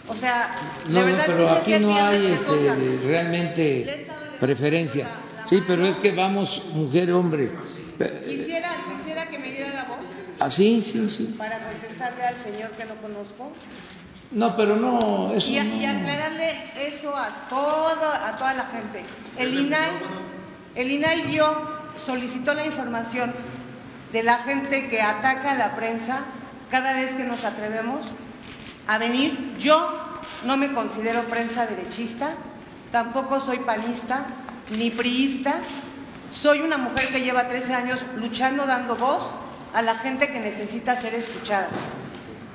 o 0.07 0.15
sea, 0.15 0.55
no, 0.87 1.03
no, 1.03 1.17
pero 1.25 1.49
aquí 1.49 1.79
no 1.79 1.95
hay 1.95 2.27
este, 2.27 2.99
realmente 3.05 4.07
preferencia. 4.39 5.07
Sí, 5.45 5.63
pero 5.67 5.85
es 5.87 5.97
que 5.97 6.11
vamos 6.11 6.61
mujer 6.73 7.11
hombre. 7.11 7.49
Quisiera, 7.97 8.69
quisiera 8.97 9.27
que 9.27 9.39
me 9.39 9.51
diera 9.51 9.73
la 9.73 9.83
voz. 9.85 9.99
Ah, 10.39 10.51
sí, 10.51 10.81
sí, 10.81 11.09
sí. 11.09 11.35
Para 11.37 11.59
contestarle 11.59 12.23
al 12.23 12.35
señor 12.43 12.71
que 12.71 12.85
no 12.85 12.95
conozco. 12.95 13.51
No, 14.31 14.55
pero 14.55 14.75
no, 14.75 15.33
eso 15.33 15.47
y, 15.49 15.59
no. 15.59 15.75
y 15.75 15.85
aclararle 15.85 16.53
eso 16.75 17.15
a 17.15 17.47
todo, 17.49 18.09
a 18.11 18.35
toda 18.37 18.53
la 18.53 18.65
gente. 18.65 19.03
El 19.37 19.53
INAI, 19.53 19.91
el 20.75 20.91
INAI 20.91 21.21
dio, 21.27 21.45
solicitó 22.05 22.53
la 22.53 22.65
información 22.65 23.33
de 24.11 24.23
la 24.23 24.39
gente 24.39 24.87
que 24.87 25.01
ataca 25.01 25.51
a 25.51 25.55
la 25.55 25.75
prensa 25.75 26.19
cada 26.69 26.93
vez 26.93 27.13
que 27.13 27.23
nos 27.23 27.43
atrevemos 27.43 28.05
a 28.87 28.97
venir. 28.97 29.55
Yo 29.59 30.19
no 30.45 30.57
me 30.57 30.71
considero 30.71 31.23
prensa 31.25 31.65
derechista, 31.65 32.29
tampoco 32.91 33.41
soy 33.41 33.59
panista 33.59 34.25
ni 34.69 34.91
priista. 34.91 35.55
Soy 36.41 36.61
una 36.61 36.77
mujer 36.77 37.09
que 37.09 37.21
lleva 37.21 37.47
13 37.47 37.73
años 37.73 37.99
luchando, 38.17 38.65
dando 38.65 38.95
voz 38.95 39.31
a 39.73 39.81
la 39.81 39.95
gente 39.97 40.27
que 40.27 40.39
necesita 40.39 41.01
ser 41.01 41.13
escuchada. 41.15 41.67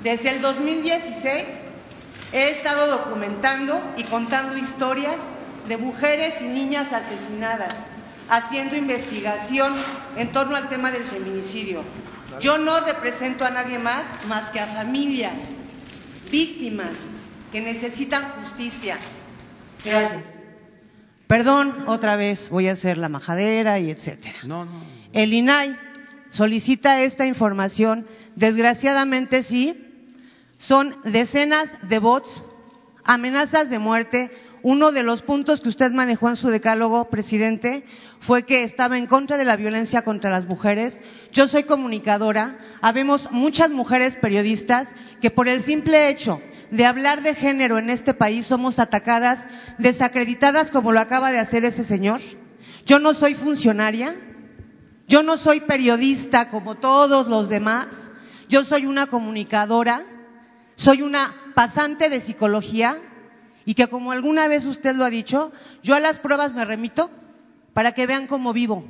Desde 0.03 0.29
el 0.29 0.41
2016 0.41 1.43
he 2.33 2.49
estado 2.51 2.87
documentando 2.87 3.93
y 3.97 4.03
contando 4.05 4.57
historias 4.57 5.15
de 5.67 5.77
mujeres 5.77 6.41
y 6.41 6.45
niñas 6.45 6.91
asesinadas, 6.91 7.75
haciendo 8.29 8.75
investigación 8.75 9.73
en 10.15 10.31
torno 10.31 10.55
al 10.55 10.69
tema 10.69 10.91
del 10.91 11.03
feminicidio. 11.03 11.83
Yo 12.39 12.57
no 12.57 12.79
represento 12.79 13.43
a 13.43 13.49
nadie 13.49 13.77
más 13.77 14.25
más 14.27 14.49
que 14.51 14.59
a 14.59 14.67
familias, 14.67 15.35
víctimas 16.31 16.91
que 17.51 17.61
necesitan 17.61 18.31
justicia. 18.43 18.97
Gracias. 19.83 20.41
Perdón, 21.27 21.85
otra 21.87 22.15
vez 22.15 22.49
voy 22.49 22.67
a 22.67 22.73
hacer 22.73 22.97
la 22.97 23.09
majadera 23.09 23.79
y 23.79 23.89
etcétera. 23.89 24.39
No, 24.43 24.65
no. 24.65 24.81
El 25.13 25.33
INAI 25.33 25.75
solicita 26.29 27.01
esta 27.01 27.25
información, 27.25 28.05
desgraciadamente 28.35 29.43
sí, 29.43 29.91
son 30.57 30.95
decenas 31.05 31.69
de 31.89 31.99
bots, 31.99 32.43
amenazas 33.03 33.69
de 33.69 33.79
muerte. 33.79 34.31
Uno 34.63 34.91
de 34.91 35.03
los 35.03 35.23
puntos 35.23 35.59
que 35.59 35.69
usted 35.69 35.91
manejó 35.91 36.29
en 36.29 36.35
su 36.35 36.49
decálogo, 36.49 37.09
presidente, 37.09 37.83
fue 38.21 38.43
que 38.43 38.63
estaba 38.63 38.97
en 38.97 39.07
contra 39.07 39.37
de 39.37 39.45
la 39.45 39.55
violencia 39.55 40.03
contra 40.03 40.29
las 40.29 40.45
mujeres. 40.45 40.97
Yo 41.31 41.47
soy 41.47 41.63
comunicadora, 41.63 42.57
habemos 42.81 43.31
muchas 43.31 43.71
mujeres 43.71 44.15
periodistas 44.17 44.87
que 45.21 45.31
por 45.31 45.47
el 45.47 45.63
simple 45.63 46.09
hecho 46.09 46.39
de 46.69 46.85
hablar 46.85 47.23
de 47.23 47.33
género 47.35 47.79
en 47.79 47.89
este 47.89 48.13
país 48.13 48.45
somos 48.45 48.77
atacadas, 48.77 49.39
desacreditadas 49.79 50.69
como 50.69 50.91
lo 50.91 50.99
acaba 50.99 51.31
de 51.31 51.39
hacer 51.39 51.65
ese 51.65 51.83
señor. 51.83 52.21
Yo 52.85 52.99
no 52.99 53.15
soy 53.15 53.33
funcionaria, 53.33 54.15
yo 55.07 55.23
no 55.23 55.37
soy 55.37 55.61
periodista 55.61 56.49
como 56.49 56.75
todos 56.75 57.27
los 57.27 57.49
demás, 57.49 57.87
yo 58.47 58.63
soy 58.63 58.85
una 58.85 59.07
comunicadora, 59.07 60.03
soy 60.75 61.01
una 61.01 61.33
pasante 61.55 62.07
de 62.09 62.21
psicología. 62.21 62.97
Y 63.63 63.75
que 63.75 63.87
como 63.87 64.11
alguna 64.11 64.47
vez 64.47 64.65
usted 64.65 64.95
lo 64.95 65.05
ha 65.05 65.11
dicho, 65.11 65.51
yo 65.83 65.93
a 65.93 65.99
las 65.99 66.17
pruebas 66.17 66.53
me 66.55 66.65
remito 66.65 67.11
para 67.73 67.93
que 67.93 68.07
vean 68.07 68.27
cómo 68.27 68.53
vivo. 68.53 68.85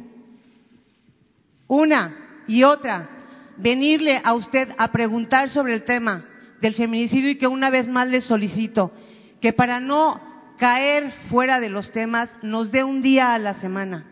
Una 1.68 2.44
y 2.48 2.64
otra, 2.64 3.10
venirle 3.58 4.22
a 4.24 4.34
usted 4.34 4.70
a 4.78 4.92
preguntar 4.92 5.50
sobre 5.50 5.74
el 5.74 5.84
tema 5.84 6.26
del 6.60 6.76
feminicidio 6.76 7.30
y 7.30 7.38
que 7.38 7.48
una 7.48 7.70
vez 7.70 7.88
más 7.88 8.08
le 8.08 8.22
solicito 8.22 8.92
que 9.40 9.54
para 9.54 9.80
no 9.80 10.22
caer 10.58 11.12
fuera 11.30 11.60
de 11.60 11.70
los 11.70 11.92
temas 11.92 12.36
nos 12.42 12.72
dé 12.72 12.84
un 12.84 13.02
día 13.02 13.34
a 13.34 13.40
la 13.40 13.56
semana 13.56 14.06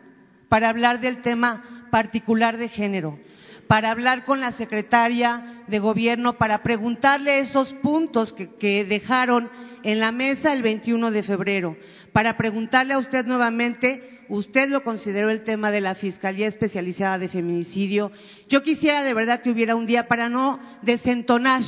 para 0.49 0.69
hablar 0.69 0.99
del 0.99 1.21
tema 1.21 1.85
particular 1.91 2.57
de 2.57 2.69
género, 2.69 3.19
para 3.67 3.91
hablar 3.91 4.25
con 4.25 4.39
la 4.39 4.51
secretaria 4.51 5.63
de 5.67 5.79
gobierno, 5.79 6.37
para 6.37 6.63
preguntarle 6.63 7.39
esos 7.39 7.73
puntos 7.75 8.33
que, 8.33 8.55
que 8.55 8.83
dejaron 8.83 9.49
en 9.83 9.99
la 9.99 10.11
mesa 10.11 10.53
el 10.53 10.63
21 10.63 11.11
de 11.11 11.23
febrero, 11.23 11.77
para 12.13 12.35
preguntarle 12.35 12.95
a 12.95 12.99
usted 12.99 13.25
nuevamente 13.25 14.18
usted 14.29 14.69
lo 14.69 14.83
consideró 14.83 15.29
el 15.29 15.43
tema 15.43 15.71
de 15.71 15.81
la 15.81 15.95
Fiscalía 15.95 16.47
Especializada 16.47 17.19
de 17.19 17.27
Feminicidio. 17.27 18.11
Yo 18.47 18.63
quisiera 18.63 19.03
de 19.03 19.13
verdad 19.13 19.41
que 19.41 19.51
hubiera 19.51 19.75
un 19.75 19.85
día 19.85 20.07
para 20.07 20.29
no 20.29 20.59
desentonar 20.81 21.63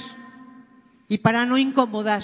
y 1.07 1.17
para 1.17 1.45
no 1.45 1.57
incomodar. 1.57 2.23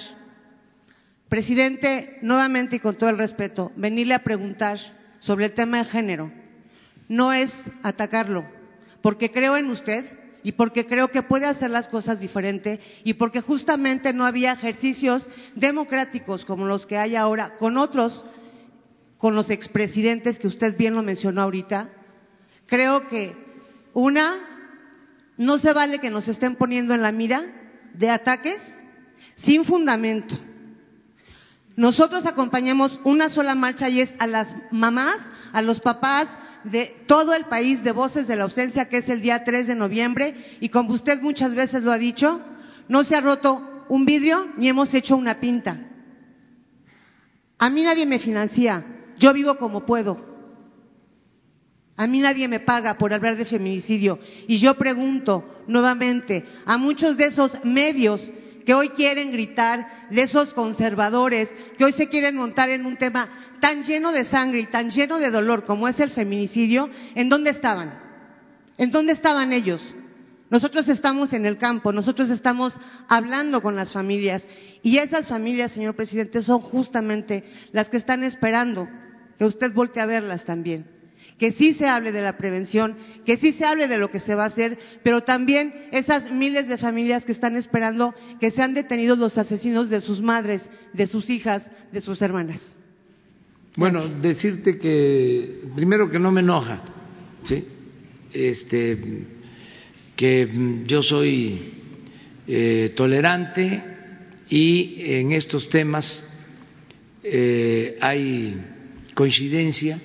Presidente, 1.27 2.19
nuevamente 2.21 2.77
y 2.77 2.79
con 2.79 2.95
todo 2.95 3.09
el 3.09 3.17
respeto, 3.17 3.71
venirle 3.75 4.13
a 4.13 4.23
preguntar 4.23 4.79
sobre 5.19 5.45
el 5.45 5.53
tema 5.53 5.79
de 5.79 5.85
género 5.85 6.31
no 7.07 7.33
es 7.33 7.53
atacarlo, 7.83 8.45
porque 9.01 9.31
creo 9.31 9.57
en 9.57 9.69
usted 9.69 10.05
y 10.43 10.53
porque 10.53 10.85
creo 10.85 11.09
que 11.09 11.23
puede 11.23 11.45
hacer 11.45 11.69
las 11.69 11.87
cosas 11.87 12.19
diferente 12.19 12.79
y 13.03 13.13
porque 13.13 13.41
justamente 13.41 14.13
no 14.13 14.25
había 14.25 14.53
ejercicios 14.53 15.27
democráticos 15.55 16.45
como 16.45 16.65
los 16.65 16.85
que 16.85 16.97
hay 16.97 17.15
ahora 17.15 17.55
con 17.57 17.77
otros 17.77 18.23
con 19.17 19.35
los 19.35 19.49
expresidentes 19.49 20.39
que 20.39 20.47
usted 20.47 20.77
bien 20.77 20.95
lo 20.95 21.03
mencionó 21.03 21.41
ahorita, 21.41 21.89
creo 22.67 23.07
que 23.07 23.35
una, 23.93 24.35
no 25.37 25.57
se 25.57 25.73
vale 25.73 25.99
que 25.99 26.09
nos 26.09 26.27
estén 26.27 26.55
poniendo 26.55 26.93
en 26.93 27.01
la 27.01 27.11
mira 27.11 27.43
de 27.93 28.09
ataques 28.09 28.59
sin 29.35 29.65
fundamento. 29.65 30.35
Nosotros 31.75 32.25
acompañamos 32.25 32.99
una 33.03 33.29
sola 33.29 33.55
marcha 33.55 33.89
y 33.89 34.01
es 34.01 34.13
a 34.19 34.27
las 34.27 34.53
mamás, 34.71 35.17
a 35.53 35.61
los 35.61 35.79
papás 35.79 36.27
de 36.63 37.03
todo 37.07 37.33
el 37.33 37.45
país 37.45 37.83
de 37.83 37.91
Voces 37.91 38.27
de 38.27 38.35
la 38.35 38.43
Ausencia, 38.43 38.89
que 38.89 38.97
es 38.97 39.09
el 39.09 39.21
día 39.21 39.43
3 39.43 39.67
de 39.67 39.75
noviembre, 39.75 40.57
y 40.59 40.69
como 40.69 40.93
usted 40.93 41.21
muchas 41.21 41.53
veces 41.53 41.83
lo 41.83 41.91
ha 41.91 41.97
dicho, 41.97 42.41
no 42.87 43.03
se 43.03 43.15
ha 43.15 43.21
roto 43.21 43.85
un 43.89 44.05
vidrio 44.05 44.47
ni 44.57 44.69
hemos 44.69 44.93
hecho 44.93 45.15
una 45.15 45.39
pinta. 45.39 45.77
A 47.59 47.69
mí 47.69 47.83
nadie 47.83 48.05
me 48.05 48.19
financia, 48.19 48.85
yo 49.19 49.33
vivo 49.33 49.57
como 49.57 49.85
puedo. 49.85 50.17
A 51.95 52.05
mí 52.05 52.19
nadie 52.19 52.47
me 52.47 52.59
paga 52.59 52.97
por 52.97 53.11
hablar 53.11 53.37
de 53.37 53.45
feminicidio. 53.45 54.19
Y 54.47 54.59
yo 54.59 54.75
pregunto 54.75 55.63
nuevamente 55.67 56.45
a 56.65 56.77
muchos 56.77 57.17
de 57.17 57.25
esos 57.25 57.51
medios 57.63 58.21
que 58.65 58.75
hoy 58.75 58.89
quieren 58.89 59.31
gritar, 59.31 60.07
de 60.11 60.21
esos 60.21 60.53
conservadores 60.53 61.49
que 61.77 61.85
hoy 61.85 61.93
se 61.93 62.07
quieren 62.07 62.35
montar 62.35 62.69
en 62.69 62.85
un 62.85 62.97
tema 62.97 63.29
tan 63.59 63.81
lleno 63.83 64.11
de 64.11 64.25
sangre 64.25 64.59
y 64.59 64.65
tan 64.67 64.89
lleno 64.89 65.17
de 65.17 65.31
dolor 65.31 65.65
como 65.65 65.87
es 65.87 65.99
el 65.99 66.11
feminicidio, 66.11 66.89
¿en 67.15 67.29
dónde 67.29 67.49
estaban? 67.49 67.97
¿En 68.77 68.91
dónde 68.91 69.13
estaban 69.13 69.51
ellos? 69.51 69.81
Nosotros 70.49 70.87
estamos 70.87 71.33
en 71.33 71.45
el 71.45 71.57
campo, 71.57 71.91
nosotros 71.91 72.29
estamos 72.29 72.73
hablando 73.07 73.61
con 73.61 73.75
las 73.75 73.91
familias 73.91 74.45
y 74.83 74.97
esas 74.99 75.27
familias, 75.27 75.71
señor 75.71 75.95
presidente, 75.95 76.43
son 76.43 76.59
justamente 76.59 77.43
las 77.71 77.89
que 77.89 77.97
están 77.97 78.23
esperando 78.23 78.87
que 79.37 79.45
usted 79.45 79.73
voltee 79.73 80.01
a 80.01 80.05
verlas 80.05 80.45
también. 80.45 80.85
Que 81.37 81.51
sí 81.51 81.75
se 81.75 81.87
hable 81.87 82.11
de 82.11 82.21
la 82.21 82.37
prevención, 82.37 82.95
que 83.23 83.37
sí 83.37 83.51
se 83.53 83.63
hable 83.63 83.87
de 83.87 83.99
lo 83.99 84.09
que 84.09 84.19
se 84.19 84.33
va 84.33 84.45
a 84.45 84.47
hacer, 84.47 84.79
pero 85.03 85.21
también 85.21 85.71
esas 85.91 86.31
miles 86.31 86.67
de 86.67 86.79
familias 86.79 87.25
que 87.25 87.31
están 87.31 87.55
esperando 87.55 88.15
que 88.39 88.49
sean 88.49 88.73
detenidos 88.73 89.19
los 89.19 89.37
asesinos 89.37 89.89
de 89.89 90.01
sus 90.01 90.19
madres, 90.19 90.67
de 90.93 91.05
sus 91.05 91.29
hijas, 91.29 91.69
de 91.91 92.01
sus 92.01 92.21
hermanas. 92.23 92.75
Bueno, 93.75 94.07
decirte 94.09 94.79
que 94.79 95.61
primero 95.75 96.09
que 96.09 96.17
no 96.17 96.31
me 96.31 96.41
enoja, 96.41 96.81
¿sí? 97.43 97.63
Este, 98.33 98.97
que 100.15 100.81
yo 100.85 101.03
soy 101.03 101.59
eh, 102.47 102.91
tolerante 102.95 103.83
y 104.49 104.95
en 104.97 105.31
estos 105.33 105.69
temas 105.69 106.27
eh, 107.21 107.97
hay 108.01 108.57
coincidencia, 109.17 109.99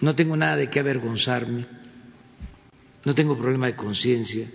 no 0.00 0.14
tengo 0.14 0.36
nada 0.36 0.54
de 0.54 0.70
qué 0.70 0.78
avergonzarme, 0.78 1.66
no 3.04 3.12
tengo 3.12 3.36
problema 3.36 3.66
de 3.66 3.74
conciencia, 3.74 4.46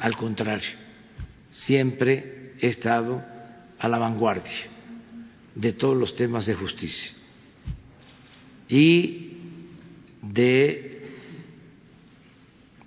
al 0.00 0.16
contrario, 0.16 0.70
siempre 1.52 2.54
he 2.58 2.66
estado 2.66 3.22
a 3.78 3.88
la 3.88 3.98
vanguardia 3.98 4.66
de 5.54 5.74
todos 5.74 5.96
los 5.96 6.16
temas 6.16 6.46
de 6.46 6.54
justicia 6.56 7.12
y 8.68 9.36
de 10.22 11.02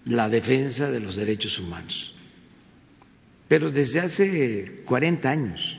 la 0.07 0.27
defensa 0.27 0.91
de 0.91 0.99
los 0.99 1.15
derechos 1.15 1.57
humanos. 1.57 2.13
Pero 3.47 3.71
desde 3.71 4.01
hace 4.01 4.81
40 4.83 5.29
años 5.29 5.77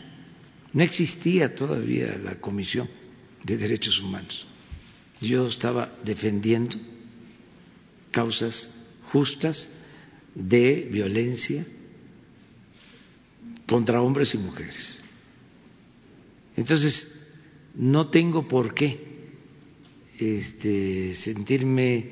no 0.73 0.83
existía 0.83 1.55
todavía 1.55 2.19
la 2.25 2.37
Comisión 2.37 2.89
de 3.45 3.57
Derechos 3.57 4.01
Humanos. 4.01 4.47
Yo 5.21 5.49
estaba 5.49 5.93
defendiendo 6.05 6.77
causas 8.11 8.75
justas 9.13 9.69
de 10.35 10.89
violencia 10.91 11.65
contra 13.67 14.03
hombres 14.03 14.35
y 14.35 14.39
mujeres. 14.39 15.01
Entonces, 16.57 17.21
no 17.75 18.09
tengo 18.09 18.49
por 18.49 18.75
qué 18.75 19.11
este, 20.19 21.15
sentirme 21.15 22.11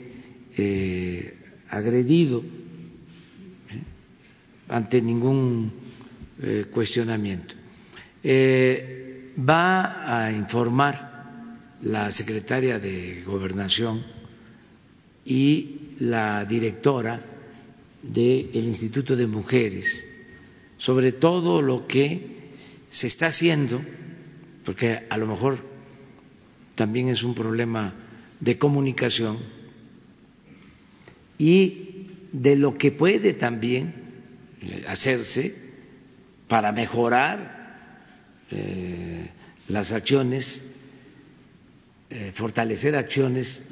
eh, 0.56 1.34
agredido 1.68 2.42
ante 4.68 5.00
ningún 5.00 5.72
eh, 6.42 6.66
cuestionamiento. 6.70 7.54
Eh, 8.22 9.34
va 9.38 10.24
a 10.24 10.32
informar 10.32 11.17
la 11.82 12.10
secretaria 12.10 12.78
de 12.78 13.22
Gobernación 13.24 14.04
y 15.24 15.94
la 16.00 16.44
directora 16.44 17.20
del 18.02 18.54
Instituto 18.54 19.16
de 19.16 19.26
Mujeres 19.26 20.08
sobre 20.78 21.12
todo 21.12 21.60
lo 21.60 21.86
que 21.86 22.38
se 22.90 23.08
está 23.08 23.26
haciendo, 23.26 23.82
porque 24.64 25.06
a 25.10 25.16
lo 25.18 25.26
mejor 25.26 25.58
también 26.74 27.08
es 27.08 27.22
un 27.22 27.34
problema 27.34 27.92
de 28.40 28.56
comunicación, 28.56 29.36
y 31.36 32.06
de 32.32 32.56
lo 32.56 32.76
que 32.76 32.92
puede 32.92 33.34
también 33.34 33.94
hacerse 34.88 35.54
para 36.48 36.72
mejorar 36.72 38.00
eh, 38.50 39.28
las 39.68 39.92
acciones, 39.92 40.64
eh, 42.10 42.32
fortalecer 42.34 42.96
acciones 42.96 43.62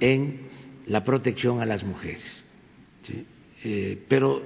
en 0.00 0.48
la 0.86 1.04
protección 1.04 1.60
a 1.60 1.66
las 1.66 1.84
mujeres. 1.84 2.42
Eh, 3.64 4.04
pero 4.08 4.42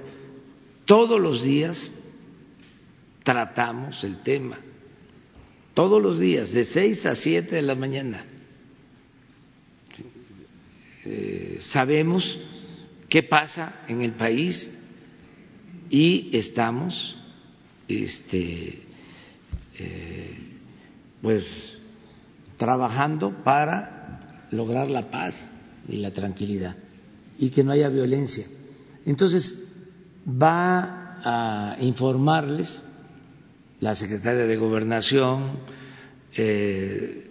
todos 0.85 1.19
los 1.19 1.43
días 1.43 1.93
tratamos 3.23 4.03
el 4.03 4.21
tema, 4.23 4.57
todos 5.73 6.01
los 6.01 6.19
días, 6.19 6.51
de 6.51 6.63
seis 6.63 7.05
a 7.05 7.15
siete 7.15 7.55
de 7.55 7.61
la 7.61 7.75
mañana. 7.75 8.25
sabemos 11.59 12.37
qué 13.07 13.23
pasa 13.23 13.85
en 13.87 14.01
el 14.01 14.11
país 14.11 14.69
y 15.89 16.29
estamos 16.33 17.15
este, 17.87 18.79
eh, 19.79 20.37
pues 21.21 21.76
trabajando 22.57 23.43
para 23.43 24.19
lograr 24.51 24.89
la 24.89 25.03
paz 25.09 25.49
y 25.87 25.97
la 25.97 26.11
tranquilidad 26.11 26.75
y 27.37 27.49
que 27.49 27.63
no 27.63 27.71
haya 27.71 27.89
violencia. 27.89 28.45
Entonces 29.05 29.67
va 30.27 31.19
a 31.23 31.77
informarles 31.79 32.83
la 33.79 33.95
secretaria 33.95 34.45
de 34.45 34.57
Gobernación, 34.57 35.59
eh, 36.35 37.29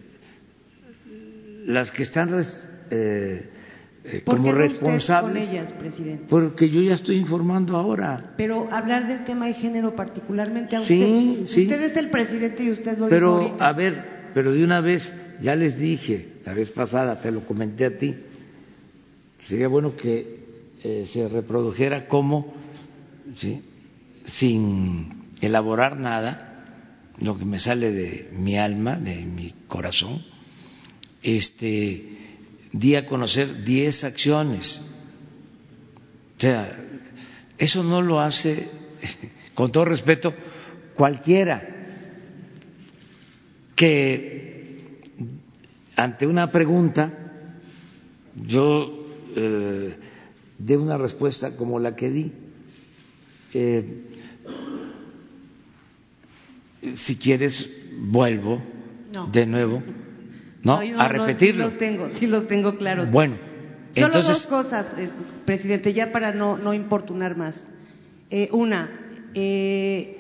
las 1.67 1.91
que 1.91 2.05
están 2.05 2.31
eh, 2.91 3.51
eh, 4.05 4.23
como 4.25 4.53
responsables. 4.53 5.47
con 5.47 5.55
ellas, 5.55 5.73
presidente? 5.73 6.27
Porque 6.29 6.69
yo 6.69 6.81
ya 6.81 6.95
estoy 6.95 7.17
informando 7.17 7.77
ahora. 7.77 8.35
Pero 8.37 8.69
hablar 8.71 9.09
del 9.09 9.25
tema 9.25 9.47
de 9.47 9.55
género 9.55 9.97
particularmente 9.97 10.77
a 10.77 10.81
sí, 10.81 11.41
usted. 11.41 11.55
Sí. 11.55 11.63
Usted 11.63 11.83
es 11.83 11.97
el 11.97 12.11
presidente 12.11 12.63
y 12.63 12.71
usted 12.71 12.97
lo 12.99 13.09
pero, 13.09 13.41
dijo 13.41 13.57
a 13.59 13.73
ver, 13.73 14.16
pero 14.37 14.53
de 14.53 14.63
una 14.63 14.83
vez, 14.83 15.11
ya 15.41 15.57
les 15.57 15.79
dije, 15.79 16.35
la 16.45 16.53
vez 16.53 16.71
pasada, 16.71 17.23
te 17.23 17.31
lo 17.31 17.47
comenté 17.47 17.87
a 17.87 17.97
ti, 17.97 18.15
sería 19.43 19.67
bueno 19.67 19.97
que 19.97 20.45
eh, 20.83 21.05
se 21.07 21.27
reprodujera 21.27 22.07
como, 22.07 22.53
sin 24.27 25.31
elaborar 25.41 25.99
nada, 25.99 27.15
lo 27.19 27.39
que 27.39 27.47
me 27.47 27.59
sale 27.59 27.91
de 27.93 28.29
mi 28.31 28.59
alma, 28.59 28.97
de 28.97 29.25
mi 29.25 29.55
corazón, 29.69 30.23
este 31.23 32.05
di 32.73 32.95
a 32.95 33.07
conocer 33.07 33.65
10 33.65 34.05
acciones. 34.05 34.83
O 36.37 36.41
sea, 36.43 36.79
eso 37.57 37.83
no 37.83 38.03
lo 38.03 38.21
hace, 38.21 38.69
con 39.55 39.73
todo 39.73 39.87
respeto, 39.87 40.35
cualquiera 40.95 41.76
que 43.77 45.01
ante 45.95 46.27
una 46.27 46.51
pregunta 46.51 47.13
yo 48.35 49.07
eh, 49.37 49.97
dé 50.59 50.77
una 50.77 50.99
respuesta 50.99 51.57
como 51.57 51.79
la 51.79 51.95
que 51.95 52.11
di. 52.11 52.33
Eh, 53.55 54.03
si 56.95 57.17
quieres, 57.17 57.71
vuelvo 57.99 58.63
No. 59.13 59.27
de 59.29 59.47
nuevo 59.47 59.83
¿no? 60.63 60.83
No, 60.83 61.01
a 61.01 61.09
repetirlo. 61.09 61.67
sí 61.67 61.71
los 61.71 61.79
tengo, 61.79 62.11
sí 62.19 62.27
los 62.27 62.49
tengo 62.49 62.77
claros. 62.77 63.11
Bueno, 63.11 63.37
Solo 63.95 64.07
entonces, 64.07 64.33
dos 64.43 64.47
cosas, 64.47 64.87
eh, 64.99 65.09
presidente, 65.47 65.93
ya 65.95 66.13
para 66.13 66.33
no, 66.33 66.59
no 66.59 66.75
importunar 66.75 67.37
más. 67.37 67.67
Eh, 68.31 68.49
una, 68.53 68.91
eh, 69.33 70.16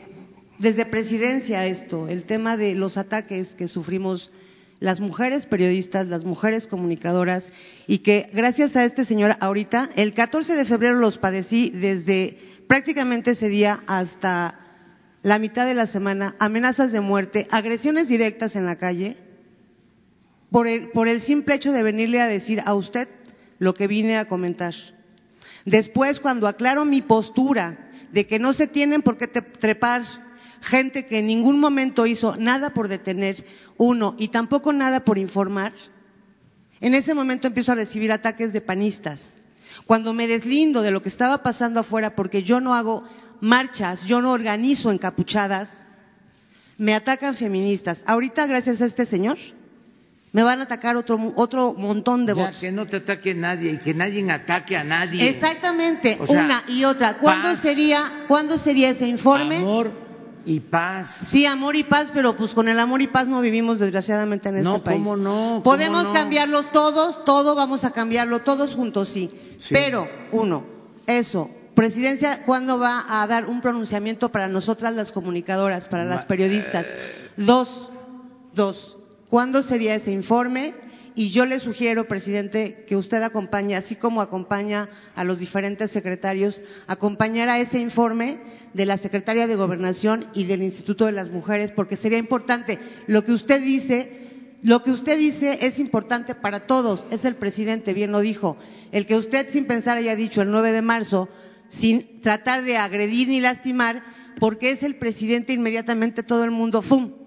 desde 0.58 0.86
presidencia 0.86 1.66
esto, 1.66 2.08
el 2.08 2.24
tema 2.24 2.56
de 2.56 2.74
los 2.74 2.96
ataques 2.96 3.54
que 3.54 3.68
sufrimos 3.68 4.30
las 4.80 5.00
mujeres 5.00 5.46
periodistas, 5.46 6.06
las 6.06 6.24
mujeres 6.24 6.66
comunicadoras, 6.66 7.50
y 7.86 7.98
que 7.98 8.30
gracias 8.32 8.76
a 8.76 8.84
este 8.84 9.04
señor 9.04 9.36
ahorita, 9.40 9.90
el 9.96 10.12
14 10.14 10.54
de 10.54 10.64
febrero 10.64 10.96
los 10.96 11.18
padecí 11.18 11.70
desde 11.70 12.38
prácticamente 12.66 13.32
ese 13.32 13.48
día 13.48 13.80
hasta 13.86 14.60
la 15.22 15.38
mitad 15.38 15.66
de 15.66 15.74
la 15.74 15.86
semana, 15.86 16.36
amenazas 16.38 16.92
de 16.92 17.00
muerte, 17.00 17.48
agresiones 17.50 18.08
directas 18.08 18.54
en 18.54 18.66
la 18.66 18.76
calle, 18.76 19.16
por 20.50 20.66
el, 20.66 20.90
por 20.90 21.08
el 21.08 21.22
simple 21.22 21.54
hecho 21.54 21.72
de 21.72 21.82
venirle 21.82 22.20
a 22.20 22.28
decir 22.28 22.62
a 22.64 22.74
usted 22.74 23.08
lo 23.58 23.74
que 23.74 23.86
vine 23.86 24.16
a 24.16 24.26
comentar. 24.26 24.74
Después, 25.64 26.20
cuando 26.20 26.46
aclaro 26.46 26.84
mi 26.84 27.02
postura 27.02 27.90
de 28.12 28.26
que 28.26 28.38
no 28.38 28.52
se 28.52 28.68
tienen 28.68 29.02
por 29.02 29.18
qué 29.18 29.26
trepar 29.26 30.04
gente 30.66 31.06
que 31.06 31.20
en 31.20 31.26
ningún 31.28 31.58
momento 31.60 32.06
hizo 32.06 32.36
nada 32.36 32.70
por 32.70 32.88
detener, 32.88 33.36
uno, 33.78 34.14
y 34.18 34.28
tampoco 34.28 34.72
nada 34.72 35.04
por 35.04 35.16
informar, 35.16 35.72
en 36.80 36.94
ese 36.94 37.14
momento 37.14 37.46
empiezo 37.46 37.72
a 37.72 37.76
recibir 37.76 38.12
ataques 38.12 38.52
de 38.52 38.60
panistas. 38.60 39.34
Cuando 39.86 40.12
me 40.12 40.26
deslindo 40.26 40.82
de 40.82 40.90
lo 40.90 41.02
que 41.02 41.08
estaba 41.08 41.42
pasando 41.42 41.80
afuera 41.80 42.14
porque 42.14 42.42
yo 42.42 42.60
no 42.60 42.74
hago 42.74 43.04
marchas, 43.40 44.04
yo 44.04 44.20
no 44.20 44.32
organizo 44.32 44.90
encapuchadas, 44.90 45.84
me 46.76 46.94
atacan 46.94 47.36
feministas. 47.36 48.02
Ahorita, 48.04 48.46
gracias 48.46 48.82
a 48.82 48.86
este 48.86 49.06
señor, 49.06 49.38
me 50.32 50.42
van 50.42 50.60
a 50.60 50.64
atacar 50.64 50.96
otro, 50.96 51.32
otro 51.36 51.74
montón 51.74 52.26
de 52.26 52.34
ya 52.34 52.42
votos. 52.42 52.60
que 52.60 52.72
no 52.72 52.86
te 52.86 52.96
ataque 52.96 53.34
nadie 53.34 53.72
y 53.72 53.78
que 53.78 53.94
nadie 53.94 54.30
ataque 54.30 54.76
a 54.76 54.84
nadie. 54.84 55.28
Exactamente, 55.30 56.18
O 56.20 56.26
sea, 56.26 56.44
una 56.44 56.64
y 56.68 56.84
otra. 56.84 57.18
¿Cuándo 57.18 57.48
paz, 57.50 57.60
sería, 57.60 58.24
¿cuándo 58.26 58.58
sería 58.58 58.90
ese 58.90 59.06
informe? 59.06 59.58
Amor 59.58 60.05
y 60.46 60.60
paz. 60.60 61.26
Sí, 61.30 61.44
amor 61.44 61.74
y 61.76 61.82
paz, 61.84 62.08
pero 62.14 62.36
pues 62.36 62.54
con 62.54 62.68
el 62.68 62.78
amor 62.78 63.02
y 63.02 63.08
paz 63.08 63.26
no 63.26 63.40
vivimos 63.40 63.80
desgraciadamente 63.80 64.48
en 64.48 64.56
este 64.58 64.68
No, 64.68 64.78
país. 64.82 64.98
¿cómo 64.98 65.16
no? 65.16 65.32
¿Cómo 65.32 65.62
Podemos 65.64 66.04
no? 66.04 66.12
cambiarlos 66.12 66.70
todos, 66.72 67.24
todo 67.24 67.54
vamos 67.56 67.84
a 67.84 67.90
cambiarlo, 67.90 68.38
todos 68.40 68.74
juntos, 68.74 69.08
sí. 69.10 69.28
Sí. 69.58 69.74
Pero, 69.74 70.06
uno, 70.32 70.64
eso. 71.06 71.50
Presidencia, 71.74 72.44
¿cuándo 72.46 72.78
va 72.78 73.04
a 73.22 73.26
dar 73.26 73.46
un 73.46 73.60
pronunciamiento 73.60 74.30
para 74.30 74.48
nosotras 74.48 74.94
las 74.94 75.12
comunicadoras, 75.12 75.88
para 75.88 76.04
las 76.04 76.24
periodistas? 76.24 76.86
eh. 76.86 77.30
Dos, 77.36 77.90
dos. 78.54 78.96
¿Cuándo 79.28 79.62
sería 79.62 79.96
ese 79.96 80.12
informe? 80.12 80.74
Y 81.18 81.30
yo 81.30 81.46
le 81.46 81.60
sugiero, 81.60 82.06
presidente, 82.06 82.84
que 82.86 82.94
usted 82.94 83.22
acompañe, 83.22 83.74
así 83.74 83.96
como 83.96 84.20
acompaña 84.20 84.90
a 85.14 85.24
los 85.24 85.38
diferentes 85.38 85.90
secretarios, 85.90 86.60
acompañar 86.86 87.48
a 87.48 87.58
ese 87.58 87.78
informe 87.78 88.36
de 88.74 88.84
la 88.84 88.98
Secretaria 88.98 89.46
de 89.46 89.56
Gobernación 89.56 90.26
y 90.34 90.44
del 90.44 90.62
Instituto 90.62 91.06
de 91.06 91.12
las 91.12 91.30
Mujeres, 91.30 91.72
porque 91.72 91.96
sería 91.96 92.18
importante. 92.18 92.78
Lo 93.06 93.24
que 93.24 93.32
usted 93.32 93.62
dice, 93.62 94.56
lo 94.62 94.82
que 94.82 94.90
usted 94.90 95.16
dice 95.16 95.58
es 95.62 95.78
importante 95.78 96.34
para 96.34 96.66
todos. 96.66 97.06
Es 97.10 97.24
el 97.24 97.36
presidente, 97.36 97.94
bien 97.94 98.12
lo 98.12 98.20
dijo. 98.20 98.58
El 98.92 99.06
que 99.06 99.16
usted 99.16 99.48
sin 99.52 99.64
pensar 99.64 99.96
haya 99.96 100.16
dicho 100.16 100.42
el 100.42 100.50
9 100.50 100.70
de 100.70 100.82
marzo, 100.82 101.30
sin 101.70 102.20
tratar 102.20 102.62
de 102.62 102.76
agredir 102.76 103.28
ni 103.28 103.40
lastimar, 103.40 104.02
porque 104.38 104.70
es 104.70 104.82
el 104.82 104.96
presidente 104.96 105.54
inmediatamente 105.54 106.22
todo 106.22 106.44
el 106.44 106.50
mundo, 106.50 106.82
¡fum! 106.82 107.25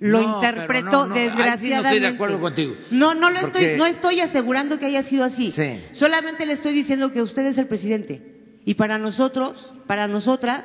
Lo 0.00 0.20
No, 0.22 0.34
interpretó 0.36 0.90
no, 0.90 1.02
sí 1.04 1.08
no 1.08 1.14
desgraciadamente. 1.14 1.88
estoy 1.96 2.00
de 2.00 2.06
acuerdo 2.14 2.40
contigo. 2.40 2.74
No, 2.92 3.14
no 3.14 3.28
Porque- 3.40 3.46
estoy, 3.64 3.78
no 3.78 3.86
estoy 3.86 4.20
asegurando 4.20 4.78
que 4.78 4.86
haya 4.86 5.02
sido 5.02 5.24
así. 5.24 5.50
Sí. 5.50 5.80
Solamente 5.92 6.46
le 6.46 6.52
estoy 6.52 6.72
diciendo 6.72 7.12
que 7.12 7.20
usted 7.20 7.44
es 7.46 7.58
el 7.58 7.66
presidente. 7.66 8.22
Y 8.64 8.74
para 8.74 8.98
nosotros, 8.98 9.72
para 9.88 10.06
nosotras, 10.06 10.64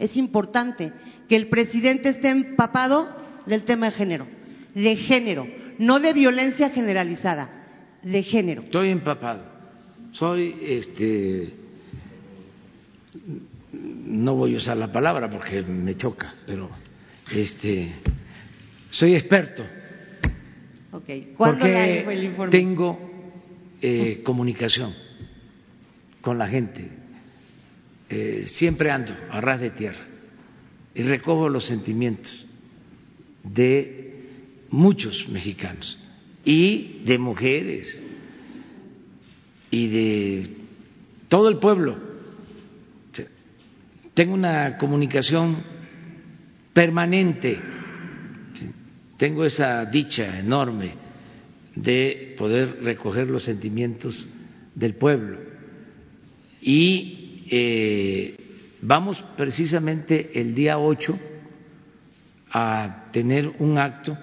es 0.00 0.16
importante 0.16 0.92
que 1.28 1.36
el 1.36 1.46
presidente 1.48 2.08
esté 2.08 2.30
empapado 2.30 3.14
del 3.46 3.62
tema 3.62 3.86
de 3.86 3.92
género. 3.92 4.26
De 4.74 4.96
género. 4.96 5.46
No 5.78 6.00
de 6.00 6.12
violencia 6.12 6.70
generalizada. 6.70 7.50
De 8.02 8.22
género. 8.24 8.62
Estoy 8.62 8.90
empapado. 8.90 9.42
Soy, 10.12 10.56
este, 10.62 11.52
no 13.72 14.34
voy 14.34 14.54
a 14.54 14.58
usar 14.58 14.76
la 14.76 14.90
palabra 14.92 15.28
porque 15.30 15.62
me 15.62 15.96
choca, 15.96 16.34
pero, 16.46 16.70
este, 17.32 17.92
soy 18.94 19.14
experto. 19.14 19.64
Ok. 20.92 21.08
¿Cuándo 21.36 21.60
porque 21.60 22.00
el 22.12 22.24
informe? 22.24 22.50
tengo 22.52 22.98
eh, 23.82 24.22
comunicación 24.24 24.94
con 26.20 26.38
la 26.38 26.46
gente. 26.46 26.88
eh, 28.08 28.44
siempre 28.46 28.90
ando 28.90 29.12
a 29.30 29.40
ras 29.40 29.60
de 29.60 29.70
tierra 29.70 30.04
y 30.94 31.02
recojo 31.02 31.48
los 31.48 31.66
sentimientos 31.66 32.46
de 33.42 34.22
muchos 34.70 35.28
mexicanos 35.28 35.98
y 36.44 37.00
de 37.04 37.18
mujeres 37.18 38.02
y 39.70 39.88
de 39.88 40.50
todo 41.28 41.48
el 41.48 41.58
pueblo. 41.58 41.98
Tengo 44.14 44.34
una 44.34 44.78
comunicación 44.78 45.56
permanente, 46.72 47.58
tengo 49.16 49.44
esa 49.44 49.84
dicha 49.86 50.38
enorme 50.38 50.94
de 51.74 52.34
poder 52.38 52.82
recoger 52.82 53.28
los 53.28 53.44
sentimientos 53.44 54.26
del 54.74 54.94
pueblo 54.94 55.38
y 56.60 57.44
eh, 57.50 58.36
vamos 58.80 59.22
precisamente 59.36 60.40
el 60.40 60.54
día 60.54 60.78
8 60.78 61.18
a 62.50 63.08
tener 63.12 63.52
un 63.58 63.78
acto 63.78 64.16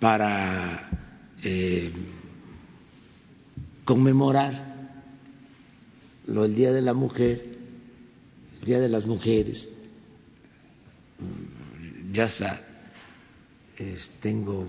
para 0.00 0.88
eh, 1.42 1.90
conmemorar 3.84 4.68
lo 6.26 6.42
del 6.42 6.54
Día 6.54 6.72
de 6.72 6.82
la 6.82 6.94
Mujer, 6.94 7.42
el 8.60 8.66
Día 8.66 8.80
de 8.80 8.88
las 8.88 9.06
Mujeres. 9.06 9.68
Ya 12.12 12.24
está, 12.24 12.60
tengo 14.20 14.66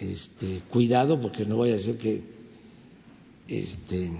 este, 0.00 0.62
cuidado 0.70 1.20
porque 1.20 1.44
no 1.44 1.58
vaya 1.58 1.74
a 1.74 1.78
ser 1.78 1.98
que 1.98 2.22
este, 3.48 4.10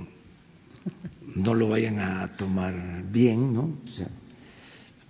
no 1.34 1.54
lo 1.54 1.68
vayan 1.68 1.98
a 1.98 2.36
tomar 2.36 3.04
bien, 3.10 3.52
¿no? 3.52 3.78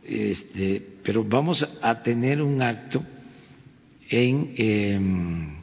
este, 0.05 0.85
pero 1.03 1.25
vamos 1.25 1.67
a 1.83 2.03
tener 2.03 2.43
un 2.43 2.61
acto 2.63 3.03
en, 4.09 4.55
em, 4.57 5.57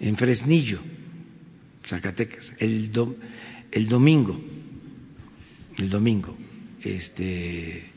en 0.00 0.16
Fresnillo, 0.16 0.80
Zacatecas, 1.86 2.54
el, 2.58 2.90
el 3.72 3.88
domingo, 3.88 4.40
el 5.78 5.88
domingo, 5.88 6.36
este, 6.82 7.90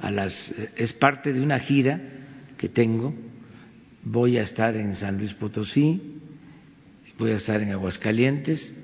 a 0.00 0.10
las, 0.10 0.52
es 0.76 0.92
parte 0.92 1.32
de 1.32 1.40
una 1.40 1.58
gira 1.58 2.00
que 2.56 2.68
tengo, 2.68 3.14
voy 4.04 4.38
a 4.38 4.42
estar 4.42 4.76
en 4.76 4.94
San 4.94 5.18
Luis 5.18 5.34
Potosí, 5.34 6.20
voy 7.18 7.32
a 7.32 7.36
estar 7.36 7.60
en 7.60 7.72
Aguascalientes 7.72 8.74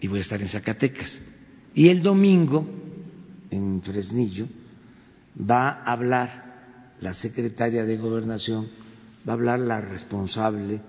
y 0.00 0.08
voy 0.08 0.18
a 0.18 0.22
estar 0.22 0.40
en 0.40 0.48
Zacatecas. 0.48 1.22
Y 1.74 1.88
el 1.88 2.02
domingo, 2.02 2.66
en 3.50 3.82
Fresnillo, 3.82 4.46
va 5.38 5.70
a 5.70 5.92
hablar 5.92 6.94
la 7.00 7.12
secretaria 7.12 7.84
de 7.84 7.96
Gobernación, 7.96 8.68
va 9.26 9.32
a 9.32 9.34
hablar 9.34 9.58
la 9.58 9.80
responsable 9.80 10.80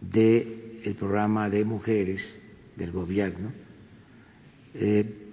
del 0.00 0.94
programa 0.98 1.48
de 1.48 1.64
mujeres 1.64 2.42
del 2.76 2.92
gobierno. 2.92 3.52
Eh, 4.74 5.30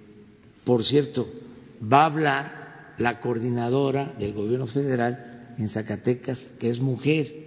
por 0.64 0.84
cierto, 0.84 1.28
va 1.82 2.02
a 2.02 2.06
hablar 2.06 2.61
la 2.98 3.20
coordinadora 3.20 4.12
del 4.18 4.32
gobierno 4.32 4.66
federal 4.66 5.54
en 5.58 5.68
Zacatecas, 5.68 6.52
que 6.58 6.68
es 6.68 6.80
mujer. 6.80 7.42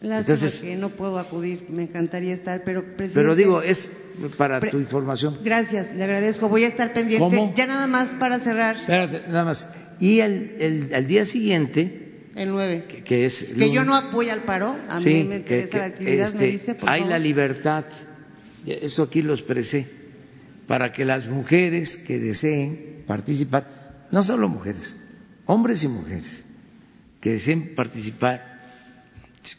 Entonces, 0.00 0.60
que 0.60 0.76
no 0.76 0.90
puedo 0.90 1.18
acudir, 1.18 1.66
me 1.70 1.82
encantaría 1.82 2.32
estar, 2.32 2.62
pero 2.64 2.82
presidente, 2.82 3.14
Pero 3.14 3.34
digo, 3.34 3.62
es 3.62 3.90
para 4.36 4.60
tu 4.60 4.78
información. 4.78 5.38
Gracias, 5.42 5.92
le 5.94 6.04
agradezco. 6.04 6.48
Voy 6.48 6.64
a 6.64 6.68
estar 6.68 6.92
pendiente. 6.92 7.52
Ya 7.56 7.66
nada 7.66 7.88
más 7.88 8.10
para 8.20 8.38
cerrar. 8.38 8.76
Espérate, 8.76 9.26
nada 9.26 9.44
más. 9.44 9.68
Y 9.98 10.20
el, 10.20 10.88
el, 10.92 11.06
día 11.08 11.24
siguiente. 11.24 12.26
El 12.36 12.50
9. 12.50 13.02
Que, 13.04 13.24
es. 13.24 13.42
Que 13.42 13.72
yo 13.72 13.84
no 13.84 13.96
apoyo 13.96 14.32
al 14.32 14.44
paro. 14.44 14.76
A 14.88 15.00
mí 15.00 15.24
me 15.24 15.36
interesa 15.38 15.78
la 15.78 15.84
actividad, 15.86 16.32
me 16.34 16.44
este, 16.44 16.46
dice. 16.46 16.74
Por 16.76 16.88
hay 16.88 17.04
la 17.04 17.18
libertad. 17.18 17.84
Eso 18.64 19.02
aquí 19.02 19.22
lo 19.22 19.34
expresé. 19.34 19.97
Para 20.68 20.92
que 20.92 21.04
las 21.04 21.26
mujeres 21.26 21.96
que 22.06 22.20
deseen 22.20 23.02
participar, 23.06 24.06
no 24.12 24.22
solo 24.22 24.48
mujeres, 24.48 24.94
hombres 25.46 25.82
y 25.82 25.88
mujeres, 25.88 26.44
que 27.22 27.30
deseen 27.30 27.74
participar 27.74 28.60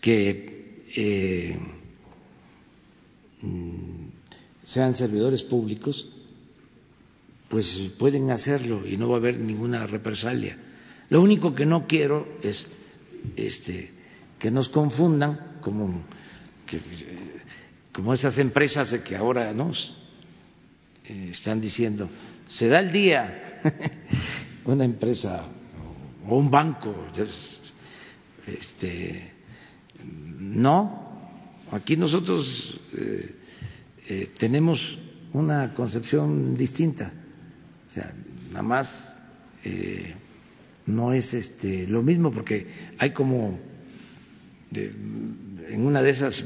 que 0.01 0.85
eh, 0.95 1.57
mm, 3.41 4.07
sean 4.63 4.93
servidores 4.93 5.41
públicos, 5.41 6.07
pues 7.49 7.91
pueden 7.97 8.29
hacerlo 8.29 8.87
y 8.87 8.95
no 8.95 9.09
va 9.09 9.15
a 9.15 9.19
haber 9.19 9.39
ninguna 9.39 9.87
represalia. 9.87 10.57
Lo 11.09 11.21
único 11.21 11.55
que 11.55 11.65
no 11.65 11.87
quiero 11.87 12.37
es 12.43 12.67
este, 13.35 13.91
que 14.37 14.51
nos 14.51 14.69
confundan 14.69 15.57
como, 15.61 16.03
como 17.91 18.13
esas 18.13 18.37
empresas 18.37 18.93
que 19.03 19.15
ahora 19.15 19.51
nos 19.53 19.97
eh, 21.09 21.29
están 21.31 21.59
diciendo, 21.59 22.07
se 22.47 22.67
da 22.67 22.79
el 22.79 22.91
día, 22.91 23.59
una 24.65 24.85
empresa 24.85 25.43
o 26.27 26.37
un 26.37 26.51
banco, 26.51 27.07
este, 28.45 29.31
no, 30.03 31.31
aquí 31.71 31.97
nosotros 31.97 32.79
eh, 32.93 33.35
eh, 34.07 34.29
tenemos 34.37 34.99
una 35.33 35.73
concepción 35.73 36.53
distinta, 36.55 37.11
o 37.87 37.89
sea, 37.89 38.13
nada 38.49 38.61
más 38.61 39.05
no 40.85 41.11
es 41.11 41.33
este 41.33 41.87
lo 41.87 42.03
mismo 42.03 42.31
porque 42.31 42.67
hay 42.97 43.11
como 43.11 43.59
en 44.71 45.85
una 45.85 46.01
de 46.01 46.09
esas 46.11 46.43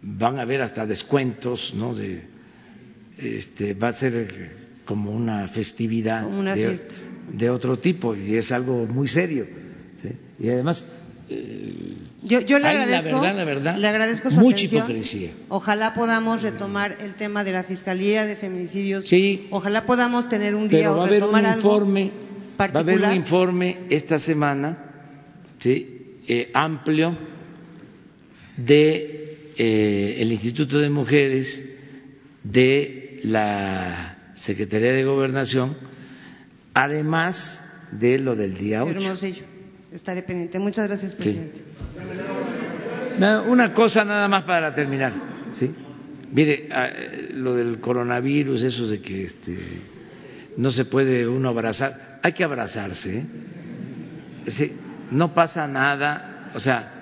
van 0.00 0.38
a 0.38 0.42
haber 0.42 0.62
hasta 0.62 0.86
descuentos, 0.86 1.72
¿no? 1.74 1.94
De 1.94 2.33
este 3.18 3.74
va 3.74 3.88
a 3.88 3.92
ser 3.92 4.50
como 4.84 5.10
una 5.10 5.48
festividad 5.48 6.26
de, 7.32 7.50
otro 7.50 7.78
tipo 7.78 8.14
y 8.14 8.36
es 8.36 8.52
algo 8.52 8.86
muy 8.86 9.08
serio, 9.08 9.46
y 10.38 10.48
además 10.48 10.84
yo, 12.22 12.40
yo 12.40 12.58
le 12.58 12.68
agradezco, 12.68 13.10
la 13.10 13.20
verdad, 13.20 13.36
la 13.36 13.44
verdad, 13.44 13.76
le 13.78 13.88
agradezco 13.88 14.30
su 14.30 14.36
mucha 14.36 14.56
atención. 14.56 14.84
hipocresía. 14.84 15.30
Ojalá 15.48 15.94
podamos 15.94 16.42
retomar 16.42 16.96
el 17.00 17.14
tema 17.14 17.44
de 17.44 17.52
la 17.52 17.62
Fiscalía 17.62 18.26
de 18.26 18.36
Feminicidios. 18.36 19.08
Sí. 19.08 19.46
Ojalá 19.50 19.86
podamos 19.86 20.28
tener 20.28 20.54
un 20.54 20.68
día 20.68 20.80
Pero 20.80 20.96
va 20.96 21.04
a 21.04 21.06
haber 21.06 21.24
un 21.24 21.46
informe, 21.56 22.12
va 22.60 22.64
a 22.66 22.78
haber 22.78 23.00
un 23.00 23.14
informe 23.14 23.78
esta 23.90 24.18
semana, 24.18 24.78
sí, 25.58 26.18
eh, 26.26 26.50
amplio 26.52 27.16
de 28.56 29.38
eh, 29.56 30.16
el 30.18 30.32
Instituto 30.32 30.78
de 30.78 30.90
Mujeres, 30.90 31.62
de 32.42 33.03
la 33.24 34.32
Secretaría 34.34 34.92
de 34.92 35.04
Gobernación, 35.04 35.74
además 36.72 37.62
de 37.92 38.18
lo 38.18 38.36
del 38.36 38.54
día 38.56 38.84
8. 38.84 38.98
Estaré 39.92 40.22
pendiente. 40.22 40.58
Muchas 40.58 40.88
gracias, 40.88 41.14
presidente. 41.14 41.62
Una 43.46 43.72
cosa 43.72 44.04
nada 44.04 44.28
más 44.28 44.42
para 44.42 44.74
terminar. 44.74 45.12
¿sí? 45.52 45.70
Mire, 46.32 46.68
ah, 46.72 46.88
lo 47.32 47.54
del 47.54 47.80
coronavirus, 47.80 48.62
eso 48.62 48.88
de 48.88 49.00
que 49.00 49.24
este, 49.24 49.56
no 50.56 50.72
se 50.72 50.84
puede 50.84 51.28
uno 51.28 51.48
abrazar, 51.48 52.18
hay 52.22 52.32
que 52.32 52.42
abrazarse. 52.42 53.18
¿eh? 53.18 54.72
no 55.12 55.32
pasa 55.32 55.66
nada, 55.68 56.50
o 56.54 56.60
sea, 56.60 56.92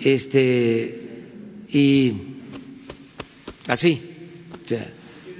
este, 0.00 1.26
y 1.70 2.36
así, 3.66 4.00
o 4.64 4.68
sea, 4.68 4.86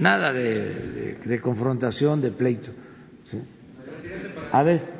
nada 0.00 0.32
de, 0.32 1.18
de 1.24 1.40
confrontación, 1.40 2.20
de 2.20 2.30
pleito. 2.30 2.72
¿sí? 3.24 3.38
A 4.52 4.62
ver. 4.62 4.98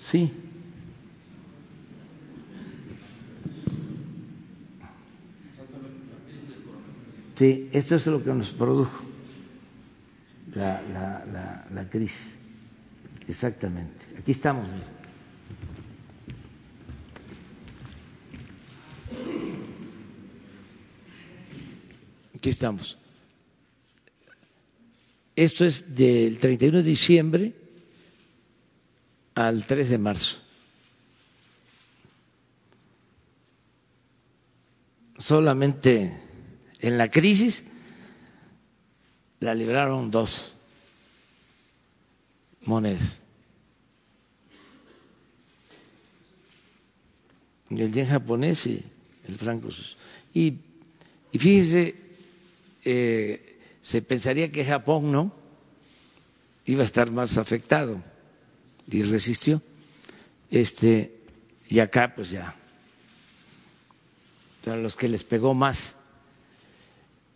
Sí. 0.00 0.32
Sí, 7.36 7.68
esto 7.72 7.96
es 7.96 8.06
lo 8.06 8.24
que 8.24 8.32
nos 8.32 8.54
produjo 8.54 9.04
la, 10.54 10.80
la, 10.90 11.66
la, 11.70 11.88
crisis. 11.90 12.34
Exactamente. 13.28 14.06
Aquí 14.18 14.32
estamos. 14.32 14.68
Aquí 22.36 22.50
estamos. 22.50 22.96
Esto 25.34 25.64
es 25.64 25.94
del 25.94 26.38
31 26.38 26.78
de 26.78 26.82
diciembre 26.84 27.54
al 29.34 29.66
3 29.66 29.90
de 29.90 29.98
marzo. 29.98 30.46
solamente 35.18 36.16
en 36.78 36.98
la 36.98 37.10
crisis 37.10 37.62
la 39.40 39.54
libraron 39.54 40.10
dos 40.10 40.54
monedas. 42.64 43.22
El 47.70 47.92
yen 47.92 48.06
japonés 48.06 48.64
y 48.66 48.82
el 49.26 49.34
franco. 49.36 49.68
Y, 50.32 50.54
y 51.32 51.38
fíjese, 51.38 51.94
eh, 52.88 53.58
se 53.82 54.00
pensaría 54.00 54.52
que 54.52 54.64
Japón 54.64 55.10
no 55.10 55.32
iba 56.66 56.82
a 56.82 56.86
estar 56.86 57.10
más 57.10 57.36
afectado 57.36 58.00
y 58.88 59.02
resistió. 59.02 59.60
Este, 60.48 61.12
y 61.68 61.80
acá 61.80 62.12
pues 62.14 62.30
ya, 62.30 62.54
a 64.64 64.76
los 64.76 64.94
que 64.94 65.08
les 65.08 65.24
pegó 65.24 65.52
más. 65.52 65.96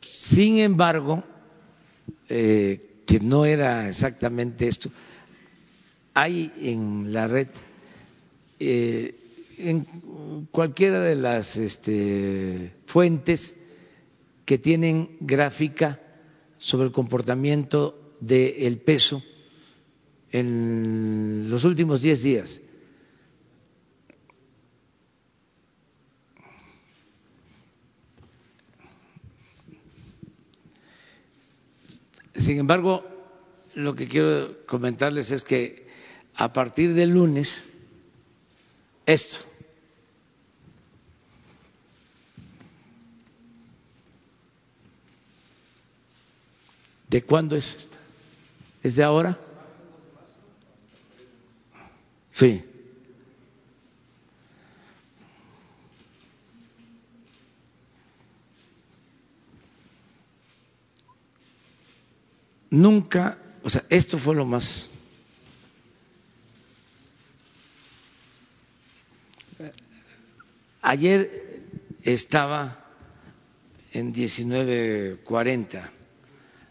Sin 0.00 0.58
embargo, 0.60 1.24
eh, 2.28 3.02
que 3.04 3.18
no 3.18 3.44
era 3.44 3.88
exactamente 3.88 4.68
esto, 4.68 4.88
hay 6.14 6.52
en 6.60 7.12
la 7.12 7.26
red, 7.26 7.48
eh, 8.60 9.16
en 9.58 10.46
cualquiera 10.52 11.00
de 11.02 11.16
las 11.16 11.56
este, 11.56 12.72
fuentes 12.86 13.56
que 14.50 14.58
tienen 14.58 15.16
gráfica 15.20 16.00
sobre 16.58 16.88
el 16.88 16.92
comportamiento 16.92 18.16
del 18.18 18.78
peso 18.78 19.22
en 20.32 21.48
los 21.48 21.62
últimos 21.62 22.02
diez 22.02 22.20
días. 22.20 22.60
Sin 32.34 32.58
embargo, 32.58 33.04
lo 33.76 33.94
que 33.94 34.08
quiero 34.08 34.66
comentarles 34.66 35.30
es 35.30 35.44
que 35.44 35.86
a 36.34 36.52
partir 36.52 36.92
del 36.92 37.10
lunes, 37.10 37.68
esto, 39.06 39.44
¿de 47.10 47.22
cuándo 47.22 47.56
es 47.56 47.74
esta? 47.74 47.98
¿Es 48.82 48.96
de 48.96 49.02
ahora? 49.02 49.38
Sí. 52.30 52.64
Nunca, 62.70 63.36
o 63.64 63.68
sea, 63.68 63.84
esto 63.90 64.16
fue 64.16 64.36
lo 64.36 64.44
más 64.44 64.88
Ayer 70.82 71.60
estaba 72.02 72.84
en 73.92 74.12
1940, 74.12 75.92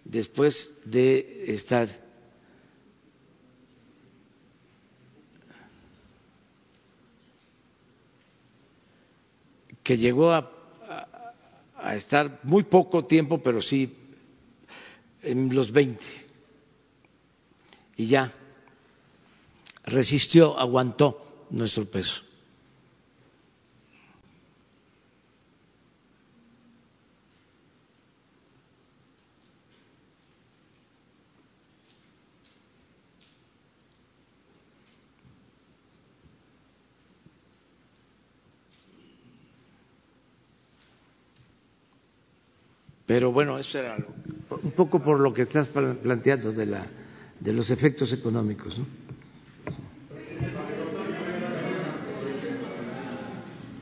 después 0.10 0.76
de 0.86 1.46
estar 1.54 1.88
que 9.84 9.98
llegó 9.98 10.32
a, 10.32 10.52
estar 11.96 12.40
muy 12.44 12.64
poco 12.64 13.06
tiempo, 13.06 13.42
pero 13.42 13.62
sí 13.62 13.96
en 15.24 15.54
los 15.56 15.72
20. 15.72 16.04
Y 17.98 18.08
ya 18.08 18.34
resistió, 19.86 20.60
aguantó 20.60 21.48
nuestro 21.50 21.86
peso. 21.86 22.29
Pero 43.10 43.32
bueno, 43.32 43.58
eso 43.58 43.80
era 43.80 43.98
un 44.62 44.70
poco 44.70 45.02
por 45.02 45.20
lo 45.20 45.34
que 45.34 45.42
estás 45.42 45.70
planteando 45.70 46.52
de, 46.52 46.68
la, 46.68 46.86
de 47.40 47.54
los 47.54 47.72
efectos 47.72 48.14
económicos. 48.14 48.78
¿no? 48.78 48.86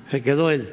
Se 0.09 0.21
quedó 0.23 0.49
él. 0.49 0.69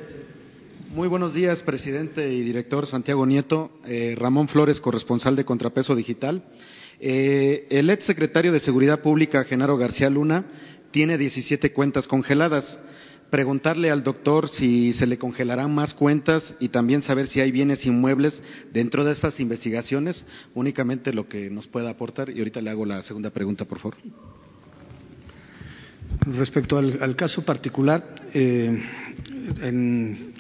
Muy 0.91 1.09
buenos 1.09 1.35
días, 1.35 1.63
presidente 1.63 2.33
y 2.33 2.43
director 2.43 2.87
Santiago 2.87 3.27
Nieto. 3.27 3.73
Eh, 3.87 4.15
Ramón 4.17 4.47
Flores, 4.47 4.81
corresponsal 4.81 5.35
de 5.35 5.45
Contrapeso 5.45 5.97
Digital. 5.97 6.45
Eh, 7.01 7.67
el 7.71 7.91
ex 7.91 8.05
secretario 8.05 8.53
de 8.53 8.61
Seguridad 8.61 9.01
Pública, 9.01 9.43
Genaro 9.43 9.77
García 9.77 10.09
Luna, 10.11 10.45
tiene 10.93 11.19
17 11.19 11.73
cuentas 11.73 12.07
congeladas 12.07 12.79
preguntarle 13.31 13.91
al 13.91 14.03
doctor 14.03 14.49
si 14.49 14.93
se 14.93 15.07
le 15.07 15.19
congelarán 15.19 15.75
más 15.75 15.95
cuentas 15.95 16.55
y 16.61 16.69
también 16.69 17.03
saber 17.03 17.27
si 17.27 17.41
hay 17.41 17.51
bienes 17.51 17.85
inmuebles 17.87 18.43
dentro 18.73 19.05
de 19.05 19.13
estas 19.13 19.41
investigaciones, 19.41 20.25
únicamente 20.55 21.13
lo 21.13 21.29
que 21.29 21.51
nos 21.51 21.67
pueda 21.67 21.91
aportar. 21.91 22.31
Y 22.31 22.39
ahorita 22.39 22.61
le 22.61 22.71
hago 22.71 22.87
la 22.87 23.03
segunda 23.03 23.31
pregunta, 23.31 23.65
por 23.65 23.79
favor. 23.79 23.97
Respecto 26.27 26.79
al, 26.79 27.17
caso 27.17 27.45
particular, 27.45 28.15
eh, 28.33 28.79
en 29.61 30.33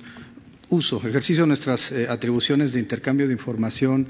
uso, 0.70 0.97
ejercicio 1.06 1.43
de 1.43 1.48
nuestras 1.48 1.90
eh, 1.93 2.06
atribuciones 2.09 2.73
de 2.73 2.81
intercambio 2.81 3.27
de 3.27 3.32
información 3.32 4.06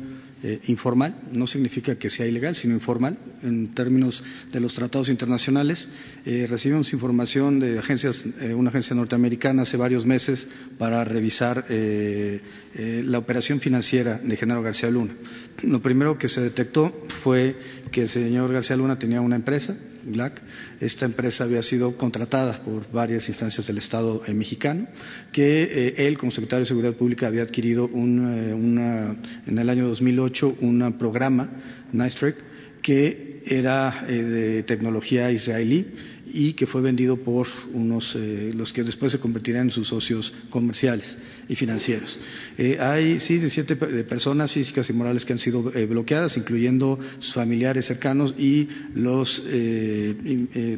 eh, 0.46 0.60
informal, 0.66 1.22
no 1.32 1.46
significa 1.46 1.94
que 1.94 2.10
sea 2.10 2.26
ilegal, 2.26 2.54
sino 2.54 2.74
informal 2.74 3.16
en 3.42 3.74
términos 3.74 4.22
de 4.52 4.60
los 4.60 4.74
tratados 4.74 5.08
internacionales. 5.08 5.88
Eh, 6.26 6.46
recibimos 6.46 6.92
información 6.92 7.58
de 7.58 7.78
agencias, 7.78 8.26
eh, 8.42 8.52
una 8.52 8.68
agencia 8.68 8.94
norteamericana 8.94 9.62
hace 9.62 9.78
varios 9.78 10.04
meses 10.04 10.46
para 10.76 11.02
revisar 11.02 11.64
la 11.66 13.18
operación 13.18 13.58
financiera 13.58 14.18
de 14.22 14.36
Genaro 14.36 14.62
García 14.62 14.90
Luna. 14.90 15.14
Lo 15.62 15.80
primero 15.80 16.18
que 16.18 16.28
se 16.28 16.42
detectó 16.42 16.92
fue 17.22 17.56
que 17.90 18.02
el 18.02 18.08
señor 18.08 18.52
García 18.52 18.76
Luna 18.76 18.98
tenía 18.98 19.22
una 19.22 19.36
empresa, 19.36 19.74
Black. 20.06 20.40
Esta 20.80 21.06
empresa 21.06 21.44
había 21.44 21.62
sido 21.62 21.96
contratada 21.96 22.62
por 22.62 22.90
varias 22.90 23.28
instancias 23.28 23.66
del 23.66 23.78
Estado 23.78 24.22
mexicano, 24.34 24.86
que 25.32 25.94
él, 25.96 26.18
como 26.18 26.32
secretario 26.32 26.64
de 26.64 26.68
Seguridad 26.68 26.94
Pública, 26.94 27.26
había 27.26 27.42
adquirido 27.42 27.86
una, 27.86 29.16
en 29.46 29.58
el 29.58 29.68
año 29.68 29.88
2008 29.88 30.58
un 30.60 30.96
programa, 30.98 31.50
Nice 31.92 32.34
que 32.82 33.42
era 33.46 34.04
eh, 34.08 34.22
de 34.22 34.62
tecnología 34.62 35.30
israelí 35.30 35.86
y 36.32 36.54
que 36.54 36.66
fue 36.66 36.80
vendido 36.80 37.16
por 37.16 37.46
unos, 37.72 38.14
eh, 38.16 38.52
los 38.54 38.72
que 38.72 38.82
después 38.82 39.12
se 39.12 39.18
convertirían 39.18 39.66
en 39.66 39.70
sus 39.70 39.88
socios 39.88 40.32
comerciales 40.50 41.16
y 41.48 41.54
financieros. 41.54 42.18
Eh, 42.56 42.76
hay, 42.80 43.20
sí, 43.20 43.38
17 43.38 43.76
personas 44.04 44.52
físicas 44.52 44.88
y 44.90 44.92
morales 44.92 45.24
que 45.24 45.32
han 45.32 45.38
sido 45.38 45.62
bloqueadas, 45.62 46.36
incluyendo 46.36 46.98
sus 47.18 47.34
familiares 47.34 47.86
cercanos 47.86 48.34
y 48.38 48.68
los 48.94 49.42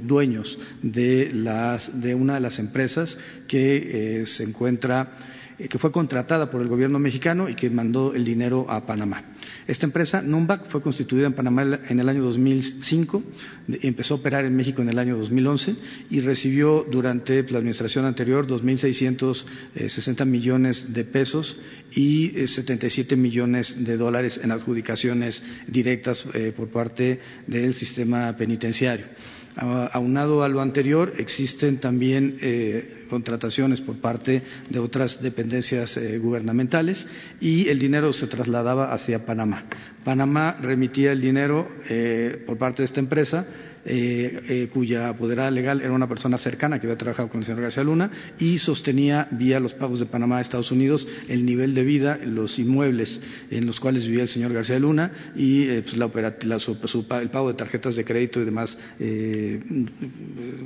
dueños 0.03 0.59
de, 0.83 1.31
las, 1.33 2.01
de 2.01 2.15
una 2.15 2.35
de 2.35 2.41
las 2.41 2.59
empresas 2.59 3.17
que 3.47 4.23
se 4.27 4.45
encuentra 4.45 5.36
eh, 5.59 5.69
que 5.69 5.79
fue 5.79 5.93
contratada 5.93 6.51
por 6.51 6.61
el 6.61 6.69
gobierno 6.69 6.99
mexicano 6.99 7.49
y 7.49 7.55
que 7.55 7.71
mandó 7.71 8.15
el 8.15 8.25
dinero 8.25 8.67
a 8.69 8.85
Panamá. 8.87 9.25
Esta 9.67 9.87
empresa, 9.87 10.23
Numbac, 10.23 10.69
fue 10.69 10.83
constituida 10.83 11.27
en 11.27 11.33
Panamá 11.33 11.81
en 11.89 11.99
el 11.99 12.09
año 12.09 12.23
2005, 12.23 13.23
empezó 13.83 14.15
a 14.15 14.17
operar 14.19 14.45
en 14.45 14.55
México 14.55 14.83
en 14.83 14.89
el 14.89 14.99
año 14.99 15.17
2011 15.17 15.75
y 16.11 16.21
recibió 16.21 16.87
durante 16.91 17.43
la 17.51 17.59
administración 17.59 18.05
anterior 18.05 18.47
2.660 18.47 20.25
millones 20.25 20.93
de 20.93 21.05
pesos 21.05 21.57
y 21.93 22.47
77 22.47 23.15
eh, 23.15 23.17
millones 23.17 23.85
de 23.85 23.97
dólares 23.97 24.39
en 24.43 24.51
adjudicaciones 24.53 25.43
directas 25.67 26.25
eh, 26.35 26.53
por 26.57 26.69
parte 26.69 27.21
del 27.47 27.75
sistema 27.75 28.37
penitenciario. 28.37 29.07
Aunado 29.57 30.43
a 30.43 30.49
lo 30.49 30.61
anterior, 30.61 31.15
existen 31.17 31.79
también 31.79 32.39
contrataciones 33.09 33.81
por 33.81 33.97
parte 33.97 34.43
de 34.69 34.79
otras 34.79 35.23
dependencias 35.23 35.97
eh, 35.97 36.19
gubernamentales 36.19 37.07
y 37.41 37.69
el 37.69 37.79
dinero 37.79 38.13
se 38.13 38.27
trasladaba 38.27 38.93
hacia 38.93 39.25
Panamá. 39.25 39.65
Panamá 40.05 40.57
remitía 40.61 41.13
el 41.13 41.21
dinero 41.21 41.69
eh, 41.89 42.43
por 42.47 42.59
parte 42.59 42.83
de 42.83 42.87
esta 42.87 43.01
empresa 43.01 43.47
eh, 43.89 44.43
eh, 44.49 44.69
cuya 44.73 45.11
apoderada 45.11 45.49
legal 45.49 45.81
era 45.81 45.93
una 45.93 46.09
persona 46.09 46.39
cercana 46.39 46.81
que 46.81 46.87
había 46.87 46.99
trabajado 46.99 47.29
con 47.29 47.39
el 47.41 47.47
señor 47.47 47.63
García 47.63 47.85
Luna 47.85 48.11
y 48.37 48.59
sostenía 48.59 49.29
vía 49.31 49.61
los 49.61 49.75
pagos 49.75 50.01
de 50.01 50.07
Panamá 50.07 50.39
a 50.39 50.41
Estados 50.41 50.73
Unidos 50.73 51.07
el 51.29 51.47
nivel 51.47 51.73
de 51.73 51.85
vida, 51.85 52.19
los 52.25 52.59
inmuebles 52.59 53.21
en 53.49 53.65
los 53.65 53.79
cuales 53.79 54.05
vivía 54.09 54.23
el 54.23 54.29
señor 54.29 54.53
García 54.53 54.81
Luna 54.81 55.13
y 55.37 55.69
eh, 55.69 55.85
pues, 55.85 55.97
la, 55.97 57.21
el 57.21 57.31
pago 57.31 57.49
de 57.49 57.55
tarjetas 57.55 57.95
de 57.95 58.05
crédito 58.05 58.41
y 58.41 58.45
demás 58.45 58.77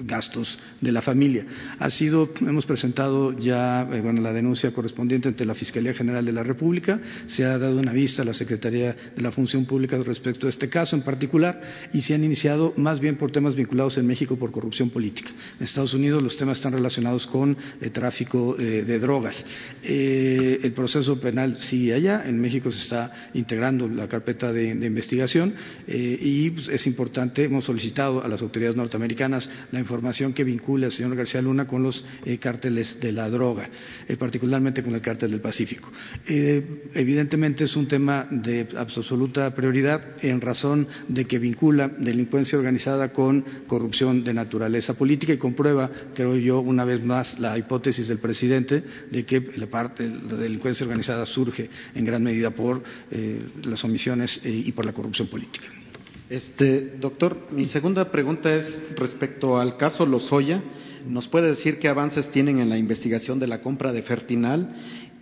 gastos 0.05 0.59
de 0.81 0.93
la 0.93 1.03
familia. 1.03 1.45
Ha 1.79 1.91
sido, 1.91 2.31
hemos 2.41 2.65
presentado 2.65 3.39
ya 3.39 3.85
bueno, 3.85 4.23
la 4.23 4.33
denuncia 4.33 4.73
correspondiente 4.73 5.29
ante 5.29 5.45
la 5.45 5.55
Fiscalía 5.55 5.93
General 5.93 6.25
de 6.25 6.33
la 6.33 6.43
República, 6.43 6.99
se 7.27 7.45
ha 7.45 7.59
dado 7.59 7.79
una 7.79 7.93
vista 7.93 8.23
a 8.23 8.25
la 8.25 8.35
Secretaría 8.35 8.97
de 9.15 9.23
la 9.23 9.31
Función 9.31 9.67
Pública 9.67 9.99
respecto 9.99 10.47
a 10.47 10.51
este 10.51 10.71
caso 10.71 10.97
en 10.97 11.03
particular 11.03 11.61
y 11.93 12.01
se 12.01 12.15
han 12.15 12.25
iniciado 12.25 12.73
más 12.77 12.99
bien 12.99 13.10
por 13.17 13.31
temas 13.31 13.55
vinculados 13.55 13.99
en 13.99 14.07
México 14.07 14.37
por 14.37 14.51
corrupción 14.51 14.91
política. 14.91 15.31
En 15.59 15.65
Estados 15.65 15.95
Unidos 15.95 16.23
los 16.23 16.37
temas 16.37 16.59
están 16.59 16.73
relacionados 16.73 17.27
con 17.27 17.57
eh, 17.81 17.91
tráfico 17.91 18.57
eh, 18.59 18.83
de 18.87 18.99
drogas. 18.99 19.45
Eh, 19.83 20.61
el 20.63 20.73
proceso 20.73 21.21
penal 21.21 21.57
sigue 21.61 21.95
allá. 21.95 22.25
En 22.27 22.41
México 22.41 22.71
se 22.71 22.83
está 22.83 23.31
integrando 23.35 23.89
la 23.89 24.09
carpeta 24.09 24.53
de, 24.53 24.71
investigación 24.71 25.55
y 25.87 26.51
pues, 26.51 26.69
es 26.69 26.87
importante, 26.87 27.45
hemos 27.45 27.65
solicitado 27.65 28.23
a 28.23 28.29
las 28.29 28.43
autoridades 28.43 28.77
norteamericanas 28.77 29.49
la 29.73 29.79
información 29.79 30.33
que 30.33 30.45
vincule 30.45 30.87
al 30.87 30.93
señor 30.93 31.15
García 31.17 31.43
Luna 31.43 31.67
con 31.67 31.83
los 31.83 32.05
cárteles 32.41 32.99
de 33.01 33.13
la 33.13 33.29
droga, 33.29 33.69
particularmente 34.19 34.83
con 34.83 34.95
el 34.95 35.01
cártel 35.01 35.31
del 35.31 35.41
Pacífico. 35.41 35.91
evidentemente 36.27 37.65
es 37.65 37.77
un 37.77 37.87
tema 37.87 38.27
de 38.31 38.67
absoluta 38.77 39.55
prioridad 39.55 40.17
en 40.23 40.41
razón 40.41 40.87
de 41.09 41.25
que 41.27 41.39
vincula 41.39 41.89
delincuencia 41.89 42.59
organizada 42.59 43.00
con 43.09 43.45
corrupción 43.67 44.23
de 44.23 44.35
naturaleza 44.35 44.95
política 44.95 45.33
y 45.33 45.39
comprueba, 45.39 45.91
creo 46.15 46.37
yo, 46.37 46.61
una 46.61 46.85
vez 46.85 47.03
más 47.03 47.39
la 47.41 47.59
hipótesis 47.59 48.07
del 48.09 48.19
presidente 48.19 48.83
de 49.11 49.25
que 49.25 49.41
la 49.57 49.67
parte 49.67 50.09
de 50.09 50.33
la 50.37 50.43
delincuencia 50.43 50.85
organizada 50.85 51.27
surge 51.27 51.69
en 51.95 52.05
gran 52.05 52.23
medida 52.23 52.51
por 52.51 52.83
eh, 53.11 53.41
las 53.65 53.83
omisiones 53.85 54.41
eh, 54.45 54.51
y 54.67 54.73
por 54.73 54.85
la 54.85 54.93
corrupción 54.93 55.29
política. 55.29 55.67
Este, 56.29 56.97
doctor, 57.01 57.37
mi 57.51 57.67
segunda 57.67 58.13
pregunta 58.13 58.55
es 58.55 58.95
respecto 58.97 59.59
al 59.59 59.77
caso 59.77 60.07
Lozoya. 60.07 60.63
¿Nos 61.09 61.27
puede 61.27 61.49
decir 61.49 61.79
qué 61.79 61.89
avances 61.89 62.31
tienen 62.31 62.61
en 62.61 62.69
la 62.69 62.79
investigación 62.79 63.41
de 63.41 63.49
la 63.49 63.61
compra 63.63 63.93
de 63.93 64.03
Fertinal 64.03 64.69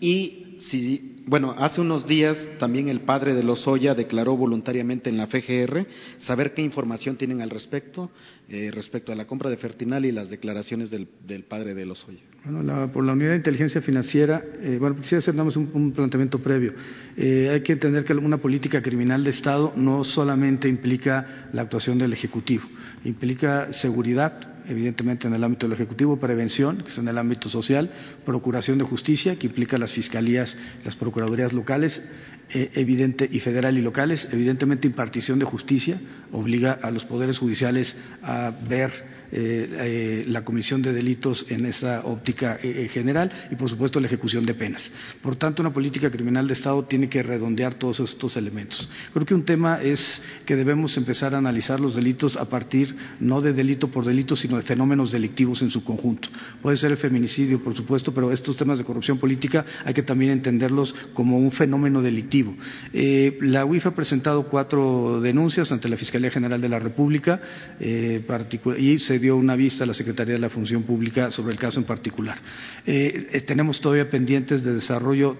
y 0.01 0.57
si 0.59 1.19
bueno, 1.29 1.55
hace 1.59 1.81
unos 1.83 2.07
días 2.07 2.49
también 2.59 2.89
el 2.89 3.01
padre 3.01 3.35
de 3.35 3.43
Lozoya 3.43 3.95
declaró 3.95 4.37
voluntariamente 4.37 5.11
en 5.11 5.19
la 5.19 5.27
FGR, 5.27 5.87
saber 6.19 6.55
qué 6.55 6.63
información 6.63 7.17
tienen 7.17 7.43
al 7.43 7.51
respecto, 7.51 8.11
eh, 8.49 8.71
respecto 8.73 9.13
a 9.13 9.15
la 9.15 9.27
compra 9.27 9.51
de 9.51 9.59
Fertinal 9.59 10.07
y 10.07 10.13
las 10.13 10.31
declaraciones 10.31 10.91
del, 10.91 11.07
padre 11.45 11.75
de 11.75 11.85
Lozoya. 11.85 12.21
Bueno, 12.45 12.91
por 12.91 13.05
la 13.05 13.13
unidad 13.13 13.31
de 13.31 13.37
inteligencia 13.37 13.83
financiera, 13.83 14.43
eh, 14.63 14.79
bueno, 14.81 14.97
quisiera 14.97 15.19
hacer 15.19 15.39
un, 15.39 15.71
un 15.75 15.93
planteamiento 15.93 16.39
previo. 16.39 16.73
Eh, 17.17 17.51
hay 17.53 17.61
que 17.61 17.75
entender 17.75 18.05
que 18.05 18.15
una 18.15 18.39
política 18.39 18.81
criminal 18.81 19.23
de 19.23 19.31
Estado 19.31 19.75
no 19.77 20.05
solamente 20.05 20.67
implica 20.69 21.49
la 21.53 21.63
actuación 21.63 21.99
del 21.99 22.15
Ejecutivo, 22.15 22.65
implica 23.05 23.73
seguridad, 23.75 24.58
evidentemente 24.69 25.27
en 25.27 25.35
el 25.35 25.43
ámbito 25.43 25.67
del 25.67 25.75
Ejecutivo, 25.75 26.19
prevención, 26.19 26.79
que 26.79 26.91
es 26.91 26.99
en 26.99 27.09
el 27.09 27.19
ámbito 27.19 27.49
social, 27.49 27.91
procuración 28.25 28.79
de 28.79 28.85
justicia, 28.85 29.37
que 29.37 29.47
implica 29.47 29.79
las 29.79 29.93
fiscalías, 29.93 30.57
las 30.85 30.97
procuradurías 30.97 31.53
locales, 31.53 32.03
eh, 32.51 32.71
evidente 32.75 33.29
y 33.31 33.41
federal 33.41 33.77
y 33.77 33.83
locales, 33.83 34.29
evidentemente 34.33 34.87
impartición 34.87 35.39
de 35.39 35.45
justicia, 35.45 36.01
obliga 36.33 36.79
a 36.83 36.91
los 36.91 37.05
poderes 37.05 37.39
judiciales 37.39 37.97
a 38.23 38.53
ver 38.69 39.18
eh, 39.31 39.69
eh, 39.71 40.25
la 40.27 40.43
comisión 40.43 40.81
de 40.81 40.93
delitos 40.93 41.45
en 41.51 41.67
esa 41.67 42.07
óptica 42.07 42.59
eh, 42.63 42.89
general 42.91 43.31
y, 43.51 43.57
por 43.57 43.69
supuesto, 43.69 44.01
la 44.01 44.07
ejecución 44.07 44.47
de 44.47 44.55
penas. 44.55 44.91
Por 45.21 45.37
tanto, 45.37 45.61
una 45.61 45.73
política 45.73 46.11
criminal 46.11 46.47
de 46.47 46.55
Estado 46.55 46.83
tiene 46.85 47.11
que 47.11 47.23
redondear 47.23 47.75
todos 47.75 48.01
estos 48.01 48.39
elementos. 48.39 48.89
Creo 49.13 49.27
que 49.27 49.35
un 49.35 49.45
tema 49.45 49.83
es 49.83 50.23
que 50.47 50.57
debemos 50.57 50.97
empezar 50.97 51.35
a 51.35 51.39
analizar 51.39 51.79
los 51.79 51.95
delitos 51.95 52.39
a 52.39 52.47
partir 52.47 52.95
no 53.21 53.43
de 53.43 53.53
delito 53.53 53.89
por 53.89 54.07
delito, 54.07 54.35
sino 54.35 54.57
de 54.57 54.63
fenómenos 54.63 55.13
delictivos 55.13 55.61
en 55.61 55.69
su 55.69 55.85
conjunto. 55.85 56.31
Puede 56.63 56.79
ser 56.79 56.93
el 56.93 56.97
feminicidio, 56.97 57.63
por 57.63 57.77
supuesto, 57.77 58.15
pero 58.15 58.33
estos 58.33 58.57
temas 58.57 58.79
de 58.79 58.85
corrupción 58.85 59.19
política 59.19 59.65
hay 59.85 59.93
que 59.93 60.03
también 60.03 60.31
entenderlos 60.31 60.95
como 61.13 61.37
un 61.37 61.53
fenómeno 61.53 62.01
delictivo. 62.01 62.57
la 62.93 63.65
UIF 63.67 63.87
ha 63.87 63.95
presentado 63.95 64.45
cuatro 64.45 65.21
denuncias 65.21 65.71
ante 65.71 65.89
la 65.89 65.99
Fiscalía 65.99 66.31
General 66.31 66.61
de 66.61 66.69
la 66.69 66.79
República 66.79 67.41
y 67.79 68.99
se 68.99 69.18
dio 69.19 69.37
una 69.37 69.57
vista 69.57 69.85
a 69.85 69.87
la 69.87 69.95
Secretaría 69.95 70.35
de 70.35 70.41
la 70.41 70.49
Función 70.49 70.83
Pública 70.83 71.31
sobre 71.31 71.53
el 71.53 71.59
caso 71.59 71.79
en 71.79 71.85
particular. 71.85 72.39
Eh, 72.87 73.29
eh, 73.33 73.41
tenemos 73.43 73.81
todavía 73.81 74.09
pendientes 74.09 74.63
de 74.63 74.75
desarrollo 74.75 75.37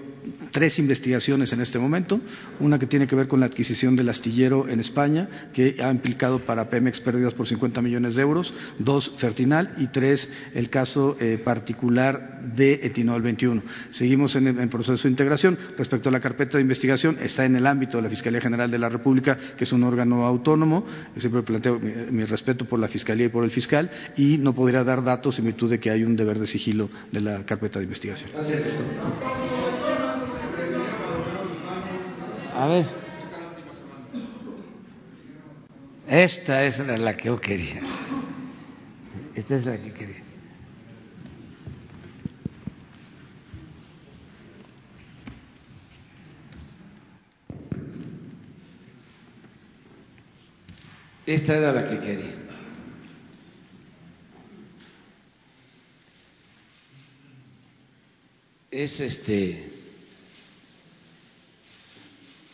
tres 0.51 0.79
investigaciones 0.79 1.53
en 1.53 1.61
este 1.61 1.79
momento, 1.79 2.21
una 2.61 2.79
que 2.79 2.87
tiene 2.87 3.07
que 3.07 3.17
ver 3.17 3.29
con 3.29 3.41
la 3.41 3.47
adquisición 3.47 3.97
del 3.97 4.09
astillero 4.09 4.69
en 4.69 4.81
España, 4.81 5.29
que 5.53 5.77
ha 5.81 5.91
implicado 5.91 6.41
para 6.41 6.69
Pemex 6.69 7.01
pérdidas 7.01 7.35
por 7.35 7.47
50 7.47 7.81
millones 7.83 8.17
de 8.17 8.23
euros, 8.23 8.53
dos 8.79 9.13
Fertinal 9.19 9.75
y 9.79 9.89
tres 9.89 10.29
el 10.55 10.71
caso 10.71 11.17
eh, 11.21 11.41
particular 11.43 12.41
de 12.55 12.81
Etinol 12.83 13.23
21. 13.23 13.63
Seguimos 13.93 14.35
en 14.37 14.69
proceso 14.69 15.03
de 15.03 15.11
integración. 15.11 15.59
Respecto 15.77 16.09
a 16.09 16.13
la 16.13 16.21
carpeta 16.21 16.59
de 16.59 16.63
investigación, 16.63 17.19
está 17.21 17.45
en 17.45 17.57
el 17.57 17.67
ámbito 17.67 17.97
de 17.99 18.05
la 18.05 18.11
Fiscalía 18.11 18.41
General 18.41 18.71
de 18.71 18.79
la 18.79 18.89
República, 18.89 19.37
que 19.57 19.65
es 19.65 19.73
un 19.73 19.85
órgano 19.85 20.25
autónomo. 20.25 20.87
Yo 21.15 21.21
siempre 21.21 21.43
planteo 21.43 21.81
mi 21.81 22.25
respeto 22.25 22.65
por 22.65 22.79
la 22.79 22.89
Fiscalía 22.89 23.27
y 23.27 23.29
por 23.29 23.45
el 23.45 23.51
fiscal 23.51 23.68
y 24.17 24.39
no 24.39 24.55
podría 24.55 24.85
dar 24.85 25.03
datos 25.03 25.39
en 25.39 25.47
virtud 25.47 25.71
de 25.71 25.79
que 25.79 25.91
hay 25.91 26.05
un 26.05 26.17
deber 26.17 26.39
de 26.39 26.47
sigilo 26.47 26.89
de 27.13 27.21
la 27.21 27.45
carpeta 27.45 27.79
de 27.79 27.85
investigación. 27.85 28.31
A 32.55 32.67
ver. 32.67 32.87
Esta 36.09 36.65
es 36.65 36.79
la 36.79 37.17
que 37.17 37.27
yo 37.27 37.39
quería. 37.39 37.83
Esta 39.35 39.55
es 39.57 39.67
la 39.67 39.77
que 39.77 39.93
quería. 39.93 40.23
Esta 51.27 51.57
era 51.57 51.73
la 51.73 51.85
que 51.87 51.99
quería. 52.01 52.38
Es 58.83 59.01
este 59.01 59.73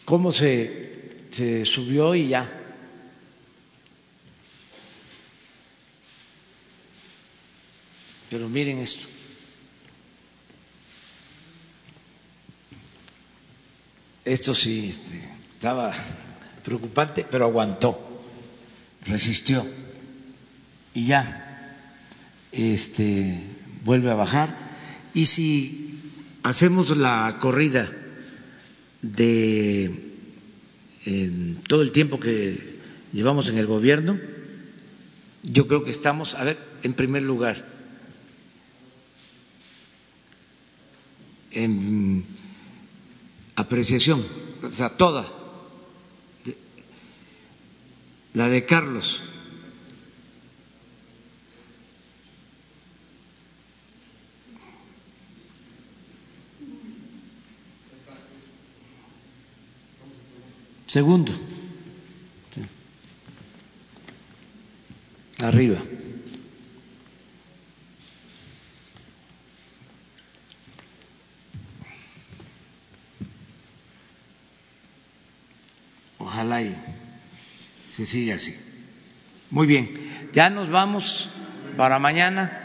cómo 0.06 0.32
se, 0.32 1.26
se 1.30 1.64
subió 1.66 2.14
y 2.14 2.28
ya. 2.28 2.60
Pero 8.30 8.48
miren 8.48 8.78
esto. 8.78 9.06
Esto 14.24 14.55
sí 14.55 14.88
este, 14.88 15.20
estaba 15.52 15.92
preocupante, 16.64 17.26
pero 17.30 17.44
aguantó, 17.44 18.22
resistió 19.05 19.66
y 20.94 21.06
ya 21.09 21.76
este, 22.51 23.40
vuelve 23.84 24.10
a 24.10 24.14
bajar. 24.14 24.64
Y 25.12 25.26
si 25.26 25.84
hacemos 26.44 26.94
la 26.94 27.38
corrida 27.40 27.90
de 29.00 30.12
todo 31.66 31.82
el 31.82 31.90
tiempo 31.90 32.20
que 32.20 32.78
llevamos 33.12 33.48
en 33.48 33.58
el 33.58 33.66
gobierno, 33.66 34.18
yo 35.42 35.66
creo 35.66 35.84
que 35.84 35.90
estamos, 35.90 36.34
a 36.34 36.44
ver, 36.44 36.58
en 36.82 36.94
primer 36.94 37.22
lugar, 37.22 37.64
en 41.50 42.24
apreciación, 43.56 44.26
o 44.62 44.68
sea, 44.70 44.90
toda, 44.90 45.26
la 48.34 48.48
de 48.48 48.66
Carlos, 48.66 49.22
Segundo, 60.94 61.32
arriba. 65.40 65.78
Ojalá 76.18 76.62
y 76.62 76.76
se 77.96 78.06
siga 78.06 78.36
así. 78.36 78.54
Muy 79.50 79.66
bien, 79.66 80.30
ya 80.32 80.48
nos 80.48 80.70
vamos 80.70 81.28
para 81.76 81.98
mañana. 81.98 82.60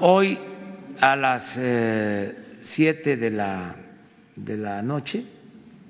Hoy 0.00 0.38
a 1.00 1.16
las 1.16 1.54
eh, 1.56 2.41
siete 2.62 3.16
de 3.16 3.30
la, 3.30 3.76
de 4.34 4.56
la 4.56 4.82
noche 4.82 5.24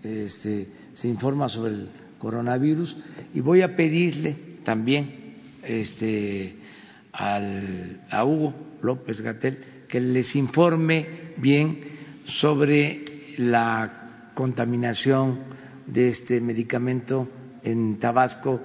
este, 0.03 0.67
se 0.93 1.09
informa 1.09 1.49
sobre 1.49 1.73
el 1.73 1.89
coronavirus 2.19 2.97
y 3.35 3.41
voy 3.41 3.63
a 3.63 3.77
pedirle 3.77 4.37
también 4.65 5.35
este, 5.63 6.57
al, 7.13 8.01
a 8.11 8.25
Hugo 8.25 8.55
López 8.83 9.21
Gatel 9.21 9.59
que 9.89 10.01
les 10.01 10.35
informe 10.35 11.07
bien 11.37 11.81
sobre 12.25 13.05
la 13.39 14.31
contaminación 14.35 15.41
de 15.87 16.09
este 16.09 16.41
medicamento 16.41 17.29
en 17.63 17.99
Tabasco 17.99 18.61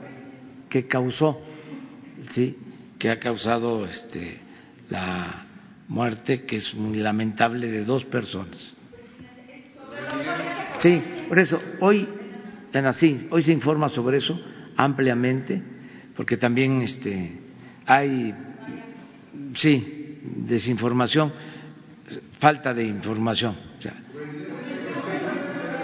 que 0.70 0.88
causó, 0.88 1.40
sí, 2.32 2.58
que 2.98 3.10
ha 3.10 3.20
causado 3.20 3.86
este, 3.86 4.38
la 4.90 5.47
muerte, 5.88 6.44
que 6.44 6.58
es 6.58 6.74
muy 6.74 6.98
lamentable, 6.98 7.68
de 7.68 7.84
dos 7.86 8.06
personas. 8.06 8.76
Sí, 10.80 11.02
por 11.28 11.40
eso 11.40 11.62
hoy, 11.80 12.08
en 12.74 12.86
hoy 13.32 13.42
se 13.42 13.52
informa 13.52 13.90
sobre 13.90 14.18
eso 14.18 14.40
ampliamente, 14.76 15.62
porque 16.16 16.38
también 16.38 16.82
este, 16.82 17.32
hay, 17.86 18.34
sí, 19.56 20.20
desinformación, 20.46 21.32
falta 22.40 22.74
de 22.74 22.84
información. 22.84 23.56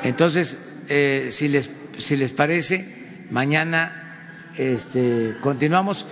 entonces, 0.04 0.58
eh, 0.88 1.28
si 1.32 1.48
les 1.48 1.70
si 1.98 2.16
les 2.16 2.32
parece, 2.32 3.26
mañana 3.30 4.52
este, 4.58 5.36
continuamos. 5.42 6.06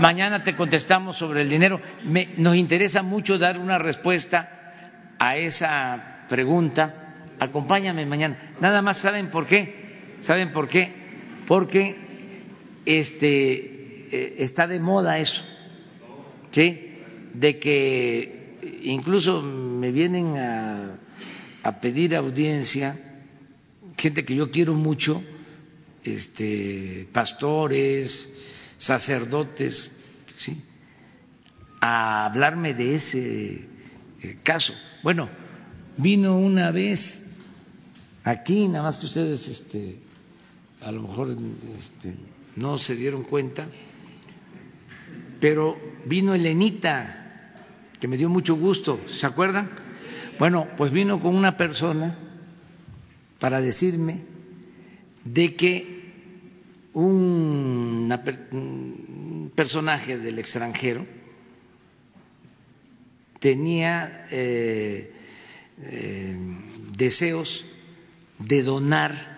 Mañana 0.00 0.42
te 0.42 0.54
contestamos 0.54 1.16
sobre 1.16 1.42
el 1.42 1.48
dinero. 1.48 1.80
nos 2.36 2.56
interesa 2.56 3.02
mucho 3.02 3.38
dar 3.38 3.58
una 3.58 3.78
respuesta 3.78 5.14
a 5.18 5.36
esa 5.36 6.26
pregunta. 6.28 7.26
Acompáñame 7.38 8.04
mañana. 8.06 8.54
Nada 8.60 8.82
más, 8.82 8.98
¿saben 8.98 9.30
por 9.30 9.46
qué? 9.46 10.16
¿Saben 10.20 10.52
por 10.52 10.68
qué? 10.68 10.92
Porque 11.46 11.96
este, 12.84 13.54
eh, 14.10 14.34
está 14.38 14.66
de 14.66 14.80
moda 14.80 15.18
eso, 15.18 15.42
¿sí? 16.50 16.98
De 17.34 17.58
que 17.58 18.58
incluso 18.82 19.42
me 19.42 19.90
vienen 19.90 20.36
a, 20.36 20.96
a 21.62 21.80
pedir 21.80 22.14
audiencia 22.16 22.96
gente 23.96 24.24
que 24.24 24.34
yo 24.34 24.50
quiero 24.50 24.74
mucho, 24.74 25.22
este, 26.02 27.08
pastores, 27.12 28.28
sacerdotes, 28.84 29.90
¿sí? 30.36 30.62
a 31.80 32.26
hablarme 32.26 32.74
de 32.74 32.94
ese 32.94 33.68
eh, 34.22 34.38
caso. 34.42 34.74
Bueno, 35.02 35.28
vino 35.96 36.38
una 36.38 36.70
vez 36.70 37.24
aquí, 38.24 38.68
nada 38.68 38.84
más 38.84 38.98
que 38.98 39.06
ustedes 39.06 39.48
este, 39.48 39.98
a 40.82 40.92
lo 40.92 41.02
mejor 41.02 41.36
este, 41.78 42.14
no 42.56 42.76
se 42.76 42.94
dieron 42.94 43.24
cuenta, 43.24 43.66
pero 45.40 45.78
vino 46.04 46.34
Elenita, 46.34 47.54
que 47.98 48.08
me 48.08 48.18
dio 48.18 48.28
mucho 48.28 48.54
gusto, 48.54 49.00
¿se 49.18 49.26
acuerdan? 49.26 49.70
Bueno, 50.38 50.68
pues 50.76 50.92
vino 50.92 51.20
con 51.20 51.34
una 51.34 51.56
persona 51.56 52.18
para 53.38 53.60
decirme 53.60 54.20
de 55.24 55.54
que 55.54 55.93
un 56.94 58.08
personaje 59.54 60.18
del 60.18 60.38
extranjero 60.38 61.06
tenía 63.40 64.26
eh, 64.30 65.12
eh, 65.82 66.36
deseos 66.96 67.64
de 68.38 68.62
donar 68.62 69.34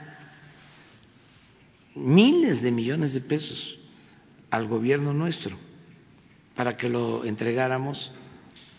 miles 1.96 2.62
de 2.62 2.70
millones 2.70 3.14
de 3.14 3.20
pesos 3.22 3.78
al 4.50 4.68
gobierno 4.68 5.12
nuestro 5.12 5.56
para 6.54 6.76
que 6.76 6.88
lo 6.88 7.24
entregáramos 7.24 8.12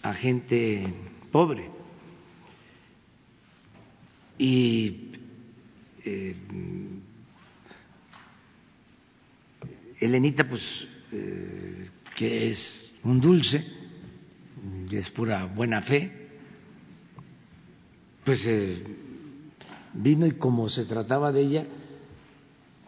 a 0.02 0.14
gente 0.14 0.94
pobre. 1.32 1.70
Y 4.38 5.12
eh, 6.06 6.36
Elenita, 10.00 10.48
pues, 10.48 10.62
eh, 11.12 11.90
que 12.16 12.50
es 12.50 12.92
un 13.04 13.20
dulce, 13.20 13.64
es 14.92 15.10
pura 15.10 15.46
buena 15.46 15.82
fe, 15.82 16.12
pues 18.24 18.46
eh, 18.46 18.84
vino 19.94 20.26
y 20.26 20.32
como 20.34 20.68
se 20.70 20.86
trataba 20.86 21.32
de 21.32 21.42
ella, 21.42 21.66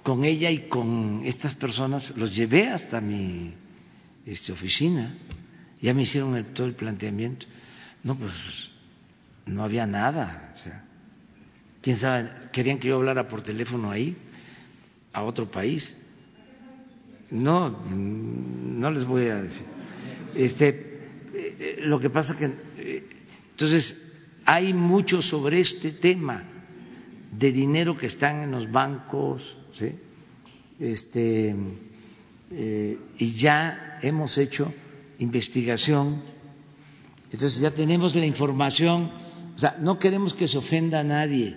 con 0.04 0.24
ella 0.24 0.50
y 0.50 0.68
con 0.68 1.22
estas 1.26 1.56
personas 1.56 2.16
los 2.18 2.36
llevé 2.36 2.68
hasta 2.70 3.00
mi 3.00 3.54
este, 4.26 4.52
oficina, 4.52 5.14
ya 5.82 5.94
me 5.94 6.04
hicieron 6.04 6.44
todo 6.54 6.68
el 6.68 6.74
planteamiento. 6.74 7.46
No, 8.04 8.16
pues 8.16 8.34
no 9.46 9.64
había 9.64 9.86
nada. 9.86 10.54
O 10.56 10.64
sea, 10.64 10.84
quién 11.82 11.98
sabe, 11.98 12.32
querían 12.52 12.80
que 12.80 12.88
yo 12.88 12.96
hablara 12.96 13.28
por 13.28 13.42
teléfono 13.42 13.92
ahí, 13.92 14.16
a 15.14 15.24
otro 15.24 15.50
país. 15.50 15.96
No, 17.32 17.70
no 17.90 18.92
les 18.92 19.06
voy 19.06 19.28
a 19.28 19.42
decir. 19.42 19.66
Este, 20.36 21.00
eh, 21.34 21.80
lo 21.84 22.00
que 22.00 22.10
pasa 22.10 22.38
que, 22.38 22.46
eh, 22.78 23.04
entonces, 23.52 24.14
hay 24.46 24.74
mucho 24.74 25.22
sobre 25.22 25.60
este 25.60 25.92
tema 25.92 26.44
de 27.32 27.52
dinero 27.52 27.98
que 27.98 28.08
están 28.08 28.44
en 28.44 28.52
los 28.52 28.72
bancos, 28.72 29.58
¿sí? 29.72 29.92
este, 30.80 31.56
eh, 32.52 32.98
y 33.18 33.34
ya 33.36 34.00
hemos 34.02 34.38
hecho 34.38 34.74
investigación, 35.20 36.22
entonces 37.32 37.60
ya 37.60 37.72
tenemos 37.72 38.16
la 38.16 38.26
información, 38.26 39.12
o 39.56 39.58
sea, 39.58 39.78
no 39.80 40.00
queremos 40.00 40.34
que 40.34 40.48
se 40.48 40.58
ofenda 40.58 41.02
a 41.02 41.04
nadie. 41.04 41.56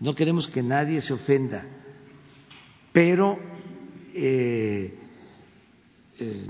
No 0.00 0.14
queremos 0.14 0.46
que 0.46 0.62
nadie 0.62 1.00
se 1.00 1.12
ofenda, 1.12 1.66
pero 2.98 3.38
eh, 4.12 4.92
eh, 6.18 6.46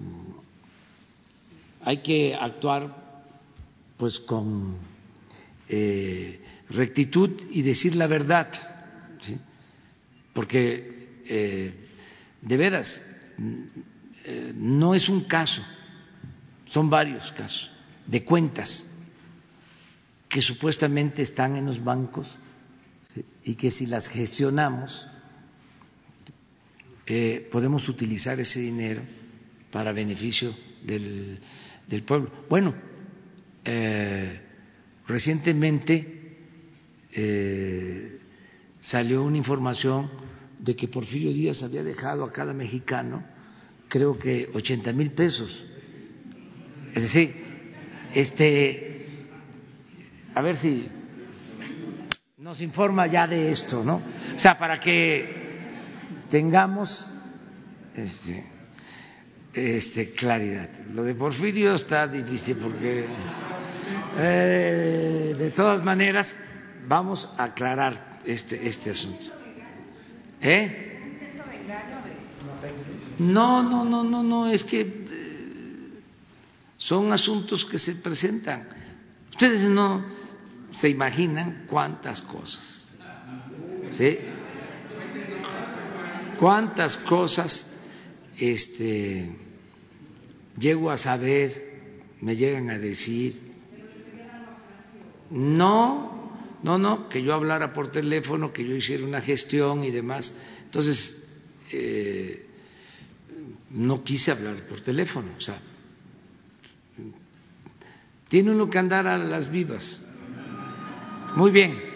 hay 1.85 1.99
que 1.99 2.35
actuar 2.35 2.89
pues 3.99 4.19
con 4.20 4.79
eh, 5.69 6.41
rectitud 6.70 7.33
y 7.51 7.61
decir 7.61 7.95
la 7.97 8.07
verdad, 8.07 8.51
porque 10.33 11.75
de 12.41 12.57
veras 12.57 12.99
no 14.55 14.95
es 14.95 15.07
un 15.11 15.25
caso, 15.25 15.61
son 16.65 16.89
varios 16.89 17.31
casos 17.33 17.70
de 18.07 18.25
cuentas 18.25 18.91
que 20.31 20.41
supuestamente 20.41 21.20
están 21.20 21.59
en 21.59 21.66
los 21.66 21.85
bancos 21.85 22.39
y 23.45 23.55
que 23.55 23.70
si 23.70 23.85
las 23.85 24.09
gestionamos 24.09 25.07
eh, 27.10 27.48
podemos 27.51 27.89
utilizar 27.89 28.39
ese 28.39 28.60
dinero 28.60 29.01
para 29.70 29.93
beneficio 29.93 30.55
del, 30.85 31.39
del 31.86 32.02
pueblo. 32.02 32.30
Bueno, 32.51 32.74
eh, 33.64 34.40
recientemente 35.06 36.36
eh, 37.14 38.18
salió 38.82 39.22
una 39.22 39.39
información 39.39 40.10
de 40.59 40.76
que 40.76 40.89
Porfirio 40.89 41.32
Díaz 41.32 41.62
había 41.62 41.82
dejado 41.82 42.24
a 42.24 42.32
cada 42.32 42.52
mexicano, 42.52 43.24
creo 43.89 44.18
que 44.18 44.51
80 44.52 44.93
mil 44.93 45.12
pesos. 45.12 45.64
Es 46.94 47.05
decir, 47.05 47.35
este 48.14 49.24
a 50.35 50.43
ver 50.43 50.56
si 50.59 50.86
nos 52.36 52.60
informa 52.60 53.06
ya 53.06 53.26
de 53.26 53.51
esto, 53.51 53.82
¿no? 53.82 54.02
O 54.36 54.40
sea, 54.40 54.59
para 54.59 54.78
que 54.78 55.38
tengamos 56.31 57.07
este, 57.95 58.45
este, 59.53 60.13
claridad. 60.13 60.69
Lo 60.95 61.05
de 61.05 61.15
Porfirio 61.15 61.75
está 61.75 62.07
difícil 62.07 62.57
porque, 62.57 63.07
eh, 64.19 65.35
de 65.37 65.51
todas 65.51 65.83
maneras, 65.83 66.35
vamos 66.87 67.29
a 67.37 67.45
aclarar 67.45 68.21
este, 68.25 68.67
este 68.67 68.91
asunto. 68.91 69.27
¿Eh? 70.41 70.85
No, 73.19 73.63
no, 73.63 73.85
no, 73.85 74.05
no, 74.05 74.23
no, 74.23 74.49
es 74.49 74.63
que 74.63 74.81
eh, 74.81 76.01
son 76.77 77.13
asuntos 77.13 77.65
que 77.65 77.79
se 77.79 77.97
presentan 77.97 78.69
Ustedes 79.39 79.71
no 79.71 80.05
se 80.73 80.89
imaginan 80.89 81.67
cuántas 81.69 82.21
cosas. 82.23 82.89
¿Sí? 83.91 84.19
Cuántas 86.39 86.97
cosas 86.98 87.74
este 88.39 89.28
llego 90.59 90.90
a 90.90 90.97
saber, 90.97 91.69
me 92.20 92.36
llegan 92.36 92.70
a 92.70 92.78
decir. 92.78 93.48
No, 95.31 96.32
no, 96.62 96.78
no, 96.78 97.09
que 97.09 97.23
yo 97.23 97.35
hablara 97.35 97.73
por 97.73 97.90
teléfono, 97.90 98.52
que 98.52 98.66
yo 98.66 98.74
hiciera 98.74 99.05
una 99.05 99.20
gestión 99.20 99.85
y 99.85 99.90
demás. 99.90 100.35
Entonces, 100.65 101.28
eh, 101.73 102.47
no 103.70 104.02
quise 104.02 104.31
hablar 104.31 104.56
por 104.69 104.81
teléfono. 104.81 105.28
O 105.36 105.40
sea, 105.40 105.60
tiene 108.28 108.51
uno 108.51 108.69
que 108.69 108.78
andar 108.78 109.06
a 109.06 109.19
las 109.19 109.51
vivas. 109.51 110.02
Muy 111.36 111.51
bien. 111.51 111.89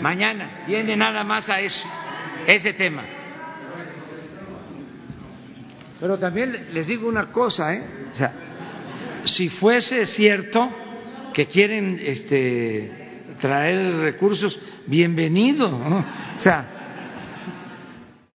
Mañana 0.00 0.64
viene 0.66 0.96
nada 0.96 1.24
más 1.24 1.48
a 1.48 1.60
eso, 1.60 1.88
ese 2.46 2.72
tema. 2.72 3.02
Pero 6.00 6.18
también 6.18 6.66
les 6.72 6.86
digo 6.86 7.08
una 7.08 7.26
cosa, 7.26 7.74
¿eh? 7.74 7.82
O 8.12 8.14
sea, 8.14 8.32
si 9.24 9.48
fuese 9.48 10.04
cierto 10.06 10.70
que 11.32 11.46
quieren 11.46 11.98
este, 12.00 13.34
traer 13.40 13.96
recursos, 13.96 14.58
bienvenido. 14.86 15.68
O 15.68 16.40
sea, 16.40 16.83